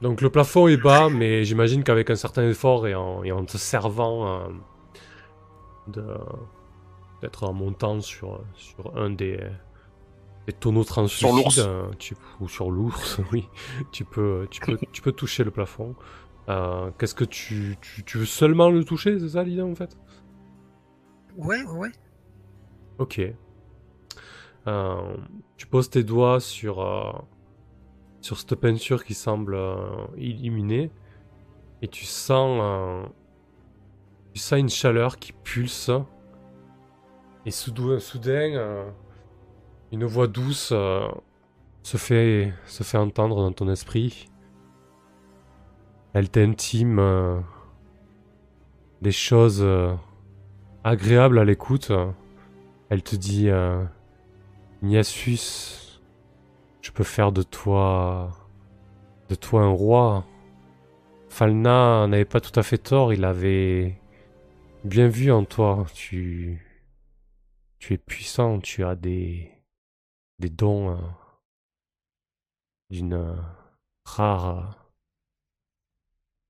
Donc 0.00 0.20
le 0.20 0.30
plafond 0.30 0.68
est 0.68 0.76
bas, 0.76 1.08
mais 1.08 1.44
j'imagine 1.44 1.82
qu'avec 1.82 2.10
un 2.10 2.14
certain 2.16 2.42
effort 2.48 2.86
et 2.86 2.94
en, 2.94 3.24
et 3.24 3.32
en 3.32 3.44
te 3.44 3.56
servant 3.56 4.28
euh, 4.28 4.48
de 5.88 6.04
peut-être 7.20 7.44
en 7.44 7.52
montant 7.52 8.00
sur, 8.00 8.44
sur 8.54 8.96
un 8.96 9.10
des, 9.10 9.38
des 10.46 10.52
tonneaux 10.52 10.84
translucides, 10.84 11.36
l'ours. 11.36 11.58
euh, 11.58 11.90
tu- 11.98 12.16
ou 12.40 12.48
sur 12.48 12.70
l'ours, 12.70 13.18
oui, 13.32 13.48
tu 13.92 14.04
peux, 14.04 14.46
tu 14.50 14.60
peux, 14.60 14.78
tu 14.92 15.02
peux 15.02 15.12
toucher 15.12 15.44
le 15.44 15.50
plafond. 15.50 15.94
Euh, 16.48 16.90
Qu'est-ce 16.98 17.14
que 17.14 17.24
tu, 17.24 17.76
tu, 17.80 18.04
tu 18.04 18.18
veux 18.18 18.26
seulement 18.26 18.70
le 18.70 18.84
toucher, 18.84 19.18
c'est 19.18 19.30
ça 19.30 19.42
l'idée 19.42 19.62
en 19.62 19.74
fait? 19.74 19.96
Ouais, 21.36 21.62
ouais, 21.64 21.72
ouais. 21.78 21.92
Ok. 22.98 23.20
Euh, 24.66 25.16
tu 25.56 25.66
poses 25.66 25.90
tes 25.90 26.04
doigts 26.04 26.40
sur, 26.40 26.80
euh, 26.80 27.12
sur 28.20 28.38
cette 28.38 28.54
peinture 28.54 29.04
qui 29.04 29.14
semble 29.14 29.54
euh, 29.54 29.76
illuminée 30.16 30.90
et 31.82 31.88
tu 31.88 32.04
sens, 32.06 32.60
euh, 32.62 33.02
tu 34.32 34.40
sens 34.40 34.58
une 34.58 34.68
chaleur 34.70 35.18
qui 35.18 35.32
pulse. 35.32 35.90
Et 37.46 37.50
soudain, 37.50 37.98
soudain 37.98 38.54
euh, 38.54 38.90
une 39.92 40.04
voix 40.04 40.26
douce 40.26 40.70
euh, 40.72 41.06
se, 41.82 41.96
fait, 41.96 42.52
se 42.66 42.82
fait 42.82 42.98
entendre 42.98 43.36
dans 43.36 43.52
ton 43.52 43.70
esprit. 43.70 44.28
Elle 46.14 46.30
t'intime 46.30 46.98
euh, 46.98 47.40
des 49.02 49.12
choses 49.12 49.66
agréables 50.84 51.38
à 51.38 51.44
l'écoute. 51.44 51.92
Elle 52.88 53.02
te 53.02 53.16
dit 53.16 53.48
euh, 53.48 53.84
je 54.82 56.90
peux 56.92 57.04
faire 57.04 57.32
de 57.32 57.42
toi 57.42 58.30
de 59.28 59.34
toi 59.34 59.62
un 59.62 59.70
roi. 59.70 60.24
Falna 61.28 62.06
n'avait 62.06 62.24
pas 62.24 62.40
tout 62.40 62.58
à 62.58 62.62
fait 62.62 62.78
tort, 62.78 63.12
il 63.12 63.24
avait 63.24 63.98
bien 64.84 65.08
vu 65.08 65.32
en 65.32 65.44
toi. 65.44 65.86
Tu 65.94 66.62
tu 67.84 67.92
es 67.92 67.98
puissant, 67.98 68.60
tu 68.60 68.82
as 68.82 68.94
des 68.96 69.60
dons 70.38 70.96
euh, 70.96 71.00
d'une 72.88 73.36
rare 74.06 74.90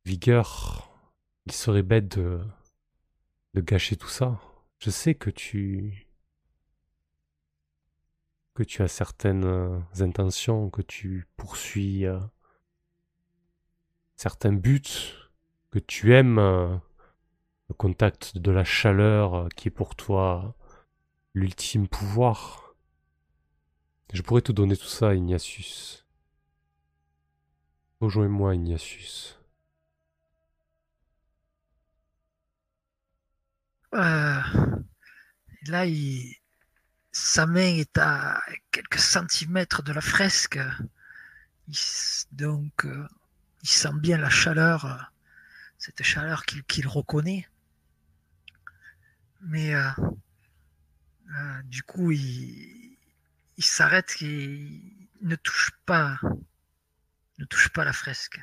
vigueur. 0.05 0.89
Il 1.47 1.53
serait 1.53 1.83
bête 1.83 2.19
de 2.19 2.41
gâcher 3.57 3.97
tout 3.97 4.09
ça. 4.09 4.41
Je 4.79 4.91
sais 4.91 5.17
que 5.17 5.29
tu 5.29 6.07
que 8.55 8.63
tu 8.63 8.83
as 8.83 8.89
certaines 8.89 9.85
intentions, 9.99 10.71
que 10.71 10.83
tu 10.83 11.27
poursuis 11.37 12.07
euh, 12.07 12.21
certains 14.15 14.53
buts, 14.53 15.17
que 15.73 15.81
tu 15.81 16.15
aimes 16.15 16.39
euh, 16.39 16.77
le 17.69 17.75
contact 17.75 18.39
de 18.39 18.53
la 18.53 18.63
chaleur 18.63 19.35
euh, 19.35 19.49
qui 19.57 19.67
est 19.67 19.73
pour 19.73 19.97
toi 19.97 20.55
l'ultime 21.35 21.89
pouvoir. 21.89 22.75
Je 24.13 24.23
pourrais 24.23 24.43
te 24.43 24.53
donner 24.53 24.77
tout 24.77 24.87
ça, 24.87 25.15
Ignatius. 25.15 26.07
Rejoins-moi, 28.01 28.55
Ignatius. 28.55 29.39
Euh, 33.95 34.41
là, 35.67 35.85
sa 37.13 37.47
main 37.47 37.77
est 37.77 37.99
à 37.99 38.41
quelques 38.71 38.99
centimètres 38.99 39.83
de 39.83 39.93
la 39.93 40.01
fresque. 40.01 40.59
Donc, 42.33 42.85
euh, 42.85 43.09
il 43.63 43.69
sent 43.69 43.95
bien 43.95 44.19
la 44.19 44.31
chaleur, 44.31 45.13
cette 45.79 46.03
chaleur 46.03 46.45
qu'il 46.45 46.63
qu'il 46.65 46.87
reconnaît. 46.87 47.49
Mais 49.43 49.75
euh, 49.75 49.91
euh, 51.35 51.63
du 51.65 51.83
coup, 51.83 52.13
il, 52.13 52.97
s'arrête 53.59 54.17
et 54.23 54.71
ne 55.23 55.37
touche 55.37 55.73
pas, 55.87 56.19
ne 57.39 57.45
touche 57.47 57.69
pas 57.71 57.85
la 57.85 57.93
fresque. 57.93 58.41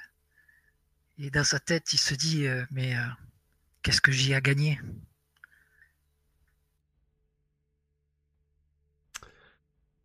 Et 1.17 1.29
dans 1.29 1.43
sa 1.43 1.59
tête, 1.59 1.93
il 1.93 1.97
se 1.97 2.15
dit 2.15 2.47
euh, 2.47 2.65
mais 2.71 2.95
euh, 2.95 3.05
qu'est-ce 3.83 4.01
que 4.01 4.11
j'y 4.11 4.31
ai 4.31 4.35
à 4.35 4.41
gagner? 4.41 4.79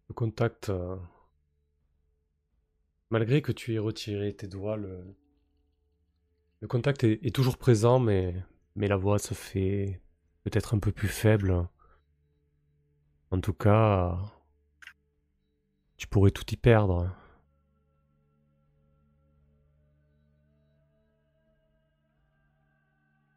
Le 0.08 0.14
contact, 0.14 0.68
euh, 0.68 0.96
malgré 3.10 3.42
que 3.42 3.52
tu 3.52 3.74
aies 3.74 3.78
retiré 3.78 4.34
tes 4.34 4.46
doigts, 4.46 4.76
le, 4.76 5.16
contact 6.68 7.04
est, 7.04 7.34
toujours 7.34 7.58
présent, 7.58 7.98
mais 7.98 8.44
la 8.76 8.96
voix 8.96 9.18
se 9.18 9.34
fait 9.34 10.00
peut-être 10.44 10.74
un 10.74 10.78
peu 10.78 10.92
plus 10.92 11.08
faible. 11.08 11.68
En 13.36 13.40
tout 13.40 13.52
cas, 13.52 14.16
tu 15.98 16.06
pourrais 16.06 16.30
tout 16.30 16.50
y 16.50 16.56
perdre. 16.56 17.14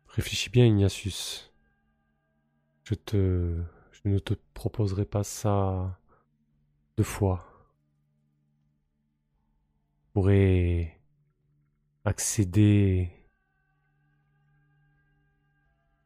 Réfléchis 0.07 0.49
bien, 0.49 0.65
Ignatius. 0.65 1.53
Je 2.85 2.93
te, 2.93 3.61
je 3.91 4.01
ne 4.05 4.19
te 4.19 4.35
proposerai 4.53 5.03
pas 5.03 5.25
ça 5.25 5.99
deux 6.95 7.03
fois. 7.03 7.45
Tu 9.99 10.07
pourrais 10.13 10.97
accéder 12.05 13.11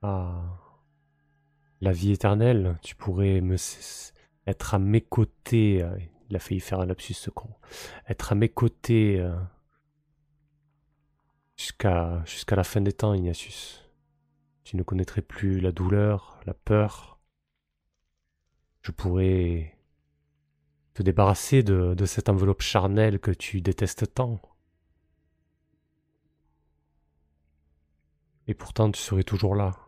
à 0.02 0.63
la 1.84 1.92
vie 1.92 2.14
éternelle. 2.14 2.78
Tu 2.82 2.96
pourrais 2.96 3.42
me 3.42 3.58
être 4.48 4.74
à 4.74 4.80
mes 4.80 5.02
côtés. 5.02 5.84
euh, 5.84 5.98
Il 6.30 6.36
a 6.36 6.40
failli 6.40 6.60
faire 6.62 6.80
un 6.80 6.86
lapsus 6.86 7.14
ce. 7.14 7.30
Être 8.08 8.32
à 8.32 8.36
mes 8.36 8.50
côtés 8.50 9.20
euh, 9.20 9.36
jusqu'à 11.58 12.56
la 12.56 12.64
fin 12.64 12.82
des 12.82 12.94
temps, 12.94 13.14
Ignatius. 13.14 13.84
Tu 14.64 14.78
ne 14.78 14.84
connaîtrais 14.84 15.22
plus 15.22 15.60
la 15.60 15.72
douleur, 15.74 16.40
la 16.46 16.54
peur. 16.54 17.20
Je 18.82 18.92
pourrais 18.92 19.78
te 20.94 21.04
débarrasser 21.04 21.64
de 21.64 22.06
cette 22.06 22.30
enveloppe 22.30 22.62
charnelle 22.62 23.20
que 23.20 23.32
tu 23.32 23.62
détestes 23.62 24.14
tant. 24.14 24.42
Et 28.48 28.54
pourtant 28.54 28.92
tu 28.92 29.02
serais 29.02 29.24
toujours 29.24 29.56
là. 29.56 29.83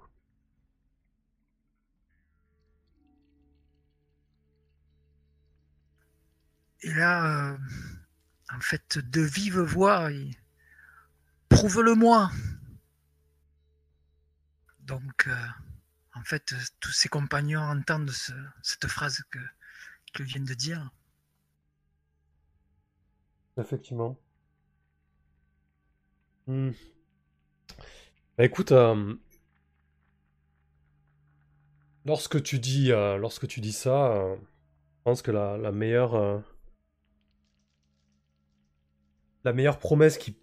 Et 6.85 6.93
là, 6.93 7.49
euh, 7.53 7.57
en 8.53 8.59
fait, 8.59 8.99
de 8.99 9.21
vive 9.21 9.59
voix, 9.59 10.11
prouve-le-moi. 11.49 12.29
Donc, 14.81 15.27
euh, 15.27 15.47
en 16.13 16.23
fait, 16.23 16.53
tous 16.79 16.91
ses 16.91 17.09
compagnons 17.09 17.59
entendent 17.59 18.11
ce- 18.11 18.33
cette 18.61 18.85
phrase 18.85 19.23
que 19.31 19.39
qu'il 20.13 20.25
vient 20.25 20.43
de 20.43 20.53
dire. 20.53 20.91
Effectivement. 23.57 24.15
Hmm. 26.45 26.69
Bah 28.37 28.45
écoute, 28.45 28.71
euh, 28.73 29.15
lorsque 32.05 32.43
tu 32.43 32.59
dis, 32.59 32.89
lorsque 32.89 33.47
tu 33.47 33.59
dis 33.59 33.73
ça, 33.73 34.35
je 34.37 35.01
pense 35.03 35.23
que 35.23 35.31
la, 35.31 35.71
meilleure, 35.71 36.43
la 39.45 39.53
meilleure 39.53 39.79
promesse 39.79 40.17
qu'il 40.17 40.35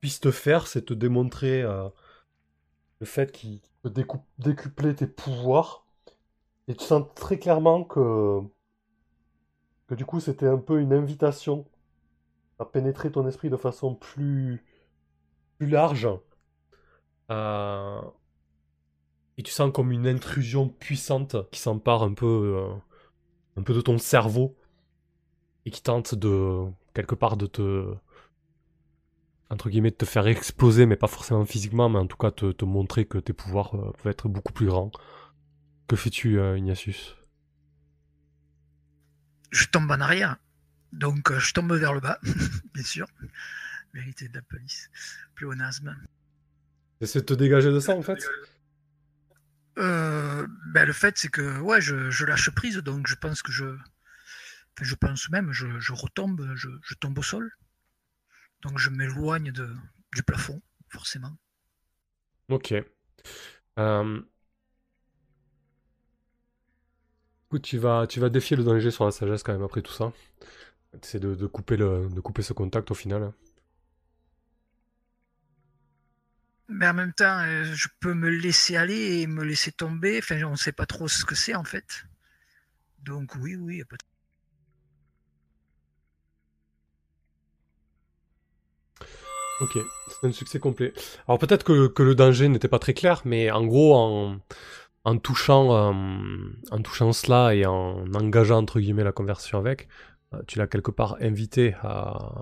puisse 0.00 0.20
te 0.20 0.30
faire, 0.30 0.66
c'est 0.68 0.82
te 0.82 0.94
démontrer 0.94 1.62
euh, 1.62 1.88
le 3.00 3.06
fait 3.06 3.32
qu'il 3.32 3.60
peut 3.82 3.92
décupler 4.38 4.94
tes 4.94 5.06
pouvoirs. 5.06 5.86
Et 6.68 6.74
tu 6.74 6.84
sens 6.84 7.06
très 7.14 7.38
clairement 7.38 7.84
que, 7.84 8.40
que 9.86 9.94
du 9.94 10.04
coup 10.04 10.20
c'était 10.20 10.46
un 10.46 10.58
peu 10.58 10.80
une 10.80 10.92
invitation 10.92 11.66
à 12.58 12.64
pénétrer 12.66 13.10
ton 13.10 13.26
esprit 13.26 13.50
de 13.50 13.56
façon 13.56 13.94
plus, 13.94 14.64
plus 15.58 15.68
large. 15.68 16.08
Euh, 17.30 18.00
Et 19.36 19.42
tu 19.42 19.52
sens 19.52 19.72
comme 19.72 19.92
une 19.92 20.06
intrusion 20.06 20.68
puissante 20.68 21.36
qui 21.50 21.60
s'empare 21.60 22.02
un 22.02 22.14
peu, 22.14 22.56
euh, 22.56 22.74
un 23.56 23.62
peu 23.62 23.74
de 23.74 23.80
ton 23.80 23.98
cerveau 23.98 24.56
et 25.66 25.70
qui 25.70 25.82
tente 25.82 26.14
de, 26.14 26.66
quelque 26.94 27.14
part, 27.14 27.36
de 27.36 27.46
te, 27.46 27.94
entre 29.50 29.68
guillemets, 29.70 29.90
de 29.90 29.96
te 29.96 30.04
faire 30.04 30.26
exploser, 30.26 30.86
mais 30.86 30.96
pas 30.96 31.06
forcément 31.06 31.44
physiquement, 31.44 31.88
mais 31.88 31.98
en 31.98 32.06
tout 32.06 32.16
cas 32.16 32.30
te, 32.30 32.52
te 32.52 32.64
montrer 32.64 33.04
que 33.06 33.18
tes 33.18 33.32
pouvoirs 33.32 33.74
euh, 33.74 33.92
peuvent 34.02 34.10
être 34.10 34.28
beaucoup 34.28 34.52
plus 34.52 34.66
grands. 34.66 34.90
Que 35.86 35.96
fais-tu, 35.96 36.38
euh, 36.38 36.56
Ignatius? 36.56 37.16
Je 39.50 39.66
tombe 39.66 39.90
en 39.90 40.00
arrière. 40.00 40.36
Donc, 40.92 41.30
euh, 41.30 41.38
je 41.38 41.52
tombe 41.52 41.72
vers 41.72 41.92
le 41.92 42.00
bas, 42.00 42.18
bien 42.74 42.82
sûr. 42.84 43.06
Vérité 43.92 44.28
de 44.28 44.34
la 44.34 44.42
police. 44.42 44.90
Pléonasme. 45.34 45.96
Essaies 47.00 47.20
de 47.20 47.24
te 47.26 47.34
dégager 47.34 47.70
de 47.70 47.80
ça, 47.80 47.94
en 47.94 48.02
fait 48.02 48.26
Euh, 49.76 50.46
ben, 50.68 50.84
le 50.84 50.92
fait, 50.92 51.18
c'est 51.18 51.28
que 51.28 51.58
ouais, 51.60 51.80
je, 51.80 52.10
je 52.10 52.24
lâche 52.24 52.50
prise, 52.50 52.78
donc 52.78 53.06
je 53.08 53.16
pense 53.16 53.42
que 53.42 53.50
je. 53.52 53.76
Enfin, 54.76 54.84
je 54.88 54.94
pense 54.94 55.30
même, 55.30 55.52
je, 55.52 55.80
je 55.80 55.92
retombe, 55.92 56.52
je, 56.54 56.68
je 56.82 56.94
tombe 56.94 57.18
au 57.18 57.22
sol. 57.24 57.50
Donc 58.62 58.78
je 58.80 58.90
m'éloigne 58.90 59.52
du 59.52 60.22
plafond, 60.24 60.60
forcément. 60.88 61.36
Ok. 62.48 62.84
Euh, 63.78 64.22
Écoute, 67.48 67.62
tu 67.62 67.78
vas, 67.78 68.06
tu 68.06 68.20
vas 68.20 68.28
défier 68.28 68.54
le 68.56 68.64
danger 68.64 68.90
sur 68.90 69.04
la 69.06 69.10
sagesse 69.10 69.42
quand 69.42 69.52
même 69.54 69.62
après 69.62 69.80
tout 69.82 69.92
ça. 69.92 70.12
C'est 71.02 71.20
de, 71.20 71.34
de 71.36 71.46
couper 71.48 71.76
le, 71.78 72.08
de 72.10 72.20
couper 72.20 72.42
ce 72.42 72.52
contact 72.54 72.90
au 72.92 72.94
final. 72.94 73.32
Mais 76.68 76.86
en 76.86 76.92
même 76.92 77.14
temps, 77.14 77.38
euh, 77.40 77.64
je 77.64 77.88
peux 78.00 78.12
me 78.12 78.28
laisser 78.28 78.76
aller 78.76 79.20
et 79.22 79.26
me 79.26 79.44
laisser 79.44 79.72
tomber. 79.72 80.18
Enfin, 80.18 80.42
on 80.44 80.50
ne 80.50 80.56
sait 80.56 80.72
pas 80.72 80.84
trop 80.86 81.08
ce 81.08 81.24
que 81.24 81.34
c'est 81.34 81.54
en 81.54 81.64
fait. 81.64 82.04
Donc 83.00 83.36
oui, 83.36 83.56
oui, 83.56 83.78
y 83.78 83.82
a 83.82 83.84
pas 83.84 83.96
de- 83.96 84.04
Ok, 89.60 89.78
c'est 90.08 90.26
un 90.26 90.32
succès 90.32 90.58
complet. 90.58 90.92
Alors 91.28 91.38
peut-être 91.38 91.64
que, 91.64 91.86
que 91.86 92.02
le 92.02 92.14
danger 92.14 92.48
n'était 92.48 92.68
pas 92.68 92.78
très 92.78 92.94
clair, 92.94 93.22
mais 93.24 93.50
en 93.50 93.64
gros, 93.64 93.94
en, 93.94 94.38
en 95.04 95.18
touchant, 95.18 95.74
euh, 95.74 95.92
en 96.70 96.82
touchant 96.82 97.12
cela 97.12 97.54
et 97.54 97.64
en 97.66 98.04
engageant 98.14 98.58
entre 98.58 98.80
guillemets 98.80 99.04
la 99.04 99.12
conversation 99.12 99.58
avec, 99.58 99.88
euh, 100.32 100.38
tu 100.46 100.58
l'as 100.58 100.66
quelque 100.66 100.90
part 100.90 101.16
invité 101.20 101.74
à 101.82 102.32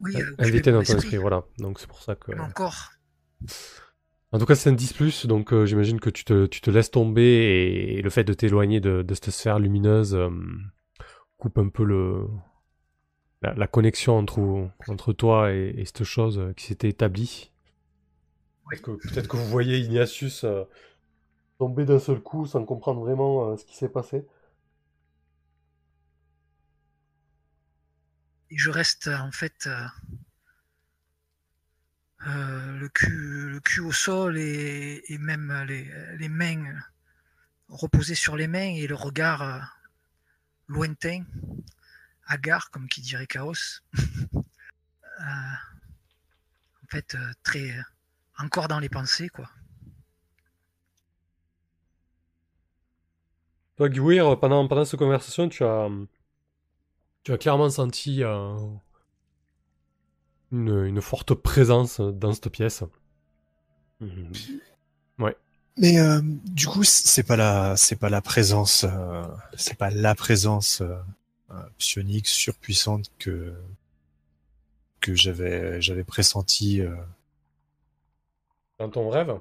oui, 0.00 0.16
euh, 0.16 0.34
invité 0.38 0.72
dans 0.72 0.82
ton 0.82 0.96
esprit, 0.96 1.16
voilà. 1.16 1.44
Donc 1.58 1.78
c'est 1.78 1.88
pour 1.88 2.02
ça 2.02 2.16
que. 2.16 2.32
Encore. 2.40 2.90
En 4.32 4.38
tout 4.38 4.46
cas, 4.46 4.54
c'est 4.54 4.70
un 4.70 4.72
10 4.72 5.26
donc 5.26 5.52
euh, 5.52 5.66
j'imagine 5.66 6.00
que 6.00 6.08
tu 6.08 6.24
te, 6.24 6.46
tu 6.46 6.62
te 6.62 6.70
laisses 6.70 6.90
tomber 6.90 7.22
et, 7.22 7.98
et 7.98 8.02
le 8.02 8.08
fait 8.08 8.24
de 8.24 8.32
t'éloigner 8.32 8.80
de, 8.80 9.02
de 9.02 9.14
cette 9.14 9.30
sphère 9.30 9.58
lumineuse 9.58 10.14
euh, 10.14 10.30
coupe 11.36 11.58
un 11.58 11.68
peu 11.68 11.84
le 11.84 12.26
la, 13.42 13.54
la 13.54 13.66
connexion 13.66 14.18
entre, 14.18 14.70
entre 14.88 15.12
toi 15.12 15.52
et, 15.52 15.74
et 15.76 15.84
cette 15.84 16.04
chose 16.04 16.38
euh, 16.38 16.52
qui 16.54 16.66
s'était 16.66 16.88
établie. 16.88 17.50
Oui. 18.66 18.76
Parce 18.76 18.82
que 18.82 19.08
peut-être 19.08 19.28
que 19.28 19.36
vous 19.36 19.46
voyez 19.46 19.78
Ignatius 19.78 20.44
euh, 20.44 20.64
tomber 21.58 21.84
d'un 21.84 21.98
seul 21.98 22.20
coup 22.20 22.46
sans 22.46 22.64
comprendre 22.64 23.00
vraiment 23.00 23.50
euh, 23.50 23.56
ce 23.56 23.64
qui 23.64 23.76
s'est 23.76 23.88
passé. 23.88 24.26
Et 28.50 28.58
je 28.58 28.70
reste 28.70 29.08
en 29.08 29.32
fait 29.32 29.66
euh, 29.66 29.86
euh, 32.26 32.78
le, 32.78 32.88
cul, 32.88 33.50
le 33.50 33.60
cul 33.60 33.80
au 33.80 33.92
sol 33.92 34.38
et, 34.38 35.02
et 35.08 35.18
même 35.18 35.64
les, 35.66 35.90
les 36.18 36.28
mains 36.28 36.64
reposées 37.68 38.14
sur 38.14 38.36
les 38.36 38.48
mains 38.48 38.74
et 38.76 38.86
le 38.86 38.94
regard 38.94 39.42
euh, 39.42 39.58
lointain, 40.68 41.24
hagard, 42.26 42.70
comme 42.70 42.88
qui 42.88 43.00
dirait 43.00 43.26
Chaos. 43.26 43.80
Euh, 45.20 45.24
en 45.24 46.86
fait, 46.88 47.14
euh, 47.14 47.32
très 47.44 47.70
encore 48.38 48.66
dans 48.66 48.80
les 48.80 48.88
pensées, 48.88 49.28
quoi. 49.28 49.48
Toi, 53.76 53.88
Guir, 53.88 54.40
pendant, 54.40 54.66
pendant 54.66 54.84
cette 54.84 54.98
conversation, 54.98 55.48
tu 55.48 55.62
as, 55.62 55.88
tu 57.22 57.32
as 57.32 57.38
clairement 57.38 57.70
senti 57.70 58.24
euh, 58.24 58.56
une, 60.50 60.86
une 60.86 61.00
forte 61.02 61.34
présence 61.34 62.00
dans 62.00 62.32
cette 62.32 62.48
pièce. 62.48 62.82
Mhm. 64.00 64.32
Mais 65.78 65.98
euh, 65.98 66.20
du 66.22 66.66
coup, 66.66 66.84
c'est 66.84 67.22
pas 67.22 67.36
la, 67.36 67.76
c'est 67.76 67.96
pas 67.96 68.10
la 68.10 68.20
présence, 68.20 68.84
euh, 68.84 69.24
c'est 69.56 69.78
pas 69.78 69.90
la 69.90 70.14
présence 70.14 70.82
euh, 70.82 70.94
euh, 70.94 71.00
psionique 71.78 72.26
surpuissante 72.28 73.10
que 73.18 73.52
que 75.00 75.14
j'avais, 75.14 75.82
j'avais 75.82 76.04
pressenti. 76.04 76.80
euh, 76.80 76.94
Dans 78.78 78.88
ton 78.90 79.08
rêve? 79.10 79.38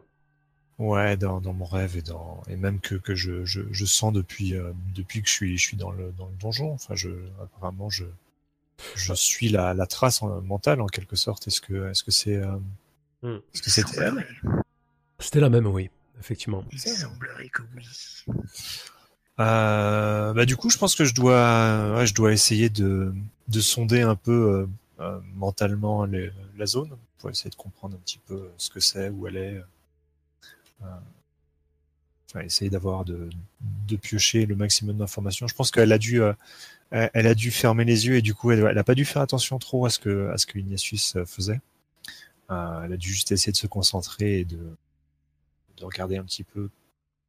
Ouais, 0.80 1.16
dans, 1.16 1.40
dans 1.42 1.54
mon 1.54 1.66
rêve 1.66 1.96
et 1.98 2.02
dans 2.02 2.42
et 2.48 2.56
même 2.56 2.80
que, 2.80 2.96
que 2.96 3.14
je, 3.14 3.46
je, 3.46 3.62
je 3.72 3.86
sens 3.86 4.12
depuis 4.12 4.56
euh, 4.56 4.74
depuis 4.96 5.22
que 5.22 5.28
je 5.28 5.34
suis 5.34 5.58
je 5.58 5.64
suis 5.64 5.78
dans 5.78 5.92
le 5.92 6.12
dans 6.14 6.26
le 6.28 6.36
donjon. 6.38 6.72
Enfin, 6.74 6.96
je 6.96 7.10
apparemment 7.42 7.90
je 7.90 8.06
je 8.96 9.14
suis 9.14 9.50
la, 9.50 9.76
la 9.76 9.86
trace 9.86 10.24
en- 10.24 10.42
mentale 10.42 10.82
en 10.82 10.88
quelque 10.88 11.16
sorte. 11.16 11.48
Est-ce 11.48 11.62
que 11.62 11.90
est-ce 11.92 12.04
que 12.04 12.12
c'est 12.12 12.38
euh, 12.38 12.58
Hmm. 13.24 13.38
est-ce 13.54 13.62
que 13.62 13.70
c'était 13.70 14.02
elle? 14.02 14.26
C'était 15.20 15.40
la 15.42 15.50
même, 15.52 15.68
oui, 15.68 15.92
effectivement. 16.20 16.66
il 16.72 16.80
semblerait 16.80 17.50
que 17.50 17.62
oui. 17.76 17.86
Euh, 19.40 20.34
bah 20.34 20.46
du 20.46 20.56
coup, 20.56 20.70
je 20.70 20.78
pense 20.78 20.96
que 20.96 21.06
je 21.06 21.14
dois, 21.14 21.96
ouais, 21.96 22.06
je 22.06 22.14
dois 22.14 22.32
essayer 22.34 22.70
de, 22.70 23.14
de 23.48 23.60
sonder 23.60 24.02
un 24.02 24.16
peu 24.16 24.32
euh, 24.32 24.68
euh, 25.04 25.20
mentalement 25.36 26.06
la 26.06 26.66
zone 26.66 26.92
pour 27.18 27.30
essayer 27.30 27.50
de 27.50 27.56
comprendre 27.56 27.96
un 27.96 28.00
petit 28.00 28.20
peu 28.20 28.50
ce 28.58 28.70
que 28.70 28.80
c'est, 28.80 29.10
où 29.10 29.28
elle 29.28 29.38
est. 29.38 29.62
Enfin, 30.82 32.42
essayer 32.44 32.72
d'avoir 32.72 33.06
de, 33.06 33.30
de 33.88 33.96
piocher 33.96 34.46
le 34.46 34.56
maximum 34.56 34.98
d'informations. 34.98 35.48
Je 35.48 35.54
pense 35.54 35.70
qu'elle 35.70 35.92
a 35.92 35.98
dû, 35.98 36.22
elle 36.92 37.28
a 37.28 37.36
dû 37.36 37.52
fermer 37.52 37.86
les 37.86 38.08
yeux 38.08 38.16
et 38.16 38.22
du 38.22 38.34
coup, 38.34 38.52
elle, 38.52 38.66
elle 38.70 38.78
a 38.78 38.84
pas 38.84 38.96
dû 38.96 39.06
faire 39.06 39.22
attention 39.22 39.60
trop 39.60 39.86
à 39.86 39.90
ce 39.90 40.00
que, 40.00 40.30
à 40.30 40.38
ce 40.38 40.46
que 40.48 40.58
Ignatius 40.58 41.18
faisait. 41.26 41.62
Elle 42.50 42.94
a 42.94 42.98
dû 42.98 43.10
juste 43.10 43.32
essayer 43.32 43.52
de 43.52 43.58
se 43.58 43.68
concentrer 43.68 44.40
et 44.40 44.46
de, 44.46 44.60
de 45.78 45.86
regarder 45.86 46.18
un 46.18 46.24
petit 46.24 46.44
peu 46.44 46.70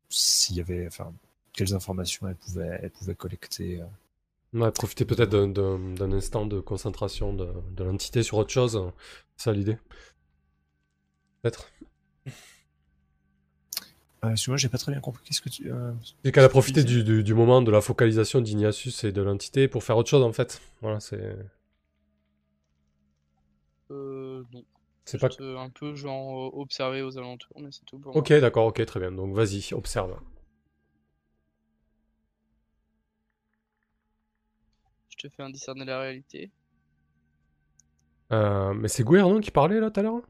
s'il 0.09 0.57
y 0.57 0.61
avait, 0.61 0.87
enfin, 0.87 1.13
quelles 1.53 1.75
informations 1.75 2.29
elle 2.29 2.37
pouvait, 2.37 2.79
elle 2.83 2.91
pouvait 2.91 3.15
collecter. 3.15 3.81
euh. 3.81 3.87
Ouais, 4.55 4.71
profiter 4.71 5.05
peut-être 5.07 5.31
d'un- 5.31 6.13
instant 6.13 6.45
de 6.47 6.61
concentration 6.61 7.33
de, 7.33 7.49
de 7.75 7.85
l'entité 7.85 8.23
sur 8.23 8.37
autre 8.39 8.51
chose. 8.53 8.81
C'est 9.37 9.45
ça 9.45 9.53
l'idée 9.53 9.79
Peut-être. 11.43 11.69
Euh, 14.25 14.31
excuse-moi, 14.31 14.57
j'ai 14.57 14.69
pas 14.69 14.79
très 14.79 14.93
bien 14.93 15.01
compris. 15.01 15.23
Qu'est-ce 15.25 15.41
que 15.41 15.49
tu. 15.49 15.73
euh, 15.73 15.93
C'est 16.25 16.31
qu'elle 16.33 16.45
a 16.45 16.49
profité 16.49 16.85
du, 16.85 17.03
du, 17.03 17.25
du 17.25 17.35
moment 17.35 17.61
de 17.63 17.71
la 17.73 17.81
focalisation 17.81 18.41
d'Ignatius 18.41 19.03
et 19.05 19.11
de 19.13 19.21
l'entité 19.23 19.67
pour 19.69 19.83
faire 19.83 19.97
autre 19.97 20.09
chose 20.11 20.23
en 20.23 20.33
fait. 20.33 20.61
Voilà, 20.81 21.01
c'est. 21.01 21.37
Euh, 23.91 24.45
non. 24.53 24.65
C'est 25.05 25.19
pas. 25.19 25.29
Euh, 25.41 25.59
un 25.59 25.71
peu 25.71 25.95
genre 25.97 26.57
observer 26.57 27.03
aux 27.03 27.19
alentours, 27.19 27.61
mais 27.61 27.71
c'est 27.73 27.85
tout 27.85 27.99
pour 27.99 28.17
Ok, 28.17 28.31
moi. 28.31 28.41
d'accord, 28.41 28.67
ok, 28.67 28.85
très 28.87 29.01
bien. 29.01 29.11
Donc 29.13 29.35
vas-y, 29.35 29.73
observe. 29.75 30.17
Te 35.29 35.35
fais 35.35 35.43
un 35.43 35.51
discerner 35.51 35.85
la 35.85 36.01
réalité. 36.01 36.51
Euh, 38.33 38.73
mais 38.75 38.89
c'est 38.89 39.05
Gouir, 39.05 39.29
non, 39.29 39.41
qui 39.41 39.51
parlait 39.51 39.81
là 39.81 39.91
tout 39.91 40.01
à 40.01 40.03
l'heure 40.03 40.23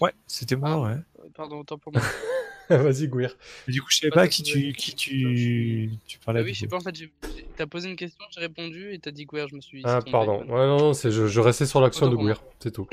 Ouais, 0.00 0.12
c'était 0.26 0.56
moi, 0.56 0.80
ouais. 0.82 0.96
Euh, 1.20 1.28
Pardon, 1.34 1.58
autant 1.60 1.78
pour 1.78 1.92
moi. 1.92 2.02
Vas-y, 2.70 3.08
Gouir. 3.08 3.36
Du 3.66 3.82
coup, 3.82 3.88
je 3.90 3.96
savais 3.96 4.10
Ouais, 4.12 4.22
pas 4.22 4.28
qui 4.28 4.42
tu, 4.42 4.72
qui 4.72 4.94
tu, 4.94 5.90
tu 6.06 6.18
parlais. 6.20 6.40
Ah 6.40 6.44
oui, 6.44 6.54
je 6.54 6.60
sais 6.60 6.66
pas, 6.68 6.76
en 6.76 6.80
fait, 6.80 6.94
t'as 7.56 7.66
posé 7.66 7.88
une 7.90 7.96
question, 7.96 8.24
j'ai 8.30 8.40
répondu 8.40 8.92
et 8.92 8.98
t'as 8.98 9.10
dit 9.10 9.24
Gouer, 9.24 9.46
je 9.50 9.56
me 9.56 9.60
suis 9.60 9.78
dit. 9.78 9.84
Ah, 9.86 10.00
pardon. 10.10 10.40
Ouais, 10.42 10.66
non, 10.66 10.78
non, 10.78 10.92
c'est, 10.94 11.10
je, 11.10 11.26
je 11.26 11.40
restais 11.40 11.66
sur 11.66 11.80
l'action 11.80 12.08
de. 12.08 12.16
Gouir, 12.16 12.42
c'est 12.60 12.70
tout. 12.70 12.86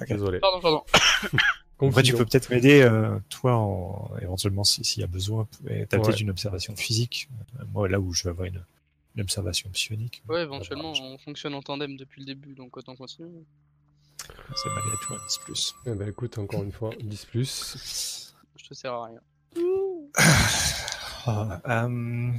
Ok. 0.00 0.08
Désolé. 0.08 0.40
Pardon, 0.40 0.60
pardon. 0.60 0.82
Après, 1.88 2.02
tu 2.04 2.12
peux 2.14 2.24
peut-être 2.24 2.48
m'aider, 2.50 2.80
euh, 2.82 3.18
toi, 3.28 3.54
en, 3.56 4.10
éventuellement, 4.20 4.62
si- 4.62 4.84
s'il 4.84 5.00
y 5.00 5.04
a 5.04 5.08
besoin. 5.08 5.48
Et 5.68 5.84
T'as 5.86 5.98
Ouais. 5.98 6.04
peut-être 6.04 6.20
une 6.20 6.30
observation 6.30 6.76
physique. 6.76 7.28
Euh, 7.60 7.64
Moi, 7.72 7.88
là 7.88 7.98
où 8.00 8.12
je 8.12 8.22
vais 8.24 8.30
avoir 8.30 8.46
une, 8.46 8.62
une 9.14 9.22
observation 9.22 9.70
psionique. 9.70 10.22
Ouais, 10.28 10.42
éventuellement, 10.42 10.92
on 10.92 11.18
fonctionne 11.18 11.54
en 11.54 11.62
tandem 11.62 11.96
depuis 11.96 12.20
le 12.20 12.26
début, 12.26 12.54
donc 12.54 12.76
autant 12.76 12.96
continuer. 12.96 13.44
C'est 14.54 14.68
malgré 14.68 14.96
tout 15.02 15.14
un 15.14 15.26
10 15.26 15.38
plus. 15.38 15.74
Eh 15.86 15.94
ben 15.94 16.08
écoute, 16.08 16.38
encore 16.38 16.62
une 16.62 16.72
fois, 16.72 16.90
10 17.00 17.24
plus. 17.26 18.34
Je 18.56 18.64
te 18.64 18.74
sers 18.74 18.92
à 18.92 19.06
rien. 19.06 19.20
Ah, 21.24 21.60
euh, 21.68 22.32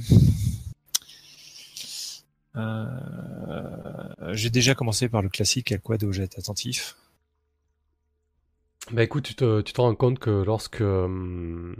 euh, 2.56 4.34
J'ai 4.34 4.50
déjà 4.50 4.74
commencé 4.74 5.08
par 5.08 5.22
le 5.22 5.28
classique 5.28 5.72
à 5.72 5.78
quoi 5.78 5.96
dois-je 5.96 6.22
être 6.22 6.38
attentif 6.38 6.96
Bah 8.92 9.02
écoute, 9.02 9.24
tu 9.24 9.34
te, 9.34 9.62
tu 9.62 9.72
te 9.72 9.80
rends 9.80 9.94
compte 9.94 10.18
que 10.18 10.30
lorsque 10.30 10.82
hum, 10.82 11.74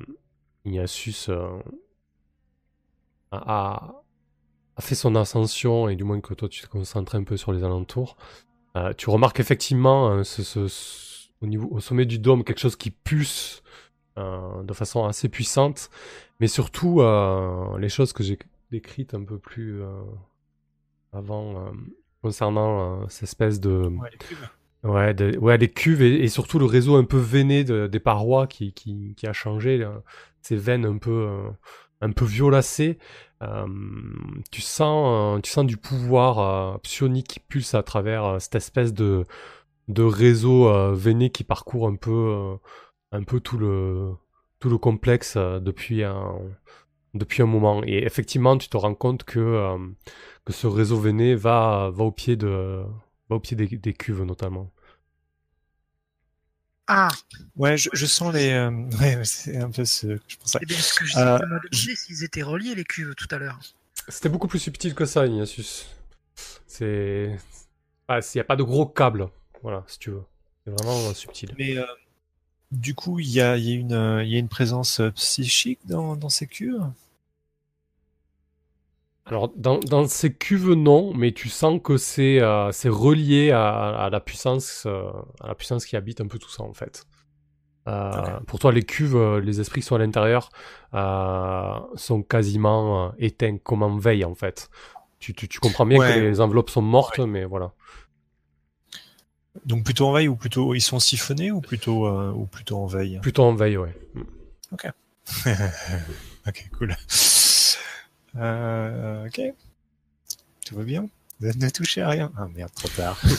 Ignatius 0.64 1.28
euh, 1.28 1.59
a, 3.32 4.03
a- 4.76 4.82
fait 4.82 4.94
son 4.94 5.14
ascension, 5.16 5.88
et 5.88 5.96
du 5.96 6.04
moins 6.04 6.20
que 6.20 6.34
toi 6.34 6.48
tu 6.48 6.62
te 6.62 6.66
concentres 6.68 7.14
un 7.14 7.24
peu 7.24 7.36
sur 7.36 7.52
les 7.52 7.64
alentours, 7.64 8.16
euh, 8.76 8.92
tu 8.96 9.10
remarques 9.10 9.40
effectivement 9.40 10.22
ce- 10.24 10.42
ce- 10.42 10.68
ce- 10.68 11.28
au, 11.40 11.46
niveau, 11.46 11.68
au 11.70 11.80
sommet 11.80 12.06
du 12.06 12.18
dôme 12.18 12.44
quelque 12.44 12.60
chose 12.60 12.76
qui 12.76 12.90
pulse 12.90 13.62
euh, 14.18 14.62
de 14.62 14.72
façon 14.72 15.04
assez 15.06 15.28
puissante, 15.28 15.90
mais 16.40 16.46
surtout 16.48 17.00
euh, 17.00 17.78
les 17.78 17.88
choses 17.88 18.12
que 18.12 18.22
j'ai 18.22 18.38
décrites 18.70 19.14
un 19.14 19.24
peu 19.24 19.38
plus 19.38 19.82
avant 21.12 21.72
concernant 22.22 23.08
cette 23.08 23.24
espèce 23.24 23.60
de... 23.60 23.70
Ouais, 24.82 25.14
de- 25.14 25.38
ouais, 25.38 25.56
les 25.56 25.70
cuves 25.70 26.02
et, 26.02 26.22
et 26.24 26.28
surtout 26.28 26.58
le 26.58 26.64
réseau 26.66 26.96
un 26.96 27.04
peu 27.04 27.16
veiné 27.18 27.64
de- 27.64 27.86
des 27.86 28.00
parois 28.00 28.46
qui, 28.46 28.72
qui, 28.72 29.14
qui 29.16 29.26
a 29.26 29.32
changé, 29.32 29.78
là. 29.78 30.02
ces 30.42 30.56
veines 30.56 30.84
un 30.84 30.98
peu, 30.98 31.28
un 32.00 32.10
peu 32.12 32.24
violacées. 32.24 32.98
Euh, 33.45 33.66
tu, 34.51 34.61
sens, 34.61 35.36
euh, 35.36 35.40
tu 35.40 35.51
sens 35.51 35.66
du 35.66 35.76
pouvoir 35.76 36.38
euh, 36.38 36.78
psionique 36.78 37.28
qui 37.28 37.40
pulse 37.40 37.74
à 37.74 37.82
travers 37.82 38.40
cette 38.40 38.55
espèce 38.57 38.92
de, 38.92 39.24
de 39.88 40.03
réseau 40.03 40.70
veiné 40.95 41.30
qui 41.30 41.45
parcourt 41.45 41.88
un 41.88 41.97
peu, 41.97 42.57
un 43.12 43.22
peu 43.22 43.40
tout, 43.40 43.59
le, 43.59 44.12
tout 44.61 44.68
le 44.70 44.78
complexe 44.78 45.36
depuis, 45.36 46.05
un, 46.05 46.38
depuis 47.14 47.42
un 47.42 47.47
moment. 47.47 47.82
Et 47.84 47.99
effectivement, 48.05 48.57
tu 48.59 48.68
te 48.68 48.76
rends 48.76 48.95
compte 48.95 49.24
que, 49.24 49.76
que 50.45 50.53
ce 50.53 50.66
réseau 50.66 50.99
veiné 50.99 51.34
va, 51.34 51.90
va 51.92 52.05
au 52.05 52.12
pied 52.12 52.36
de 52.36 52.82
va 53.30 53.36
au 53.36 53.40
pied 53.40 53.57
des 53.57 53.95
cuves 53.95 54.22
notamment. 54.22 54.73
Ah, 56.87 57.09
Ouais, 57.57 57.76
je, 57.76 57.89
je 57.93 58.07
sens 58.07 58.32
les. 58.35 58.51
euh, 58.53 58.70
Ouais, 59.01 59.24
c'est 59.24 59.57
un 59.57 59.70
peu 59.70 59.85
ce 59.85 60.07
que 60.07 60.20
je 60.28 60.37
pensais. 60.37 60.59
c'est 60.61 60.66
bien 60.66 60.78
ce 60.78 60.95
que 60.95 61.05
je 61.07 61.18
Euh, 61.18 61.39
s'ils 61.97 62.24
étaient 62.24 62.43
reliés 62.43 62.74
les 62.74 62.85
cuves 62.85 63.14
tout 63.14 63.28
à 63.30 63.39
l'heure. 63.39 63.59
C'était 64.09 64.28
beaucoup 64.28 64.49
plus 64.49 64.59
subtil 64.59 64.95
que 64.95 65.05
ça, 65.05 65.26
Ignatius. 65.26 65.87
C'est. 66.66 67.37
Ah, 68.09 68.18
il 68.20 68.37
n'y 68.37 68.41
a 68.41 68.45
pas 68.45 68.57
de 68.57 68.62
gros 68.62 68.87
câbles, 68.87 69.28
voilà, 69.62 69.85
si 69.87 69.99
tu 69.99 70.11
veux. 70.11 70.22
C'est 70.64 70.72
vraiment 70.72 71.09
euh, 71.09 71.14
subtil. 71.14 71.55
Mais 71.59 71.78
euh, 71.78 71.85
du 72.72 72.95
coup, 72.95 73.18
il 73.20 73.30
y 73.30 73.41
a, 73.41 73.57
il 73.57 73.64
y, 73.64 73.72
a 73.72 73.76
une, 73.76 74.20
il 74.24 74.28
y 74.32 74.37
a 74.37 74.39
une 74.39 74.49
présence 74.49 75.01
psychique 75.14 75.80
dans, 75.87 76.16
dans 76.16 76.28
ces 76.28 76.47
cuves? 76.47 76.82
Alors, 79.26 79.50
dans, 79.56 79.78
dans 79.78 80.06
ces 80.06 80.34
cuves, 80.34 80.72
non, 80.72 81.14
mais 81.14 81.32
tu 81.32 81.48
sens 81.48 81.80
que 81.82 81.96
c'est 81.96 82.40
euh, 82.40 82.70
relié 82.84 83.52
à, 83.52 84.04
à 84.04 84.10
la 84.10 84.20
puissance, 84.20 84.84
euh, 84.86 85.10
à 85.40 85.48
la 85.48 85.54
puissance 85.54 85.86
qui 85.86 85.96
habite 85.96 86.20
un 86.20 86.26
peu 86.26 86.38
tout 86.38 86.50
ça, 86.50 86.62
en 86.62 86.74
fait. 86.74 87.06
Euh, 87.88 88.38
Pour 88.46 88.58
toi, 88.58 88.72
les 88.72 88.82
cuves, 88.82 89.38
les 89.38 89.60
esprits 89.60 89.80
qui 89.80 89.86
sont 89.86 89.96
à 89.96 89.98
l'intérieur 89.98 90.50
sont 91.96 92.22
quasiment 92.22 93.12
éteints, 93.18 93.58
comme 93.58 93.82
en 93.82 93.96
veille, 93.96 94.24
en 94.24 94.34
fait? 94.34 94.68
Tu, 95.20 95.32
tu, 95.34 95.48
tu 95.48 95.58
comprends 95.58 95.86
bien 95.86 95.98
Ouais. 96.00 96.14
que 96.14 96.18
les 96.20 96.40
enveloppes 96.40 96.70
sont 96.70 96.82
mortes, 96.82 97.18
mais 97.20 97.44
voilà. 97.44 97.72
Donc 99.64 99.84
plutôt 99.84 100.06
en 100.08 100.12
veille 100.12 100.28
ou 100.28 100.36
plutôt 100.36 100.74
ils 100.74 100.80
sont 100.80 100.98
siphonnés 100.98 101.50
ou 101.50 101.60
plutôt 101.60 102.08
ou 102.08 102.44
plutôt 102.46 102.76
en 102.76 102.86
veille? 102.86 103.18
Plutôt 103.22 103.44
en 103.44 103.54
veille, 103.54 103.76
ouais. 103.78 103.94
Ok, 104.72 104.86
cool. 106.78 106.94
Euh, 108.37 109.26
ok. 109.26 109.41
Tout 110.66 110.76
va 110.76 110.85
bien 110.85 111.09
Ne 111.41 111.53
ne 111.53 111.68
touchez 111.70 112.03
à 112.03 112.09
rien. 112.09 112.32
Ah 112.37 112.47
merde, 112.55 112.72
trop 112.74 112.89
tard. 112.89 113.20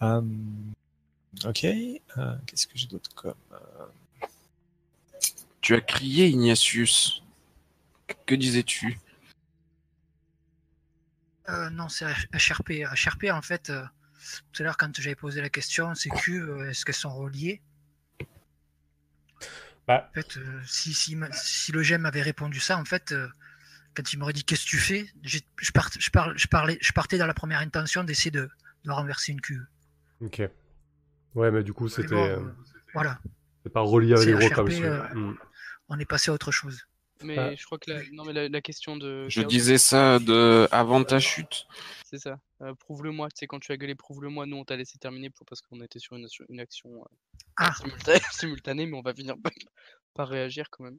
Hum, 0.00 0.74
ok. 1.46 1.64
euh, 1.64 2.36
Qu'est-ce 2.46 2.66
que 2.66 2.76
j'ai 2.76 2.86
d'autre 2.86 3.08
comme 3.14 3.32
euh, 3.52 4.26
Tu 5.62 5.74
as 5.74 5.80
crié, 5.80 6.26
Ignatius. 6.28 7.22
Que, 8.06 8.14
que 8.26 8.34
disais-tu? 8.34 8.98
Euh, 11.48 11.70
non, 11.70 11.88
c'est 11.88 12.04
HRP. 12.34 12.84
HRP, 12.94 13.30
en 13.32 13.40
fait, 13.40 13.70
euh, 13.70 13.82
tout 14.52 14.62
à 14.62 14.64
l'heure, 14.66 14.76
quand 14.76 14.94
j'avais 15.00 15.14
posé 15.16 15.40
la 15.40 15.48
question, 15.48 15.94
ces 15.94 16.10
cuves, 16.10 16.50
euh, 16.50 16.68
est-ce 16.70 16.84
qu'elles 16.84 16.94
sont 16.94 17.14
reliées? 17.16 17.62
Bah. 19.86 20.08
En 20.10 20.14
fait, 20.14 20.36
euh, 20.38 20.60
si, 20.66 20.92
si, 20.94 21.14
ma- 21.16 21.30
si 21.32 21.70
le 21.72 21.82
GEM 21.82 22.06
avait 22.06 22.22
répondu 22.22 22.58
ça, 22.60 22.76
en 22.78 22.84
fait, 22.84 23.12
euh, 23.12 23.28
quand 23.94 24.12
il 24.12 24.18
m'aurait 24.18 24.32
dit 24.32 24.44
qu'est-ce 24.44 24.64
que 24.64 24.70
tu 24.70 24.78
fais, 24.78 25.06
je, 25.22 25.38
part- 25.72 25.90
je, 25.98 26.10
parle- 26.10 26.36
je, 26.36 26.48
parlais, 26.48 26.78
je 26.80 26.92
partais 26.92 27.18
dans 27.18 27.26
la 27.26 27.34
première 27.34 27.60
intention 27.60 28.02
d'essayer 28.04 28.30
de, 28.32 28.50
de 28.84 28.90
renverser 28.90 29.32
une 29.32 29.40
cuve. 29.40 29.64
Ok. 30.20 30.42
Ouais, 31.34 31.50
mais 31.50 31.62
du 31.62 31.72
coup, 31.72 31.88
c'était 31.88 32.14
bon, 32.14 32.24
euh, 32.24 32.40
voilà, 32.94 33.20
c'est 33.62 33.72
pas 33.72 33.80
relié 33.82 34.14
avec 34.14 34.26
les 34.26 34.32
gros 34.32 34.68
celui-là. 34.70 35.10
Mm. 35.14 35.34
on 35.90 35.98
est 35.98 36.04
passé 36.04 36.30
à 36.30 36.34
autre 36.34 36.50
chose. 36.50 36.86
Mais 37.26 37.36
Bah. 37.36 37.54
je 37.54 37.64
crois 37.64 37.78
que 37.78 37.90
la, 37.90 38.02
non, 38.12 38.24
mais 38.24 38.32
la, 38.32 38.48
la 38.48 38.60
question 38.60 38.96
de. 38.96 39.28
Je 39.28 39.40
Chaos, 39.40 39.48
disais 39.50 39.78
ça 39.78 40.18
de 40.18 40.68
avant 40.70 41.04
ta 41.04 41.18
chute. 41.20 41.66
C'est 42.04 42.18
ça. 42.18 42.38
Euh, 42.62 42.74
prouve-le-moi. 42.74 43.28
Tu 43.30 43.40
sais, 43.40 43.46
quand 43.46 43.58
tu 43.60 43.72
as 43.72 43.76
gueulé, 43.76 43.94
prouve-le-moi. 43.94 44.46
Nous, 44.46 44.56
on 44.56 44.64
t'a 44.64 44.76
laissé 44.76 44.96
terminer 44.98 45.30
pour... 45.30 45.44
parce 45.46 45.60
qu'on 45.60 45.80
était 45.82 45.98
sur 45.98 46.16
une, 46.16 46.24
action- 46.24 46.44
une 46.48 46.60
action 46.60 46.90
euh, 47.02 47.04
Ah. 47.56 47.72
simultanée, 47.74 48.20
simultanée, 48.32 48.86
mais 48.86 48.96
on 48.96 49.02
va 49.02 49.14
finir 49.14 49.34
par, 50.14 50.28
réagir 50.28 50.70
quand 50.70 50.84
même. 50.84 50.98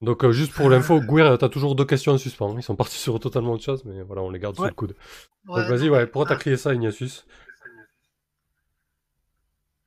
Donc, 0.00 0.24
euh, 0.24 0.32
juste 0.32 0.52
pour 0.52 0.68
l'info, 0.70 1.00
Gouir, 1.00 1.36
t'as 1.38 1.48
toujours 1.48 1.74
deux 1.74 1.84
questions 1.84 2.12
en 2.12 2.18
suspens. 2.18 2.56
Ils 2.56 2.62
sont 2.62 2.76
partis 2.76 2.96
sur 2.98 3.18
totalement 3.20 3.52
autre 3.52 3.64
chose, 3.64 3.84
mais 3.84 4.02
voilà, 4.02 4.22
on 4.22 4.30
les 4.30 4.38
garde 4.38 4.56
sous 4.56 4.64
le 4.64 4.72
coude. 4.72 4.96
Ouais, 5.46 5.60
Donc, 5.62 5.70
vas-y, 5.70 5.88
ouais, 5.90 6.06
pourquoi 6.06 6.26
t'as 6.28 6.34
ah, 6.34 6.38
crié 6.38 6.56
ça, 6.56 6.74
Ignatius? 6.74 7.26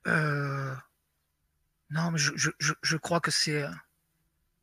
Euh, 0.06 0.74
Non, 1.90 2.10
mais 2.12 2.18
je, 2.18 2.32
je, 2.36 2.50
je, 2.58 2.72
je 2.82 2.96
crois 2.96 3.20
que 3.20 3.30
c'est 3.30 3.62
euh, 3.62 3.70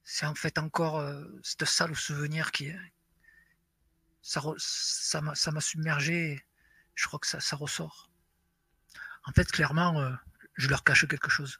c'est 0.05 0.25
en 0.25 0.35
fait 0.35 0.57
encore 0.57 0.99
euh, 0.99 1.25
cette 1.43 1.65
sale 1.65 1.95
souvenir 1.95 2.51
qui 2.51 2.67
est 2.67 2.79
ça 4.23 4.39
re- 4.39 4.55
ça 4.57 5.21
m'a 5.21 5.35
ça 5.35 5.51
m'a 5.51 5.61
submergé. 5.61 6.31
et 6.33 6.41
Je 6.95 7.05
crois 7.07 7.19
que 7.19 7.27
ça 7.27 7.39
ça 7.39 7.55
ressort. 7.55 8.09
En 9.25 9.33
fait, 9.33 9.51
clairement, 9.51 9.99
euh, 9.99 10.13
je 10.55 10.69
leur 10.69 10.83
cache 10.85 11.05
quelque 11.07 11.29
chose. 11.29 11.59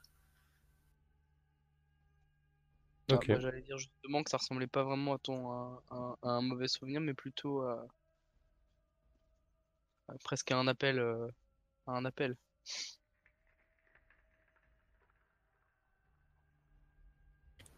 Ah, 3.10 3.16
Ok. 3.16 3.28
bah, 3.28 3.40
J'allais 3.40 3.62
dire 3.62 3.78
justement 3.78 4.24
que 4.24 4.30
ça 4.30 4.38
ressemblait 4.38 4.68
pas 4.68 4.84
vraiment 4.84 5.14
à 5.14 5.20
ton 5.20 5.52
à, 5.52 5.84
à- 5.90 6.16
à 6.24 6.30
un 6.30 6.42
mauvais 6.42 6.68
souvenir, 6.68 7.02
mais 7.02 7.14
plutôt 7.14 7.62
à, 7.62 7.88
à 10.08 10.18
presque 10.24 10.52
à 10.52 10.58
un 10.58 10.68
appel. 10.68 11.00
euh, 11.00 11.28
à 11.88 11.94
un 11.94 12.06
appel. 12.06 12.38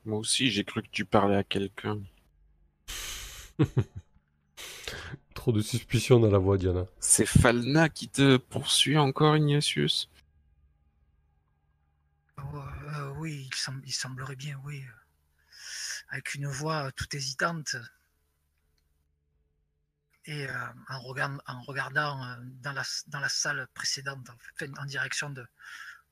Moi 0.05 0.19
aussi, 0.19 0.51
j'ai 0.51 0.63
cru 0.63 0.81
que 0.83 0.89
tu 0.91 1.03
parlais 1.05 1.35
à 1.35 1.43
quelqu'un. 1.43 1.99
Trop 5.33 5.51
de 5.51 5.61
suspicion 5.61 6.19
dans 6.19 6.31
la 6.31 6.37
voix, 6.37 6.57
Diana. 6.57 6.85
C'est 6.99 7.25
Falna 7.25 7.89
qui 7.89 8.07
te 8.09 8.37
poursuit 8.37 8.97
encore, 8.97 9.35
Ignatius? 9.37 10.09
Euh, 12.39 12.43
euh, 12.95 13.09
oui, 13.17 13.49
il, 13.51 13.55
sem- 13.55 13.81
il 13.85 13.93
semblerait 13.93 14.35
bien, 14.37 14.59
oui. 14.63 14.83
Avec 16.09 16.33
une 16.33 16.47
voix 16.47 16.91
toute 16.93 17.13
hésitante. 17.13 17.75
Et 20.25 20.47
euh, 20.49 20.67
en, 20.89 20.99
regard- 21.01 21.41
en 21.47 21.61
regardant 21.61 22.23
euh, 22.23 22.35
dans, 22.61 22.73
la, 22.73 22.83
dans 23.07 23.19
la 23.19 23.29
salle 23.29 23.67
précédente, 23.73 24.29
en, 24.29 24.37
fait, 24.55 24.69
en 24.79 24.85
direction 24.85 25.29
de, 25.29 25.45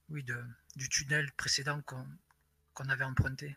oui, 0.09 0.23
de, 0.23 0.39
du 0.75 0.89
tunnel 0.89 1.31
précédent 1.33 1.81
qu'on 1.83 2.05
qu'on 2.73 2.89
avait 2.89 3.03
emprunté. 3.05 3.55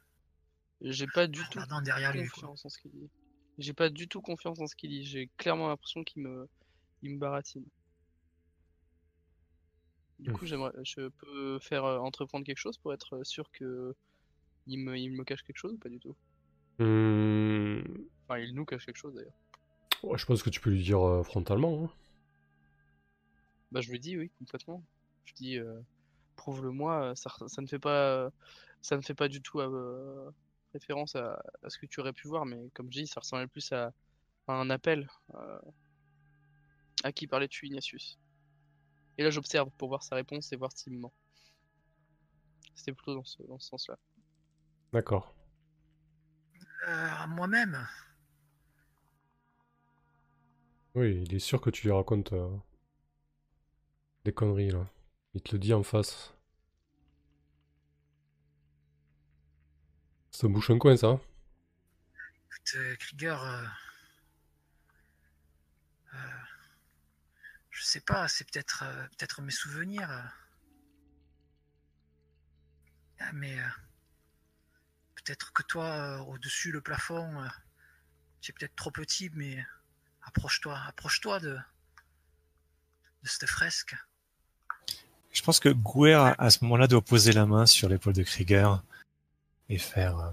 J'ai 0.81 1.07
pas 1.07 1.27
du 1.27 1.43
tout 1.51 1.61
derrière 1.83 2.13
lui. 2.13 2.21
confiance 2.23 2.65
en 2.65 2.69
ce 2.71 2.79
qu'il 2.79 2.91
dit. 2.93 3.11
J'ai 3.59 3.75
pas 3.75 3.91
du 3.91 4.09
tout 4.09 4.23
confiance 4.23 4.59
en 4.61 4.67
ce 4.67 4.75
qu'il 4.75 4.91
dit. 4.91 5.05
J'ai 5.05 5.31
clairement 5.37 5.69
l'impression 5.69 6.03
qu'il 6.05 6.23
me, 6.23 6.49
il 7.03 7.13
me 7.15 7.19
baratine. 7.19 7.65
Du 10.19 10.31
coup, 10.31 10.45
j'aimerais, 10.47 10.73
je 10.85 11.09
peux 11.09 11.59
faire 11.61 11.85
euh, 11.87 11.99
entreprendre 11.99 12.45
quelque 12.45 12.59
chose 12.59 12.77
pour 12.79 12.93
être 12.93 13.23
sûr 13.25 13.51
que 13.53 13.95
il 14.67 14.79
me, 14.81 14.99
il 14.99 15.13
me 15.13 15.25
cache 15.25 15.43
quelque 15.43 15.59
chose 15.59 15.75
ou 15.75 15.79
pas 15.79 15.89
du 15.91 16.01
tout? 16.01 16.17
Hmm, 16.79 18.07
Enfin, 18.29 18.39
il 18.41 18.55
nous 18.55 18.65
cache 18.65 18.87
quelque 18.87 18.97
chose 18.99 19.15
d'ailleurs. 19.15 19.35
ouais, 20.03 20.17
je 20.19 20.25
pense 20.27 20.43
que 20.43 20.49
tu 20.51 20.61
peux 20.61 20.71
lui 20.71 20.83
dire 20.83 21.01
euh, 21.07 21.23
frontalement. 21.23 21.85
hein. 21.85 21.91
Bah, 23.71 23.81
je 23.81 23.91
lui 23.91 23.99
dis 24.01 24.17
oui, 24.17 24.31
complètement. 24.39 24.85
Je 25.25 25.35
dis, 25.35 25.59
euh, 25.59 25.81
retrouve-le 26.37 26.71
moi, 26.73 27.15
ça, 27.17 27.31
ça 27.49 27.63
ne 27.63 27.67
fait 27.67 27.79
pas, 27.79 28.31
ça 28.83 28.97
ne 28.97 29.03
fait 29.03 29.15
pas 29.15 29.29
du 29.29 29.43
tout 29.43 29.61
euh, 29.61 30.31
référence 30.73 31.17
à, 31.17 31.43
à 31.63 31.71
ce 31.71 31.79
que 31.79 31.87
tu 31.87 32.01
aurais 32.01 32.13
pu 32.13 32.29
voir, 32.29 32.45
mais 32.47 32.71
comme 32.75 32.93
je 32.93 33.01
dis, 33.01 33.07
ça 33.07 33.21
ressemblait 33.21 33.47
plus 33.47 33.73
à, 33.73 33.93
à 34.49 34.53
un 34.55 34.71
appel. 34.71 35.09
euh, 35.35 35.59
à 37.05 37.13
qui 37.13 37.27
parlais-tu, 37.27 37.67
Ignatius 37.67 38.19
Et 39.19 39.23
là, 39.25 39.31
j'observe 39.31 39.71
pour 39.79 39.89
voir 39.89 40.03
sa 40.03 40.17
réponse 40.17 40.53
et 40.53 40.57
voir 40.57 40.73
s'il 40.73 40.95
me 40.95 40.99
ment. 41.01 41.13
C'était 42.75 42.93
plutôt 42.93 43.15
dans 43.15 43.25
ce, 43.25 43.43
dans 43.45 43.59
ce 43.59 43.69
sens-là. 43.69 43.99
D'accord. 44.93 45.35
Euh, 46.89 47.09
à 47.19 47.27
moi-même. 47.27 47.87
Oui, 50.95 51.23
il 51.25 51.35
est 51.35 51.39
sûr 51.39 51.61
que 51.61 51.71
tu 51.71 51.87
lui 51.87 51.93
racontes 51.93 52.33
euh, 52.33 52.49
des 54.25 54.33
conneries 54.33 54.71
là. 54.71 54.87
Il 55.35 55.43
te 55.43 55.53
le 55.53 55.59
dit 55.59 55.73
en 55.73 55.83
face. 55.83 56.36
Ça 60.37 60.49
bouche 60.49 60.69
un 60.69 60.77
coin 60.77 60.95
ça. 60.99 61.19
Écoute, 62.45 62.75
euh, 62.75 62.95
Krieger, 62.97 63.43
euh, 63.43 63.65
euh, 66.13 66.19
je 67.71 67.83
sais 67.83 68.03
pas, 68.03 68.29
c'est 68.29 68.45
peut-être 68.45 68.83
euh, 68.83 69.07
peut-être 69.17 69.41
mes 69.41 69.51
souvenirs. 69.51 70.11
euh. 70.11 70.29
Ah, 73.21 73.31
mais 73.33 73.59
euh, 73.59 73.69
peut-être 75.15 75.55
que 75.55 75.63
toi, 75.63 75.87
euh, 75.87 76.19
au-dessus 76.19 76.71
le 76.71 76.83
plafond, 76.83 77.41
euh, 77.43 77.49
tu 78.43 78.51
es 78.51 78.55
peut-être 78.55 78.77
trop 78.77 78.91
petit, 78.91 79.31
mais 79.33 79.65
approche-toi, 80.21 80.79
approche-toi 80.87 81.41
de, 81.41 81.55
de 83.23 83.29
cette 83.29 83.49
fresque. 83.49 83.97
Je 85.33 85.41
pense 85.41 85.61
que 85.61 85.71
Gouer, 85.71 86.13
à 86.13 86.35
à 86.37 86.51
ce 86.51 86.63
moment-là, 86.65 86.89
doit 86.89 87.01
poser 87.01 87.33
la 87.33 87.47
main 87.47 87.65
sur 87.65 87.89
l'épaule 87.89 88.13
de 88.13 88.23
Krieger 88.23 88.83
et 89.69 89.79
faire. 89.79 90.19
euh, 90.19 90.31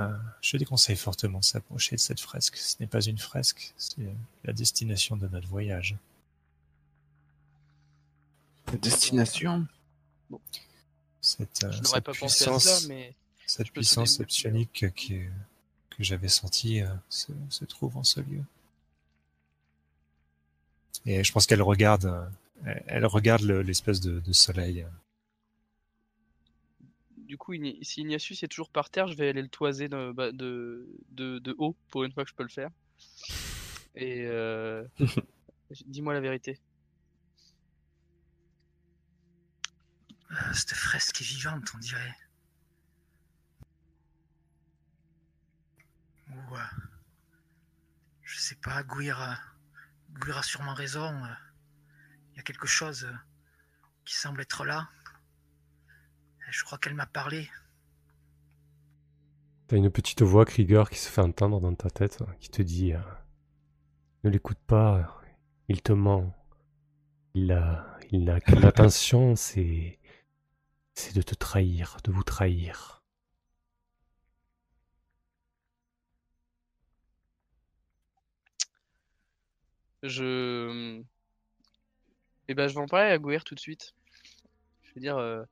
euh, 0.00 0.16
je 0.40 0.56
déconseille 0.56 0.96
fortement 0.96 1.40
de 1.40 1.44
s'approcher 1.44 1.96
de 1.96 2.00
cette 2.00 2.20
fresque. 2.20 2.56
Ce 2.56 2.76
n'est 2.80 2.86
pas 2.86 3.00
une 3.00 3.18
fresque, 3.18 3.72
c'est 3.76 3.96
la 4.44 4.52
destination 4.52 5.16
de 5.16 5.26
notre 5.28 5.48
voyage. 5.48 5.96
La 8.68 8.76
destination 8.78 9.66
Cette, 11.20 11.64
euh, 11.64 11.72
Je 11.72 11.78
n'aurais 11.82 11.96
cette 11.96 12.04
pas 12.04 12.12
pensé 12.14 12.44
à 12.44 12.52
puissance, 12.52 12.64
cela, 12.82 12.88
mais 12.94 13.14
cette 13.46 13.70
puissance 13.72 14.18
psionique 14.18 14.94
qui, 14.94 15.18
que 15.90 16.04
j'avais 16.04 16.28
sentie 16.28 16.82
euh, 16.82 16.88
se, 17.08 17.32
se 17.50 17.64
trouve 17.64 17.96
en 17.96 18.04
ce 18.04 18.20
lieu. 18.20 18.42
Et 21.06 21.24
je 21.24 21.32
pense 21.32 21.46
qu'elle 21.46 21.62
regarde, 21.62 22.04
euh, 22.66 22.74
elle- 22.86 23.06
regarde 23.06 23.42
le- 23.42 23.62
l'espèce 23.62 24.00
de, 24.00 24.20
de 24.20 24.32
soleil. 24.32 24.86
Du 27.28 27.36
coup, 27.36 27.52
si 27.82 28.00
Ignatius 28.00 28.42
est 28.42 28.48
toujours 28.48 28.70
par 28.70 28.90
terre, 28.90 29.06
je 29.06 29.14
vais 29.14 29.28
aller 29.28 29.42
le 29.42 29.48
toiser 29.48 29.88
de, 29.88 30.12
bah, 30.12 30.32
de, 30.32 30.88
de, 31.10 31.38
de 31.38 31.54
haut 31.58 31.76
pour 31.90 32.04
une 32.04 32.12
fois 32.12 32.24
que 32.24 32.30
je 32.30 32.34
peux 32.34 32.42
le 32.42 32.48
faire. 32.48 32.70
Et 33.94 34.24
euh, 34.26 34.84
dis-moi 35.86 36.14
la 36.14 36.20
vérité. 36.20 36.58
Cette 40.54 40.72
fresque 40.74 41.20
est 41.20 41.24
vivante, 41.24 41.70
on 41.74 41.78
dirait. 41.78 42.14
Ou, 46.30 46.56
euh, 46.56 46.60
je 48.22 48.38
sais 48.38 48.54
pas, 48.56 48.82
Gouir, 48.82 49.20
euh, 49.20 49.34
Gouir 50.20 50.38
a 50.38 50.42
sûrement 50.42 50.74
raison. 50.74 51.24
euh, 51.24 51.34
Il 52.32 52.36
y 52.36 52.40
a 52.40 52.42
quelque 52.42 52.66
chose 52.66 53.08
qui 54.04 54.14
semble 54.16 54.40
être 54.40 54.64
là. 54.64 54.88
Je 56.50 56.64
crois 56.64 56.78
qu'elle 56.78 56.94
m'a 56.94 57.06
parlé. 57.06 57.48
T'as 59.66 59.76
une 59.76 59.90
petite 59.90 60.22
voix 60.22 60.46
Krieger 60.46 60.88
qui 60.88 60.98
se 60.98 61.10
fait 61.10 61.20
entendre 61.20 61.60
dans 61.60 61.74
ta 61.74 61.90
tête, 61.90 62.22
euh, 62.22 62.32
qui 62.40 62.48
te 62.48 62.62
dit 62.62 62.94
euh, 62.94 63.00
Ne 64.24 64.30
l'écoute 64.30 64.58
pas, 64.66 65.20
il 65.68 65.82
te 65.82 65.92
ment. 65.92 66.34
Il 67.34 67.52
a, 67.52 67.98
il 68.10 68.30
a 68.30 68.40
qu'une 68.40 68.64
intention, 68.64 69.36
c'est, 69.36 69.98
c'est 70.94 71.14
de 71.14 71.22
te 71.22 71.34
trahir, 71.34 71.98
de 72.04 72.10
vous 72.12 72.24
trahir. 72.24 73.02
Je. 80.02 81.02
Eh 82.48 82.54
ben, 82.54 82.68
je 82.68 82.74
vais 82.74 82.80
en 82.80 82.86
parler 82.86 83.10
à 83.10 83.18
Gouir 83.18 83.44
tout 83.44 83.54
de 83.54 83.60
suite. 83.60 83.94
Je 84.82 84.94
vais 84.94 85.00
dire. 85.00 85.18
Euh... 85.18 85.44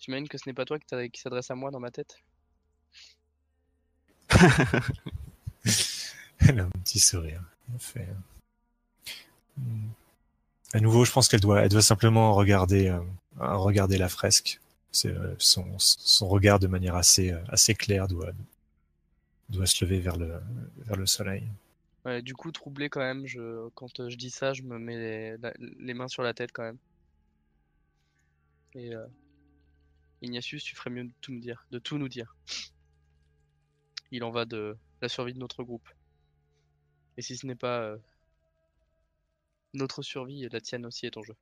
J'imagine 0.00 0.28
que 0.28 0.38
ce 0.38 0.48
n'est 0.48 0.54
pas 0.54 0.64
toi 0.64 0.78
qui 0.78 1.20
s'adresse 1.20 1.50
à 1.50 1.54
moi 1.54 1.70
dans 1.70 1.80
ma 1.80 1.90
tête. 1.90 2.18
Elle 6.40 6.60
a 6.60 6.64
un 6.64 6.70
petit 6.70 6.98
sourire. 6.98 7.42
Fait, 7.78 8.08
euh. 9.58 9.64
À 10.72 10.80
nouveau, 10.80 11.04
je 11.04 11.12
pense 11.12 11.28
qu'elle 11.28 11.40
doit, 11.40 11.60
elle 11.62 11.68
doit 11.68 11.82
simplement 11.82 12.32
regarder, 12.32 12.88
euh, 12.88 13.00
regarder 13.38 13.98
la 13.98 14.08
fresque. 14.08 14.60
Euh, 15.04 15.34
son, 15.38 15.66
son 15.78 16.28
regard 16.28 16.58
de 16.58 16.66
manière 16.66 16.96
assez, 16.96 17.32
assez 17.48 17.74
claire 17.74 18.08
doit, 18.08 18.32
doit 19.50 19.66
se 19.66 19.84
lever 19.84 20.00
vers 20.00 20.16
le, 20.16 20.40
vers 20.78 20.96
le 20.96 21.06
soleil. 21.06 21.44
Ouais, 22.04 22.22
du 22.22 22.34
coup, 22.34 22.50
troublé 22.50 22.88
quand 22.88 23.00
même, 23.00 23.26
je... 23.26 23.68
quand 23.74 24.08
je 24.08 24.16
dis 24.16 24.30
ça, 24.30 24.54
je 24.54 24.62
me 24.62 24.78
mets 24.78 25.36
les, 25.78 25.94
mains 25.94 26.08
sur 26.08 26.22
la 26.22 26.32
tête 26.32 26.50
quand 26.52 26.62
même. 26.62 26.78
Et 28.74 28.94
euh, 28.94 29.06
Ignatius, 30.22 30.64
tu 30.64 30.76
ferais 30.76 30.90
mieux 30.90 31.04
de 31.04 31.12
tout 31.20 31.32
me 31.32 31.40
dire, 31.40 31.66
de 31.70 31.78
tout 31.78 31.98
nous 31.98 32.08
dire. 32.08 32.34
Il 34.10 34.22
en 34.24 34.30
va 34.30 34.44
de 34.44 34.76
la 35.00 35.08
survie 35.08 35.32
de 35.34 35.38
notre 35.38 35.62
groupe. 35.64 35.88
Et 37.16 37.22
si 37.22 37.36
ce 37.36 37.46
n'est 37.46 37.54
pas 37.54 37.80
euh, 37.82 37.96
notre 39.74 40.02
survie, 40.02 40.48
la 40.48 40.60
tienne 40.60 40.86
aussi 40.86 41.06
est 41.06 41.16
en 41.16 41.22
jeu. 41.24 41.34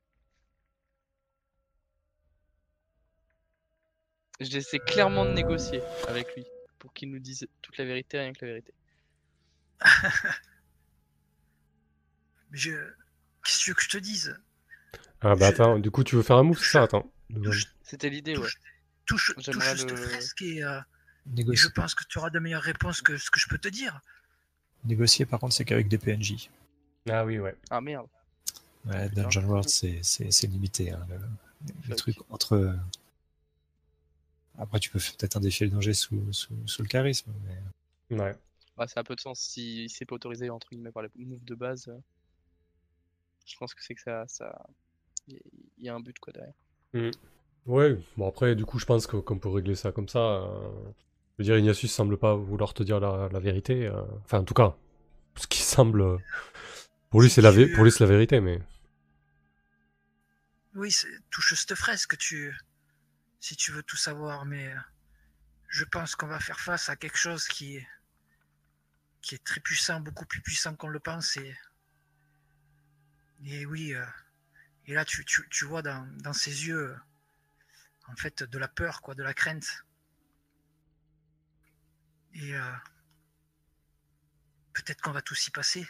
J'essaie 4.39 4.79
clairement 4.79 5.25
de 5.25 5.31
négocier 5.33 5.81
avec 6.07 6.33
lui 6.35 6.45
pour 6.79 6.93
qu'il 6.93 7.11
nous 7.11 7.19
dise 7.19 7.47
toute 7.61 7.77
la 7.77 7.85
vérité, 7.85 8.19
rien 8.19 8.33
que 8.33 8.43
la 8.45 8.51
vérité. 8.53 8.73
Mais 12.51 12.57
je. 12.57 12.71
Qu'est-ce 13.43 13.57
que 13.59 13.63
tu 13.63 13.69
veux 13.71 13.75
que 13.75 13.83
je 13.83 13.89
te 13.89 13.97
dise? 13.97 14.37
Ah 15.21 15.35
bah 15.35 15.47
Je- 15.47 15.53
attends, 15.53 15.79
du 15.79 15.91
coup 15.91 16.03
tu 16.03 16.15
veux 16.15 16.21
faire 16.23 16.37
un 16.37 16.43
move, 16.43 16.59
c'est 16.59 16.71
ça? 16.71 16.83
Attends. 16.83 17.11
C'était 17.83 18.09
l'idée, 18.09 18.37
ouais. 18.37 18.47
touche, 19.05 19.33
touche, 19.35 19.45
cette 19.45 19.55
le- 19.55 19.95
fresque 19.95 20.41
et, 20.41 20.63
euh, 20.63 20.79
et 21.37 21.55
je 21.55 21.67
pense 21.67 21.95
que 21.95 22.03
tu 22.07 22.17
auras 22.17 22.29
de 22.29 22.39
meilleures 22.39 22.61
réponses 22.63 23.01
que 23.01 23.17
ce 23.17 23.29
que 23.31 23.39
je 23.39 23.47
peux 23.47 23.57
te 23.57 23.67
dire. 23.67 24.01
négocier 24.85 25.25
par 25.25 25.39
contre, 25.39 25.53
c'est 25.53 25.65
qu'avec 25.65 25.87
des 25.87 25.97
PNJ. 25.97 26.49
Ah 27.09 27.25
oui, 27.25 27.39
ouais. 27.39 27.55
Ah 27.69 27.81
merde. 27.81 28.07
Ouais, 28.85 29.09
Putain. 29.09 29.23
Dungeon 29.23 29.43
World, 29.45 29.69
c'est, 29.69 29.99
c'est, 30.03 30.31
c'est 30.31 30.47
limité. 30.47 30.91
Hein, 30.91 31.05
le, 31.09 31.19
le 31.89 31.95
truc 31.95 32.15
entre. 32.29 32.75
Après, 34.57 34.79
tu 34.79 34.89
peux 34.89 34.99
peut-être 34.99 35.37
un 35.37 35.39
défi 35.41 35.65
de 35.65 35.69
danger 35.73 35.93
sous, 35.93 36.31
sous, 36.33 36.53
sous 36.67 36.81
le 36.81 36.87
charisme. 36.87 37.31
Mais... 38.09 38.17
Ouais. 38.19 38.35
Bah, 38.77 38.87
ça 38.87 39.01
a 39.01 39.03
peu 39.03 39.15
de 39.15 39.19
sens 39.21 39.39
si 39.39 39.87
c'est 39.89 40.05
pas 40.05 40.15
autorisé 40.15 40.49
entre 40.49 40.69
guillemets 40.69 40.91
par 40.91 41.03
les 41.03 41.09
moves 41.25 41.43
de 41.45 41.55
base. 41.55 41.87
euh, 41.89 41.97
Je 43.45 43.55
pense 43.57 43.73
que 43.73 43.83
c'est 43.83 43.95
que 43.95 44.01
ça, 44.01 44.25
ça, 44.27 44.65
il 45.27 45.35
y- 45.35 45.41
il 45.79 45.85
y 45.85 45.89
a 45.89 45.95
un 45.95 45.99
but 45.99 46.17
quoi 46.19 46.33
derrière. 46.33 46.53
Ouais, 47.65 47.97
bon 48.17 48.27
après, 48.27 48.55
du 48.55 48.65
coup, 48.65 48.79
je 48.79 48.85
pense 48.85 49.05
que- 49.07 49.17
qu'on 49.17 49.37
peut 49.39 49.49
régler 49.49 49.75
ça 49.75 49.91
comme 49.91 50.07
ça. 50.09 50.19
euh, 50.19 50.69
Je 51.37 51.43
veux 51.43 51.45
dire, 51.45 51.57
Ignatius 51.57 51.93
semble 51.93 52.17
pas 52.17 52.35
vouloir 52.35 52.73
te 52.73 52.83
dire 52.83 52.99
la, 52.99 53.29
la 53.31 53.39
vérité. 53.39 53.87
euh, 53.87 54.01
Enfin, 54.25 54.39
en 54.39 54.43
tout 54.43 54.53
cas, 54.53 54.75
ce 55.37 55.47
qui 55.47 55.61
semble... 55.63 56.01
euh, 56.01 56.17
Pour 57.11 57.21
lui, 57.21 57.29
c'est 57.29 57.41
la, 57.41 57.51
vé- 57.51 57.71
pour 57.73 57.83
lui, 57.85 57.91
c'est 57.91 58.01
la 58.05 58.09
vérité, 58.09 58.41
mais... 58.41 58.61
Oui, 60.73 60.91
c'est- 60.91 61.19
touche 61.29 61.53
cette 61.53 61.75
fresque, 61.75 62.17
tu, 62.17 62.51
si 63.39 63.55
tu 63.55 63.71
veux 63.71 63.83
tout 63.83 63.97
savoir, 63.97 64.45
mais 64.45 64.73
je 65.69 65.85
pense 65.85 66.15
qu'on 66.15 66.27
va 66.27 66.39
faire 66.39 66.59
face 66.59 66.89
à 66.89 66.95
quelque 66.97 67.17
chose 67.17 67.47
qui 67.47 67.77
est, 67.77 67.87
qui 69.21 69.33
est 69.35 69.43
très 69.45 69.61
puissant, 69.61 70.01
beaucoup 70.01 70.25
plus 70.25 70.41
puissant 70.41 70.75
qu'on 70.75 70.89
le 70.89 70.99
pense. 70.99 71.37
Et, 71.37 71.55
et 73.45 73.65
oui, 73.65 73.93
euh, 73.95 74.05
et 74.89 74.93
là, 74.93 75.05
tu, 75.05 75.23
tu, 75.23 75.47
tu 75.51 75.65
vois 75.65 75.83
dans, 75.83 76.03
dans 76.23 76.33
ses 76.33 76.65
yeux, 76.65 76.97
en 78.07 78.15
fait, 78.15 78.41
de 78.41 78.57
la 78.57 78.67
peur, 78.67 79.01
quoi, 79.03 79.13
de 79.13 79.21
la 79.21 79.35
crainte. 79.35 79.85
Et 82.33 82.55
euh, 82.55 82.71
peut-être 84.73 84.99
qu'on 85.01 85.11
va 85.11 85.21
tous 85.21 85.45
y 85.47 85.51
passer. 85.51 85.87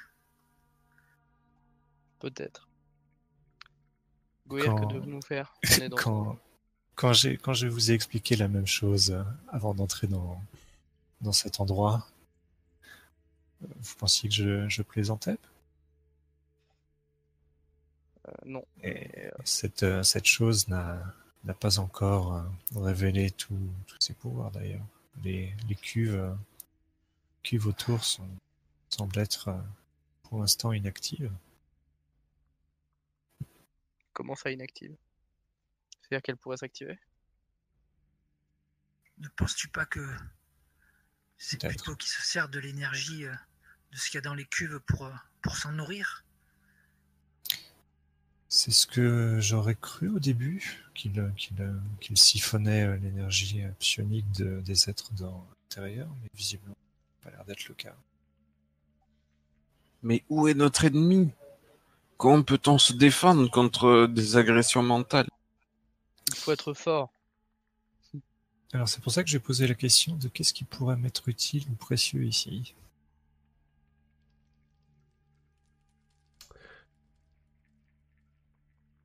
Peut-être. 2.19 2.67
Goyer, 4.47 4.65
Quand- 4.65 4.85
que 4.87 4.93
devons-nous 4.93 5.21
faire? 5.21 5.53
On 5.63 5.67
est 5.81 5.87
dans- 5.89 5.95
quand, 5.97 6.39
quand, 6.95 7.13
j'ai, 7.13 7.37
quand 7.37 7.53
je 7.53 7.67
vous 7.67 7.91
ai 7.91 7.93
expliqué 7.93 8.35
la 8.35 8.49
même 8.49 8.67
chose 8.67 9.11
euh, 9.11 9.23
avant 9.47 9.73
d'entrer 9.73 10.07
dans, 10.07 10.43
dans 11.21 11.31
cet 11.31 11.61
endroit, 11.61 12.05
euh, 13.63 13.67
vous 13.77 13.95
pensiez 13.95 14.27
que 14.27 14.35
je, 14.35 14.67
je 14.67 14.81
plaisantais 14.81 15.37
non. 18.45 18.65
Et 18.83 19.29
cette, 19.45 19.83
euh, 19.83 20.03
cette 20.03 20.25
chose 20.25 20.67
n'a 20.67 21.01
n'a 21.45 21.53
pas 21.53 21.79
encore 21.79 22.35
euh, 22.35 22.43
révélé 22.75 23.31
tout- 23.31 23.73
tous 23.87 23.97
ses 24.01 24.13
pouvoirs 24.13 24.51
d'ailleurs. 24.51 24.85
Les, 25.23 25.55
les 25.69 25.75
cuves, 25.75 26.15
euh, 26.15 26.33
cuves 27.43 27.65
autour 27.65 28.03
sont, 28.03 28.27
semblent 28.89 29.17
être 29.19 29.47
euh, 29.47 29.57
pour 30.23 30.41
l'instant 30.41 30.73
inactives. 30.73 31.31
Comment 34.11 34.35
ça 34.35 34.51
inactive 34.51 34.95
C'est-à-dire 36.01 36.21
qu'elle 36.21 36.35
pourrait 36.37 36.57
s'activer? 36.57 36.99
Ne 39.19 39.29
penses-tu 39.29 39.69
pas 39.69 39.85
que 39.85 40.05
c'est 41.37 41.59
Peut-être. 41.61 41.75
plutôt 41.77 41.95
qu'ils 41.95 42.09
se 42.11 42.21
servent 42.21 42.51
de 42.51 42.59
l'énergie 42.59 43.25
euh, 43.25 43.33
de 43.93 43.97
ce 43.97 44.09
qu'il 44.09 44.15
y 44.15 44.17
a 44.17 44.21
dans 44.21 44.35
les 44.35 44.45
cuves 44.45 44.79
pour, 44.81 45.05
euh, 45.05 45.13
pour 45.41 45.55
s'en 45.55 45.71
nourrir? 45.71 46.25
C'est 48.49 48.71
ce 48.71 48.87
que 48.87 49.39
j'aurais 49.39 49.75
cru 49.75 50.09
au 50.09 50.19
début, 50.19 50.83
qu'il 50.95 51.13
siphonnait 52.15 52.83
euh, 52.87 52.97
l'énergie 52.97 53.61
euh, 53.63 53.69
psionique 53.79 54.29
de- 54.31 54.59
des 54.61 54.89
êtres 54.89 55.13
dans 55.13 55.45
l'intérieur, 55.61 56.07
mais 56.21 56.29
visiblement, 56.33 56.75
ça 57.23 57.29
n'a 57.29 57.31
pas 57.31 57.37
l'air 57.37 57.45
d'être 57.45 57.67
le 57.69 57.75
cas. 57.75 57.95
Mais 60.01 60.23
où 60.29 60.47
est 60.47 60.55
notre 60.55 60.85
ennemi? 60.85 61.29
Comment 62.17 62.41
peut-on 62.41 62.77
se 62.79 62.93
défendre 62.93 63.49
contre 63.51 64.07
des 64.07 64.35
agressions 64.35 64.81
mentales? 64.83 65.29
Il 66.29 66.35
faut 66.35 66.51
être 66.51 66.73
fort. 66.73 67.11
Alors 68.73 68.89
c'est 68.89 69.01
pour 69.01 69.11
ça 69.11 69.23
que 69.23 69.29
j'ai 69.29 69.39
posé 69.39 69.67
la 69.67 69.75
question 69.75 70.15
de 70.15 70.27
qu'est-ce 70.27 70.53
qui 70.53 70.63
pourrait 70.63 70.97
m'être 70.97 71.29
utile 71.29 71.65
ou 71.69 71.75
précieux 71.75 72.25
ici? 72.25 72.73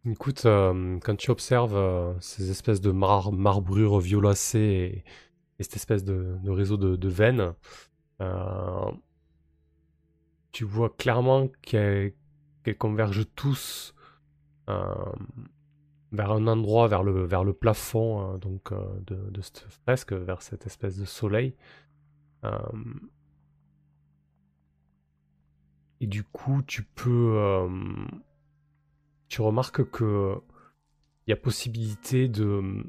Écoute, 0.07 0.45
euh, 0.45 0.99
quand 1.03 1.17
tu 1.17 1.31
observes 1.31 1.77
euh, 1.77 2.13
ces 2.21 2.51
espèces 2.51 2.83
de 2.83 2.91
mar- 2.91 3.33
marbrures 3.33 4.01
violacées 4.01 4.59
et, 4.59 5.05
et 5.59 5.63
cette 5.63 5.77
espèce 5.77 6.05
de, 6.05 6.37
réseau 6.45 6.77
de, 6.77 7.09
veines, 7.09 7.55
euh, 8.21 8.91
tu 10.53 10.65
vois 10.65 10.91
clairement 10.91 11.49
qu'elles 11.63 12.13
convergent 12.79 13.27
tous 13.35 13.95
vers 14.67 16.33
un 16.33 16.47
endroit, 16.49 16.87
vers 16.87 17.03
le, 17.03 17.25
vers 17.25 17.43
le 17.45 17.55
plafond 17.55 18.37
donc, 18.39 18.73
de, 19.07 19.31
de 19.31 19.41
cette 19.41 19.67
fresque, 19.85 20.13
vers 20.13 20.43
cette 20.43 20.67
espèce 20.67 20.99
de 20.99 21.05
soleil. 21.07 21.55
Et 26.01 26.07
du 26.07 26.25
coup, 26.25 26.63
tu 26.63 26.83
peux... 26.83 27.69
tu 29.29 29.43
remarques 29.43 29.89
que 29.91 30.37
il 31.27 31.31
y 31.31 31.33
a 31.33 31.37
possibilité 31.37 32.29
de 32.29 32.85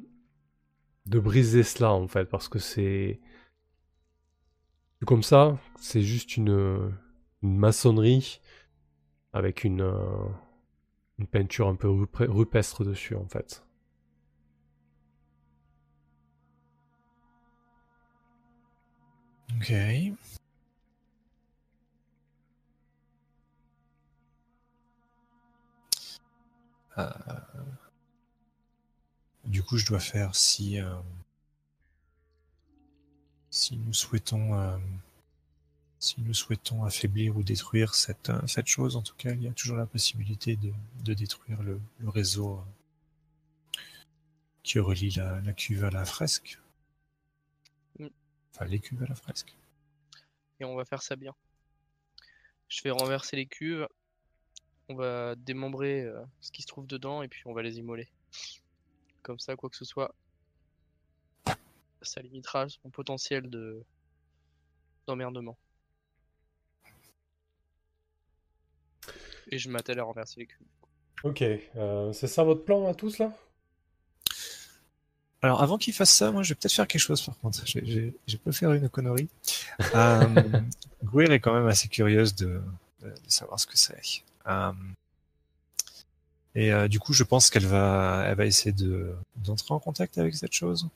de 1.06 1.20
briser 1.20 1.64
cela 1.64 1.92
en 1.94 2.08
fait 2.08 2.26
parce 2.26 2.50
que 2.50 2.60
c'est 2.60 3.20
comme 5.06 5.24
ça 5.24 5.58
c'est 5.80 6.02
juste 6.02 6.36
une, 6.36 6.92
maçonnerie 7.42 8.42
avec 9.34 9.64
une 9.64 9.82
euh, 9.82 10.28
une 11.20 11.28
peinture 11.28 11.68
un 11.68 11.76
peu 11.76 11.90
rupestre 12.20 12.84
dessus 12.84 13.16
en 13.16 13.28
fait 13.28 13.66
Ok. 19.58 19.72
Euh, 26.98 27.10
Du 29.46 29.64
coup, 29.64 29.78
je 29.78 29.86
dois 29.86 30.00
faire 30.00 30.36
si 30.36 30.80
euh, 30.80 30.94
si 33.50 33.78
nous 33.78 33.94
souhaitons 33.94 34.54
euh, 34.60 34.78
si 36.00 36.22
nous 36.22 36.34
souhaitons 36.34 36.86
affaiblir 36.86 37.36
ou 37.36 37.44
détruire 37.44 37.96
cette 37.96 38.32
cette 38.48 38.68
chose. 38.68 38.96
En 38.96 39.02
tout 39.02 39.16
cas, 39.16 39.32
il 39.32 39.44
y 39.44 39.48
a 39.48 39.54
toujours 39.54 39.78
la 39.78 39.86
possibilité 39.86 40.56
de, 40.56 40.72
de 41.04 41.14
détruire 41.14 41.62
le, 41.64 41.82
le 42.00 42.10
réseau 42.10 42.64
qui 44.64 44.80
relie 44.80 45.12
la, 45.12 45.40
la 45.42 45.54
cuve 45.54 45.86
à 45.86 45.92
la 45.92 46.06
fresque. 46.06 46.60
Mm. 48.00 48.08
Enfin, 48.54 48.66
les 48.66 48.80
cuves 48.80 49.04
à 49.04 49.08
la 49.08 49.16
fresque. 49.16 49.56
Et 50.60 50.66
on 50.66 50.76
va 50.76 50.86
faire 50.86 51.02
ça 51.02 51.16
bien. 51.16 51.34
Je 52.68 52.82
vais 52.84 52.92
renverser 52.92 53.36
les 53.38 53.46
cuves. 53.48 53.88
On 54.90 54.96
va 54.96 55.36
démembrer 55.36 56.02
euh, 56.02 56.22
ce 56.42 56.52
qui 56.52 56.62
se 56.62 56.68
trouve 56.68 56.86
dedans 56.86 57.24
et 57.24 57.28
puis 57.28 57.42
on 57.46 57.54
va 57.54 57.62
les 57.64 57.80
immoler. 57.80 58.08
Comme 59.24 59.40
ça, 59.40 59.56
quoi 59.56 59.70
que 59.70 59.76
ce 59.76 59.86
soit, 59.86 60.14
ça 62.02 62.22
limitera 62.22 62.70
son 62.70 62.90
potentiel 62.90 63.50
de 63.50 63.84
d'emmerdement. 65.08 65.58
Et 69.50 69.58
je 69.58 69.70
m'attelle 69.70 70.00
à 70.00 70.04
renverser 70.04 70.40
les 70.40 70.48
cuves. 70.48 70.66
ok 71.24 71.44
euh, 71.76 72.12
c'est 72.14 72.28
ça 72.28 72.44
votre 72.44 72.64
plan 72.64 72.88
à 72.88 72.94
tous 72.94 73.20
là? 73.20 73.32
Alors, 75.46 75.62
avant 75.62 75.78
qu'il 75.78 75.94
fasse 75.94 76.10
ça, 76.10 76.32
moi, 76.32 76.42
je 76.42 76.50
vais 76.50 76.56
peut-être 76.56 76.74
faire 76.74 76.88
quelque 76.88 77.02
chose, 77.02 77.22
par 77.22 77.38
contre. 77.38 77.62
J'ai- 77.68 78.16
pas 78.44 78.52
faire 78.52 78.74
une 78.74 78.90
connerie. 78.90 79.30
Euh, 79.94 80.28
est 81.30 81.40
quand 81.40 81.54
même 81.54 81.68
assez 81.68 81.88
curieuse 81.88 82.34
de, 82.34 82.60
de, 83.04 83.10
de 83.10 83.30
savoir 83.30 83.60
ce 83.60 83.68
que 83.68 83.78
c'est. 83.78 84.24
Euh, 84.48 84.72
et 86.56 86.72
euh, 86.72 86.88
du 86.88 87.00
coup, 87.00 87.14
je 87.14 87.24
pense 87.24 87.50
qu'elle 87.50 87.66
va, 87.66 88.24
elle 88.28 88.36
va 88.38 88.46
essayer 88.46 88.72
de 88.72 89.14
d'entrer 89.36 89.74
en 89.74 89.80
contact 89.80 90.18
avec 90.18 90.36
cette 90.36 90.54
chose. 90.54 90.88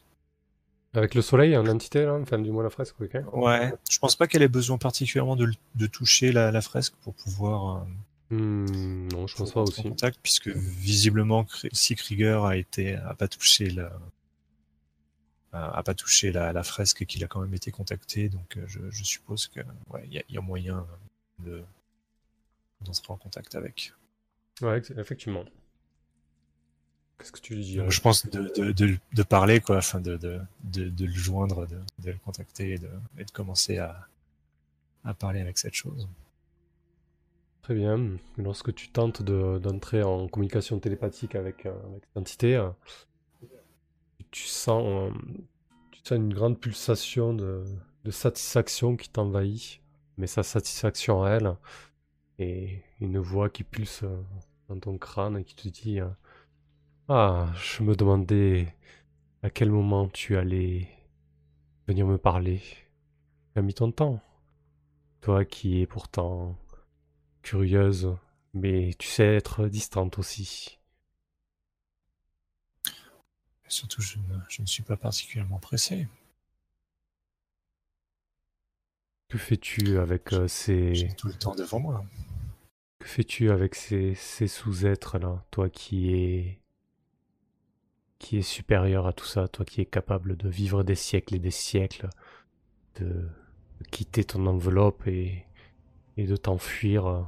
avec 0.93 1.13
le 1.15 1.21
soleil 1.21 1.55
en 1.57 1.67
entité 1.67 2.03
là 2.05 2.13
enfin 2.15 2.39
du 2.39 2.51
moins 2.51 2.63
la 2.63 2.69
fresque 2.69 2.95
ok 3.01 3.17
Ouais. 3.33 3.73
Je 3.89 3.99
pense 3.99 4.15
pas 4.15 4.27
qu'elle 4.27 4.41
ait 4.41 4.47
besoin 4.47 4.77
particulièrement 4.77 5.35
de, 5.35 5.51
de 5.75 5.87
toucher 5.87 6.31
la, 6.31 6.51
la 6.51 6.61
fresque 6.61 6.93
pour 7.03 7.13
pouvoir. 7.13 7.77
euh, 7.77 7.85
Hmm, 8.31 9.07
non 9.11 9.25
je 9.25 9.35
pense 9.35 9.51
pas 9.53 9.61
aussi 9.61 9.81
contact, 9.81 10.19
puisque 10.21 10.49
visiblement, 10.49 11.47
si 11.71 11.95
Krieger 11.95 12.45
a 12.45 12.57
été, 12.57 12.93
a 12.95 13.15
pas 13.15 13.27
touché 13.27 13.71
la, 13.71 13.91
a 15.51 15.81
pas 15.81 15.95
touché 15.95 16.31
la, 16.31 16.53
la 16.53 16.61
fresque 16.63 17.01
et 17.01 17.05
qu'il 17.07 17.23
a 17.23 17.27
quand 17.27 17.41
même 17.41 17.55
été 17.55 17.71
contacté, 17.71 18.29
donc 18.29 18.55
euh, 18.57 18.63
je, 18.67 18.81
je 18.91 19.03
suppose 19.03 19.47
que, 19.47 19.61
ouais, 19.89 20.03
il 20.05 20.13
y 20.13 20.19
a, 20.19 20.23
il 20.29 20.35
y 20.35 20.37
a 20.37 20.41
moyen 20.41 20.85
de, 21.39 21.63
d'entrer 22.81 23.13
en 23.13 23.17
contact 23.17 23.55
avec. 23.55 23.93
ouais 24.61 24.81
effectivement 24.97 25.45
qu'est-ce 27.17 27.31
que 27.31 27.39
tu 27.41 27.55
lui 27.55 27.63
dis 27.63 27.79
je 27.87 28.01
pense 28.01 28.25
de, 28.27 28.51
de, 28.55 28.71
de, 28.71 28.97
de 29.13 29.23
parler, 29.23 29.59
quoi, 29.59 29.77
afin 29.77 29.99
de, 29.99 30.17
le 30.73 31.11
joindre, 31.11 31.67
de, 31.67 32.11
le 32.11 32.17
contacter 32.23 32.73
et 32.73 32.77
de, 32.77 32.89
et 33.17 33.25
commencer 33.25 33.77
à, 33.77 34.07
à 35.03 35.13
parler 35.13 35.41
avec 35.41 35.57
cette 35.57 35.73
chose. 35.73 36.07
Très 37.61 37.75
bien. 37.75 38.17
Lorsque 38.37 38.73
tu 38.73 38.89
tentes 38.89 39.21
de- 39.21 39.59
d'entrer 39.59 40.01
en 40.01 40.27
communication 40.27 40.79
télépathique 40.79 41.35
avec, 41.35 41.65
euh, 41.65 41.73
avec 41.91 42.03
cette 42.05 42.17
entité, 42.17 42.55
euh, 42.55 42.69
tu 44.31 44.43
sens, 44.47 44.83
euh, 44.85 45.11
tu 45.91 45.99
sens 46.03 46.17
une 46.17 46.33
grande 46.33 46.59
pulsation 46.59 47.33
de, 47.33 47.63
de 48.05 48.11
satisfaction 48.11 48.95
qui 48.95 49.09
t'envahit, 49.09 49.81
mais 50.17 50.27
sa 50.27 50.43
satisfaction 50.43 51.23
à 51.23 51.31
elle, 51.31 51.55
et 52.39 52.81
une 53.01 53.19
voix 53.19 53.49
qui 53.49 53.63
pulse 53.63 54.03
dans 54.69 54.79
ton 54.79 54.97
crâne 54.97 55.37
et 55.37 55.43
qui 55.43 55.55
te 55.55 55.67
dit 55.67 55.99
euh, 55.99 56.09
Ah, 57.09 57.51
je 57.55 57.83
me 57.83 57.95
demandais 57.95 58.73
à 59.43 59.49
quel 59.49 59.69
moment 59.69 60.07
tu 60.07 60.37
allais 60.37 60.89
venir 61.87 62.07
me 62.07 62.17
parler. 62.17 62.61
Tu 63.53 63.59
as 63.59 63.61
mis 63.61 63.73
ton 63.73 63.91
temps. 63.91 64.21
Toi 65.21 65.43
qui 65.43 65.81
es 65.81 65.85
pourtant 65.85 66.57
curieuse, 67.41 68.15
mais 68.53 68.93
tu 68.97 69.07
sais 69.07 69.35
être 69.35 69.67
distante 69.67 70.17
aussi. 70.17 70.79
Et 72.85 73.69
surtout, 73.69 74.01
je 74.01 74.17
ne, 74.17 74.39
je 74.47 74.61
ne 74.61 74.67
suis 74.67 74.83
pas 74.83 74.95
particulièrement 74.95 75.59
pressé. 75.59 76.07
Que 79.27 79.37
fais-tu 79.37 79.99
avec 79.99 80.33
euh, 80.33 80.47
ces 80.47 80.95
J'ai 80.95 81.13
tout 81.13 81.27
le 81.27 81.33
temps 81.33 81.53
devant 81.53 81.79
moi. 81.79 82.05
Que 82.99 83.07
fais-tu 83.07 83.51
avec 83.51 83.75
ces, 83.75 84.13
ces 84.15 84.47
sous-êtres 84.47 85.19
là, 85.19 85.43
toi 85.51 85.69
qui 85.69 86.13
es 86.13 86.59
qui 88.19 88.37
est 88.37 88.41
supérieur 88.41 89.07
à 89.07 89.13
tout 89.13 89.25
ça, 89.25 89.47
toi 89.47 89.65
qui 89.65 89.81
es 89.81 89.85
capable 89.85 90.35
de 90.37 90.49
vivre 90.49 90.83
des 90.83 90.95
siècles 90.95 91.35
et 91.35 91.39
des 91.39 91.51
siècles, 91.51 92.09
de, 92.99 93.29
quitter 93.91 94.23
ton 94.25 94.45
enveloppe 94.47 95.07
et, 95.07 95.45
et 96.17 96.25
de 96.27 96.35
t'enfuir 96.35 97.07
euh, 97.07 97.21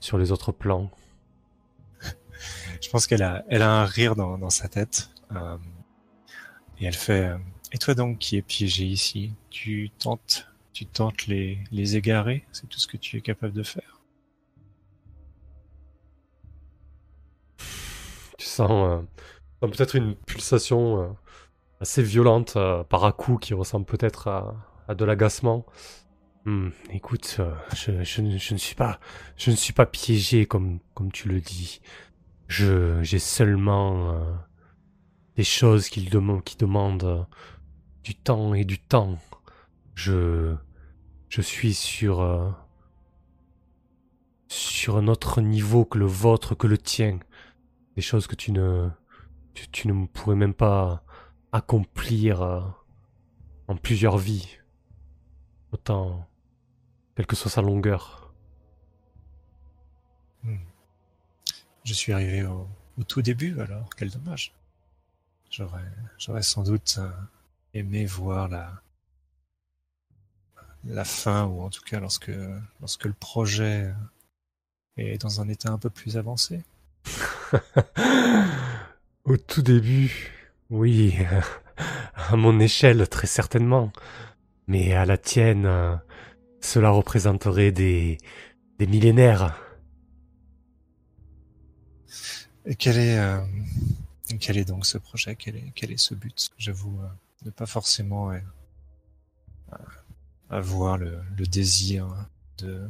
sur 0.00 0.18
les 0.18 0.32
autres 0.32 0.52
plans? 0.52 0.90
Je 2.82 2.88
pense 2.90 3.06
qu'elle 3.06 3.22
a, 3.22 3.44
elle 3.48 3.62
a 3.62 3.70
un 3.82 3.84
rire 3.84 4.16
dans, 4.16 4.38
dans 4.38 4.50
sa 4.50 4.68
tête. 4.68 5.10
euh, 5.32 5.58
et 6.78 6.86
elle 6.86 6.94
fait 6.94 7.26
euh, 7.30 7.38
Et 7.72 7.78
toi 7.78 7.94
donc 7.94 8.18
qui 8.18 8.36
es 8.36 8.42
piégé 8.42 8.84
ici, 8.84 9.32
tu 9.50 9.90
tentes, 9.98 10.48
tu 10.72 10.86
tentes 10.86 11.26
les, 11.26 11.58
les 11.72 11.96
égarer? 11.96 12.44
C'est 12.52 12.68
tout 12.68 12.78
ce 12.78 12.86
que 12.86 12.96
tu 12.96 13.16
es 13.16 13.20
capable 13.20 13.52
de 13.54 13.62
faire? 13.62 13.95
Sens, 18.56 19.06
euh, 19.62 19.68
peut-être 19.68 19.96
une 19.96 20.14
pulsation 20.16 21.02
euh, 21.02 21.08
assez 21.80 22.02
violente 22.02 22.56
euh, 22.56 22.84
par 22.84 23.04
à 23.04 23.12
coup 23.12 23.38
qui 23.38 23.54
ressemble 23.54 23.86
peut-être 23.86 24.28
à, 24.28 24.56
à 24.88 24.94
de 24.94 25.04
l'agacement. 25.04 25.66
Hmm, 26.46 26.70
écoute, 26.90 27.40
je, 27.74 28.20
ne- 28.22 28.58
suis 28.58 28.74
pas, 28.76 29.00
je 29.36 29.50
ne 29.50 29.56
suis 29.56 29.72
pas 29.72 29.86
piégé 29.86 30.46
comme, 30.46 30.80
comme 30.94 31.12
tu 31.12 31.28
le 31.28 31.40
dis. 31.40 31.80
Je, 32.48 33.02
j'ai 33.02 33.18
seulement 33.18 34.20
des 35.36 35.44
choses 35.44 35.88
qui, 35.88 36.02
demandent, 36.04 36.44
qui 36.44 36.56
demandent 36.56 37.26
du 38.04 38.14
temps 38.14 38.54
et 38.54 38.64
du 38.64 38.78
temps. 38.78 39.18
Je, 39.94 40.54
je 41.28 41.40
suis 41.42 41.74
sur, 41.74 42.22
sur 44.48 44.96
un 44.96 45.08
autre 45.08 45.40
niveau 45.40 45.84
que 45.84 45.98
le 45.98 46.06
vôtre, 46.06 46.54
que 46.54 46.66
le 46.66 46.78
tien. 46.78 47.18
Des 47.96 48.02
choses 48.02 48.26
que 48.26 48.36
tu 48.36 48.52
ne, 48.52 48.90
pourrais 50.12 50.36
même 50.36 50.54
pas 50.54 51.02
accomplir 51.50 52.42
euh, 52.42 52.60
en 53.68 53.76
plusieurs 53.76 54.18
vies. 54.18 54.58
Autant, 55.72 56.28
quelle 57.14 57.26
que 57.26 57.36
soit 57.36 57.50
sa 57.50 57.62
longueur. 57.62 58.34
Je 61.84 61.94
suis 61.94 62.12
arrivé 62.12 62.44
au, 62.44 62.68
tout 63.08 63.22
début, 63.22 63.58
alors 63.60 63.88
quel 63.96 64.10
dommage. 64.10 64.52
J'aurais, 65.50 66.42
sans 66.42 66.64
doute 66.64 66.96
euh, 66.98 67.10
aimé 67.72 68.04
voir 68.04 68.48
la, 70.84 71.04
fin, 71.04 71.46
ou 71.46 71.62
en 71.62 71.70
tout 71.70 71.82
cas 71.82 72.00
lorsque 72.00 72.28
le 72.28 73.12
projet 73.18 73.94
est 74.96 75.20
dans 75.22 75.40
un 75.40 75.48
état 75.48 75.70
un 75.70 75.78
peu 75.78 75.88
plus 75.88 76.16
avancé. 76.16 76.62
Au 79.24 79.36
tout 79.36 79.62
début, 79.62 80.32
oui, 80.70 81.16
à 82.14 82.36
mon 82.36 82.60
échelle 82.60 83.08
très 83.08 83.26
certainement, 83.26 83.92
mais 84.68 84.94
à 84.94 85.04
la 85.04 85.18
tienne, 85.18 86.00
cela 86.60 86.90
représenterait 86.90 87.72
des, 87.72 88.18
des 88.78 88.86
millénaires. 88.86 89.58
Et 92.66 92.74
quel 92.74 92.98
est, 92.98 93.18
euh, 93.18 93.40
quel 94.40 94.58
est 94.58 94.64
donc 94.64 94.86
ce 94.86 94.98
projet? 94.98 95.36
Quel 95.36 95.56
est, 95.56 95.72
quel 95.74 95.92
est 95.92 95.96
ce 95.98 96.14
but? 96.14 96.50
J'avoue 96.58 96.98
euh, 97.00 97.06
ne 97.44 97.50
pas 97.50 97.66
forcément 97.66 98.32
euh, 98.32 98.38
euh, 99.72 99.76
avoir 100.50 100.98
le, 100.98 101.20
le 101.38 101.46
désir 101.46 102.08
de, 102.58 102.88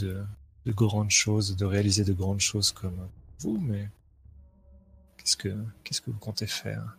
de, 0.00 0.24
de 0.64 0.72
grandes 0.72 1.10
choses, 1.10 1.56
de 1.56 1.64
réaliser 1.66 2.04
de 2.04 2.14
grandes 2.14 2.40
choses 2.40 2.72
comme 2.72 3.08
vous, 3.42 3.58
mais 3.58 3.88
qu'est-ce 5.16 5.36
que, 5.36 5.54
qu'est-ce 5.84 6.00
que 6.00 6.10
vous 6.10 6.18
comptez 6.18 6.46
faire? 6.46 6.96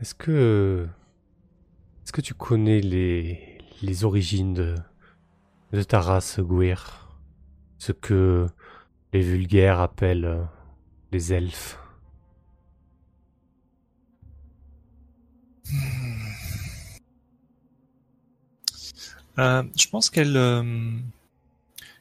Est-ce 0.00 0.14
que, 0.14 0.88
est-ce 2.02 2.12
que 2.12 2.20
tu 2.20 2.34
connais 2.34 2.80
les, 2.80 3.58
les 3.82 4.04
origines 4.04 4.54
de, 4.54 4.74
de 5.72 5.82
ta 5.82 6.00
race 6.00 6.40
Gouir? 6.40 7.18
Ce 7.78 7.92
que 7.92 8.46
les 9.12 9.22
vulgaires 9.22 9.80
appellent 9.80 10.24
euh, 10.24 10.44
les 11.12 11.32
elfes. 11.32 11.78
Euh, 19.38 19.62
je 19.76 19.88
pense 19.88 20.10
qu'elle, 20.10 20.36
euh, 20.36 20.92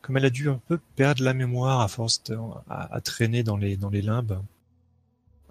comme 0.03 0.17
elle 0.17 0.25
a 0.25 0.29
dû 0.29 0.49
un 0.49 0.59
peu 0.67 0.77
perdre 0.95 1.23
la 1.23 1.33
mémoire 1.33 1.79
à 1.81 1.87
force 1.87 2.23
de, 2.25 2.37
à, 2.69 2.93
à 2.93 3.01
traîner 3.01 3.41
dans 3.41 3.57
les 3.57 3.75
dans 3.77 3.89
les 3.89 4.01
limbes, 4.03 4.39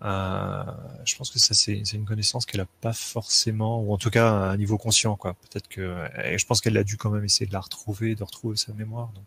euh, 0.02 0.64
je 1.04 1.16
pense 1.16 1.30
que 1.30 1.38
ça 1.38 1.54
c'est 1.54 1.78
une 1.92 2.04
connaissance 2.04 2.44
qu'elle 2.46 2.60
a 2.60 2.66
pas 2.80 2.92
forcément, 2.92 3.80
ou 3.82 3.92
en 3.92 3.98
tout 3.98 4.10
cas 4.10 4.28
à 4.30 4.50
un 4.50 4.56
niveau 4.56 4.76
conscient 4.78 5.16
quoi. 5.16 5.34
Peut-être 5.34 5.68
que, 5.68 6.06
et 6.24 6.38
je 6.38 6.46
pense 6.46 6.60
qu'elle 6.60 6.76
a 6.76 6.84
dû 6.84 6.96
quand 6.96 7.10
même 7.10 7.24
essayer 7.24 7.46
de 7.46 7.52
la 7.52 7.60
retrouver, 7.60 8.14
de 8.14 8.22
retrouver 8.24 8.56
sa 8.56 8.72
mémoire. 8.72 9.08
Donc, 9.14 9.24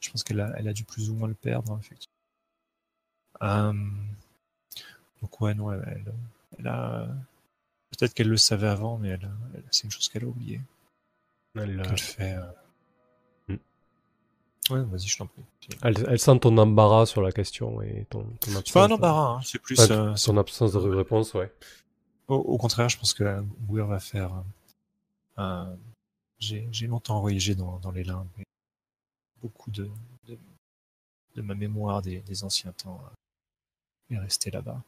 je 0.00 0.10
pense 0.10 0.22
qu'elle 0.24 0.40
a 0.40 0.52
elle 0.56 0.68
a 0.68 0.72
dû 0.72 0.84
plus 0.84 1.10
ou 1.10 1.14
moins 1.14 1.28
le 1.28 1.34
perdre 1.34 1.72
hein, 1.72 1.80
effectivement. 1.82 2.14
Euh, 3.42 3.72
donc 5.22 5.40
ouais 5.40 5.54
non, 5.54 5.72
elle, 5.72 5.82
elle, 6.06 6.12
elle 6.60 6.68
a 6.68 7.08
peut-être 7.90 8.14
qu'elle 8.14 8.28
le 8.28 8.36
savait 8.36 8.68
avant, 8.68 8.98
mais 8.98 9.08
elle, 9.08 9.28
elle- 9.54 9.62
c'est 9.70 9.84
une 9.84 9.90
chose 9.90 10.08
qu'elle 10.08 10.24
a 10.24 10.28
oubliée. 10.28 10.60
Elle, 11.54 11.82
Qu'elle 11.82 11.98
fait. 11.98 12.34
euh. 12.34 12.46
Ouais, 14.70 14.82
vas-y, 14.82 15.06
je 15.06 15.16
t'en 15.18 15.26
prie. 15.26 15.42
elle, 15.82 16.04
elle 16.08 16.18
sent 16.18 16.38
ton 16.40 16.56
embarras 16.58 17.06
sur 17.06 17.22
la 17.22 17.32
question 17.32 17.80
et 17.82 18.06
ton, 18.10 18.24
ton 18.40 18.50
absence. 18.50 18.62
C'est 18.66 18.72
pas 18.74 18.84
un 18.86 18.90
embarras, 18.90 19.36
hein, 19.36 19.40
c'est 19.42 19.58
plus. 19.58 19.78
Euh, 19.90 20.14
ton 20.14 20.36
absence 20.36 20.72
de 20.72 20.78
réponse, 20.78 21.34
ouais. 21.34 21.52
au, 22.28 22.34
au 22.36 22.58
contraire, 22.58 22.88
je 22.88 22.98
pense 22.98 23.14
que 23.14 23.24
la 23.24 23.42
Weir 23.68 23.86
va 23.86 23.98
faire. 24.00 24.34
euh, 24.34 24.42
un- 25.42 25.76
J'ai 26.38 26.86
longtemps 26.86 27.20
voyagé 27.20 27.54
dans, 27.54 27.78
dans 27.78 27.90
les 27.92 28.04
limbes. 28.04 28.26
beaucoup 29.40 29.70
de, 29.70 29.88
de, 30.26 30.38
de 31.36 31.42
ma 31.42 31.54
mémoire 31.54 32.02
des, 32.02 32.20
des 32.20 32.44
anciens 32.44 32.72
temps 32.72 33.00
euh, 34.10 34.14
est 34.14 34.18
restée 34.18 34.50
là-bas. 34.50 34.82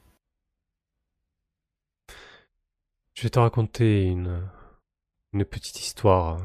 Je 3.15 3.23
vais 3.23 3.31
te 3.31 3.39
raconter 3.39 4.05
une, 4.07 4.48
une 5.32 5.44
petite 5.44 5.81
histoire. 5.81 6.40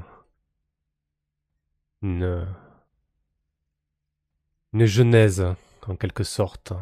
Une, 2.02 2.46
une 4.76 4.86
genèse, 4.88 5.46
en 5.88 5.96
quelque 5.96 6.26
sorte. 6.26 6.74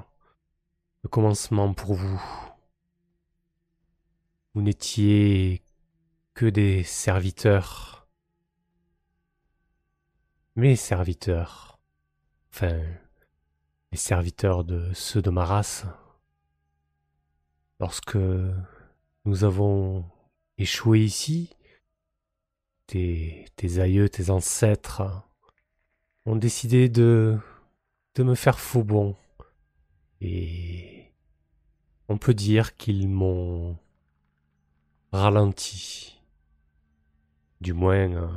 Le 1.04 1.10
commencement 1.10 1.76
pour 1.76 1.94
vous. 1.94 2.20
Vous 4.56 4.64
n'étiez 4.64 5.62
que 6.34 6.48
des 6.48 6.82
serviteurs. 6.82 8.08
Mes 10.56 10.76
serviteurs. 10.76 11.78
Enfin, 12.52 12.82
les 13.92 14.00
serviteurs 14.00 14.64
de 14.64 14.92
ceux 14.96 15.22
de 15.22 15.30
ma 15.30 15.46
race. 15.46 15.86
Lorsque 17.80 18.18
nous 19.26 19.44
avons 19.44 20.04
échoué 20.58 21.02
ici, 21.02 21.56
tes, 22.88 23.46
tes 23.56 23.78
aïeux, 23.78 24.10
tes 24.10 24.32
ancêtres 24.32 25.04
ont 26.26 26.36
décidé 26.36 26.90
de, 26.90 27.38
de 28.16 28.24
me 28.24 28.36
faire 28.36 28.60
faux 28.60 28.84
bon. 28.84 29.16
Et 30.22 31.14
on 32.08 32.18
peut 32.18 32.34
dire 32.34 32.76
qu'ils 32.76 33.10
m'ont 33.10 33.78
ralenti. 35.12 36.20
Du 37.62 37.74
moins, 37.74 38.12
euh, 38.12 38.28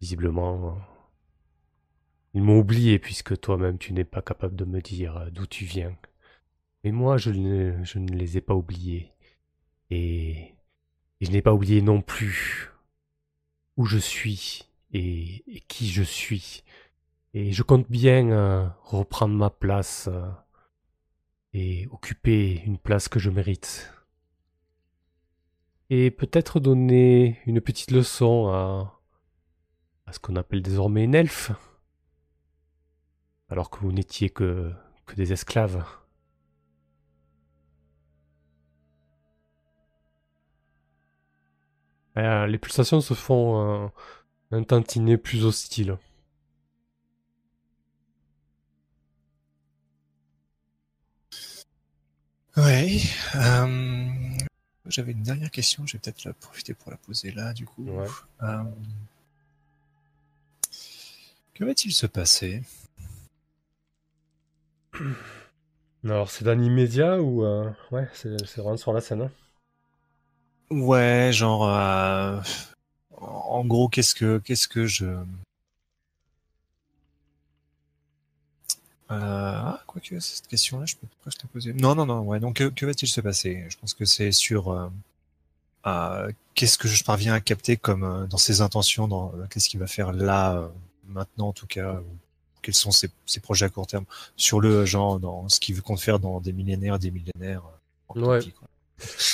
visiblement, 0.00 0.76
euh, 0.76 0.80
ils 2.34 2.42
m'ont 2.42 2.58
oublié 2.58 2.98
puisque 2.98 3.40
toi-même 3.40 3.78
tu 3.78 3.92
n'es 3.92 4.04
pas 4.04 4.22
capable 4.22 4.54
de 4.54 4.64
me 4.64 4.80
dire 4.80 5.16
euh, 5.16 5.30
d'où 5.30 5.46
tu 5.46 5.64
viens. 5.64 5.96
Mais 6.84 6.92
moi, 6.92 7.16
je 7.16 7.30
ne, 7.30 8.12
les 8.12 8.36
ai 8.38 8.40
pas 8.40 8.54
oubliés. 8.54 9.12
Et, 9.90 10.54
je 11.20 11.30
n'ai 11.30 11.42
pas 11.42 11.52
oublié 11.52 11.82
non 11.82 12.00
plus 12.00 12.70
où 13.76 13.84
je 13.84 13.98
suis 13.98 14.64
et 14.92 15.62
qui 15.68 15.88
je 15.90 16.02
suis. 16.02 16.64
Et 17.32 17.52
je 17.52 17.62
compte 17.62 17.88
bien 17.88 18.30
euh, 18.30 18.68
reprendre 18.82 19.34
ma 19.36 19.50
place 19.50 20.08
euh, 20.10 20.28
et 21.52 21.86
occuper 21.92 22.60
une 22.64 22.78
place 22.78 23.08
que 23.08 23.20
je 23.20 23.30
mérite. 23.30 23.92
Et 25.90 26.10
peut-être 26.10 26.58
donner 26.58 27.38
une 27.46 27.60
petite 27.60 27.92
leçon 27.92 28.48
à, 28.48 29.00
à 30.06 30.12
ce 30.12 30.18
qu'on 30.18 30.34
appelle 30.36 30.62
désormais 30.62 31.04
une 31.04 31.14
elfe. 31.14 31.52
Alors 33.48 33.70
que 33.70 33.78
vous 33.78 33.92
n'étiez 33.92 34.30
que, 34.30 34.72
que 35.06 35.14
des 35.14 35.32
esclaves. 35.32 35.84
Euh, 42.16 42.46
les 42.48 42.58
pulsations 42.58 43.00
se 43.00 43.14
font 43.14 43.90
un 44.50 44.62
tantinet 44.64 45.16
plus 45.16 45.44
hostile. 45.44 45.96
Ouais. 52.64 52.98
euh, 53.36 54.08
J'avais 54.86 55.12
une 55.12 55.22
dernière 55.22 55.50
question, 55.50 55.86
je 55.86 55.94
vais 55.94 55.98
peut-être 55.98 56.24
la 56.24 56.32
profiter 56.32 56.74
pour 56.74 56.90
la 56.90 56.96
poser 56.96 57.30
là, 57.32 57.52
du 57.52 57.64
coup. 57.66 57.84
Ouais. 57.84 58.06
Euh, 58.42 58.62
Que 61.54 61.64
va-t-il 61.64 61.92
se 61.92 62.06
passer? 62.06 62.62
Alors, 66.04 66.30
c'est 66.30 66.44
dans 66.44 66.58
l'immédiat 66.58 67.20
ou. 67.20 67.44
euh, 67.44 67.70
Ouais, 67.90 68.08
c'est 68.14 68.44
c'est 68.46 68.60
vraiment 68.60 68.76
sur 68.76 68.92
la 68.92 69.00
scène. 69.00 69.22
hein. 69.22 69.30
Ouais, 70.70 71.30
genre, 71.32 71.68
euh, 71.68 72.40
en 73.20 73.64
gros, 73.64 73.88
qu'est-ce 73.88 74.14
que, 74.14 74.38
qu'est-ce 74.38 74.68
que 74.68 74.86
je, 74.86 75.06
ah, 79.12 79.82
quoi 79.86 80.00
que 80.00 80.20
cette 80.20 80.46
question-là, 80.46 80.86
je 80.86 80.94
peux 80.96 81.06
presque 81.22 81.42
la 81.42 81.48
poser. 81.48 81.72
Non, 81.72 81.94
non, 81.94 82.06
non, 82.06 82.20
ouais. 82.20 82.38
Donc, 82.40 82.56
que, 82.56 82.64
que 82.68 82.86
va-t-il 82.86 83.08
se 83.08 83.20
passer? 83.20 83.66
Je 83.68 83.76
pense 83.76 83.92
que 83.94 84.04
c'est 84.04 84.30
sur 84.32 84.70
euh, 84.70 84.88
euh, 85.86 86.30
qu'est-ce 86.54 86.78
que 86.78 86.88
je 86.88 87.02
parviens 87.04 87.34
à 87.34 87.40
capter 87.40 87.76
comme 87.76 88.04
euh, 88.04 88.26
dans 88.26 88.38
ses 88.38 88.60
intentions, 88.60 89.08
dans 89.08 89.32
euh, 89.34 89.46
qu'est-ce 89.50 89.68
qu'il 89.68 89.80
va 89.80 89.86
faire 89.86 90.12
là, 90.12 90.54
euh, 90.56 90.68
maintenant 91.08 91.48
en 91.48 91.52
tout 91.52 91.66
cas, 91.66 91.94
ou 91.94 92.06
quels 92.62 92.74
sont 92.74 92.90
ses, 92.92 93.10
ses 93.26 93.40
projets 93.40 93.66
à 93.66 93.68
court 93.68 93.86
terme? 93.86 94.04
Sur 94.36 94.60
le 94.60 94.84
genre, 94.86 95.18
dans 95.18 95.48
ce 95.48 95.58
qu'il 95.58 95.80
compte 95.82 96.00
faire 96.00 96.20
dans 96.20 96.40
des 96.40 96.52
millénaires, 96.52 96.98
des 96.98 97.10
millénaires. 97.10 97.62
euh, 97.64 98.20
en 98.20 98.20
Ouais. 98.28 98.40
quoi. 98.52 98.68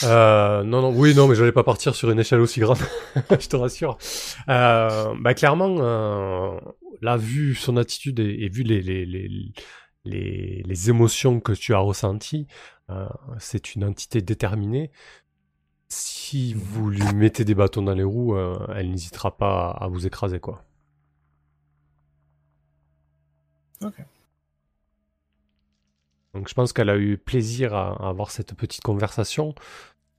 Euh, 0.05 0.63
non, 0.63 0.83
non, 0.83 0.93
oui, 0.95 1.15
non, 1.15 1.29
mais 1.29 1.35
j'allais 1.35 1.53
pas 1.53 1.65
partir 1.65 1.95
sur 1.95 2.11
une 2.11 2.19
échelle 2.19 2.41
aussi 2.41 2.61
grande, 2.61 2.79
je 3.31 3.49
te 3.49 3.57
rassure. 3.57 3.99
Euh, 4.49 5.15
bah, 5.21 5.35
clairement, 5.35 5.77
euh, 5.81 6.59
là, 7.03 7.17
vu 7.17 7.55
son 7.55 7.77
attitude 7.77 8.21
et, 8.21 8.49
vu 8.49 8.63
les, 8.63 8.83
les, 8.83 9.07
les, 9.07 9.29
les, 10.05 10.63
les 10.65 10.91
émotions 10.91 11.41
que 11.41 11.53
tu 11.53 11.75
as 11.75 11.79
ressenties, 11.79 12.47
euh, 12.91 13.09
c'est 13.39 13.75
une 13.75 13.85
entité 13.85 14.23
déterminée. 14.23 14.91
Si 15.89 16.55
vous 16.55 16.91
lui 16.91 17.15
mettez 17.15 17.45
des 17.45 17.55
bâtons 17.55 17.83
dans 17.83 17.95
les 17.95 18.03
roues, 18.03 18.37
elle 18.75 18.91
n'hésitera 18.91 19.37
pas 19.37 19.71
à, 19.71 19.85
à 19.85 19.89
vous 19.89 20.07
écraser, 20.07 20.41
quoi. 20.41 20.65
Ok. 23.83 24.01
Donc 26.37 26.49
je 26.51 26.55
pense 26.55 26.75
qu'elle 26.75 26.91
a 26.91 26.99
eu 26.99 27.17
plaisir 27.17 27.75
à, 27.75 28.09
avoir 28.09 28.31
cette 28.31 28.53
petite 28.55 28.83
conversation, 28.83 29.55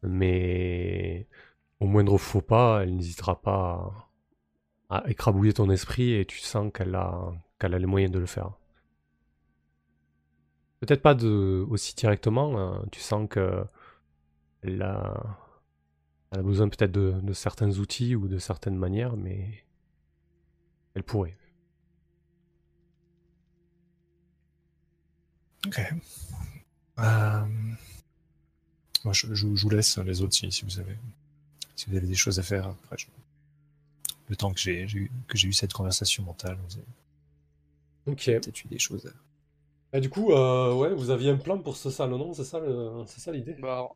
mais 0.02 1.28
au 1.80 1.86
moindre 1.86 2.18
faux 2.18 2.42
pas, 2.42 2.82
elle 2.82 2.96
n'hésitera 2.96 3.40
pas 3.40 4.10
à, 4.90 5.08
écrabouiller 5.08 5.54
ton 5.54 5.70
esprit 5.70 6.14
et 6.14 6.26
tu 6.26 6.40
sens 6.40 6.72
qu'elle 6.74 6.96
a, 6.96 7.34
les 7.62 7.86
moyens 7.86 8.12
de 8.12 8.18
le 8.18 8.26
faire. 8.26 8.54
Peut-être 10.80 11.04
pas 11.04 11.14
aussi 11.14 11.94
directement, 11.96 12.60
hein, 12.60 12.84
tu 12.92 13.00
sens 13.00 13.30
que 13.30 13.64
elle 14.64 14.82
a, 14.82 15.38
besoin 16.44 16.68
peut-être 16.68 16.92
de 16.92 17.34
certains 17.34 17.78
outils 17.78 18.16
ou 18.16 18.28
de 18.28 18.40
certaines 18.40 18.76
manières, 18.76 19.16
mais 19.18 19.64
elle 20.96 21.04
pourrait. 21.04 21.38
Ok. 25.68 25.80
Euh... 27.00 27.46
Moi, 29.04 29.14
je, 29.14 29.28
je- 29.34 29.56
je 29.56 29.64
vous 29.64 29.70
laisse 29.70 29.98
les 30.00 30.22
autres 30.22 30.34
si, 30.34 30.52
si 30.52 30.66
vous 30.66 30.80
avez 30.80 30.98
si 31.76 31.90
vous 31.90 31.96
avez 31.96 32.08
des 32.08 32.16
choses 32.16 32.40
à 32.40 32.44
faire 32.44 32.68
après. 32.68 32.98
je- 32.98 33.08
Le 34.30 34.36
temps 34.36 34.52
que 34.52 34.60
j'ai 34.60 34.82
eu 34.84 35.12
que 35.28 35.38
j'ai 35.38 35.48
eu 35.48 35.54
cette 35.54 35.74
conversation 35.74 36.24
mentale, 36.24 36.58
vous 36.68 36.78
avez 36.78 36.88
Ok. 38.08 38.26
peut-être 38.26 38.64
eu 38.66 38.68
des 38.68 38.80
choses. 38.80 39.06
À... 39.94 39.98
Et 39.98 40.02
du 40.02 40.10
coup, 40.10 40.32
euh, 40.32 40.74
ouais, 40.74 40.94
vous 40.94 41.10
aviez 41.12 41.30
un 41.30 41.38
plan 41.38 41.58
pour 41.60 41.78
ce 41.78 41.90
salon, 41.90 42.18
non 42.18 42.34
C'est 42.34 42.44
ça, 42.44 42.60
le... 42.60 43.04
c'est 43.06 43.20
ça 43.22 43.32
l'idée? 43.32 43.54
Bah, 43.54 43.88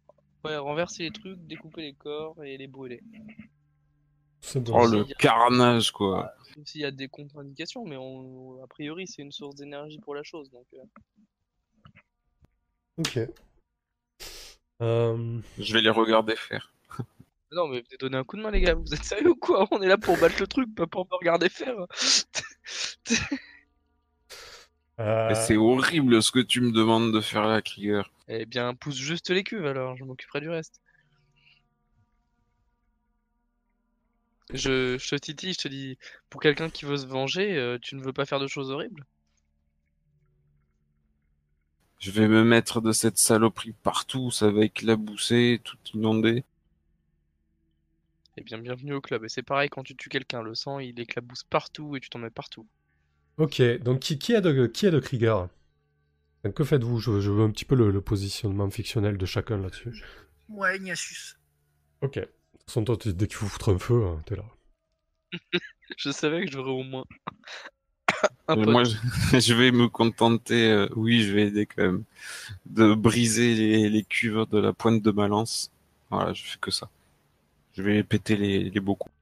ouais, 0.45 0.55
renverser 0.57 1.03
les 1.03 1.11
trucs, 1.11 1.39
découper 1.47 1.81
les 1.81 1.93
corps 1.93 2.41
et 2.43 2.57
les 2.57 2.67
brûler. 2.67 3.01
C'est 4.41 4.61
bon. 4.61 4.73
Oh, 4.83 4.87
le 4.87 5.03
carnage, 5.15 5.91
quoi. 5.91 6.33
S'il 6.65 6.81
y 6.81 6.85
a 6.85 6.91
des 6.91 7.07
contre-indications, 7.07 7.85
mais 7.85 7.97
on... 7.97 8.63
a 8.63 8.67
priori, 8.67 9.07
c'est 9.07 9.21
une 9.21 9.31
source 9.31 9.55
d'énergie 9.55 9.99
pour 9.99 10.15
la 10.15 10.23
chose. 10.23 10.49
Donc, 10.51 10.65
euh, 10.73 10.83
Ok. 13.01 13.19
Euh, 14.81 15.39
Je 15.57 15.73
vais 15.73 15.81
les 15.81 15.89
regarder 15.89 16.35
faire. 16.35 16.73
Non, 17.51 17.67
mais 17.67 17.81
venez 17.81 17.97
donner 17.99 18.17
un 18.17 18.23
coup 18.23 18.37
de 18.37 18.41
main, 18.41 18.51
les 18.51 18.61
gars. 18.61 18.75
Vous 18.75 18.93
êtes 18.93 19.03
sérieux 19.03 19.31
ou 19.31 19.35
quoi? 19.35 19.67
On 19.71 19.81
est 19.81 19.87
là 19.87 19.97
pour 19.97 20.17
battre 20.17 20.39
le 20.39 20.47
truc, 20.47 20.73
pas 20.75 20.87
pour 20.87 21.05
me 21.05 21.15
regarder 21.17 21.49
faire. 21.49 21.75
euh, 24.99 25.33
C'est 25.35 25.57
horrible 25.57 26.21
ce 26.23 26.31
que 26.31 26.39
tu 26.39 26.61
me 26.61 26.71
demandes 26.71 27.13
de 27.13 27.21
faire 27.21 27.47
là, 27.47 27.61
Krieger. 27.61 28.03
eh 28.27 28.45
bien, 28.45 28.73
pousse 28.75 28.97
juste 28.97 29.29
les 29.29 29.43
cuves 29.43 29.65
alors, 29.65 29.95
je 29.97 30.03
m'occuperai 30.03 30.41
du 30.41 30.49
reste. 30.49 30.79
Je, 34.53 34.97
je 34.97 35.09
te 35.09 35.15
titille, 35.15 35.53
je 35.53 35.59
te 35.59 35.67
dis, 35.67 35.97
pour 36.29 36.41
quelqu'un 36.41 36.69
qui 36.69 36.85
veut 36.85 36.97
se 36.97 37.05
venger, 37.07 37.57
euh, 37.57 37.77
tu 37.81 37.95
ne 37.95 38.01
veux 38.03 38.13
pas 38.13 38.25
faire 38.25 38.39
de 38.39 38.47
choses 38.47 38.69
horribles? 38.71 39.05
Je 42.01 42.11
vais 42.11 42.27
me 42.27 42.43
mettre 42.43 42.81
de 42.81 42.91
cette 42.91 43.17
saloperie 43.17 43.71
partout, 43.71 44.29
ça 44.29 44.51
va 44.51 44.65
éclabousser, 44.65 45.61
tout 45.63 45.77
inonder. 45.93 46.43
Eh 48.35 48.43
bien, 48.43 48.57
bienvenue 48.57 48.93
au 48.93 48.99
club. 48.99 49.23
Et 49.23 49.29
c'est 49.29 49.41
pareil, 49.41 49.69
quand 49.69 49.83
tu 49.83 49.95
tues 49.95 50.09
quelqu'un, 50.09 50.41
le 50.41 50.53
sang, 50.53 50.79
il 50.79 50.99
éclabousse 50.99 51.45
partout 51.45 51.95
et 51.95 52.01
tu 52.01 52.09
t'en 52.09 52.19
mets 52.19 52.29
partout. 52.29 52.67
Ok, 53.37 53.61
donc 53.83 53.99
qui, 53.99 54.17
qui 54.19 54.31
est 54.33 54.41
de, 54.41 54.67
qui 54.67 54.85
est 54.85 54.91
de 54.91 54.99
Krieger? 54.99 55.49
Donc, 56.43 56.53
Que 56.55 56.63
faites-vous? 56.63 56.99
Je, 56.99 57.19
je 57.21 57.31
veux 57.31 57.43
un 57.43 57.51
petit 57.51 57.65
peu 57.65 57.75
le, 57.75 57.91
le 57.91 58.01
positionnement 58.01 58.69
fictionnel 58.69 59.17
de 59.17 59.25
chacun 59.25 59.57
là-dessus. 59.57 60.03
Ouais, 60.49 60.77
Ignatius. 60.77 61.39
Ok. 62.01 62.15
De 62.15 62.21
toute 62.25 62.63
façon, 62.67 62.83
toi, 62.83 62.97
dès 63.05 63.27
qu'il 63.27 63.35
faut 63.37 63.47
foutre 63.47 63.69
un 63.69 63.79
feu, 63.79 64.05
hein, 64.05 64.21
t'es 64.25 64.35
là. 64.35 64.45
Je 65.97 66.11
savais 66.11 66.45
que 66.45 66.51
j'aurais 66.51 66.71
au 66.71 66.83
moins. 66.83 67.05
moi, 68.55 68.83
je, 68.83 68.95
je 69.39 69.53
vais 69.53 69.71
me 69.71 69.87
contenter, 69.87 70.69
euh, 70.71 70.87
oui, 70.95 71.23
je 71.23 71.33
vais 71.33 71.47
aider 71.47 71.65
quand 71.65 71.83
même, 71.83 72.03
de 72.65 72.93
briser 72.93 73.55
les, 73.55 73.89
les 73.89 74.03
cuves 74.03 74.45
de 74.51 74.59
la 74.59 74.73
pointe 74.73 75.01
de 75.01 75.11
balance. 75.11 75.71
Voilà, 76.09 76.33
je 76.33 76.43
fais 76.43 76.57
que 76.59 76.71
ça. 76.71 76.89
Je 77.77 77.83
vais 77.83 78.03
péter 78.03 78.35
les, 78.35 78.69
les 78.69 78.79
beaux 78.79 78.95
coups. 78.95 79.13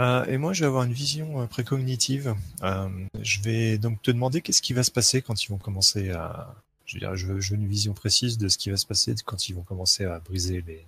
Euh, 0.00 0.24
et 0.26 0.38
moi, 0.38 0.52
je 0.52 0.60
vais 0.60 0.66
avoir 0.66 0.84
une 0.84 0.92
vision 0.92 1.42
euh, 1.42 1.46
précognitive. 1.46 2.34
Euh, 2.62 2.88
je 3.20 3.40
vais 3.42 3.78
donc 3.78 4.02
te 4.02 4.10
demander 4.10 4.40
qu'est-ce 4.40 4.62
qui 4.62 4.72
va 4.72 4.82
se 4.82 4.90
passer 4.90 5.22
quand 5.22 5.44
ils 5.44 5.48
vont 5.48 5.58
commencer 5.58 6.10
à. 6.10 6.54
Je 6.86 6.96
veux 6.96 7.00
dire, 7.00 7.16
je 7.16 7.26
veux, 7.26 7.40
je 7.40 7.50
veux 7.50 7.60
une 7.60 7.68
vision 7.68 7.92
précise 7.92 8.38
de 8.38 8.48
ce 8.48 8.58
qui 8.58 8.70
va 8.70 8.76
se 8.76 8.86
passer 8.86 9.14
quand 9.24 9.48
ils 9.48 9.54
vont 9.54 9.62
commencer 9.62 10.04
à 10.04 10.18
briser 10.18 10.62
les 10.66 10.84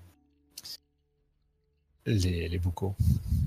les, 2.06 2.48
les 2.48 2.58
bocaux, 2.58 2.94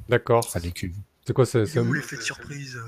D'accord. 0.10 0.40
enfin 0.40 0.60
les 0.60 0.72
cuves. 0.72 0.96
C'est 1.28 1.34
quoi 1.34 1.46
c'est, 1.46 1.64
Et 1.64 1.66
c'est 1.66 1.80
où 1.80 1.92
un- 1.92 1.94
l'effet 1.94 2.16
de 2.16 2.22
surprise 2.22 2.80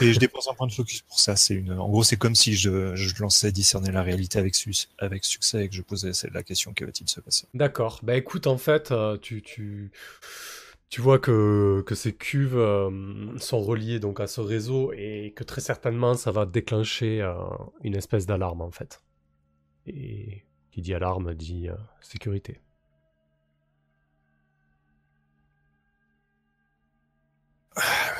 Et 0.00 0.12
je 0.12 0.18
dépense 0.18 0.48
un 0.48 0.54
point 0.54 0.66
de 0.66 0.72
focus 0.72 1.02
pour 1.02 1.20
ça. 1.20 1.36
C'est 1.36 1.54
une. 1.54 1.72
En 1.72 1.88
gros, 1.90 2.02
c'est 2.02 2.16
comme 2.16 2.34
si 2.34 2.54
je, 2.56 2.96
je 2.96 3.14
lançais 3.22 3.52
discerner 3.52 3.92
la 3.92 4.02
réalité 4.02 4.38
avec, 4.38 4.54
su- 4.54 4.72
avec 4.98 5.24
succès 5.24 5.64
et 5.64 5.68
que 5.68 5.74
je 5.74 5.82
posais 5.82 6.12
la 6.32 6.42
question 6.42 6.72
que 6.72 6.84
va-t-il 6.84 7.08
se 7.10 7.20
passer? 7.20 7.46
D'accord. 7.52 8.00
Bah 8.02 8.16
écoute, 8.16 8.46
en 8.46 8.56
fait, 8.56 8.90
euh, 8.90 9.18
tu, 9.18 9.42
tu, 9.42 9.90
tu 10.88 11.00
vois 11.02 11.18
que, 11.18 11.82
que 11.86 11.94
ces 11.94 12.14
cuves 12.14 12.56
euh, 12.56 13.36
sont 13.38 13.60
reliées 13.60 14.00
donc 14.00 14.20
à 14.20 14.26
ce 14.26 14.40
réseau 14.40 14.92
et 14.94 15.32
que 15.36 15.44
très 15.44 15.60
certainement 15.60 16.14
ça 16.14 16.30
va 16.30 16.46
déclencher 16.46 17.20
euh, 17.20 17.34
une 17.82 17.96
espèce 17.96 18.24
d'alarme 18.26 18.62
en 18.62 18.70
fait. 18.70 19.02
Et 19.86 20.44
qui 20.70 20.82
dit 20.82 20.94
alarme 20.94 21.34
dit 21.34 21.68
euh, 21.68 21.74
sécurité. 22.00 22.60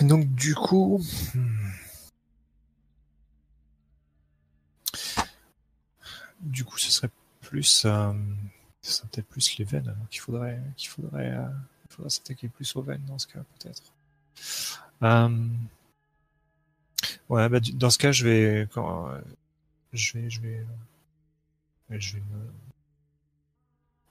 Donc 0.01 0.27
du 0.35 0.55
coup, 0.55 1.03
hmm. 1.35 1.71
du 6.41 6.65
coup, 6.65 6.79
ce 6.79 6.91
serait 6.91 7.11
plus, 7.41 7.85
euh, 7.85 8.13
ce 8.83 8.93
serait 8.93 9.09
peut-être 9.09 9.29
plus 9.29 9.59
les 9.59 9.65
veines 9.65 9.97
qu'il 10.11 10.21
faudrait, 10.21 10.61
qu'il 10.77 10.89
faudrait, 10.89 11.33
euh, 11.33 11.49
faudrait 11.89 12.11
s'attaquer 12.11 12.49
plus 12.49 12.77
aux 12.77 12.83
veines 12.83 13.05
dans 13.07 13.19
ce 13.19 13.27
cas 13.27 13.41
peut-être. 13.59 13.93
Euh, 15.03 15.49
ouais, 17.29 17.49
bah, 17.49 17.61
dans 17.75 17.91
ce 17.91 17.99
cas, 17.99 18.13
je 18.13 18.25
vais, 18.25 18.69
euh, 18.77 19.23
je 19.93 20.19
vais, 20.19 20.31
je 20.31 20.41
vais, 20.41 20.67
je 21.91 22.17
vais 22.17 22.23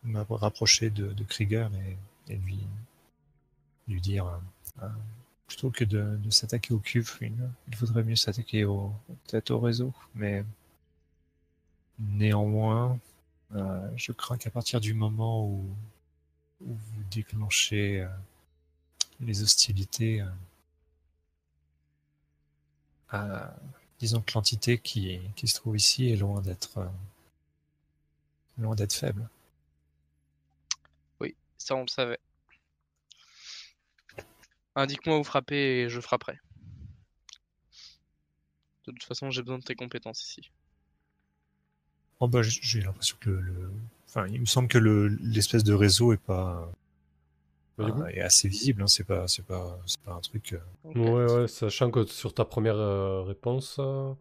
me, 0.03 0.21
rapprocher 0.29 0.89
de, 0.89 1.23
Krieger 1.23 1.69
et, 2.27 2.35
lui, 2.37 2.59
lui 3.87 4.01
dire. 4.01 4.39
Plutôt 5.47 5.69
que 5.71 5.83
de, 5.83 6.29
s'attaquer 6.29 6.73
au 6.73 6.79
cube, 6.79 7.05
il, 7.21 7.33
il 7.67 7.75
vaudrait 7.77 8.03
mieux 8.03 8.15
s'attaquer 8.15 8.65
au 8.65 8.91
peut-être 9.27 9.51
au 9.51 9.59
réseau. 9.59 9.93
Mais 10.15 10.43
néanmoins, 11.99 12.99
euh, 13.53 13.89
je 13.95 14.11
crains 14.11 14.37
qu'à 14.37 14.49
partir 14.49 14.79
du 14.81 14.93
moment 14.93 15.47
où, 15.47 15.65
vous 16.61 17.03
déclenchez 17.11 18.01
euh, 18.01 18.07
les 19.19 19.43
hostilités, 19.43 20.25
euh, 23.13 23.45
disons 23.99 24.21
que 24.21 24.31
l'entité 24.33 24.77
qui, 24.77 25.19
qui 25.35 25.47
se 25.47 25.55
trouve 25.55 25.75
ici 25.75 26.09
est 26.09 26.15
loin 26.15 26.41
d'être 26.41 26.89
loin 28.57 28.73
d'être 28.73 28.93
faible. 28.93 29.29
Oui, 31.19 31.35
ça 31.57 31.75
on 31.75 31.81
le 31.81 31.87
savait. 31.87 32.19
Indique-moi 34.75 35.19
où 35.19 35.23
frapper 35.25 35.81
et 35.81 35.89
je 35.89 35.99
frapperai. 35.99 36.37
De 38.87 38.93
toute 38.93 39.03
façon, 39.03 39.29
j'ai 39.29 39.43
besoin 39.43 39.59
de 39.59 39.63
tes 39.63 39.75
compétences 39.75 40.23
ici. 40.23 40.49
Oh 42.19 42.27
bah, 42.27 42.41
j'ai 42.43 42.81
l'impression 42.81 43.15
que 43.21 43.29
le, 43.29 43.39
le- 43.41 43.71
enfin, 44.07 44.27
il 44.27 44.41
me 44.41 44.45
semble 44.45 44.67
que 44.67 44.77
le, 44.77 45.07
l'espèce 45.07 45.63
de 45.63 45.73
réseau 45.73 46.11
est 46.13 46.17
pas, 46.17 46.69
Bah, 47.77 47.91
coup- 47.91 48.03
est 48.09 48.21
assez 48.21 48.47
visible. 48.47 48.81
Hein, 48.83 48.87
c'est 48.87 49.03
pas, 49.03 49.27
c'est 49.27 49.45
pas, 49.45 49.79
c'est 49.85 49.99
pas 50.01 50.13
un 50.13 50.19
truc. 50.21 50.53
euh. 50.53 50.59
Ouais, 50.83 51.25
ouais, 51.25 51.47
sachant 51.47 51.91
que 51.91 52.05
sur 52.05 52.33
ta 52.33 52.45
première 52.45 52.77
euh, 52.77 53.23
réponse, 53.23 53.79
euh, 53.79 54.13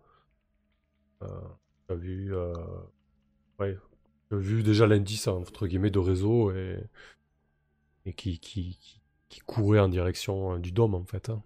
tu 1.86 1.92
as 1.92 1.96
vu, 1.96 2.34
euh, 2.34 2.52
ouais, 3.58 3.76
tu 4.28 4.36
as 4.36 4.38
vu 4.38 4.62
déjà 4.62 4.86
l'indice 4.86 5.26
entre 5.28 5.66
guillemets 5.66 5.90
de 5.90 5.98
réseau 5.98 6.52
et, 6.52 6.78
et 8.06 8.12
qui, 8.14 8.38
qui, 8.38 8.76
qui, 8.80 9.00
qui 9.28 9.40
courait 9.40 9.80
en 9.80 9.88
direction 9.90 10.54
euh, 10.54 10.58
du 10.58 10.72
dôme 10.72 10.94
en 10.94 11.04
fait. 11.04 11.28
hein. 11.28 11.42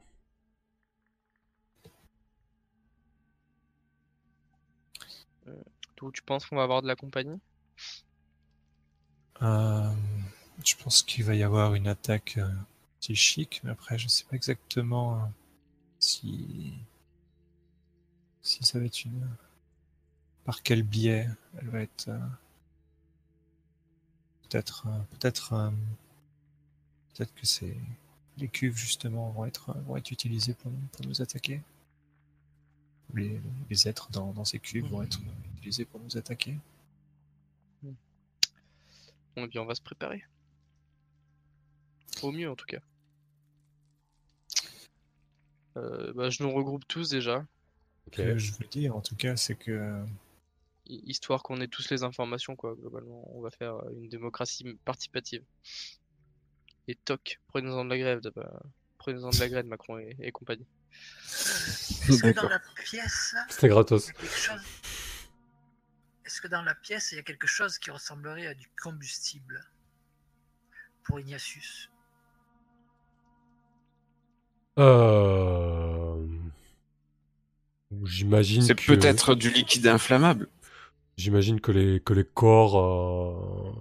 D'où 5.99 6.11
tu 6.13 6.23
penses 6.23 6.47
qu'on 6.47 6.57
va 6.57 6.63
avoir 6.63 6.81
de 6.81 6.87
la 6.87 6.97
compagnie? 6.97 7.39
Euh, 9.43 9.91
je 10.65 10.75
pense 10.77 11.03
qu'il 11.03 11.25
va 11.25 11.35
y 11.35 11.43
avoir 11.43 11.75
une 11.75 11.89
attaque 11.89 12.37
euh, 12.39 12.49
psychique, 13.01 13.61
mais 13.65 13.71
après, 13.71 13.99
je 13.99 14.09
sais 14.09 14.25
pas 14.29 14.37
exactement 14.37 15.17
euh, 15.17 15.27
si 16.01 16.75
si 18.43 18.65
ça 18.65 18.81
va 18.81 18.87
être 18.87 19.05
une 19.05 19.29
par 20.45 20.63
quel 20.65 20.83
biais 20.83 21.29
elle 21.61 21.69
va 21.69 21.81
être. 21.83 22.09
euh, 22.09 22.19
Peut-être, 24.43 24.85
euh, 24.89 24.99
peut-être, 25.13 25.53
euh, 25.53 25.71
peut-être 27.19 27.35
que 27.35 27.47
c'est 27.47 27.77
les 28.37 28.49
cuves 28.49 28.77
justement 28.77 29.31
vont 29.31 29.45
être 29.45 29.75
vont 29.87 29.97
être 29.97 30.11
utilisées 30.13 30.55
pour, 30.55 30.71
nous- 30.71 30.87
pour 30.93 31.05
nous 31.07 31.21
attaquer. 31.21 31.61
Les, 33.15 33.41
les 33.71 33.89
êtres 33.89 34.11
dans, 34.11 34.33
dans 34.33 34.45
ces 34.45 34.59
cuves 34.61 34.87
vont 34.87 35.03
être 35.03 35.19
utilisés 35.57 35.85
pour 35.85 36.01
nous 36.01 36.17
attaquer. 36.17 36.57
Bon, 37.83 37.95
eh 39.45 39.47
bien, 39.49 39.63
on 39.63 39.67
va 39.67 39.75
se 39.75 39.81
préparer. 39.83 40.25
Au 42.23 42.31
mieux, 42.33 42.51
en 42.51 42.55
tout 42.57 42.67
cas. 42.67 42.81
Euh, 45.77 46.13
bah, 46.13 46.29
je 46.31 46.43
nous 46.43 46.53
regroupe 46.53 46.87
tous 46.89 47.09
déjà, 47.11 47.47
Ok. 48.09 48.15
Ce 48.17 48.23
que 48.23 48.39
je 48.39 48.53
veux 48.53 48.67
dire 48.67 48.97
en 48.97 49.01
tout 49.01 49.15
cas, 49.17 49.37
c'est 49.37 49.55
que 49.55 50.05
hi- 50.87 51.03
histoire 51.07 51.43
qu'on 51.43 51.61
ait 51.61 51.69
tous 51.69 51.89
les 51.91 52.03
informations, 52.03 52.57
quoi. 52.57 52.75
Globalement, 52.75 53.23
on 53.37 53.41
va 53.41 53.51
faire 53.51 53.75
une 53.91 54.09
démocratie 54.09 54.65
participative. 54.85 55.43
Et 56.89 56.97
toc, 56.97 57.39
prenez-en 57.49 57.85
de 57.85 57.91
la 57.91 57.99
grève, 57.99 58.21
d'abord. 58.21 58.63
prenez-en 58.99 59.31
de 59.31 59.39
la 59.39 59.49
graine, 59.49 59.69
Macron 59.69 59.99
et, 59.99 60.17
et 60.21 60.33
compagnie. 60.33 60.67
Est-ce 62.09 62.23
que 62.23 62.33
dans 62.33 62.49
la 62.49 62.61
pièce, 62.85 63.35
C'était 63.49 63.67
il 63.67 63.71
gratos. 63.71 64.07
y 64.07 64.11
a 64.11 64.13
quelque 64.15 64.37
chose 64.37 64.61
Est-ce 66.25 66.41
que 66.41 66.49
dans 66.49 66.63
la 66.63 66.75
pièce, 66.75 67.13
il 67.13 67.17
y 67.17 67.19
a 67.19 67.23
quelque 67.23 67.47
chose 67.47 67.79
qui 67.79 67.91
ressemblerait 67.91 68.47
à 68.47 68.55
du 68.55 68.69
combustible 68.83 69.65
pour 71.05 71.21
Ignatius? 71.21 71.91
Euh... 74.79 76.27
J'imagine 78.05 78.63
C'est 78.63 78.75
que 78.75 78.87
peut-être 78.87 79.35
du 79.35 79.51
liquide 79.51 79.87
inflammable. 79.87 80.49
j'imagine 81.17 81.61
que 81.61 81.73
les 81.73 82.01
que 82.01 82.13
les 82.15 82.25
corps 82.25 82.79
euh, 82.79 83.73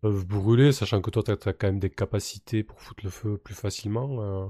peuvent 0.00 0.26
brûler, 0.26 0.72
sachant 0.72 1.00
que 1.02 1.10
toi 1.10 1.22
t'as 1.22 1.34
as 1.50 1.52
quand 1.52 1.68
même 1.68 1.78
des 1.80 1.90
capacités 1.90 2.62
pour 2.64 2.80
foutre 2.80 3.04
le 3.04 3.10
feu 3.10 3.38
plus 3.38 3.54
facilement. 3.54 4.22
euh. 4.22 4.48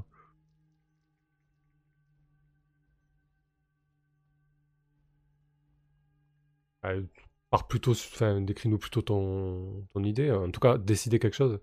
Ouais, 6.85 7.03
pars 7.51 7.67
plutôt, 7.69 7.93
enfin, 7.93 8.41
décris-nous 8.41 8.79
plutôt 8.79 9.03
ton, 9.03 9.87
idée. 10.05 10.31
En 10.31 10.51
tout 10.51 10.61
cas, 10.61 10.79
décider 10.79 11.19
quelque 11.19 11.35
chose. 11.37 11.61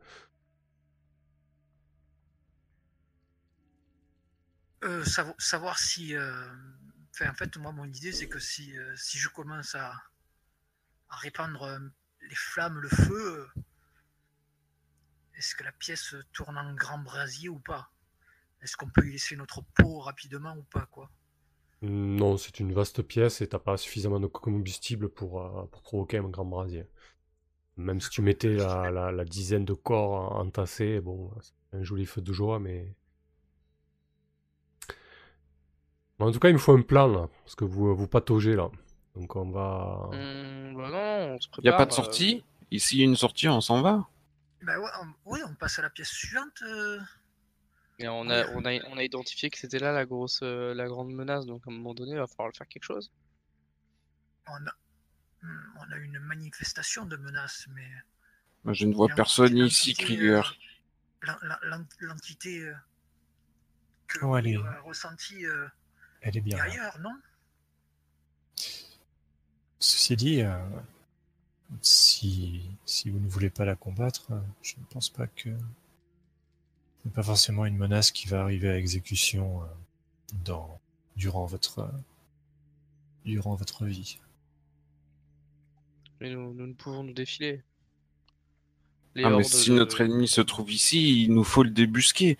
Euh, 4.85 5.03
savo- 5.03 5.35
savoir 5.37 5.77
si. 5.79 6.15
euh, 6.15 6.47
en 7.21 7.33
fait, 7.33 7.57
moi, 7.57 7.71
mon 7.73 7.85
idée, 7.85 8.11
c'est 8.13 8.27
que 8.29 8.39
si, 8.39 8.77
euh, 8.77 8.95
si 8.95 9.17
je 9.17 9.29
commence 9.29 9.75
à, 9.75 9.93
à 11.09 11.15
répandre 11.15 11.79
les 12.21 12.35
flammes, 12.35 12.77
le 12.77 12.89
feu, 12.89 13.47
est-ce 15.37 15.55
que 15.55 15.63
la 15.63 15.71
pièce 15.71 16.15
tourne 16.33 16.57
en 16.57 16.73
grand 16.73 16.99
brasier 16.99 17.49
ou 17.49 17.59
pas? 17.59 17.91
Est-ce 18.61 18.77
qu'on 18.77 18.89
peut 18.89 19.07
y 19.07 19.11
laisser 19.13 19.35
notre 19.35 19.61
peau 19.75 19.99
rapidement 19.99 20.55
ou 20.57 20.63
pas, 20.63 20.87
quoi? 20.87 21.11
Non, 21.81 22.35
c'est 22.37 22.59
une 22.59 22.73
vaste 22.73 23.01
pièce 23.01 23.39
et 23.41 23.47
t'as 23.47 23.59
pas 23.59 23.77
suffisamment 23.77 24.19
de 24.19 24.27
combustible 24.27 25.07
pour, 25.09 25.41
euh, 25.41 25.65
pour 25.67 25.81
provoquer 25.83 26.17
un 26.17 26.27
grand 26.29 26.43
brasier. 26.45 26.85
Même 27.77 28.01
si 28.01 28.09
tu 28.09 28.21
mettais 28.21 28.55
la, 28.55 28.91
la- 28.91 29.11
la 29.11 29.25
dizaine 29.25 29.65
de 29.65 29.73
corps 29.73 30.33
entassés, 30.37 31.01
bon, 31.01 31.31
c'est 31.41 31.53
un 31.77 31.83
joli 31.83 32.05
feu 32.05 32.21
de 32.21 32.33
joie, 32.33 32.59
mais... 32.59 32.95
En 36.19 36.31
tout 36.31 36.39
cas, 36.39 36.49
il 36.49 36.53
me 36.53 36.57
faut 36.59 36.73
un 36.73 36.81
plan, 36.81 37.07
là, 37.07 37.29
parce 37.43 37.55
que 37.55 37.63
vous, 37.65 37.95
vous 37.95 38.07
pataugez, 38.07 38.55
là. 38.55 38.69
Donc 39.15 39.35
on 39.35 39.49
va... 39.51 40.09
Hum, 40.11 40.75
bah 40.77 40.89
non, 40.89 41.35
on 41.35 41.39
se 41.39 41.47
Il 41.57 41.63
n'y 41.63 41.69
a 41.69 41.73
pas 41.73 41.85
de 41.85 41.91
euh, 41.91 41.95
sortie? 41.95 42.43
Ici, 42.71 42.95
il 42.97 42.99
y 42.99 43.01
a 43.03 43.05
une 43.05 43.15
sortie, 43.15 43.47
on 43.47 43.61
s'en 43.61 43.81
va. 43.81 44.07
Ben 44.65 44.79
ouais, 45.25 45.43
on, 45.43 45.53
passe 45.53 45.77
à 45.77 45.83
la 45.83 45.91
pièce 45.91 46.09
suivante. 46.09 46.61
euh. 46.63 46.99
Et 47.99 48.07
on 48.07 48.29
a, 48.29 48.45
on 48.47 48.65
a, 48.65 48.73
on 48.87 48.97
a 48.97 49.03
identifié 49.03 49.49
que 49.51 49.57
c'était 49.59 49.77
là 49.79 49.91
la 49.93 50.05
grosse, 50.05 50.39
euh, 50.41 50.73
la 50.73 50.87
grande 50.87 51.13
menace, 51.13 51.45
donc 51.45 51.61
à 51.67 51.71
un 51.71 51.73
moment 51.73 51.93
donné, 51.93 52.13
il 52.13 52.17
va 52.17 52.25
falloir 52.27 52.53
faire 52.55 52.67
quelque 52.67 52.83
chose. 52.83 53.11
On 54.47 54.53
a, 54.67 54.75
hmm, 55.43 55.77
on 55.77 55.91
a 55.91 55.97
une 55.97 56.19
manifestation 56.19 57.05
de 57.05 57.15
menaces, 57.15 57.67
mais. 57.73 57.87
Moi, 58.63 58.73
Je 58.73 58.85
ne 58.87 58.95
vois 58.95 59.07
personne 59.09 59.55
ici, 59.57 59.93
Krieger. 59.93 60.41
euh, 61.23 61.27
l'en- 61.27 61.37
l'en- 61.43 61.77
l'en- 61.77 61.85
L'entité 61.99 62.61
euh, 62.67 62.73
que 64.07 64.25
Oh, 64.25 64.33
avez 64.33 64.57
ressentie 64.83 65.45
euh, 65.45 65.67
elle 66.21 66.37
est 66.37 66.41
bien. 66.41 66.57
est 66.57 66.59
là. 66.59 66.65
ailleurs, 66.65 66.99
non? 66.99 67.15
Ceci 69.79 70.15
dit, 70.15 70.41
euh, 70.41 70.57
si, 71.81 72.61
si 72.85 73.09
vous 73.09 73.19
ne 73.19 73.27
voulez 73.27 73.49
pas 73.49 73.65
la 73.65 73.75
combattre, 73.75 74.27
euh, 74.31 74.39
je 74.61 74.75
ne 74.77 74.85
pense 74.89 75.09
pas 75.09 75.27
que 75.27 75.49
ce 75.49 77.07
n'est 77.07 77.11
pas 77.13 77.23
forcément 77.23 77.65
une 77.65 77.77
menace 77.77 78.11
qui 78.11 78.27
va 78.27 78.41
arriver 78.41 78.69
à 78.69 78.77
exécution 78.77 79.61
euh, 79.63 79.65
dans, 80.45 80.79
durant 81.15 81.45
votre 81.45 81.79
euh, 81.79 81.87
durant 83.25 83.55
votre 83.55 83.85
vie. 83.85 84.19
Mais 86.21 86.29
nous, 86.29 86.53
nous 86.53 86.67
ne 86.67 86.73
pouvons 86.73 87.03
nous 87.03 87.13
défiler. 87.13 87.61
Les 89.15 89.23
Ah, 89.23 89.29
mais 89.31 89.43
si 89.43 89.69
de- 89.71 89.75
notre 89.75 90.01
ennemi 90.01 90.27
se 90.27 90.41
trouve 90.41 90.71
ici, 90.71 91.23
il 91.23 91.33
nous 91.33 91.43
faut 91.43 91.63
le 91.63 91.69
débusquer. 91.71 92.37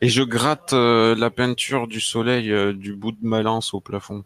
Et 0.00 0.08
je 0.08 0.22
gratte 0.22 0.72
euh, 0.74 1.14
la 1.16 1.30
peinture 1.30 1.88
du 1.88 2.00
soleil 2.00 2.52
euh, 2.52 2.72
du 2.72 2.94
bout 2.94 3.12
de 3.12 3.26
ma 3.26 3.42
lance 3.42 3.74
au 3.74 3.80
plafond. 3.80 4.24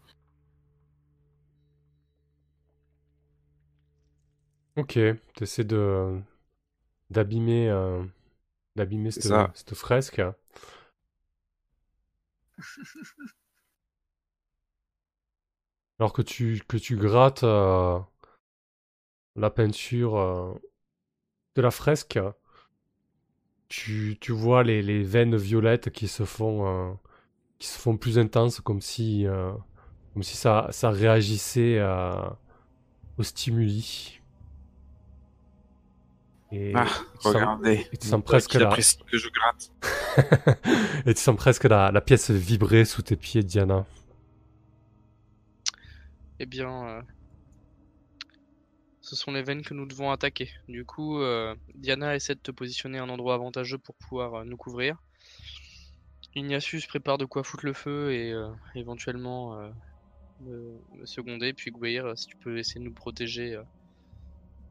Ok, 4.76 4.98
t'essaies 5.34 5.64
de... 5.64 6.20
d'abîmer... 7.10 7.68
euh, 7.70 8.04
d'abîmer 8.76 9.10
cette, 9.10 9.32
cette 9.54 9.74
fresque. 9.74 10.22
Alors 15.98 16.12
que 16.12 16.22
tu, 16.22 16.60
que 16.68 16.76
tu 16.76 16.96
grattes 16.96 17.44
euh, 17.44 17.98
la 19.36 19.50
peinture 19.50 20.16
euh, 20.16 20.54
de 21.56 21.62
la 21.62 21.70
fresque, 21.70 22.18
tu, 23.68 24.18
tu 24.20 24.32
vois 24.32 24.62
les, 24.62 24.82
les 24.82 25.02
veines 25.02 25.36
violettes 25.36 25.90
qui 25.90 26.08
se 26.08 26.24
font, 26.24 26.98
qui 27.58 27.68
se 27.68 27.78
font 27.78 27.96
plus 27.96 28.18
intenses, 28.18 28.60
comme 28.60 28.80
si, 28.80 29.26
comme 30.14 30.22
si 30.22 30.36
ça, 30.36 30.68
ça 30.70 30.90
réagissait 30.90 31.80
au 33.18 33.22
stimuli. 33.22 34.21
Et, 36.52 36.72
Ah, 36.74 36.84
tu 36.86 37.22
sens- 37.22 37.34
regardez. 37.34 37.86
et 37.92 37.96
tu 37.96 38.06
sens 38.06 38.22
presque 38.22 38.54
la- 38.54 38.76
que 38.76 39.16
je 39.18 39.28
gratte. 39.30 39.72
et 41.06 41.14
tu 41.14 41.20
sens 41.20 41.34
presque 41.36 41.64
la, 41.64 41.90
la 41.90 42.00
pièce 42.02 42.30
vibrer 42.30 42.84
sous 42.84 43.00
tes 43.02 43.16
pieds, 43.16 43.42
Diana. 43.42 43.86
Eh 46.38 46.46
bien, 46.46 46.88
euh, 46.88 47.02
ce 49.00 49.16
sont 49.16 49.32
les 49.32 49.42
veines 49.42 49.62
que 49.62 49.74
nous 49.74 49.86
devons 49.86 50.10
attaquer. 50.10 50.50
Du 50.68 50.84
coup, 50.84 51.20
euh, 51.20 51.54
Diana 51.74 52.14
essaie 52.14 52.34
de 52.34 52.40
te 52.40 52.50
positionner 52.50 52.98
à 52.98 53.02
un 53.04 53.08
endroit 53.08 53.34
avantageux 53.34 53.78
pour 53.78 53.94
pouvoir 53.94 54.34
euh, 54.34 54.44
nous 54.44 54.56
couvrir. 54.56 54.96
Ignatius 56.34 56.86
prépare 56.86 57.18
de 57.18 57.24
quoi 57.26 57.44
foutre 57.44 57.66
le 57.66 57.72
feu 57.74 58.12
et 58.12 58.32
euh, 58.32 58.48
éventuellement 58.74 59.58
euh, 59.58 59.70
me, 60.40 60.78
me 60.98 61.06
seconder. 61.06 61.52
Puis 61.52 61.70
Gweir, 61.70 62.06
euh, 62.06 62.16
si 62.16 62.26
tu 62.26 62.36
peux 62.36 62.58
essayer 62.58 62.80
de 62.80 62.84
nous 62.86 62.94
protéger 62.94 63.54
euh, 63.54 63.62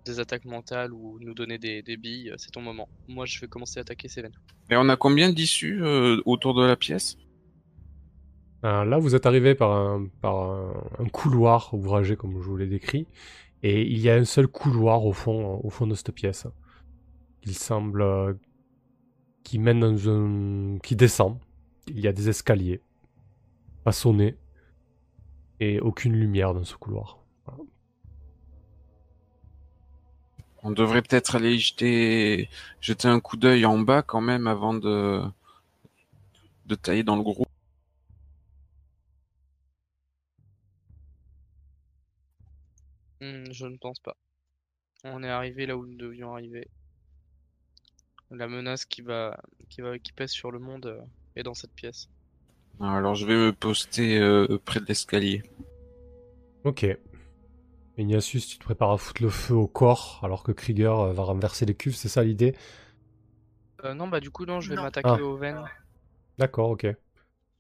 des 0.05 0.19
attaques 0.19 0.45
mentales 0.45 0.93
ou 0.93 1.17
nous 1.19 1.33
donner 1.33 1.57
des, 1.57 1.81
des 1.81 1.97
billes, 1.97 2.31
euh, 2.31 2.35
c'est 2.37 2.51
ton 2.51 2.61
moment. 2.61 2.89
Moi, 3.07 3.25
je 3.25 3.39
vais 3.39 3.47
commencer 3.47 3.79
à 3.79 3.81
attaquer 3.81 4.07
ces 4.07 4.21
veines. 4.21 4.37
Et 4.69 4.75
on 4.77 4.89
a 4.89 4.95
combien 4.95 5.31
d'issues 5.31 5.83
euh, 5.83 6.21
autour 6.25 6.53
de 6.53 6.63
la 6.65 6.75
pièce? 6.75 7.17
Euh, 8.63 8.85
là, 8.85 8.97
vous 8.97 9.15
êtes 9.15 9.25
arrivé 9.25 9.55
par 9.55 9.71
un, 9.71 10.07
par 10.21 10.35
un, 10.35 10.73
un 10.99 11.05
couloir 11.05 11.73
ouvragé, 11.73 12.15
comme 12.15 12.33
je 12.41 12.47
vous 12.47 12.57
l'ai 12.57 12.67
décrit. 12.67 13.07
Et 13.63 13.83
il 13.83 13.99
y 13.99 14.09
a 14.09 14.15
un 14.15 14.25
seul 14.25 14.47
couloir 14.47 15.05
au 15.05 15.13
fond, 15.13 15.59
au 15.63 15.69
fond 15.69 15.87
de 15.87 15.95
cette 15.95 16.11
pièce. 16.11 16.47
Il 17.43 17.55
semble 17.55 18.01
euh, 18.01 18.33
qui 19.43 19.59
mène 19.59 19.79
dans 19.79 20.09
un. 20.09 20.77
qui 20.79 20.95
descend. 20.95 21.37
Il 21.87 21.99
y 21.99 22.07
a 22.07 22.13
des 22.13 22.29
escaliers. 22.29 22.81
Façonnés. 23.83 24.37
Et 25.59 25.79
aucune 25.79 26.13
lumière 26.13 26.53
dans 26.53 26.63
ce 26.63 26.75
couloir. 26.75 27.19
On 30.63 30.71
devrait 30.71 31.01
peut-être 31.01 31.35
aller 31.35 31.57
jeter, 31.57 32.49
jeter 32.81 33.07
un 33.07 33.19
coup 33.19 33.35
d'œil 33.37 33.65
en 33.65 33.79
bas 33.79 34.03
quand 34.03 34.21
même 34.21 34.45
avant 34.47 34.73
de, 34.73 35.21
de 36.67 36.75
tailler 36.75 37.03
dans 37.03 37.15
le 37.15 37.23
groupe. 37.23 37.47
Hmm, 43.21 43.45
je 43.51 43.65
ne 43.65 43.77
pense 43.77 43.99
pas. 43.99 44.15
On 45.03 45.23
est 45.23 45.29
arrivé 45.29 45.65
là 45.65 45.75
où 45.75 45.85
nous 45.85 45.97
devions 45.97 46.33
arriver. 46.33 46.67
La 48.29 48.47
menace 48.47 48.85
qui 48.85 49.01
va, 49.01 49.41
qui 49.69 49.81
va, 49.81 49.97
qui 49.97 50.11
pèse 50.13 50.31
sur 50.31 50.51
le 50.51 50.59
monde 50.59 50.85
euh, 50.85 51.01
est 51.35 51.43
dans 51.43 51.53
cette 51.53 51.73
pièce. 51.73 52.07
Alors 52.79 53.15
je 53.15 53.25
vais 53.25 53.35
me 53.35 53.51
poster 53.51 54.19
euh, 54.19 54.59
près 54.63 54.79
de 54.79 54.85
l'escalier. 54.85 55.43
Ok. 56.63 56.85
Ignatius, 57.97 58.47
tu 58.47 58.57
te 58.57 58.63
prépares 58.63 58.91
à 58.91 58.97
foutre 58.97 59.21
le 59.21 59.29
feu 59.29 59.53
au 59.53 59.67
corps 59.67 60.19
alors 60.23 60.43
que 60.43 60.51
Krieger 60.51 60.91
euh, 60.99 61.13
va 61.13 61.23
renverser 61.23 61.65
les 61.65 61.75
cuves, 61.75 61.95
c'est 61.95 62.09
ça 62.09 62.23
l'idée? 62.23 62.53
Euh, 63.83 63.93
non, 63.93 64.07
bah 64.07 64.19
du 64.19 64.31
coup, 64.31 64.45
non, 64.45 64.59
je 64.59 64.69
vais 64.69 64.75
Non. 64.75 64.81
m'attaquer 64.81 65.19
Ah. 65.19 65.19
aux 65.19 65.37
veines 65.37 65.69
D'accord, 66.37 66.71
ok. 66.71 66.87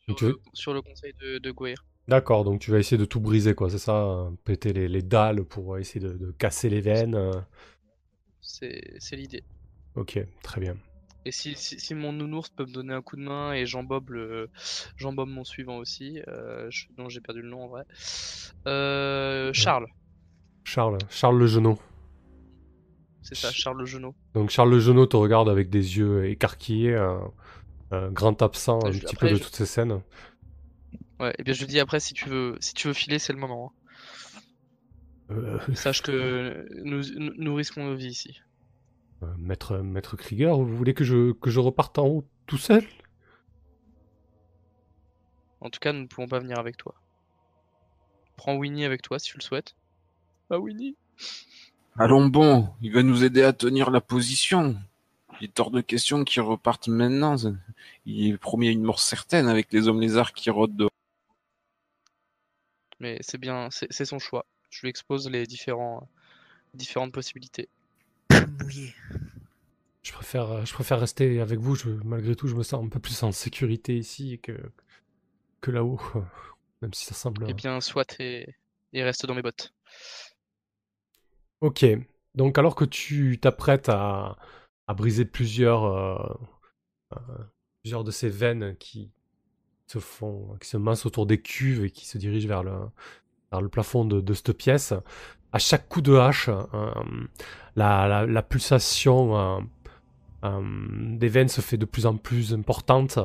sur, 0.05 0.19
tu 0.19 0.25
le, 0.25 0.33
veux- 0.33 0.41
sur 0.53 0.73
le 0.75 0.81
conseil 0.83 1.13
de, 1.19 1.39
de 1.39 1.51
Gouir. 1.51 1.83
D'accord, 2.07 2.43
donc 2.43 2.59
tu 2.59 2.71
vas 2.71 2.79
essayer 2.79 2.97
de 2.97 3.05
tout 3.05 3.21
briser, 3.21 3.55
quoi, 3.55 3.69
c'est 3.69 3.77
ça? 3.79 4.29
Péter 4.43 4.73
les, 4.73 4.87
les 4.87 5.01
dalles 5.01 5.43
pour 5.45 5.77
essayer 5.77 5.99
de, 6.05 6.13
de 6.17 6.31
casser 6.31 6.69
les 6.69 6.81
veines. 6.81 7.15
euh. 7.15 7.31
C'est 8.41 8.97
c'est 8.99 9.15
l'idée. 9.15 9.45
Ok, 9.95 10.19
très 10.43 10.59
bien. 10.61 10.77
Et 11.25 11.31
si, 11.31 11.55
si, 11.55 11.79
si 11.79 11.93
mon 11.93 12.11
nounours 12.13 12.49
peut 12.49 12.65
me 12.65 12.71
donner 12.73 12.93
un 12.93 13.01
coup 13.03 13.15
de 13.15 13.21
main 13.21 13.53
et 13.53 13.65
Jean 13.67 13.83
Bob 13.83 14.09
le 14.09 14.49
Jean 14.97 15.13
Bob 15.13 15.29
mon 15.29 15.43
suivant 15.43 15.77
aussi, 15.77 16.19
euh, 16.27 16.67
je- 16.71 16.87
dont 16.91 17.09
j'ai 17.09 17.21
perdu 17.21 17.41
le 17.41 17.49
nom 17.49 17.63
en 17.63 17.67
vrai. 17.67 17.83
Euh, 18.67 19.53
Charles, 19.53 19.87
Charles, 20.63 20.97
Charles 21.09 21.37
le 21.39 21.47
genou. 21.47 21.77
c'est 23.21 23.35
ça, 23.35 23.51
Charles 23.51 23.79
le 23.79 23.85
genou. 23.85 24.13
Donc 24.33 24.49
Charles 24.49 24.69
le 24.71 24.79
genou 24.79 25.05
te 25.05 25.15
regarde 25.17 25.49
avec 25.49 25.69
des 25.69 25.97
yeux 25.97 26.25
écarquillés, 26.29 26.93
euh, 26.93 27.19
euh, 27.93 28.09
grand 28.11 28.41
absent 28.41 28.79
un 28.85 28.91
Je- 28.91 28.99
petit 28.99 29.15
après, 29.15 29.27
peu 29.27 29.33
de 29.33 29.37
je- 29.37 29.43
toutes 29.43 29.55
ces 29.55 29.65
scènes. 29.65 30.01
Ouais, 31.19 31.33
et 31.37 31.43
bien 31.43 31.53
je 31.53 31.59
lui 31.61 31.67
dis 31.67 31.79
après 31.79 31.99
si 31.99 32.13
tu 32.13 32.29
veux 32.29 32.57
si 32.59 32.73
tu 32.73 32.87
veux 32.87 32.93
filer, 32.93 33.19
c'est 33.19 33.33
le 33.33 33.39
moment. 33.39 33.73
Euh, 35.31 35.59
hein. 35.67 35.75
Sache 35.75 36.01
que 36.01 36.65
nous, 36.83 37.01
nous, 37.17 37.33
nous 37.37 37.55
risquons 37.55 37.85
nos 37.85 37.95
vies 37.95 38.07
ici. 38.09 38.41
euh, 39.23 39.27
maître, 39.37 39.77
maître 39.77 40.15
Krieger, 40.17 40.57
vous 40.57 40.75
voulez 40.75 40.93
que 40.93 41.03
je, 41.03 41.31
que 41.33 41.49
je 41.49 41.59
reparte 41.59 41.99
en 41.99 42.07
haut 42.07 42.27
tout 42.47 42.57
seul? 42.57 42.83
En 45.61 45.69
tout 45.69 45.79
cas, 45.79 45.93
nous 45.93 46.01
ne 46.01 46.07
pouvons 46.07 46.27
pas 46.27 46.39
venir 46.39 46.57
avec 46.59 46.75
toi. 46.77 46.95
Prends 48.35 48.55
Winnie 48.55 48.83
avec 48.85 49.01
toi 49.03 49.19
si 49.19 49.29
tu 49.31 49.37
le 49.37 49.43
souhaites. 49.43 49.75
Ah 50.53 50.59
Winnie 50.59 50.97
Allons 51.97 52.27
bon, 52.27 52.67
il 52.81 52.91
va 52.91 53.03
nous 53.03 53.23
aider 53.23 53.41
à 53.41 53.53
tenir 53.53 53.89
la 53.89 54.01
position. 54.01 54.75
Il 55.39 55.45
est 55.45 55.59
hors 55.61 55.71
de 55.71 55.79
question 55.79 56.25
qu'il 56.25 56.41
reparte 56.41 56.89
maintenant. 56.89 57.37
Il 58.05 58.33
est 58.33 58.37
promis 58.37 58.67
à 58.67 58.71
une 58.71 58.83
mort 58.83 58.99
certaine 58.99 59.47
avec 59.47 59.71
les 59.71 59.87
hommes 59.87 60.01
lézards 60.01 60.33
qui 60.33 60.49
rôdent 60.49 60.75
dehors. 60.75 60.91
Mais 62.99 63.17
c'est 63.21 63.37
bien, 63.37 63.69
c'est 63.71 64.05
son 64.05 64.19
choix. 64.19 64.45
Je 64.69 64.81
lui 64.81 64.89
expose 64.89 65.29
les 65.29 65.45
différents, 65.47 66.09
différentes 66.73 67.13
possibilités. 67.13 67.69
Mouillé. 68.59 68.93
je 70.03 70.11
préfère, 70.11 70.51
euh, 70.51 70.65
je 70.65 70.73
préfère 70.73 70.99
rester 70.99 71.39
avec 71.39 71.59
vous, 71.59 71.75
je, 71.75 71.89
malgré 72.03 72.35
tout 72.35 72.49
je 72.49 72.55
me 72.55 72.63
sens 72.63 72.83
un 72.83 72.89
peu 72.89 72.99
plus 72.99 73.23
en 73.23 73.31
sécurité 73.31 73.97
ici 73.97 74.39
que, 74.43 74.51
que 75.61 75.71
là-haut. 75.71 76.01
Même 76.81 76.93
si 76.93 77.05
ça 77.05 77.13
semble... 77.13 77.45
Eh 77.47 77.53
bien, 77.53 77.79
soit 77.79 78.19
et, 78.19 78.53
et 78.91 79.03
reste 79.03 79.25
dans 79.25 79.35
mes 79.35 79.41
bottes. 79.41 79.73
Ok, 81.61 81.85
donc 82.33 82.57
alors 82.57 82.73
que 82.73 82.85
tu 82.85 83.37
t'apprêtes 83.39 83.87
à, 83.89 84.35
à 84.87 84.93
briser 84.95 85.25
plusieurs, 85.25 85.85
euh, 85.85 86.17
euh, 87.13 87.37
plusieurs 87.83 88.03
de 88.03 88.09
ces 88.09 88.29
veines 88.29 88.75
qui 88.79 89.11
se 89.85 89.99
font, 89.99 90.57
qui 90.59 90.67
se 90.67 90.77
massent 90.77 91.05
autour 91.05 91.27
des 91.27 91.39
cuves 91.39 91.85
et 91.85 91.91
qui 91.91 92.07
se 92.07 92.17
dirigent 92.17 92.47
vers 92.47 92.63
le, 92.63 92.73
vers 93.51 93.61
le 93.61 93.69
plafond 93.69 94.05
de, 94.05 94.33
cette 94.33 94.53
pièce, 94.53 94.93
à 95.51 95.59
chaque 95.59 95.87
coup 95.87 96.01
de 96.01 96.15
hache, 96.15 96.49
euh, 96.49 96.91
la, 97.75 98.07
la, 98.07 98.25
la 98.25 98.41
pulsation 98.41 99.67
des 100.43 101.27
veines 101.27 101.49
se 101.49 101.61
fait 101.61 101.77
de 101.77 101.85
plus 101.85 102.07
en 102.07 102.17
plus 102.17 102.55
importante, 102.55 103.19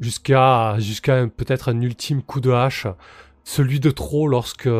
jusqu'à 0.00 0.78
jusqu'à 0.78 1.26
peut-être 1.26 1.68
un 1.70 1.82
ultime 1.82 2.22
coup 2.22 2.40
de 2.40 2.50
hache, 2.50 2.86
celui 3.44 3.78
de 3.78 3.90
trop 3.90 4.26
lorsque 4.28 4.70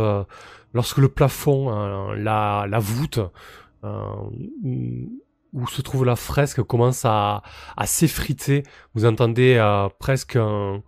lorsque 0.77 0.99
le 0.99 1.09
plafond, 1.09 1.71
euh, 1.71 2.15
la, 2.15 2.79
voûte 2.79 3.19
euh, 3.83 4.15
où, 5.53 5.67
se 5.67 5.81
trouve 5.83 6.05
la 6.05 6.17
fresque 6.17 6.63
commence 6.63 7.05
à, 7.05 7.43
s'effriter, 7.85 8.63
vous 8.95 9.07
entendez 9.07 9.57
euh, 9.57 9.89
presque 9.99 10.37
un, 10.37 10.83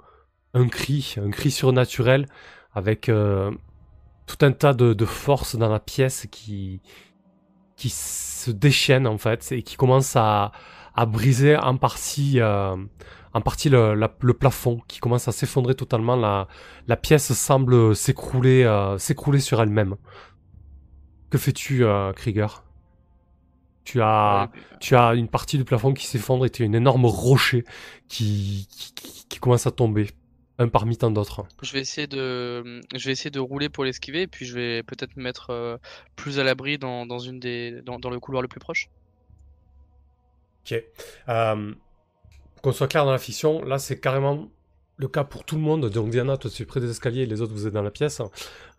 cri, 0.71 1.17
un 1.17 1.31
cri 1.31 1.51
surnaturel 1.51 2.27
avec 2.75 3.09
euh, 3.09 3.51
tout 4.27 4.45
un 4.45 4.53
tas 4.53 4.75
de, 4.75 5.05
forces 5.05 5.57
dans 5.57 5.71
la 5.71 5.81
pièce 5.81 6.27
qui, 6.31 6.81
se 7.77 8.51
déchaînent 8.51 9.07
en 9.07 9.19
fait 9.19 9.53
et 9.53 9.63
qui 9.63 9.77
commence 9.77 10.17
à, 10.17 10.53
à 10.95 11.07
briser 11.07 11.57
en 11.57 11.77
partie, 11.77 12.41
en 13.35 13.41
partie 13.41 13.69
le, 13.69 13.95
la- 13.95 14.15
le 14.21 14.35
plafond, 14.35 14.81
qui 14.89 15.01
commence 15.01 15.29
à 15.29 15.33
s'effondrer 15.33 15.75
totalement. 15.75 16.17
La, 16.17 16.49
la 16.87 16.97
pièce 16.97 17.33
semble 17.33 17.95
s'écrouler, 17.97 18.65
euh, 18.65 18.99
s'écrouler 18.99 19.41
sur 19.41 19.61
elle-même. 19.63 19.97
Que 21.31 21.39
fais-tu, 21.39 21.85
euh, 21.85 22.13
Krieger? 22.13 22.65
Tu 23.85 24.01
as, 24.03 24.51
Ouais, 24.53 24.61
tu 24.81 24.97
as 24.97 25.15
une 25.15 25.29
partie 25.29 25.57
du 25.59 25.65
plafond 25.65 25.95
qui 25.95 26.07
s'effondre 26.07 26.45
et 26.45 26.51
tu 26.51 26.63
as 26.63 26.67
une 26.67 26.75
énorme 26.75 27.07
rocher 27.07 27.65
qui, 28.09 28.67
qui, 28.71 28.93
qui- 28.95 29.27
qui 29.29 29.39
commence 29.39 29.67
à 29.67 29.71
tomber, 29.71 30.09
un 30.59 30.69
parmi 30.69 30.97
tant 30.97 31.11
d'autres. 31.11 31.45
je 31.63 31.73
vais 31.73 31.81
essayer 31.81 32.07
de, 32.07 32.81
je 32.95 33.07
vais 33.07 33.13
essayer 33.13 33.31
de 33.31 33.41
rouler 33.41 33.69
pour 33.69 33.85
l'esquiver, 33.85 34.23
et 34.23 34.27
puis 34.27 34.45
je 34.47 34.55
vais 34.55 34.83
peut-être 34.83 35.17
me 35.17 35.23
mettre 35.23 35.51
euh, 35.51 35.77
plus 36.17 36.39
à 36.39 36.45
l'abri 36.45 36.77
dans, 36.79 37.07
dans 37.07 37.19
une 37.19 37.41
des, 37.41 37.81
dans, 37.83 37.99
dans 37.99 38.11
le 38.11 38.19
couloir 38.21 38.43
le 38.43 38.49
plus 38.49 38.61
proche. 38.61 38.89
Ok. 40.65 40.83
Euh, 41.29 41.75
qu'on 42.63 42.73
soit 42.73 42.89
clair 42.89 43.05
dans 43.05 43.13
la 43.13 43.19
fiction, 43.19 43.63
là 43.65 43.79
c'est 43.79 44.01
carrément 44.01 44.49
le 44.99 45.09
cas 45.09 45.25
pour 45.25 45.45
tout 45.45 45.55
le 45.55 45.63
monde. 45.63 45.89
Donc 45.89 46.11
Diana, 46.11 46.37
toi 46.37 46.51
tu 46.51 46.63
es 46.63 46.67
près 46.67 46.81
des 46.81 46.91
escaliers 46.91 47.23
et 47.23 47.27
les 47.27 47.41
autres 47.41 47.53
vous 47.53 47.67
êtes 47.67 47.73
dans 47.73 47.83
la 47.83 47.91
pièce. 47.91 48.21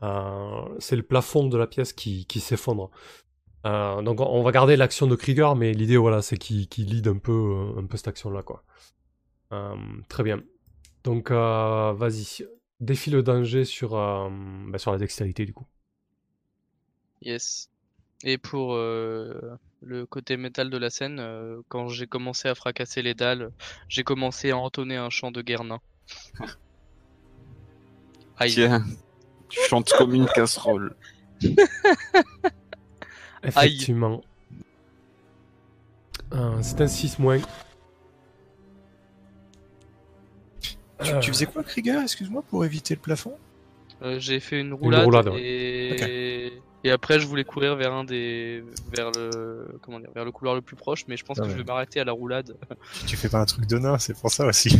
Euh, 0.03 0.61
c'est 0.77 0.95
le 0.95 1.03
plafond 1.03 1.47
de 1.47 1.57
la 1.57 1.65
pièce 1.65 1.93
qui, 1.93 2.25
s'effondre. 2.39 2.91
Euh, 3.65 4.01
donc 4.01 4.21
on, 4.21 4.43
va 4.43 4.51
garder 4.51 4.75
l'action 4.75 5.07
de 5.07 5.15
Krieger, 5.15 5.55
mais 5.55 5.73
l'idée 5.73 5.97
voilà 5.97 6.21
c'est 6.21 6.37
qu'il 6.37 6.67
lead 6.77 7.07
un 7.07 7.17
peu, 7.17 7.31
euh, 7.31 7.79
un 7.79 7.85
peu 7.85 7.97
cette 7.97 8.09
action-là 8.09 8.43
très 10.07 10.23
bien. 10.23 10.43
Donc 11.03 11.31
vas-y, 11.31 12.45
défie 12.79 13.09
le 13.09 13.23
danger 13.23 13.65
sur, 13.65 13.91
bah, 13.91 14.77
sur 14.77 14.91
la 14.91 14.97
dextérité 14.97 15.45
du 15.45 15.53
coup. 15.53 15.65
Yes. 17.21 17.69
Et 18.23 18.37
pour 18.37 18.77
le 19.81 20.05
côté 20.05 20.37
métal 20.37 20.69
de 20.69 20.77
la 20.77 20.89
scène, 20.89 21.19
euh, 21.19 21.61
quand 21.69 21.87
j'ai 21.87 22.07
commencé 22.07 22.47
à 22.47 22.55
fracasser 22.55 23.01
les 23.01 23.13
dalles, 23.13 23.51
j'ai 23.87 24.03
commencé 24.03 24.51
à 24.51 24.57
entonner 24.57 24.97
un 24.97 25.09
chant 25.09 25.31
de 25.31 25.41
guerre 25.41 25.63
nain. 25.63 25.79
Aïe. 28.37 28.53
Tiens, 28.53 28.85
tu 29.49 29.59
chantes 29.67 29.91
comme 29.97 30.13
une 30.13 30.27
casserole. 30.27 30.95
Effectivement. 33.43 34.21
Euh, 36.33 36.57
c'est 36.61 36.81
un 36.81 36.87
6 36.87 37.19
moins. 37.19 37.39
Tu, 40.61 40.75
tu 41.21 41.31
faisais 41.31 41.45
quoi, 41.45 41.63
Krieger, 41.63 42.01
excuse-moi, 42.01 42.43
pour 42.43 42.65
éviter 42.65 42.95
le 42.95 42.99
plafond? 42.99 43.37
Euh, 44.01 44.19
j'ai 44.19 44.39
fait 44.39 44.59
une 44.61 44.73
roulade, 44.73 45.03
roulade, 45.03 45.27
ouais. 45.29 45.41
et... 45.41 46.28
et 46.83 46.91
après 46.91 47.19
je 47.19 47.27
voulais 47.27 47.43
courir 47.43 47.75
vers 47.75 47.93
un 47.93 48.03
des 48.03 48.63
vers 48.95 49.11
le 49.11 49.79
comment 49.81 49.99
dire 49.99 50.09
vers 50.13 50.25
le 50.25 50.31
couloir 50.31 50.55
le 50.55 50.61
plus 50.61 50.75
proche, 50.75 51.05
mais 51.07 51.17
je 51.17 51.25
pense 51.25 51.37
Ah 51.39 51.43
que 51.43 51.49
je 51.49 51.55
vais 51.55 51.63
m'arrêter 51.63 51.99
à 51.99 52.03
la 52.03 52.11
roulade. 52.11 52.55
tu, 52.93 53.05
tu 53.05 53.17
fais 53.17 53.29
pas 53.29 53.39
un 53.39 53.45
truc 53.45 53.65
de 53.65 53.77
nain, 53.77 53.97
c'est 53.97 54.17
pour 54.19 54.31
ça 54.31 54.45
aussi. 54.45 54.79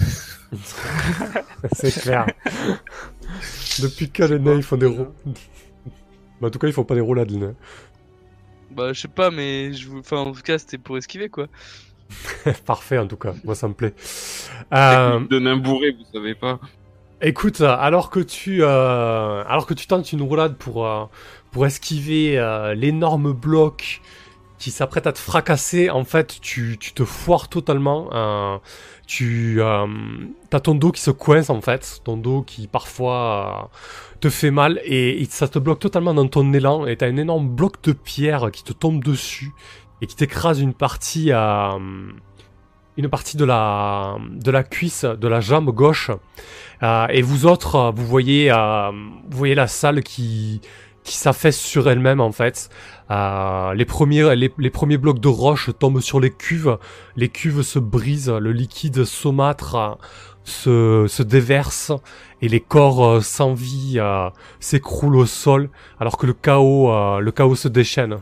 c'est 1.73 1.91
clair. 1.91 2.25
Depuis 3.81 4.09
quand 4.09 4.27
les 4.29 4.39
nains 4.39 4.55
ils 4.55 4.63
font 4.63 4.77
des 4.77 4.89
Mais 6.41 6.47
En 6.47 6.49
tout 6.49 6.59
cas, 6.59 6.67
ils 6.67 6.73
font 6.73 6.83
pas 6.83 6.95
des 6.95 7.01
roulades, 7.01 7.31
les 7.31 7.37
nains. 7.37 7.55
Bah 8.71 8.93
je 8.93 9.01
sais 9.01 9.07
pas, 9.07 9.31
mais 9.31 9.73
je 9.73 9.89
enfin 9.97 10.17
en 10.17 10.31
tout 10.31 10.41
cas 10.41 10.57
c'était 10.57 10.77
pour 10.77 10.97
esquiver 10.97 11.29
quoi. 11.29 11.47
Parfait, 12.65 12.97
en 12.97 13.07
tout 13.07 13.17
cas. 13.17 13.33
Moi, 13.43 13.55
ça 13.55 13.67
me 13.67 13.73
plaît. 13.73 13.93
Euh, 14.73 15.19
De 15.19 15.39
nain 15.39 15.57
bourré, 15.57 15.91
vous 15.91 16.05
savez 16.11 16.35
pas. 16.35 16.59
Écoute, 17.21 17.61
alors 17.61 18.09
que 18.09 18.19
tu, 18.21 18.63
euh, 18.63 19.43
alors 19.45 19.65
que 19.65 19.73
tu 19.73 19.87
tentes 19.87 20.11
une 20.13 20.21
roulade 20.21 20.55
pour, 20.55 20.87
euh, 20.87 21.05
pour 21.51 21.65
esquiver 21.65 22.37
euh, 22.37 22.73
l'énorme 22.73 23.33
bloc 23.33 24.01
qui 24.57 24.71
s'apprête 24.71 25.07
à 25.07 25.13
te 25.13 25.19
fracasser, 25.19 25.89
en 25.89 26.03
fait, 26.03 26.39
tu, 26.41 26.77
tu 26.79 26.91
te 26.91 27.05
foires 27.05 27.47
totalement. 27.47 28.09
euh, 28.13 28.57
tu 29.07 29.59
euh, 29.59 29.87
as 30.51 30.59
ton 30.59 30.75
dos 30.75 30.91
qui 30.91 31.01
se 31.01 31.11
coince, 31.11 31.49
en 31.49 31.61
fait, 31.61 32.01
ton 32.03 32.17
dos 32.17 32.43
qui 32.43 32.67
parfois 32.67 33.71
te 34.19 34.29
fait 34.29 34.51
mal 34.51 34.79
et, 34.83 35.25
ça 35.29 35.47
te 35.47 35.57
bloque 35.57 35.79
totalement 35.79 36.13
dans 36.13 36.27
ton 36.27 36.53
élan. 36.53 36.85
Et 36.85 36.97
t'as 36.97 37.07
un 37.07 37.17
énorme 37.17 37.47
bloc 37.47 37.81
de 37.83 37.93
pierre 37.93 38.51
qui 38.51 38.63
te 38.63 38.73
tombe 38.73 39.03
dessus 39.03 39.51
et 40.01 40.07
qui 40.07 40.15
t'écrase 40.15 40.59
une 40.59 40.73
partie 40.73 41.31
une 41.31 43.09
partie 43.09 43.37
de 43.37 43.45
la 43.45 44.17
de 44.29 44.51
la 44.51 44.63
cuisse, 44.63 45.05
de 45.05 45.27
la 45.27 45.39
jambe 45.39 45.71
gauche. 45.71 46.11
Et 46.83 47.21
vous 47.21 47.45
autres, 47.45 47.91
vous 47.95 48.05
voyez, 48.05 48.51
vous 48.51 49.37
voyez 49.37 49.55
la 49.55 49.67
salle 49.67 50.03
qui 50.03 50.61
qui 51.09 51.17
s'affaisse 51.17 51.59
sur 51.59 51.89
elle-même 51.89 52.21
en 52.21 52.31
fait. 52.31 52.69
Euh, 53.09 53.73
les 53.73 53.85
premiers 53.85 54.97
blocs 54.97 55.19
de 55.19 55.27
roche 55.27 55.71
tombent 55.79 56.01
sur 56.01 56.19
les 56.19 56.29
cuves, 56.29 56.77
les 57.15 57.29
cuves 57.29 57.63
se 57.63 57.79
brisent, 57.79 58.29
le 58.29 58.51
liquide 58.51 59.03
saumâtre 59.05 59.75
euh, 59.75 59.95
se, 60.43 61.07
se 61.07 61.23
déverse 61.23 61.91
et 62.43 62.47
les 62.47 62.59
corps 62.59 63.03
euh, 63.03 63.21
sans 63.21 63.55
vie 63.55 63.99
s'écroulent 64.59 65.15
au 65.15 65.25
sol 65.25 65.71
alors 65.99 66.15
que 66.19 66.27
le 66.27 66.33
chaos 66.33 67.19
le 67.19 67.31
chaos 67.31 67.55
se 67.55 67.67
déchaîne. 67.67 68.17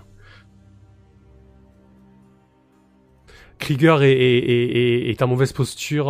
Krieger 3.60 4.02
est, 4.04 4.14
est, 4.14 5.10
est, 5.10 5.22
en 5.22 5.28
mauvaise 5.28 5.52
posture, 5.52 6.08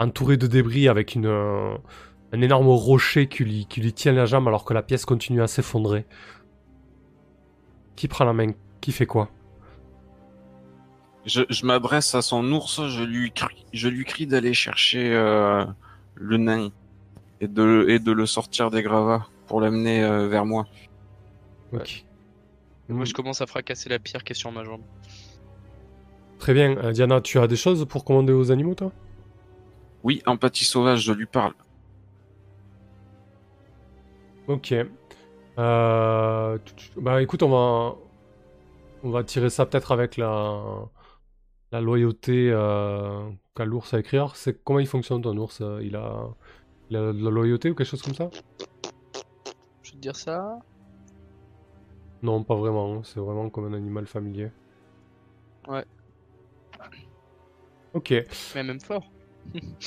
entouré 0.00 0.38
de 0.38 0.48
débris 0.48 0.88
avec 0.88 1.14
une, 1.14 1.28
un 2.32 2.40
énorme 2.42 2.68
rocher 2.68 3.26
qui 3.28 3.44
lui, 3.44 3.66
qui 3.66 3.80
lui 3.80 3.92
tient 3.92 4.12
la 4.12 4.26
jambe 4.26 4.46
alors 4.48 4.64
que 4.64 4.74
la 4.74 4.82
pièce 4.82 5.04
continue 5.04 5.42
à 5.42 5.46
s'effondrer. 5.46 6.06
Qui 7.96 8.08
prend 8.08 8.24
la 8.24 8.32
main? 8.32 8.52
Qui 8.80 8.92
fait 8.92 9.06
quoi? 9.06 9.28
Je, 11.26 11.42
je 11.50 11.66
m'adresse 11.66 12.14
à 12.14 12.22
son 12.22 12.50
ours, 12.52 12.86
je 12.88 13.02
lui 13.02 13.30
crie, 13.30 13.66
je 13.74 13.88
lui 13.88 14.04
crie 14.04 14.26
d'aller 14.26 14.54
chercher 14.54 15.12
euh, 15.14 15.66
le 16.14 16.36
nain 16.38 16.70
et 17.42 17.48
de, 17.48 17.86
et 17.88 17.98
de 17.98 18.12
le 18.12 18.24
sortir 18.24 18.70
des 18.70 18.82
gravats 18.82 19.26
pour 19.46 19.60
l'amener 19.60 20.02
euh, 20.02 20.28
vers 20.28 20.46
moi. 20.46 20.66
Ok. 21.72 22.04
Et 22.88 22.92
moi, 22.92 23.04
je 23.04 23.12
commence 23.12 23.40
à 23.42 23.46
fracasser 23.46 23.88
la 23.88 23.98
pierre 23.98 24.24
qui 24.24 24.32
est 24.32 24.34
sur 24.34 24.50
ma 24.50 24.64
jambe. 24.64 24.80
Très 26.38 26.54
bien. 26.54 26.76
Euh, 26.78 26.92
Diana, 26.92 27.20
tu 27.20 27.38
as 27.38 27.46
des 27.46 27.56
choses 27.56 27.86
pour 27.86 28.04
commander 28.04 28.32
aux 28.32 28.50
animaux, 28.50 28.74
toi? 28.74 28.90
Oui, 30.02 30.22
empathie 30.24 30.64
sauvage, 30.64 31.02
je 31.02 31.12
lui 31.12 31.26
parle. 31.26 31.52
Ok. 34.50 34.74
Euh, 35.58 36.58
Bah 36.96 37.22
écoute, 37.22 37.42
on 37.44 37.50
va 37.50 37.96
on 39.04 39.10
va 39.10 39.22
tirer 39.24 39.48
ça 39.48 39.64
peut-être 39.64 39.92
avec 39.92 40.16
la 40.16 40.60
la 41.72 41.80
loyauté 41.80 42.50
euh, 42.52 43.30
qu'a 43.54 43.64
l'ours 43.64 43.94
à 43.94 44.00
écrire. 44.00 44.34
C'est 44.34 44.62
comment 44.64 44.80
il 44.80 44.88
fonctionne 44.88 45.22
ton 45.22 45.36
ours? 45.36 45.60
Euh, 45.60 45.80
Il 45.84 45.94
a 45.94 46.26
il 46.90 46.96
a 46.96 47.12
de 47.12 47.22
la 47.24 47.30
loyauté 47.30 47.70
ou 47.70 47.74
quelque 47.76 47.86
chose 47.86 48.02
comme 48.02 48.14
ça? 48.14 48.28
Je 49.82 49.92
vais 49.92 49.96
te 49.96 50.02
dire 50.02 50.16
ça. 50.16 50.58
Non, 52.22 52.42
pas 52.42 52.56
vraiment. 52.56 53.04
C'est 53.04 53.20
vraiment 53.20 53.48
comme 53.50 53.72
un 53.72 53.76
animal 53.76 54.06
familier. 54.06 54.50
Ouais. 55.68 55.84
Ok. 57.94 58.14
Mais 58.56 58.64
même 58.64 58.80
fort. 58.80 59.04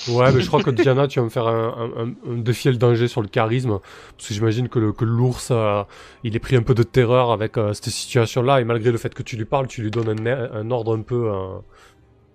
Ouais, 0.09 0.31
mais 0.33 0.41
je 0.41 0.47
crois 0.47 0.61
que 0.63 0.69
Diana, 0.71 1.07
tu 1.07 1.19
vas 1.19 1.25
me 1.25 1.29
faire 1.29 1.47
un, 1.47 1.91
un, 1.97 2.07
un- 2.31 2.37
défier 2.37 2.71
le 2.71 2.77
danger 2.77 3.07
sur 3.07 3.21
le 3.21 3.27
charisme. 3.27 3.79
Parce 4.17 4.27
que 4.29 4.33
j'imagine 4.33 4.67
que 4.69 4.79
le- 4.79 4.91
que 4.93 5.05
l'ours, 5.05 5.49
euh, 5.51 5.83
il 6.23 6.35
est 6.35 6.39
pris 6.39 6.55
un 6.55 6.63
peu 6.63 6.73
de 6.73 6.83
terreur 6.83 7.31
avec 7.31 7.57
euh, 7.57 7.73
cette 7.73 7.85
situation-là. 7.89 8.59
Et 8.61 8.63
malgré 8.65 8.91
le 8.91 8.97
fait 8.97 9.13
que 9.13 9.23
tu 9.23 9.37
lui 9.37 9.45
parles, 9.45 9.67
tu 9.67 9.81
lui 9.81 9.91
donnes 9.91 10.27
un, 10.27 10.51
un 10.53 10.71
ordre 10.71 10.97
un 10.97 11.01
peu, 11.01 11.29
euh, 11.31 11.57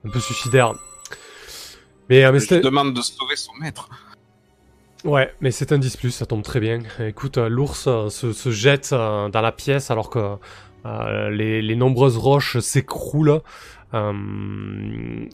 un 0.06 0.10
peu 0.10 0.20
suicidaire. 0.20 0.74
Mais, 2.08 2.24
euh, 2.24 2.32
mais 2.32 2.40
Je 2.40 2.54
demande 2.56 2.94
de 2.94 3.02
sauver 3.02 3.36
son 3.36 3.52
maître. 3.60 3.88
Ouais, 5.04 5.32
mais 5.40 5.50
c'est 5.52 5.70
un 5.72 5.78
10 5.78 5.96
plus, 5.96 6.10
ça 6.10 6.26
tombe 6.26 6.42
très 6.42 6.58
bien. 6.58 6.80
Écoute, 7.00 7.36
l'ours 7.38 7.88
se, 8.08 8.32
se 8.32 8.50
jette 8.50 8.90
dans 8.90 9.30
la 9.32 9.52
pièce 9.52 9.90
alors 9.92 10.10
que 10.10 10.36
euh, 10.86 11.30
les, 11.30 11.62
les 11.62 11.76
nombreuses 11.76 12.16
roches 12.16 12.58
s'écroulent. 12.58 13.40
Euh, 13.94 14.12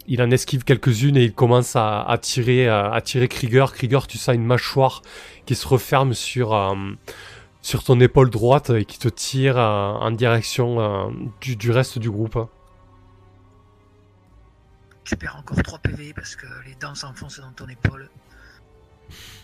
il 0.06 0.22
en 0.22 0.30
esquive 0.30 0.64
quelques-unes 0.64 1.16
et 1.16 1.24
il 1.24 1.34
commence 1.34 1.74
à, 1.76 2.02
à 2.02 2.18
tirer, 2.18 2.68
à 2.68 3.00
tirer 3.00 3.28
Krieger. 3.28 3.72
Krieger, 3.72 4.06
tu 4.06 4.18
sens 4.18 4.34
une 4.34 4.44
mâchoire 4.44 5.02
qui 5.46 5.54
se 5.54 5.66
referme 5.66 6.14
sur, 6.14 6.54
euh, 6.54 6.74
sur 7.64 7.82
ton 7.82 7.98
épaule 7.98 8.28
droite 8.28 8.70
et 8.70 8.84
qui 8.84 8.98
te 8.98 9.08
tire 9.08 9.58
euh, 9.58 9.92
en 9.92 10.10
direction 10.10 10.80
euh, 10.80 11.10
du, 11.40 11.56
du 11.56 11.70
reste 11.70 11.98
du 11.98 12.10
groupe. 12.10 12.38
Tu 15.04 15.16
perds 15.16 15.36
encore 15.36 15.62
3 15.62 15.78
PV 15.78 16.12
parce 16.14 16.36
que 16.36 16.46
les 16.66 16.74
dents 16.74 16.94
s'enfoncent 16.94 17.40
dans 17.40 17.52
ton 17.52 17.66
épaule. 17.66 18.10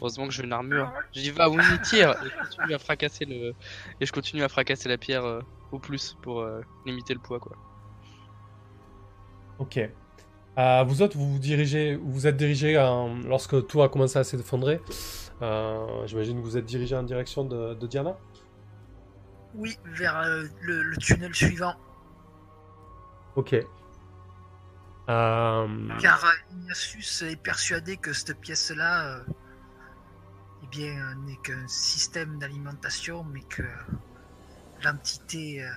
Heureusement 0.01 0.27
que 0.27 0.35
j'ai 0.35 0.44
une 0.44 0.52
armure. 0.52 0.93
Je 1.14 1.20
dis 1.20 1.31
va, 1.31 1.48
oui, 1.48 1.62
tire. 1.82 2.10
Et 2.10 2.28
je 2.28 2.47
continue 2.47 2.74
à 2.74 2.78
fracasser 2.78 3.24
le, 3.24 3.55
et 4.01 4.06
je 4.06 4.12
continue 4.12 4.43
à 4.43 4.48
fracasser 4.48 4.89
la 4.90 4.98
pierre 4.98 5.24
euh, 5.24 5.40
au 5.73 5.79
plus 5.79 6.17
pour 6.23 6.41
euh, 6.41 6.61
limiter 6.87 7.15
le 7.15 7.21
poids, 7.21 7.39
quoi. 7.41 7.57
Ok. 9.59 9.79
Euh, 10.59 10.85
vous 10.85 11.03
autres, 11.03 11.17
vous 11.17 11.33
vous 11.33 11.39
dirigez, 11.39 11.97
vous 11.97 12.11
vous 12.13 12.27
êtes 12.27 12.37
dirigé 12.37 12.79
en- 12.79 13.15
lorsque 13.21 13.67
tout 13.67 13.83
a 13.83 13.89
commencé 13.89 14.19
à 14.19 14.25
s'effondrer. 14.25 14.81
Euh, 15.43 16.07
J'imagine 16.07 16.39
que 16.39 16.43
vous 16.45 16.57
êtes 16.57 16.65
dirigé 16.67 16.97
en 16.97 17.03
direction 17.03 17.45
de, 17.45 17.75
de 17.75 17.87
Diana? 17.87 18.17
Oui, 19.55 19.77
vers 19.85 20.17
euh, 20.19 20.45
le, 20.63 20.83
le 20.83 20.97
tunnel 20.97 21.35
suivant. 21.35 21.75
Ok. 23.37 23.55
Euh, 25.09 25.89
Car 26.01 26.25
Ignatius 26.53 27.23
est 27.23 27.37
persuadé 27.43 27.97
que 27.97 28.13
cette 28.13 28.39
pièce-là 28.41 29.07
euh, 29.19 29.25
eh 30.63 30.67
bien, 30.69 31.15
n'est 31.27 31.39
qu'un 31.39 31.67
système 31.67 32.39
d'alimentation, 32.39 33.25
mais 33.25 33.41
que 33.43 33.63
l'entité, 34.82 35.62
euh, 35.65 35.69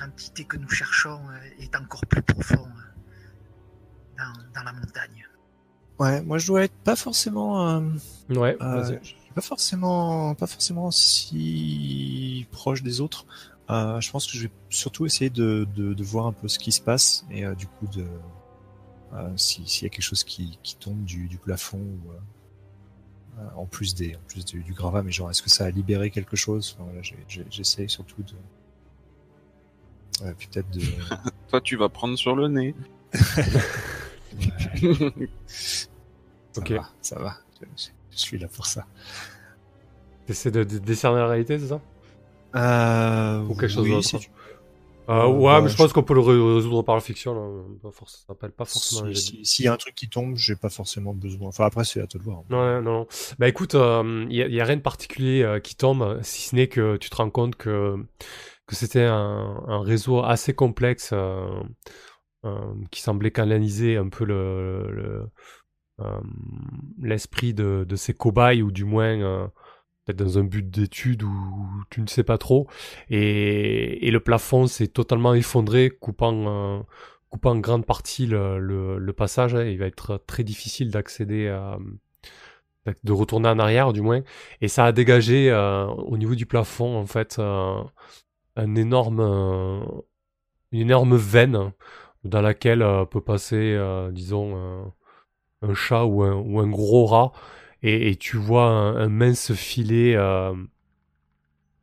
l'entité 0.00 0.44
que 0.44 0.56
nous 0.56 0.68
cherchons 0.68 1.20
euh, 1.30 1.62
est 1.62 1.74
encore 1.76 2.04
plus 2.06 2.22
profond 2.22 2.66
euh, 2.66 4.18
dans, 4.18 4.32
dans 4.54 4.62
la 4.64 4.72
montagne. 4.72 5.26
Ouais, 5.98 6.22
moi 6.22 6.38
je 6.38 6.46
dois 6.46 6.64
être 6.64 6.74
pas 6.84 6.94
forcément, 6.96 7.68
euh, 7.68 7.80
ouais, 8.30 8.56
euh, 8.62 8.82
vas-y. 8.82 9.00
pas 9.34 9.40
forcément, 9.40 10.34
pas 10.36 10.46
forcément 10.46 10.90
si 10.92 12.46
proche 12.52 12.82
des 12.82 13.00
autres. 13.00 13.26
Euh, 13.70 14.00
je 14.00 14.10
pense 14.10 14.26
que 14.26 14.32
je 14.38 14.44
vais 14.44 14.52
surtout 14.70 15.04
essayer 15.06 15.28
de, 15.30 15.66
de, 15.74 15.92
de 15.94 16.04
voir 16.04 16.26
un 16.26 16.32
peu 16.32 16.48
ce 16.48 16.58
qui 16.58 16.72
se 16.72 16.80
passe 16.80 17.26
et 17.30 17.44
euh, 17.44 17.54
du 17.54 17.66
coup 17.66 17.86
de 17.88 18.06
euh, 19.12 19.36
si- 19.36 19.66
s'il 19.66 19.82
y 19.84 19.86
a 19.86 19.90
quelque 19.90 20.02
chose 20.04 20.24
qui, 20.24 20.58
qui 20.62 20.76
tombe 20.76 21.04
du, 21.04 21.28
du 21.28 21.36
plafond 21.38 21.78
ou 21.80 22.12
en 23.56 23.66
plus 23.66 23.94
des 23.94 24.14
en 24.16 24.20
plus 24.28 24.44
du, 24.44 24.62
du 24.62 24.72
gravat, 24.72 25.02
mais 25.02 25.12
genre 25.12 25.30
est-ce 25.30 25.42
que 25.42 25.50
ça 25.50 25.64
a 25.64 25.70
libéré 25.70 26.10
quelque 26.10 26.36
chose? 26.36 26.76
Enfin, 26.78 26.88
voilà, 26.90 27.02
J'essaye 27.50 27.88
surtout 27.88 28.22
de 28.22 28.34
euh, 30.26 30.32
puis 30.36 30.48
peut-être 30.48 30.70
de 30.70 30.80
Toi, 31.48 31.60
tu 31.60 31.76
vas 31.76 31.88
prendre 31.88 32.16
sur 32.16 32.34
le 32.36 32.48
nez. 32.48 32.74
ça 35.46 36.60
Ok. 36.60 36.70
va, 36.72 36.88
ça 37.02 37.18
va. 37.18 37.36
Je, 37.60 37.66
je- 37.76 37.88
je 38.10 38.16
suis 38.16 38.38
là 38.38 38.48
pour 38.48 38.66
ça. 38.66 38.86
T'essaies 40.26 40.50
de, 40.50 40.64
de 40.64 40.78
décerner 40.78 41.18
la 41.20 41.28
réalité, 41.28 41.58
c'est 41.58 41.68
ça? 41.68 41.80
Euh, 42.56 43.42
Ou 43.44 43.54
quelque 43.54 43.68
chose 43.68 43.88
d'autre. 43.88 44.06
si 44.08 44.18
tu- 44.18 44.30
euh, 45.08 45.12
Euh, 45.22 45.26
Ouais, 45.28 45.42
bah, 45.44 45.60
mais 45.62 45.68
je 45.68 45.72
je- 45.72 45.76
pense 45.78 45.92
qu'on 45.92 46.02
peut 46.02 46.14
le 46.14 46.20
ré- 46.20 46.54
résoudre 46.56 46.82
par 46.82 46.94
la 46.94 47.00
fiction. 47.00 47.34
Là. 47.34 47.90
Ça 48.06 48.18
s'appelle 48.28 48.52
pas 48.52 48.64
forcément. 48.64 49.12
Si- 49.14 49.20
si- 49.20 49.44
S'il 49.44 49.64
y 49.64 49.68
a 49.68 49.72
un 49.72 49.76
truc 49.76 49.94
qui 49.94 50.08
tombe, 50.08 50.36
j'ai 50.36 50.56
pas 50.56 50.68
forcément 50.68 51.14
besoin. 51.14 51.48
Enfin, 51.48 51.64
après, 51.64 51.84
c'est 51.84 52.00
à 52.00 52.06
toi 52.06 52.18
de 52.18 52.24
voir. 52.24 52.42
Non, 52.50 52.80
non, 52.80 52.82
non. 52.82 53.06
Bah 53.38 53.48
écoute, 53.48 53.74
il 53.74 53.78
a, 54.42 54.48
y 54.48 54.60
a 54.60 54.64
rien 54.64 54.76
de 54.76 54.82
particulier 54.82 55.42
euh, 55.42 55.60
qui 55.60 55.76
tombe, 55.76 56.18
si 56.22 56.42
ce 56.48 56.56
n'est 56.56 56.68
que 56.68 56.96
tu 56.98 57.10
te 57.10 57.16
rends 57.16 57.30
compte 57.30 57.56
que, 57.56 57.96
que 58.66 58.74
c'était 58.76 59.04
un, 59.04 59.62
un 59.66 59.80
réseau 59.82 60.22
assez 60.22 60.52
complexe 60.54 61.10
euh, 61.12 61.48
euh, 62.44 62.74
qui 62.90 63.00
semblait 63.00 63.30
canaliser 63.30 63.96
un 63.96 64.08
peu 64.08 64.24
le, 64.24 64.90
le, 64.92 65.30
euh, 66.00 66.20
l'esprit 67.02 67.54
de, 67.54 67.84
de 67.88 67.96
ces 67.96 68.14
cobayes, 68.14 68.62
ou 68.62 68.70
du 68.70 68.84
moins 68.84 69.18
euh, 69.20 69.46
dans 70.14 70.38
un 70.38 70.44
but 70.44 70.68
d'étude 70.68 71.22
ou 71.22 71.68
tu 71.90 72.00
ne 72.00 72.06
sais 72.06 72.24
pas 72.24 72.38
trop. 72.38 72.66
Et, 73.10 74.10
le 74.10 74.20
plafond 74.20 74.66
s'est 74.66 74.88
totalement 74.88 75.34
effondré, 75.34 75.90
coupant, 75.90 76.84
coupant 77.28 77.50
en 77.50 77.58
grande 77.58 77.86
partie 77.86 78.26
le, 78.26 79.12
passage. 79.16 79.52
Il 79.52 79.78
va 79.78 79.86
être 79.86 80.22
très 80.26 80.44
difficile 80.44 80.90
d'accéder 80.90 81.48
à 81.48 81.78
de 83.04 83.12
retourner 83.12 83.48
en 83.48 83.58
arrière 83.58 83.92
du 83.92 84.00
moins 84.00 84.22
et 84.60 84.68
ça 84.68 84.84
a 84.84 84.92
dégagé 84.92 85.50
euh, 85.50 85.86
au 85.86 86.16
niveau 86.16 86.34
du 86.34 86.46
plafond 86.46 86.96
en 86.96 87.06
fait 87.06 87.38
euh, 87.38 87.82
un 88.56 88.74
énorme 88.74 89.20
une 90.72 90.80
énorme 90.80 91.16
veine 91.16 91.72
dans 92.24 92.40
laquelle 92.40 92.82
euh, 92.82 93.04
peut 93.04 93.20
passer 93.20 93.78
disons 94.12 94.92
un 95.62 95.74
chat 95.74 96.04
ou 96.04 96.22
un 96.22 96.68
gros 96.68 97.06
rat, 97.06 97.32
et, 97.82 98.16
tu 98.16 98.36
vois 98.36 98.66
un, 98.66 99.08
mince 99.08 99.54
filet, 99.54 100.16
euh, 100.16 100.54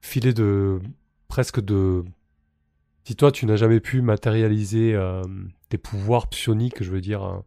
filet 0.01 0.33
de 0.33 0.79
presque 1.27 1.61
de. 1.61 2.03
Si 3.05 3.15
toi 3.15 3.31
tu 3.31 3.45
n'as 3.45 3.55
jamais 3.55 3.79
pu 3.79 4.01
matérialiser 4.01 4.93
euh, 4.93 5.21
tes 5.69 5.77
pouvoirs 5.77 6.27
psioniques, 6.27 6.83
je 6.83 6.91
veux 6.91 7.01
dire, 7.01 7.23
euh, 7.23 7.39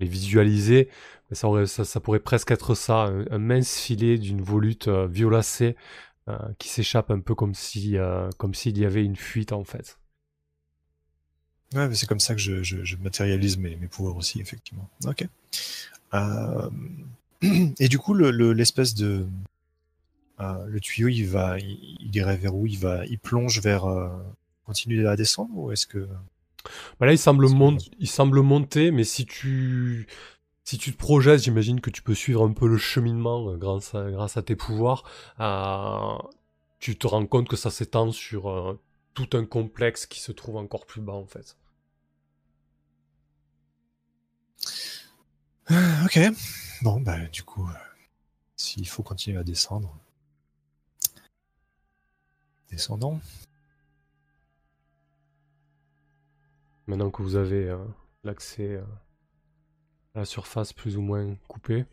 les 0.00 0.06
visualiser, 0.06 0.88
ça, 1.32 1.48
pourrait 2.00 2.20
presque 2.20 2.50
être 2.50 2.74
ça, 2.74 3.12
un, 3.30 3.38
mince 3.38 3.78
filet 3.78 4.16
d'une 4.18 4.40
volute 4.40 4.88
euh, 4.88 5.06
violacée 5.06 5.76
qui 6.58 6.68
s'échappe 6.68 7.10
un 7.10 7.18
peu 7.18 7.34
comme 7.34 7.52
si, 7.52 7.96
comme 8.38 8.54
s'il 8.54 8.78
y 8.78 8.86
avait 8.86 9.04
une 9.04 9.16
fuite 9.16 9.52
en 9.52 9.64
fait. 9.64 9.98
Ouais, 11.74 11.88
mais 11.88 11.96
c'est 11.96 12.06
comme 12.06 12.20
ça 12.20 12.36
que 12.36 12.40
je 12.40 12.96
matérialise 12.98 13.58
mes, 13.58 13.74
mes 13.74 13.88
pouvoirs 13.88 14.16
aussi, 14.16 14.40
effectivement. 14.40 14.88
Ok. 15.04 15.26
Euh, 16.14 16.70
Et 17.78 17.88
du 17.88 17.98
coup, 17.98 18.14
le- 18.14 18.30
le- 18.30 18.52
l'espèce 18.52 18.94
de 18.94 19.26
euh, 20.40 20.66
le 20.66 20.80
tuyau, 20.80 21.08
il 21.08 21.24
va, 21.26 21.58
il, 21.58 21.96
il 22.00 22.14
irait 22.16 22.36
vers 22.36 22.54
où? 22.54 22.66
Il 22.66 22.78
va, 22.78 23.04
il 23.06 23.18
plonge 23.18 23.60
vers, 23.60 23.84
euh, 23.86 24.08
continue 24.64 25.06
à 25.06 25.16
descendre 25.16 25.50
ou 25.56 25.72
est-ce 25.72 25.86
que 25.86 26.08
Bah 27.00 27.06
là, 27.06 27.12
il 27.12 27.18
semble, 27.18 27.46
il 28.00 28.08
semble 28.08 28.40
monter, 28.42 28.90
mais 28.90 29.04
si 29.04 29.26
tu, 29.26 30.06
si 30.64 30.78
tu 30.78 30.92
te 30.92 30.98
projettes, 30.98 31.42
j'imagine 31.44 31.80
que 31.80 31.90
tu 31.90 32.02
peux 32.02 32.14
suivre 32.14 32.44
un 32.46 32.52
peu 32.52 32.68
le 32.68 32.78
cheminement 32.78 33.50
euh, 33.50 33.56
grâce 33.58 33.94
à, 33.94 34.10
grâce 34.10 34.36
à 34.38 34.42
tes 34.42 34.56
pouvoirs. 34.56 35.04
Euh, 35.40 36.18
tu 36.80 36.96
te 36.98 37.06
rends 37.06 37.26
compte 37.26 37.48
que 37.48 37.56
ça 37.56 37.70
s'étend 37.70 38.12
sur 38.12 38.50
euh, 38.50 38.80
tout 39.14 39.30
un 39.34 39.44
complexe 39.46 40.06
qui 40.06 40.20
se 40.20 40.32
trouve 40.32 40.56
encore 40.58 40.86
plus 40.86 41.02
bas, 41.02 41.14
en 41.14 41.26
fait. 41.26 41.56
Ah, 45.68 46.02
Ok. 46.06 46.18
Bon, 46.82 47.00
bah 47.00 47.26
du 47.28 47.42
coup, 47.44 47.66
euh, 47.68 47.72
s'il 48.56 48.88
faut 48.88 49.02
continuer 49.02 49.38
à 49.38 49.44
descendre, 49.44 49.96
descendons. 52.70 53.20
Maintenant 56.88 57.10
que 57.10 57.22
vous 57.22 57.36
avez 57.36 57.68
euh, 57.68 57.78
l'accès 58.24 58.68
euh, 58.74 58.82
à 60.16 60.20
la 60.20 60.24
surface 60.24 60.72
plus 60.72 60.96
ou 60.96 61.02
moins 61.02 61.36
coupée, 61.46 61.84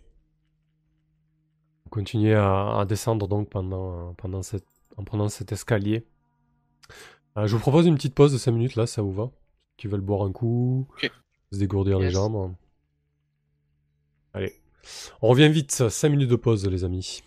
vous 1.84 1.90
continuez 1.92 2.34
à, 2.34 2.80
à 2.80 2.86
descendre 2.86 3.28
donc 3.28 3.50
pendant, 3.50 4.14
pendant 4.16 4.42
cette, 4.42 4.66
en 4.98 5.04
prenant 5.04 5.30
cet 5.30 5.52
escalier. 5.52 6.04
Euh, 7.38 7.46
je 7.46 7.56
vous 7.56 7.62
propose 7.62 7.86
une 7.86 7.96
petite 7.96 8.16
pause 8.16 8.34
de 8.34 8.40
5 8.40 8.52
minutes 8.52 8.76
là, 8.76 8.88
ça 8.88 9.04
vous 9.04 9.14
va 9.14 9.30
Qui 9.78 9.86
veulent 9.88 10.02
boire 10.02 10.24
un 10.24 10.32
coup, 10.32 10.88
Ok. 10.96 11.12
se 11.52 11.60
dégourdir 11.60 12.00
les 12.00 12.10
jambes. 12.10 12.56
Allez, 14.34 14.60
on 15.22 15.28
revient 15.30 15.50
vite, 15.50 15.90
5 15.90 16.10
minutes 16.10 16.30
de 16.30 16.36
pause 16.36 16.66
les 16.68 16.84
amis. 16.84 17.24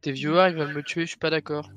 Tes 0.00 0.12
viewers, 0.12 0.50
ils 0.50 0.56
veulent 0.56 0.74
me 0.74 0.82
tuer, 0.82 1.02
je 1.02 1.10
suis 1.10 1.18
pas 1.18 1.30
d'accord. 1.30 1.70